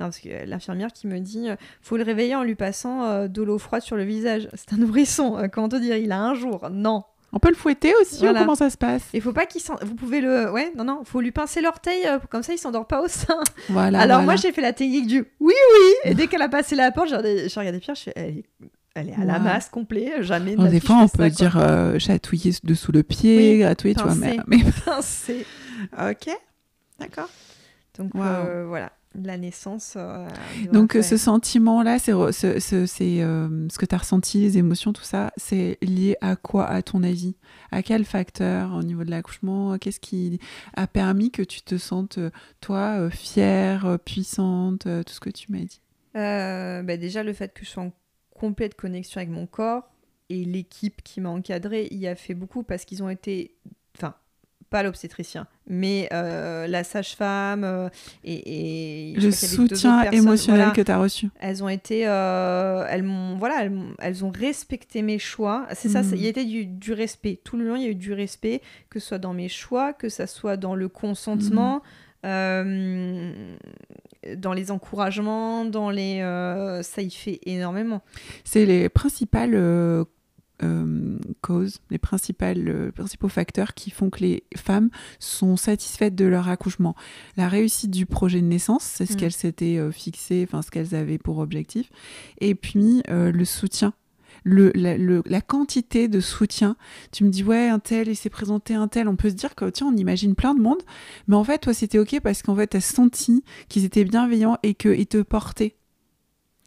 non, 0.00 0.06
parce 0.06 0.18
que 0.20 0.28
l'infirmière 0.46 0.92
qui 0.92 1.06
me 1.06 1.18
dit, 1.18 1.48
euh, 1.50 1.56
faut 1.80 1.96
le 1.96 2.04
réveiller 2.04 2.34
en 2.36 2.42
lui 2.44 2.54
passant 2.54 3.04
euh, 3.04 3.28
de 3.28 3.42
l'eau 3.42 3.58
froide 3.58 3.82
sur 3.82 3.96
le 3.96 4.04
visage. 4.04 4.48
C'est 4.54 4.72
un 4.72 4.76
nourrisson. 4.78 5.36
euh, 5.38 5.48
Comment 5.48 5.68
te 5.68 5.76
dire, 5.76 5.96
il 5.96 6.12
a 6.12 6.20
un 6.20 6.34
jour. 6.34 6.68
Non. 6.70 7.02
On 7.34 7.38
peut 7.38 7.48
le 7.48 7.54
fouetter 7.54 7.94
aussi, 8.00 8.16
ou 8.16 8.24
Voilà. 8.24 8.40
comment 8.40 8.54
ça 8.54 8.68
se 8.68 8.76
passe? 8.76 9.02
Il 9.14 9.22
faut 9.22 9.32
pas 9.32 9.46
qu'il 9.46 9.62
s'en... 9.62 9.76
Vous 9.82 9.94
pouvez 9.94 10.20
le... 10.20 10.50
Ouais, 10.52 10.70
non, 10.76 10.84
non. 10.84 11.00
Faut 11.04 11.20
lui 11.22 11.30
pincer 11.32 11.62
l'orteil, 11.62 12.06
comme 12.30 12.42
ça 12.42 12.52
il 12.52 12.58
s'endort 12.58 12.86
pas 12.86 13.00
au 13.02 13.08
sein. 13.08 13.38
Voilà. 13.70 14.00
Alors 14.00 14.18
voilà. 14.18 14.22
moi 14.24 14.36
j'ai 14.36 14.52
fait 14.52 14.60
la 14.60 14.74
technique 14.74 15.06
du 15.06 15.20
oui 15.40 15.54
oui 15.54 16.10
et 16.10 16.14
dès 16.14 16.26
qu'elle 16.26 16.42
a 16.42 16.50
passé 16.50 16.74
la 16.76 16.90
porte 16.90 17.08
j'ai 17.08 17.16
regardé, 17.16 17.48
j'ai 17.48 17.58
regardé 17.60 17.78
Pierre 17.80 17.94
je 17.96 18.02
fais, 18.02 18.12
elle 18.16 18.38
est, 18.38 18.44
elle 18.94 19.08
est 19.10 19.14
à 19.14 19.24
la 19.24 19.38
masse 19.38 19.68
complet 19.68 20.22
jamais 20.22 20.56
Bon, 20.56 20.68
des 20.70 20.80
fois, 20.80 20.96
on 21.02 21.08
peut 21.08 21.30
dire 21.30 21.56
euh, 21.58 21.98
chatouiller 21.98 22.52
dessous 22.64 22.92
le 22.92 23.02
pied, 23.02 23.36
Oui, 23.54 23.58
gratouiller, 23.60 23.94
tu 23.94 24.02
vois. 24.02 24.14
Mais, 24.14 24.36
mais- 24.46 24.58
Ok, 26.10 26.28
d'accord. 26.98 27.28
donc 27.98 28.14
Wow. 28.14 28.22
euh, 28.22 28.64
voilà 28.66 28.92
la 29.14 29.36
naissance. 29.36 29.98
Donc 30.72 30.96
ce 31.02 31.16
sentiment-là, 31.18 31.98
c'est 31.98 32.12
ce 32.12 33.78
que 33.78 33.84
tu 33.86 33.94
as 33.94 33.98
ressenti, 33.98 34.40
les 34.40 34.56
émotions, 34.56 34.94
tout 34.94 35.02
ça, 35.04 35.32
c'est 35.36 35.76
lié 35.82 36.16
à 36.22 36.34
quoi 36.34 36.66
à 36.66 36.80
ton 36.80 37.02
avis? 37.02 37.36
À 37.70 37.82
quel 37.82 38.06
facteur 38.06 38.72
au 38.74 38.82
niveau 38.82 39.04
de 39.04 39.10
l'accouchement? 39.10 39.76
Qu'est-ce 39.76 40.00
qui 40.00 40.40
a 40.74 40.86
permis 40.86 41.30
que 41.30 41.42
tu 41.42 41.60
te 41.60 41.76
sentes, 41.76 42.18
toi, 42.62 43.10
fière, 43.10 43.98
puissante, 44.02 44.84
tout 44.84 45.12
ce 45.12 45.20
que 45.20 45.28
tu 45.30 45.52
m'as 45.52 45.58
dit? 45.58 45.82
Bah, 46.14 46.96
Déjà 46.96 47.22
le 47.22 47.34
fait 47.34 47.52
que 47.52 47.66
je 47.66 47.70
sois 47.70 47.82
en 47.82 47.92
complète 48.42 48.74
connexion 48.74 49.18
avec 49.18 49.30
mon 49.30 49.46
corps 49.46 49.88
et 50.28 50.44
l'équipe 50.44 51.00
qui 51.04 51.20
m'a 51.20 51.28
encadrée 51.28 51.86
y 51.92 52.08
a 52.08 52.16
fait 52.16 52.34
beaucoup 52.34 52.64
parce 52.64 52.84
qu'ils 52.84 53.00
ont 53.04 53.08
été 53.08 53.54
pas 54.68 54.82
l'obstétricien, 54.82 55.46
mais 55.68 56.08
euh, 56.12 56.66
la 56.66 56.82
sage-femme 56.82 57.62
euh, 57.62 57.88
et, 58.24 59.12
le 59.16 59.30
soutien 59.30 60.10
émotionnel 60.10 60.72
que 60.72 60.80
tu 60.80 60.90
as 60.90 60.98
reçu. 60.98 61.28
Elles 61.38 61.62
ont 61.62 61.68
été, 61.68 62.08
euh, 62.08 62.84
elles 62.88 63.02
m'ont, 63.02 63.36
voilà, 63.36 63.68
elles, 63.98 64.24
ont 64.24 64.30
respecté 64.30 65.02
mes 65.02 65.18
choix. 65.18 65.66
C'est 65.74 65.90
ça, 65.90 66.00
il 66.00 66.22
y 66.22 66.26
a 66.26 66.30
été 66.30 66.44
du, 66.44 66.92
respect. 66.94 67.38
Tout 67.44 67.58
le 67.58 67.68
long, 67.68 67.76
il 67.76 67.82
y 67.82 67.86
a 67.86 67.90
eu 67.90 67.94
du 67.94 68.14
respect, 68.14 68.62
que 68.88 68.98
ce 68.98 69.08
soit 69.08 69.18
dans 69.18 69.34
mes 69.34 69.50
choix, 69.50 69.92
que 69.92 70.08
ce 70.08 70.26
soit 70.26 70.56
dans 70.56 70.74
le 70.74 70.88
consentement. 70.88 71.82
Dans 74.36 74.52
les 74.52 74.70
encouragements, 74.70 75.64
dans 75.64 75.90
les, 75.90 76.20
ça 76.82 77.02
y 77.02 77.10
fait 77.10 77.40
énormément. 77.44 78.02
C'est 78.44 78.66
les 78.66 78.88
principales 78.88 79.54
euh, 80.62 81.18
causes, 81.40 81.78
les 81.90 81.98
principales, 81.98 82.68
euh, 82.68 82.92
principaux 82.92 83.28
facteurs 83.28 83.74
qui 83.74 83.90
font 83.90 84.10
que 84.10 84.20
les 84.20 84.44
femmes 84.56 84.90
sont 85.18 85.56
satisfaites 85.56 86.14
de 86.14 86.24
leur 86.24 86.48
accouchement. 86.48 86.94
La 87.36 87.48
réussite 87.48 87.90
du 87.90 88.06
projet 88.06 88.40
de 88.40 88.46
naissance, 88.46 88.84
c'est 88.84 89.06
ce 89.06 89.14
mm. 89.14 89.16
qu'elles 89.16 89.32
s'étaient 89.32 89.78
euh, 89.78 89.90
fixées, 89.90 90.46
enfin 90.46 90.62
ce 90.62 90.70
qu'elles 90.70 90.94
avaient 90.94 91.18
pour 91.18 91.38
objectif, 91.38 91.90
et 92.40 92.54
puis 92.54 93.02
le 93.08 93.44
soutien. 93.44 93.92
Le, 94.44 94.72
la, 94.74 95.40
quantité 95.40 96.08
de 96.08 96.20
soutien. 96.20 96.76
Tu 97.12 97.24
me 97.24 97.30
dis, 97.30 97.44
ouais, 97.44 97.68
un 97.68 97.78
tel, 97.78 98.08
il 98.08 98.16
s'est 98.16 98.30
présenté 98.30 98.74
un 98.74 98.88
tel. 98.88 99.08
On 99.08 99.16
peut 99.16 99.30
se 99.30 99.34
dire 99.34 99.54
que, 99.54 99.70
tiens, 99.70 99.88
on 99.92 99.96
imagine 99.96 100.34
plein 100.34 100.54
de 100.54 100.60
monde. 100.60 100.82
Mais 101.28 101.36
en 101.36 101.44
fait, 101.44 101.58
toi, 101.58 101.72
c'était 101.72 101.98
OK 101.98 102.18
parce 102.20 102.42
qu'en 102.42 102.56
fait, 102.56 102.68
tu 102.68 102.76
as 102.76 102.80
senti 102.80 103.44
qu'ils 103.68 103.84
étaient 103.84 104.04
bienveillants 104.04 104.58
et 104.62 104.74
qu'ils 104.74 105.06
te 105.06 105.22
portaient. 105.22 105.76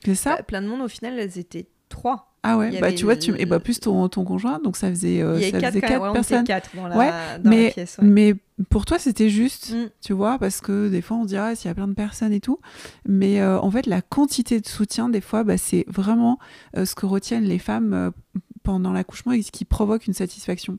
C'est 0.05 0.15
ça? 0.15 0.35
Bah, 0.37 0.43
Plein 0.43 0.61
de 0.61 0.67
monde, 0.67 0.81
au 0.81 0.87
final, 0.87 1.19
elles 1.19 1.37
étaient 1.37 1.67
trois. 1.89 2.31
Ah 2.47 2.59
ouais, 2.59 2.79
bah 2.79 2.93
tu 2.93 3.05
vois, 3.05 3.15
tu... 3.15 3.33
et 3.39 3.47
bah 3.47 3.59
plus 3.59 3.79
ton, 3.79 4.07
ton 4.07 4.23
conjoint, 4.23 4.59
donc 4.59 4.77
ça 4.77 4.89
faisait, 4.89 5.19
euh, 5.19 5.41
ça 5.41 5.59
quatre, 5.59 5.67
faisait 5.69 5.81
quatre 5.81 6.13
personnes. 6.13 6.43
Quatre 6.43 6.75
dans 6.75 6.87
la, 6.87 6.95
ouais, 6.95 7.09
dans 7.39 7.49
mais, 7.49 7.63
la 7.65 7.71
pièce, 7.71 7.97
ouais. 7.97 8.07
mais 8.07 8.35
pour 8.69 8.85
toi 8.85 8.99
c'était 8.99 9.29
juste, 9.29 9.73
mm. 9.73 9.89
tu 9.99 10.13
vois, 10.13 10.37
parce 10.37 10.61
que 10.61 10.87
des 10.87 11.01
fois 11.01 11.17
on 11.17 11.25
dirait 11.25 11.55
s'il 11.55 11.69
y 11.69 11.71
a 11.71 11.73
plein 11.73 11.87
de 11.87 11.95
personnes 11.95 12.33
et 12.33 12.41
tout, 12.41 12.59
mais 13.07 13.41
euh, 13.41 13.59
en 13.59 13.71
fait 13.71 13.87
la 13.87 14.03
quantité 14.03 14.61
de 14.61 14.67
soutien 14.67 15.09
des 15.09 15.21
fois, 15.21 15.43
bah, 15.43 15.57
c'est 15.57 15.85
vraiment 15.87 16.37
euh, 16.77 16.85
ce 16.85 16.93
que 16.93 17.07
retiennent 17.07 17.45
les 17.45 17.57
femmes 17.57 18.11
pendant 18.61 18.93
l'accouchement 18.93 19.31
et 19.31 19.41
ce 19.41 19.51
qui 19.51 19.65
provoque 19.65 20.05
une 20.05 20.13
satisfaction. 20.13 20.77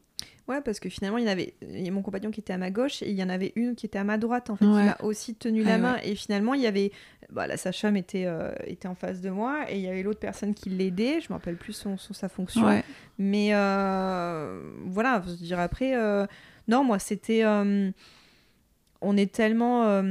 Ouais, 0.49 0.61
parce 0.61 0.79
que 0.79 0.89
finalement, 0.89 1.19
il 1.19 1.25
y 1.25 1.29
en 1.29 1.33
avait 1.33 1.55
il 1.61 1.85
y 1.85 1.89
a 1.89 1.91
mon 1.91 2.03
compagnon 2.03 2.31
qui 2.31 2.39
était 2.39 2.53
à 2.53 2.59
ma 2.59 2.71
gauche 2.71 3.03
et 3.03 3.11
il 3.11 3.17
y 3.17 3.23
en 3.23 3.29
avait 3.29 3.53
une 3.57 3.75
qui 3.75 3.87
était 3.87 3.99
à 3.99 4.05
ma 4.05 4.17
droite, 4.17 4.49
en 4.49 4.57
fait, 4.57 4.65
qui 4.65 4.71
m'a 4.71 4.97
aussi 5.03 5.35
tenu 5.35 5.65
la 5.65 5.79
main. 5.79 5.97
Et 6.05 6.15
finalement, 6.15 6.55
il 6.55 6.63
y 6.63 6.67
avait. 6.67 6.93
Bah, 7.33 7.49
la 7.49 7.57
sage-femme 7.57 7.97
était, 7.97 8.27
euh, 8.27 8.53
était 8.65 8.87
en 8.87 8.95
face 8.95 9.21
de 9.21 9.31
moi 9.31 9.65
et 9.69 9.75
il 9.77 9.81
y 9.83 9.89
avait 9.89 10.05
l'autre 10.05 10.21
personne 10.21 10.55
qui 10.55 10.71
l'aidait. 10.71 11.21
Je 11.21 11.27
me 11.29 11.35
rappelle 11.35 11.57
plus 11.57 11.73
son, 11.73 11.97
sa 11.99 12.29
fonction. 12.29 12.83
Mais 13.19 13.49
euh, 13.53 14.63
voilà, 14.85 15.23
je 15.25 15.31
veux 15.33 15.37
dire, 15.37 15.59
après. 15.59 15.97
Euh, 15.97 16.27
non, 16.69 16.85
moi, 16.85 17.01
c'était. 17.01 17.45
on 17.45 19.17
est 19.17 19.33
tellement 19.33 20.03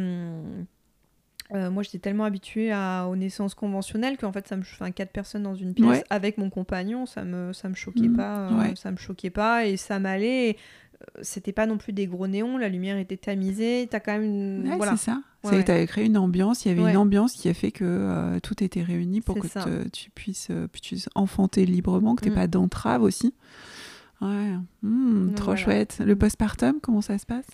euh, 1.53 1.69
moi, 1.69 1.83
j'étais 1.83 1.99
tellement 1.99 2.23
habituée 2.23 2.71
à, 2.71 3.07
aux 3.07 3.15
naissances 3.15 3.53
conventionnelles 3.53 4.17
qu'en 4.17 4.31
fait, 4.31 4.47
ça 4.47 4.55
me, 4.55 4.61
enfin, 4.61 4.91
quatre 4.91 5.11
personnes 5.11 5.43
dans 5.43 5.55
une 5.55 5.73
pièce 5.73 6.03
avec 6.09 6.37
mon 6.37 6.49
compagnon, 6.49 7.05
ça 7.05 7.23
me, 7.23 7.53
ça 7.53 7.69
me 7.69 7.75
choquait 7.75 8.07
mmh. 8.07 8.17
pas, 8.17 8.49
euh, 8.49 8.75
ça 8.75 8.91
me 8.91 8.97
choquait 8.97 9.29
pas 9.29 9.65
et 9.65 9.77
ça 9.77 9.99
m'allait. 9.99 10.57
Euh, 11.01 11.05
c'était 11.21 11.51
pas 11.51 11.67
non 11.67 11.77
plus 11.77 11.93
des 11.93 12.07
gros 12.07 12.25
néons, 12.25 12.57
la 12.57 12.67
lumière 12.67 12.97
était 12.97 13.17
tamisée, 13.17 13.87
t'as 13.91 13.99
quand 13.99 14.17
même. 14.17 14.63
Ouais, 14.79 14.87
c'est 14.91 14.97
ça. 14.97 15.21
Ouais, 15.43 15.63
t'avais 15.63 15.85
créé 15.85 16.05
une 16.05 16.17
ambiance, 16.17 16.65
il 16.65 16.69
y 16.69 16.71
avait 16.71 16.89
une 16.89 16.97
ambiance 16.97 17.33
qui 17.33 17.47
a 17.49 17.53
fait 17.53 17.71
que 17.71 18.39
tout 18.39 18.63
était 18.63 18.81
réuni 18.81 19.21
pour 19.21 19.39
que 19.39 19.87
tu 19.89 20.09
puisses, 20.09 20.49
puisses 20.71 21.09
enfanter 21.13 21.67
librement, 21.67 22.15
que 22.15 22.23
t'aies 22.23 22.31
mmh. 22.31 22.35
pas 22.35 22.47
d'entrave 22.47 23.03
aussi. 23.03 23.35
Ouais, 24.21 24.55
mmh, 24.81 25.33
trop 25.35 25.55
chouette. 25.55 26.01
Le 26.03 26.15
postpartum, 26.15 26.79
comment 26.81 27.01
ça 27.01 27.19
se 27.19 27.25
passe? 27.27 27.45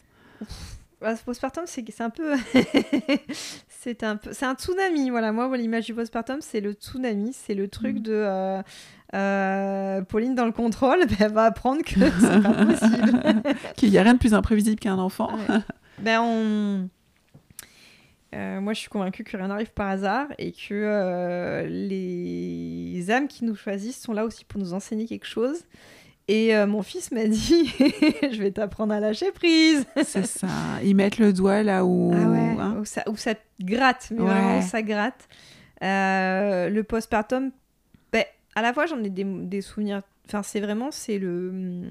Bah, 1.02 1.16
postpartum, 1.26 1.64
c'est 1.68 2.02
un 2.02 2.10
peu. 2.10 2.36
c'est 3.68 4.04
un, 4.04 4.18
peu... 4.18 4.30
un 4.42 4.54
tsunami. 4.54 5.10
Voilà, 5.10 5.32
moi, 5.32 5.56
l'image 5.58 5.86
du 5.86 5.94
postpartum, 5.94 6.42
c'est 6.42 6.62
le 6.62 6.74
tsunami. 6.74 7.34
C'est 7.34 7.56
le 7.56 7.68
truc 7.68 7.98
mm. 7.98 8.04
de. 8.04 8.14
Euh, 8.14 8.62
euh, 9.14 10.02
Pauline 10.04 10.36
dans 10.36 10.46
le 10.46 10.54
contrôle, 10.54 11.00
ben, 11.08 11.18
elle 11.20 11.34
va 11.34 11.46
apprendre 11.46 11.82
que 11.84 12.00
c'est 12.00 12.42
pas 12.42 12.54
possible. 12.66 13.44
Qu'il 13.76 13.90
n'y 13.90 13.98
a 13.98 14.04
rien 14.04 14.14
de 14.14 14.20
plus 14.20 14.34
imprévisible 14.34 14.80
qu'un 14.80 15.00
enfant. 15.00 15.32
ben, 16.00 16.22
on. 16.22 16.90
Euh, 18.34 18.62
moi, 18.62 18.72
je 18.72 18.80
suis 18.80 18.90
convaincue 18.90 19.26
que 19.26 19.36
rien 19.36 19.50
n'arrive 19.50 19.74
par 19.74 19.90
hasard 19.90 20.28
et 20.38 20.54
que 20.54 21.66
les 21.68 23.12
âmes 23.12 23.28
qui 23.28 23.44
nous 23.44 23.56
choisissent 23.56 24.00
sont 24.00 24.14
là 24.14 24.24
aussi 24.24 24.46
pour 24.46 24.62
nous 24.62 24.74
enseigner 24.74 25.06
quelque 25.06 25.28
chose. 25.28 25.66
Et 26.28 26.56
euh, 26.56 26.68
mon 26.68 26.82
fils 26.82 27.12
m'a 27.12 27.26
dit 27.26 27.66
Je 27.78 28.42
vais 28.42 28.52
t'apprendre 28.52 28.94
à 28.94 29.00
lâcher 29.00 29.32
prise. 29.32 29.86
C'est 30.04 30.26
ça. 30.26 30.48
Ils 30.84 30.96
mettent 30.96 31.18
le 31.18 31.34
doigt 31.34 31.64
là 31.64 31.86
où. 31.86 32.12
Ah 32.14 32.30
ouais, 32.30 32.56
hein. 32.60 32.78
où, 32.80 32.86
ça, 32.86 33.04
où, 33.08 33.18
ça, 33.18 33.34
gratte, 33.60 34.12
mais 34.12 34.24
vraiment 34.24 34.62
ça 34.62 34.82
gratte. 34.82 35.28
Euh, 35.84 36.70
le 36.70 36.84
postpartum, 36.84 37.52
ben, 38.14 38.24
à 38.56 38.62
la 38.62 38.72
fois 38.74 38.86
j'en 38.86 39.04
ai 39.04 39.10
des, 39.10 39.24
des 39.24 39.62
souvenirs. 39.62 40.02
Enfin, 40.28 40.44
c'est 40.44 40.60
vraiment 40.60 40.92
c'est 40.92 41.18
le 41.18 41.84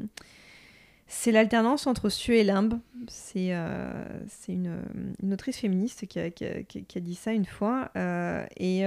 c'est 1.07 1.33
l'alternance 1.33 1.89
entre 1.89 2.09
cieux 2.09 2.35
et 2.37 2.45
limbe. 2.45 2.79
C'est 3.09 3.49
euh, 3.51 4.05
une, 4.49 4.81
une, 5.21 5.33
autrice 5.35 5.59
féministe 5.59 6.07
qui 6.07 6.21
a, 6.21 6.31
qui, 6.31 6.45
a, 6.45 6.63
qui 6.63 6.99
a, 6.99 7.01
dit 7.01 7.17
ça 7.17 7.33
une 7.33 7.47
fois. 7.47 7.91
et 7.97 8.85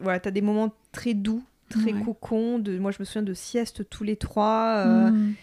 voilà, 0.00 0.20
tu 0.20 0.28
as 0.28 0.32
des 0.32 0.42
moments 0.42 0.72
très 0.92 1.14
doux 1.14 1.42
très 1.72 1.92
cocon. 1.92 2.58
De, 2.58 2.78
moi, 2.78 2.90
je 2.90 2.98
me 3.00 3.04
souviens 3.04 3.22
de 3.22 3.34
sieste 3.34 3.88
tous 3.88 4.04
les 4.04 4.16
trois. 4.16 4.84
Euh, 4.86 5.10
mm. 5.10 5.34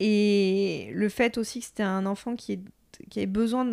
Et 0.00 0.90
le 0.92 1.08
fait 1.08 1.38
aussi 1.38 1.60
que 1.60 1.66
c'était 1.66 1.82
un 1.82 2.06
enfant 2.06 2.34
qui, 2.36 2.52
est, 2.52 2.60
qui 3.10 3.20
avait 3.20 3.26
besoin 3.26 3.70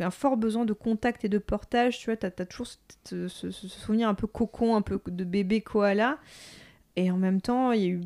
un 0.00 0.10
fort 0.10 0.36
besoin 0.36 0.64
de 0.64 0.72
contact 0.72 1.24
et 1.24 1.28
de 1.28 1.38
portage. 1.38 1.98
Tu 1.98 2.06
vois, 2.06 2.16
tu 2.16 2.26
as, 2.26 2.30
toujours 2.30 2.66
ce, 3.04 3.28
souvenir 3.28 4.08
un 4.08 4.14
peu 4.14 4.26
cocon, 4.26 4.74
un 4.74 4.82
peu 4.82 5.00
de 5.06 5.24
bébé 5.24 5.60
koala. 5.60 6.18
Et 6.96 7.10
en 7.10 7.16
même 7.16 7.40
temps, 7.40 7.72
il, 7.72 7.80
y 7.82 7.84
a 7.84 7.88
eu, 7.88 8.00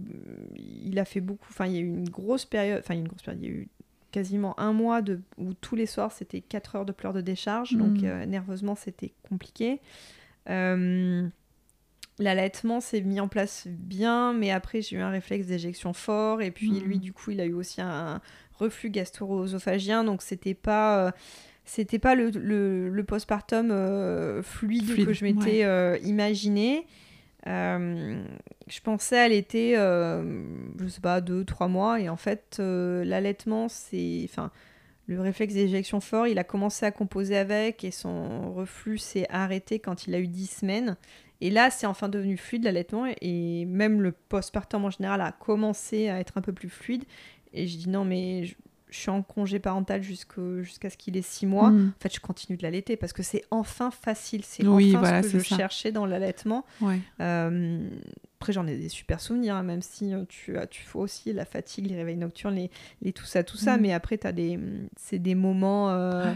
il 0.84 0.98
a 0.98 1.04
fait 1.04 1.20
beaucoup. 1.20 1.46
Enfin, 1.48 1.66
il 1.66 1.72
y 1.72 1.78
a 1.78 1.80
eu 1.80 1.88
une 1.88 2.08
grosse 2.08 2.44
période. 2.44 2.80
Enfin, 2.80 2.94
il 2.94 2.98
y 2.98 3.00
a 3.00 3.02
une 3.02 3.08
grosse 3.08 3.22
période. 3.22 3.42
Il 3.42 3.48
y 3.48 3.52
a 3.52 3.54
eu 3.54 3.68
quasiment 4.14 4.58
un 4.60 4.72
mois 4.72 5.02
de, 5.02 5.20
où 5.38 5.54
tous 5.54 5.74
les 5.74 5.86
soirs 5.86 6.12
c'était 6.12 6.40
4 6.40 6.76
heures 6.76 6.84
de 6.84 6.92
pleurs 6.92 7.12
de 7.12 7.20
décharge. 7.20 7.76
Donc, 7.76 8.02
mm. 8.02 8.04
euh, 8.04 8.26
nerveusement, 8.26 8.76
c'était 8.76 9.12
compliqué. 9.28 9.80
Euh, 10.50 11.26
L'allaitement 12.20 12.80
s'est 12.80 13.00
mis 13.00 13.18
en 13.18 13.26
place 13.26 13.66
bien, 13.66 14.32
mais 14.32 14.52
après 14.52 14.82
j'ai 14.82 14.96
eu 14.96 15.00
un 15.00 15.10
réflexe 15.10 15.46
d'éjection 15.46 15.92
fort 15.92 16.42
et 16.42 16.52
puis 16.52 16.78
lui 16.78 16.96
mmh. 16.96 17.00
du 17.00 17.12
coup 17.12 17.32
il 17.32 17.40
a 17.40 17.44
eu 17.44 17.54
aussi 17.54 17.80
un 17.80 18.20
reflux 18.52 18.90
gastro-œsophagien 18.90 20.04
donc 20.04 20.22
c'était 20.22 20.54
pas 20.54 21.06
euh, 21.06 21.10
c'était 21.64 21.98
pas 21.98 22.14
le, 22.14 22.30
le, 22.30 23.04
postpartum 23.04 23.70
euh, 23.72 24.42
fluide, 24.42 25.06
que 25.06 25.12
je 25.12 25.24
m'étais 25.24 25.64
euh, 25.64 25.98
imaginé. 26.04 26.86
je 27.46 28.80
pensais 28.84 29.18
à 29.18 29.28
l'été, 29.28 29.74
je 29.74 30.88
sais 30.88 31.00
pas, 31.00 31.20
deux, 31.20 31.44
trois 31.44 31.68
mois, 31.68 32.00
et 32.00 32.08
en 32.08 32.16
fait, 32.16 32.58
l'allaitement, 32.58 33.68
c'est. 33.68 34.20
Enfin, 34.24 34.50
le 35.06 35.20
réflexe 35.20 35.54
d'éjection 35.54 36.00
fort, 36.00 36.26
il 36.26 36.38
a 36.38 36.44
commencé 36.44 36.86
à 36.86 36.90
composer 36.90 37.36
avec, 37.36 37.82
et 37.82 37.90
son 37.90 38.52
reflux 38.52 38.98
s'est 38.98 39.26
arrêté 39.30 39.78
quand 39.78 40.06
il 40.06 40.14
a 40.14 40.18
eu 40.18 40.28
dix 40.28 40.50
semaines. 40.50 40.96
Et 41.44 41.50
là, 41.50 41.70
c'est 41.70 41.86
enfin 41.86 42.08
devenu 42.08 42.38
fluide 42.38 42.64
l'allaitement 42.64 43.04
et 43.20 43.66
même 43.66 44.00
le 44.00 44.12
postpartum 44.12 44.86
en 44.86 44.88
général 44.88 45.20
a 45.20 45.30
commencé 45.30 46.08
à 46.08 46.18
être 46.18 46.38
un 46.38 46.40
peu 46.40 46.54
plus 46.54 46.70
fluide. 46.70 47.04
Et 47.52 47.66
je 47.66 47.76
dis 47.76 47.90
non, 47.90 48.06
mais 48.06 48.46
je, 48.46 48.54
suis 48.88 49.10
en 49.10 49.20
congé 49.20 49.58
parental 49.58 50.02
jusqu'à 50.02 50.88
ce 50.88 50.96
qu'il 50.96 51.18
ait 51.18 51.22
six 51.22 51.44
mois. 51.44 51.68
Mm. 51.68 51.92
En 51.98 52.02
fait, 52.02 52.14
je 52.14 52.20
continue 52.20 52.56
de 52.56 52.62
l'allaiter 52.62 52.96
parce 52.96 53.12
que 53.12 53.22
c'est 53.22 53.44
enfin 53.50 53.90
facile. 53.90 54.42
C'est 54.42 54.66
enfin 54.66 55.22
ce 55.22 55.32
que 55.32 55.38
je 55.40 55.44
cherchais 55.44 55.92
dans 55.92 56.06
l'allaitement. 56.06 56.64
Euh, 57.20 57.90
après, 58.40 58.54
j'en 58.54 58.66
ai 58.66 58.78
des 58.78 58.88
super 58.88 59.20
souvenirs, 59.20 59.56
hein, 59.56 59.64
même 59.64 59.82
si 59.82 60.14
euh, 60.14 60.24
tu, 60.26 60.56
as, 60.56 60.66
tu 60.66 60.82
fais 60.82 60.98
aussi 60.98 61.34
la 61.34 61.44
fatigue, 61.44 61.88
les 61.88 61.96
réveils 61.96 62.16
nocturnes, 62.16 62.54
les, 62.54 62.70
les 63.02 63.12
tout 63.12 63.26
ça, 63.26 63.44
tout 63.44 63.58
ça. 63.58 63.76
Mm. 63.76 63.80
Mais 63.82 63.92
après, 63.92 64.18
c'est 64.96 65.18
des 65.18 65.34
moments. 65.34 65.90
Euh, 65.90 66.32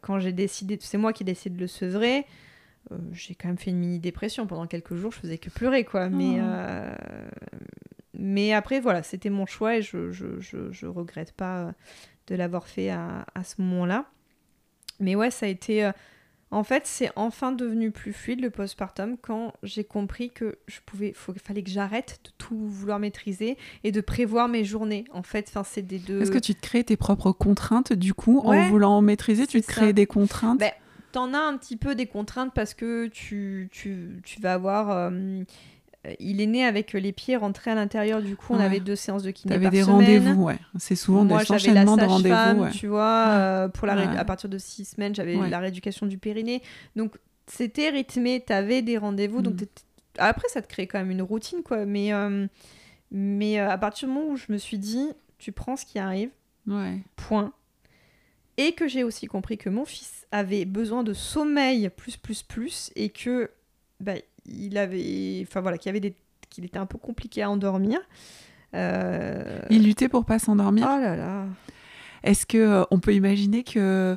quand 0.00 0.20
j'ai 0.20 0.32
décidé, 0.32 0.78
c'est 0.80 0.98
moi 0.98 1.12
qui 1.12 1.22
ai 1.22 1.26
décidé 1.26 1.54
de 1.54 1.60
le 1.60 1.66
sevrer. 1.66 2.24
Euh, 2.90 2.96
j'ai 3.12 3.34
quand 3.34 3.48
même 3.48 3.58
fait 3.58 3.70
une 3.70 3.78
mini 3.78 3.98
dépression 3.98 4.46
pendant 4.46 4.66
quelques 4.66 4.96
jours, 4.96 5.12
je 5.12 5.18
faisais 5.20 5.38
que 5.38 5.50
pleurer 5.50 5.84
quoi. 5.84 6.08
Mais, 6.08 6.40
oh. 6.40 6.44
euh, 6.44 6.94
mais 8.14 8.52
après 8.52 8.80
voilà, 8.80 9.02
c'était 9.02 9.30
mon 9.30 9.46
choix 9.46 9.76
et 9.76 9.82
je, 9.82 10.10
je, 10.10 10.40
je, 10.40 10.86
regrette 10.86 11.32
pas 11.32 11.60
euh, 11.60 11.72
de 12.26 12.34
l'avoir 12.34 12.66
fait 12.66 12.90
à, 12.90 13.24
à 13.34 13.44
ce 13.44 13.60
moment-là. 13.62 14.06
Mais 15.00 15.14
ouais, 15.14 15.30
ça 15.30 15.46
a 15.46 15.48
été. 15.48 15.90
En 16.50 16.64
fait, 16.64 16.86
c'est 16.86 17.10
enfin 17.16 17.50
devenu 17.50 17.90
plus 17.90 18.12
fluide 18.12 18.42
le 18.42 18.50
postpartum 18.50 19.16
quand 19.16 19.54
j'ai 19.62 19.84
compris 19.84 20.30
que 20.30 20.58
je 20.66 20.80
pouvais, 20.84 21.14
faut, 21.14 21.32
fallait 21.42 21.62
que 21.62 21.70
j'arrête 21.70 22.20
de 22.24 22.30
tout 22.36 22.68
vouloir 22.68 22.98
maîtriser 22.98 23.56
et 23.84 23.90
de 23.90 24.02
prévoir 24.02 24.48
mes 24.48 24.62
journées. 24.62 25.04
En 25.12 25.22
fait, 25.22 25.46
enfin, 25.48 25.64
c'est 25.64 25.80
des 25.80 25.98
deux. 25.98 26.20
Est-ce 26.20 26.30
que 26.30 26.38
tu 26.38 26.54
te 26.54 26.60
crées 26.60 26.84
tes 26.84 26.98
propres 26.98 27.32
contraintes 27.32 27.94
du 27.94 28.12
coup 28.12 28.40
en 28.40 28.68
voulant 28.68 29.00
maîtriser? 29.00 29.46
Tu 29.46 29.62
te 29.62 29.66
crées 29.66 29.94
des 29.94 30.04
contraintes? 30.04 30.60
Ben, 30.60 30.72
T'en 31.12 31.34
as 31.34 31.38
un 31.38 31.56
petit 31.56 31.76
peu 31.76 31.94
des 31.94 32.06
contraintes 32.06 32.52
parce 32.54 32.74
que 32.74 33.06
tu, 33.06 33.68
tu, 33.70 34.20
tu 34.24 34.40
vas 34.40 34.54
avoir. 34.54 34.90
Euh, 34.90 35.42
euh, 36.06 36.14
il 36.18 36.40
est 36.40 36.46
né 36.46 36.64
avec 36.64 36.92
les 36.92 37.12
pieds 37.12 37.36
rentrés 37.36 37.70
à 37.70 37.74
l'intérieur. 37.74 38.22
Du 38.22 38.36
coup, 38.36 38.54
on 38.54 38.58
avait 38.58 38.80
deux 38.80 38.96
séances 38.96 39.22
de 39.22 39.30
kiné 39.30 39.58
par 39.58 39.70
des 39.70 39.82
rendez-vous, 39.82 40.42
ouais. 40.42 40.58
C'est 40.78 40.96
souvent 40.96 41.24
Moi, 41.24 41.44
des 41.44 41.52
enchaînements 41.52 41.96
de 41.96 42.04
rendez-vous. 42.04 42.70
Tu 42.70 42.88
vois, 42.88 43.28
euh, 43.28 43.68
pour 43.68 43.86
la 43.86 44.18
à 44.18 44.24
partir 44.24 44.48
de 44.48 44.58
six 44.58 44.84
semaines, 44.84 45.14
j'avais 45.14 45.36
la 45.48 45.58
rééducation 45.58 46.06
du 46.06 46.18
périnée. 46.18 46.62
Donc, 46.96 47.16
c'était 47.46 47.90
rythmé. 47.90 48.42
Tu 48.44 48.52
avais 48.52 48.82
des 48.82 48.98
rendez-vous. 48.98 49.42
Donc, 49.42 49.60
mm. 49.60 49.66
après, 50.18 50.48
ça 50.48 50.62
te 50.62 50.68
crée 50.68 50.86
quand 50.86 50.98
même 50.98 51.10
une 51.10 51.22
routine, 51.22 51.62
quoi. 51.62 51.84
Mais, 51.84 52.12
euh, 52.12 52.46
mais 53.10 53.58
à 53.58 53.78
partir 53.78 54.08
du 54.08 54.14
moment 54.14 54.30
où 54.30 54.36
je 54.36 54.50
me 54.50 54.58
suis 54.58 54.78
dit, 54.78 55.08
tu 55.38 55.52
prends 55.52 55.76
ce 55.76 55.84
qui 55.84 55.98
arrive, 55.98 56.30
point. 57.16 57.52
Et 58.58 58.72
que 58.72 58.86
j'ai 58.86 59.02
aussi 59.04 59.26
compris 59.26 59.56
que 59.56 59.70
mon 59.70 59.84
fils 59.84 60.26
avait 60.30 60.64
besoin 60.64 61.02
de 61.02 61.14
sommeil 61.14 61.90
plus, 61.96 62.16
plus, 62.16 62.42
plus, 62.42 62.90
et 62.96 63.08
que 63.08 63.50
bah, 64.00 64.14
il 64.46 64.76
avait, 64.76 65.44
enfin 65.46 65.60
voilà, 65.60 65.78
qu'il 65.78 65.88
avait 65.90 66.00
des, 66.00 66.14
qu'il 66.50 66.64
était 66.64 66.78
un 66.78 66.86
peu 66.86 66.98
compliqué 66.98 67.42
à 67.42 67.50
endormir. 67.50 67.98
Euh, 68.74 69.60
il 69.70 69.84
luttait 69.84 70.08
pour 70.08 70.24
pas 70.24 70.38
s'endormir. 70.38 70.88
Oh 70.90 71.00
là 71.00 71.16
là. 71.16 71.46
Est-ce 72.22 72.46
que 72.46 72.58
euh, 72.58 72.84
on 72.90 73.00
peut 73.00 73.14
imaginer 73.14 73.64
que 73.64 74.16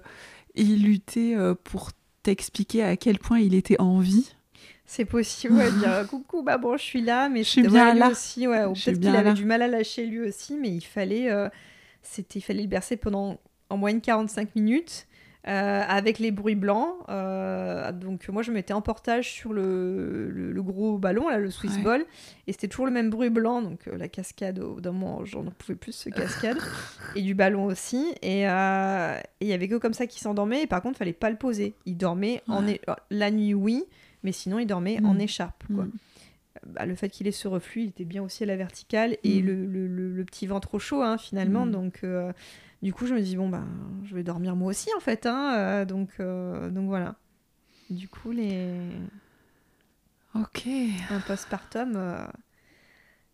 il 0.55 0.83
luttait 0.83 1.35
euh, 1.35 1.55
pour 1.63 1.91
t'expliquer 2.23 2.83
à 2.83 2.95
quel 2.97 3.19
point 3.19 3.39
il 3.39 3.53
était 3.53 3.79
en 3.79 3.99
vie? 3.99 4.33
C'est 4.85 5.05
possible, 5.05 5.55
ouais, 5.55 5.71
dire 5.79 6.05
coucou, 6.07 6.43
bah 6.43 6.57
bon, 6.57 6.77
je 6.77 6.83
suis 6.83 7.01
là, 7.01 7.27
mais 7.27 7.43
je 7.43 7.49
suis 7.49 7.63
bien 7.63 7.93
là 7.93 8.09
aussi, 8.09 8.47
ouais, 8.47 8.63
peut-être 8.63 8.99
qu'il 8.99 9.15
avait 9.15 9.33
du 9.33 9.45
mal 9.45 9.61
à 9.61 9.67
lâcher 9.67 10.05
lui 10.05 10.19
aussi, 10.19 10.55
mais 10.57 10.69
il 10.69 10.81
fallait, 10.81 11.29
c'était, 12.03 12.39
il 12.39 12.43
fallait 12.43 12.61
le 12.61 12.67
bercer 12.67 12.95
pendant 12.95 13.39
en 13.69 13.77
moyenne 13.77 14.01
45 14.01 14.55
minutes. 14.55 15.07
Euh, 15.47 15.83
avec 15.87 16.17
les 16.17 16.31
bruits 16.31 16.55
blancs. 16.55 16.95
Euh, 17.07 17.91
donc 17.91 18.27
moi 18.29 18.41
je 18.41 18.51
mettais 18.51 18.73
en 18.73 18.81
portage 18.81 19.31
sur 19.31 19.53
le, 19.53 20.27
le, 20.31 20.63
gros 20.63 20.97
ballon, 20.97 21.29
là, 21.29 21.37
le 21.37 21.51
Swiss 21.51 21.77
Ball, 21.83 22.03
et 22.47 22.51
c'était 22.51 22.67
toujours 22.67 22.87
le 22.87 22.91
même 22.91 23.11
bruit 23.11 23.29
blanc, 23.29 23.61
donc 23.61 23.87
euh, 23.87 23.95
la 23.95 24.07
cascade, 24.07 24.59
d'un 24.79 24.91
moment 24.91 25.23
j'en 25.23 25.43
pouvais 25.43 25.75
plus 25.75 25.91
ce 25.91 26.09
cascade, 26.09 26.57
et 27.15 27.21
du 27.21 27.35
ballon 27.35 27.65
aussi, 27.65 28.15
et 28.23 28.39
il 28.39 29.47
y 29.47 29.53
avait 29.53 29.67
que 29.67 29.75
comme 29.75 29.93
ça 29.93 30.07
qui 30.07 30.19
s'endormait, 30.19 30.63
et 30.63 30.67
par 30.67 30.81
contre 30.81 30.97
fallait 30.97 31.13
pas 31.13 31.29
le 31.29 31.35
poser. 31.35 31.75
Il 31.85 31.95
dormait 31.95 32.41
en 32.47 32.63
la 33.11 33.29
nuit 33.29 33.53
oui, 33.53 33.83
mais 34.23 34.31
sinon 34.31 34.57
il 34.57 34.65
dormait 34.65 34.97
en 35.03 35.13
mm. 35.13 35.21
écharpe. 35.21 35.63
Quoi. 35.75 35.85
Mm. 35.85 35.91
Bah, 36.65 36.85
le 36.85 36.95
fait 36.95 37.09
qu'il 37.09 37.27
ait 37.27 37.31
ce 37.31 37.47
reflux, 37.47 37.83
il 37.83 37.89
était 37.89 38.05
bien 38.05 38.23
aussi 38.23 38.43
à 38.43 38.47
la 38.47 38.55
verticale, 38.55 39.17
et 39.23 39.41
mm. 39.41 39.45
le, 39.45 39.87
le, 39.87 40.25
petit 40.25 40.47
ventre 40.47 40.75
au 40.75 40.79
chaud 40.79 41.01
hein, 41.01 41.17
finalement, 41.17 41.65
donc 41.67 42.03
du 42.85 42.93
coup, 42.93 43.07
je 43.07 43.15
me 43.15 43.21
dis, 43.21 43.35
bon, 43.35 43.49
bah, 43.49 43.63
je 44.03 44.13
vais 44.13 44.21
dormir 44.21 44.55
moi 44.55 44.69
aussi, 44.69 44.89
en 44.95 44.99
fait. 44.99 45.25
Hein, 45.25 45.55
euh, 45.55 45.85
donc, 45.85 46.11
euh, 46.19 46.69
donc 46.69 46.85
voilà. 46.87 47.15
Du 47.89 48.07
coup, 48.07 48.31
les. 48.31 48.91
Ok. 50.35 50.67
Un 51.09 51.19
postpartum 51.21 51.93
euh, 51.95 52.27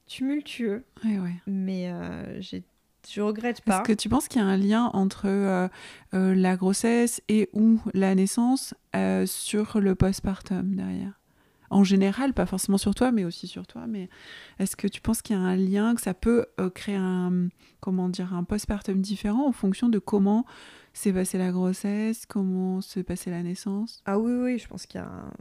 tumultueux. 0.07 0.85
Ouais, 1.03 1.19
ouais. 1.19 1.35
Mais 1.47 1.91
j'ai 2.39 2.63
je 3.09 3.19
regrette 3.19 3.61
pas. 3.61 3.79
Est-ce 3.79 3.87
que 3.87 3.93
tu 3.93 4.07
penses 4.07 4.29
qu'il 4.29 4.39
y 4.39 4.45
a 4.45 4.47
un 4.47 4.57
lien 4.57 4.91
entre 4.93 5.69
la 6.13 6.55
grossesse 6.55 7.21
et 7.27 7.49
ou 7.51 7.81
la 7.93 8.15
naissance 8.15 8.73
sur 9.25 9.81
le 9.81 9.95
postpartum 9.95 10.75
derrière? 10.75 11.19
En 11.71 11.83
général, 11.83 12.33
pas 12.33 12.45
forcément 12.45 12.77
sur 12.77 12.93
toi, 12.93 13.11
mais 13.11 13.23
aussi 13.23 13.47
sur 13.47 13.65
toi. 13.65 13.87
Mais 13.87 14.09
est-ce 14.59 14.75
que 14.75 14.87
tu 14.87 15.01
penses 15.01 15.21
qu'il 15.21 15.35
y 15.35 15.39
a 15.39 15.41
un 15.41 15.55
lien, 15.55 15.95
que 15.95 16.01
ça 16.01 16.13
peut 16.13 16.45
euh, 16.59 16.69
créer 16.69 16.95
un, 16.95 17.47
comment 17.79 18.09
dire, 18.09 18.33
un 18.33 18.43
postpartum 18.43 19.01
différent 19.01 19.47
en 19.47 19.53
fonction 19.53 19.89
de 19.89 19.97
comment 19.97 20.45
s'est 20.93 21.13
passée 21.13 21.37
la 21.37 21.51
grossesse, 21.51 22.25
comment 22.25 22.81
s'est 22.81 23.03
passée 23.03 23.31
la 23.31 23.41
naissance? 23.41 24.03
Ah 24.05 24.19
oui, 24.19 24.33
oui, 24.33 24.59
je 24.59 24.67
pense 24.67 24.85
qu'il 24.85 24.99
y 24.99 25.03
a 25.03 25.07
un... 25.07 25.31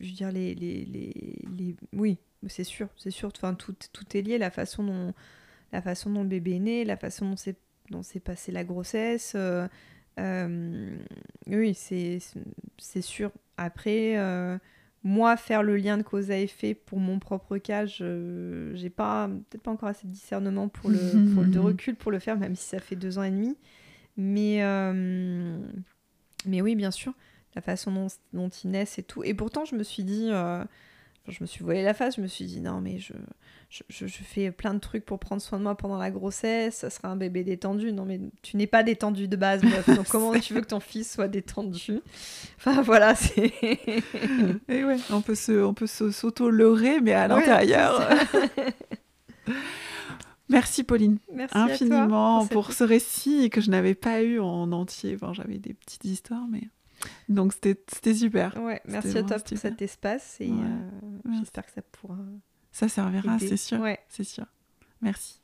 Je 0.00 0.08
veux 0.08 0.16
dire, 0.16 0.32
les... 0.32 0.54
les, 0.54 0.84
les, 0.86 1.76
Oui, 1.92 2.16
c'est 2.48 2.64
sûr, 2.64 2.88
c'est 2.96 3.10
sûr. 3.10 3.30
Enfin, 3.36 3.54
tout, 3.54 3.76
tout 3.92 4.16
est 4.16 4.22
lié, 4.22 4.38
la 4.38 4.50
façon 4.50 4.82
dont, 4.82 5.12
la 5.72 5.82
façon 5.82 6.10
dont 6.10 6.22
le 6.22 6.28
bébé 6.28 6.56
est 6.56 6.60
né, 6.60 6.84
la 6.86 6.96
façon 6.96 7.28
dont 7.28 7.36
s'est, 7.36 7.58
dont 7.90 8.02
s'est 8.02 8.20
passée 8.20 8.52
la 8.52 8.64
grossesse... 8.64 9.34
Euh, 9.36 9.68
euh, 10.18 10.98
oui, 11.46 11.72
c'est, 11.72 12.18
c'est 12.78 13.00
sûr. 13.00 13.30
Après, 13.56 14.16
moi, 15.02 15.36
faire 15.36 15.62
le 15.62 15.76
lien 15.76 15.96
de 15.96 16.02
cause 16.02 16.30
à 16.30 16.38
effet 16.38 16.74
pour 16.74 16.98
mon 16.98 17.18
propre 17.18 17.56
cas, 17.56 17.86
je 17.86 18.70
j'ai 18.74 18.90
pas 18.90 19.28
peut-être 19.28 19.62
pas 19.62 19.70
encore 19.70 19.88
assez 19.88 20.06
de 20.06 20.12
discernement 20.12 20.68
pour 20.68 20.90
le, 20.90 21.34
pour 21.34 21.44
de 21.44 21.58
recul 21.60 21.96
pour 21.96 22.10
le 22.10 22.18
faire, 22.18 22.38
même 22.38 22.54
si 22.54 22.68
ça 22.68 22.80
fait 22.80 22.96
deux 22.96 23.18
ans 23.18 23.22
et 23.22 23.30
demi. 23.30 23.56
Mais 24.16 24.62
euh, 24.62 25.58
mais 26.46 26.60
oui, 26.60 26.74
bien 26.74 26.90
sûr, 26.90 27.14
la 27.54 27.62
façon 27.62 27.92
dont, 27.92 28.06
dont 28.32 28.48
ils 28.48 28.70
naissent 28.70 28.98
et 28.98 29.02
tout. 29.02 29.22
Et 29.24 29.34
pourtant, 29.34 29.64
je 29.64 29.74
me 29.74 29.82
suis 29.82 30.04
dit, 30.04 30.28
euh, 30.30 30.64
je 31.28 31.38
me 31.40 31.46
suis 31.46 31.62
voilé 31.64 31.82
la 31.82 31.94
face, 31.94 32.16
je 32.16 32.20
me 32.20 32.26
suis 32.26 32.44
dit 32.44 32.60
non 32.60 32.80
mais 32.80 32.98
je, 32.98 33.12
je, 33.88 34.06
fais 34.06 34.50
plein 34.50 34.74
de 34.74 34.80
trucs 34.80 35.04
pour 35.04 35.18
prendre 35.18 35.40
soin 35.40 35.58
de 35.58 35.62
moi 35.62 35.76
pendant 35.76 35.96
la 35.96 36.10
grossesse, 36.10 36.76
ça 36.76 36.90
sera 36.90 37.08
un 37.08 37.16
bébé 37.16 37.44
détendu. 37.44 37.92
Non 37.92 38.04
mais 38.04 38.20
tu 38.42 38.56
n'es 38.56 38.66
pas 38.66 38.82
détendu 38.82 39.28
de 39.28 39.36
base, 39.36 39.62
meuf. 39.62 39.88
Donc 39.88 40.08
comment 40.10 40.32
tu 40.38 40.54
veux 40.54 40.60
que 40.60 40.66
ton 40.66 40.80
fils 40.80 41.12
soit 41.12 41.28
détendu? 41.28 42.00
Enfin 42.58 42.82
voilà, 42.82 43.14
c'est. 43.14 43.52
Et 44.68 44.84
ouais, 44.84 44.96
on 45.10 45.20
peut 45.20 45.36
se, 45.36 45.62
on 45.62 45.74
peut 45.74 45.86
s'auto-leurrer, 45.86 47.00
mais 47.00 47.12
à 47.12 47.28
l'intérieur. 47.28 48.08
Merci 50.48 50.82
Pauline, 50.82 51.18
Merci 51.32 51.56
infiniment 51.56 52.44
pour, 52.48 52.72
ce 52.72 52.82
récit 52.82 53.50
que 53.50 53.60
je 53.60 53.70
n'avais 53.70 53.94
pas 53.94 54.22
eu 54.22 54.40
en 54.40 54.72
entier. 54.72 55.14
Enfin, 55.14 55.32
j'avais 55.32 55.58
des 55.58 55.74
petites 55.74 56.04
histoires, 56.04 56.48
mais 56.50 56.62
donc 57.28 57.52
c'était 57.52 58.14
super. 58.14 58.56
Ouais, 58.56 58.80
merci 58.86 59.18
à 59.18 59.22
toi 59.22 59.38
pour 59.38 59.58
cet 59.58 59.82
espace 59.82 60.36
et 60.40 60.50
euh, 60.50 61.38
j'espère 61.38 61.66
que 61.66 61.72
ça 61.72 61.82
pourra. 61.82 62.18
Ça 62.72 62.88
servira, 62.88 63.38
c'est 63.38 63.56
sûr. 63.56 63.84
C'est 64.08 64.24
sûr. 64.24 64.46
Merci. 65.00 65.40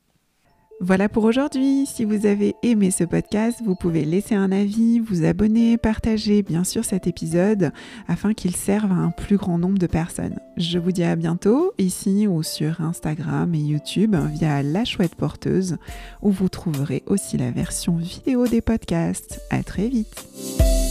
Voilà 0.81 1.09
pour 1.09 1.25
aujourd'hui. 1.25 1.87
Si 1.87 2.05
vous 2.05 2.27
avez 2.27 2.55
aimé 2.63 2.91
ce 2.91 3.03
podcast, 3.03 3.61
vous 3.65 3.75
pouvez 3.75 4.05
laisser 4.05 4.35
un 4.35 4.53
avis, 4.53 4.99
vous 4.99 5.25
abonner, 5.25 5.79
partager 5.79 6.43
bien 6.43 6.65
sûr 6.65 6.85
cet 6.85 7.07
épisode 7.07 7.73
afin 8.09 8.35
qu'il 8.35 8.55
serve 8.55 8.93
à 8.93 8.97
un 8.97 9.11
plus 9.11 9.39
grand 9.39 9.59
nombre 9.59 9.79
de 9.79 9.87
personnes. 9.87 10.39
Je 10.59 10.79
vous 10.79 10.93
dis 10.93 11.03
à 11.03 11.17
bientôt 11.17 11.73
ici 11.79 12.27
ou 12.27 12.43
sur 12.43 12.83
Instagram 12.83 13.55
et 13.55 13.59
YouTube 13.59 14.17
via 14.35 14.63
La 14.63 14.85
Chouette 14.85 15.15
Porteuse 15.15 15.79
où 16.21 16.31
vous 16.31 16.51
trouverez 16.51 17.03
aussi 17.07 17.39
la 17.39 17.51
version 17.51 17.97
vidéo 17.97 18.47
des 18.47 18.61
podcasts. 18.61 19.41
À 19.49 19.63
très 19.63 19.89
vite. 19.89 20.86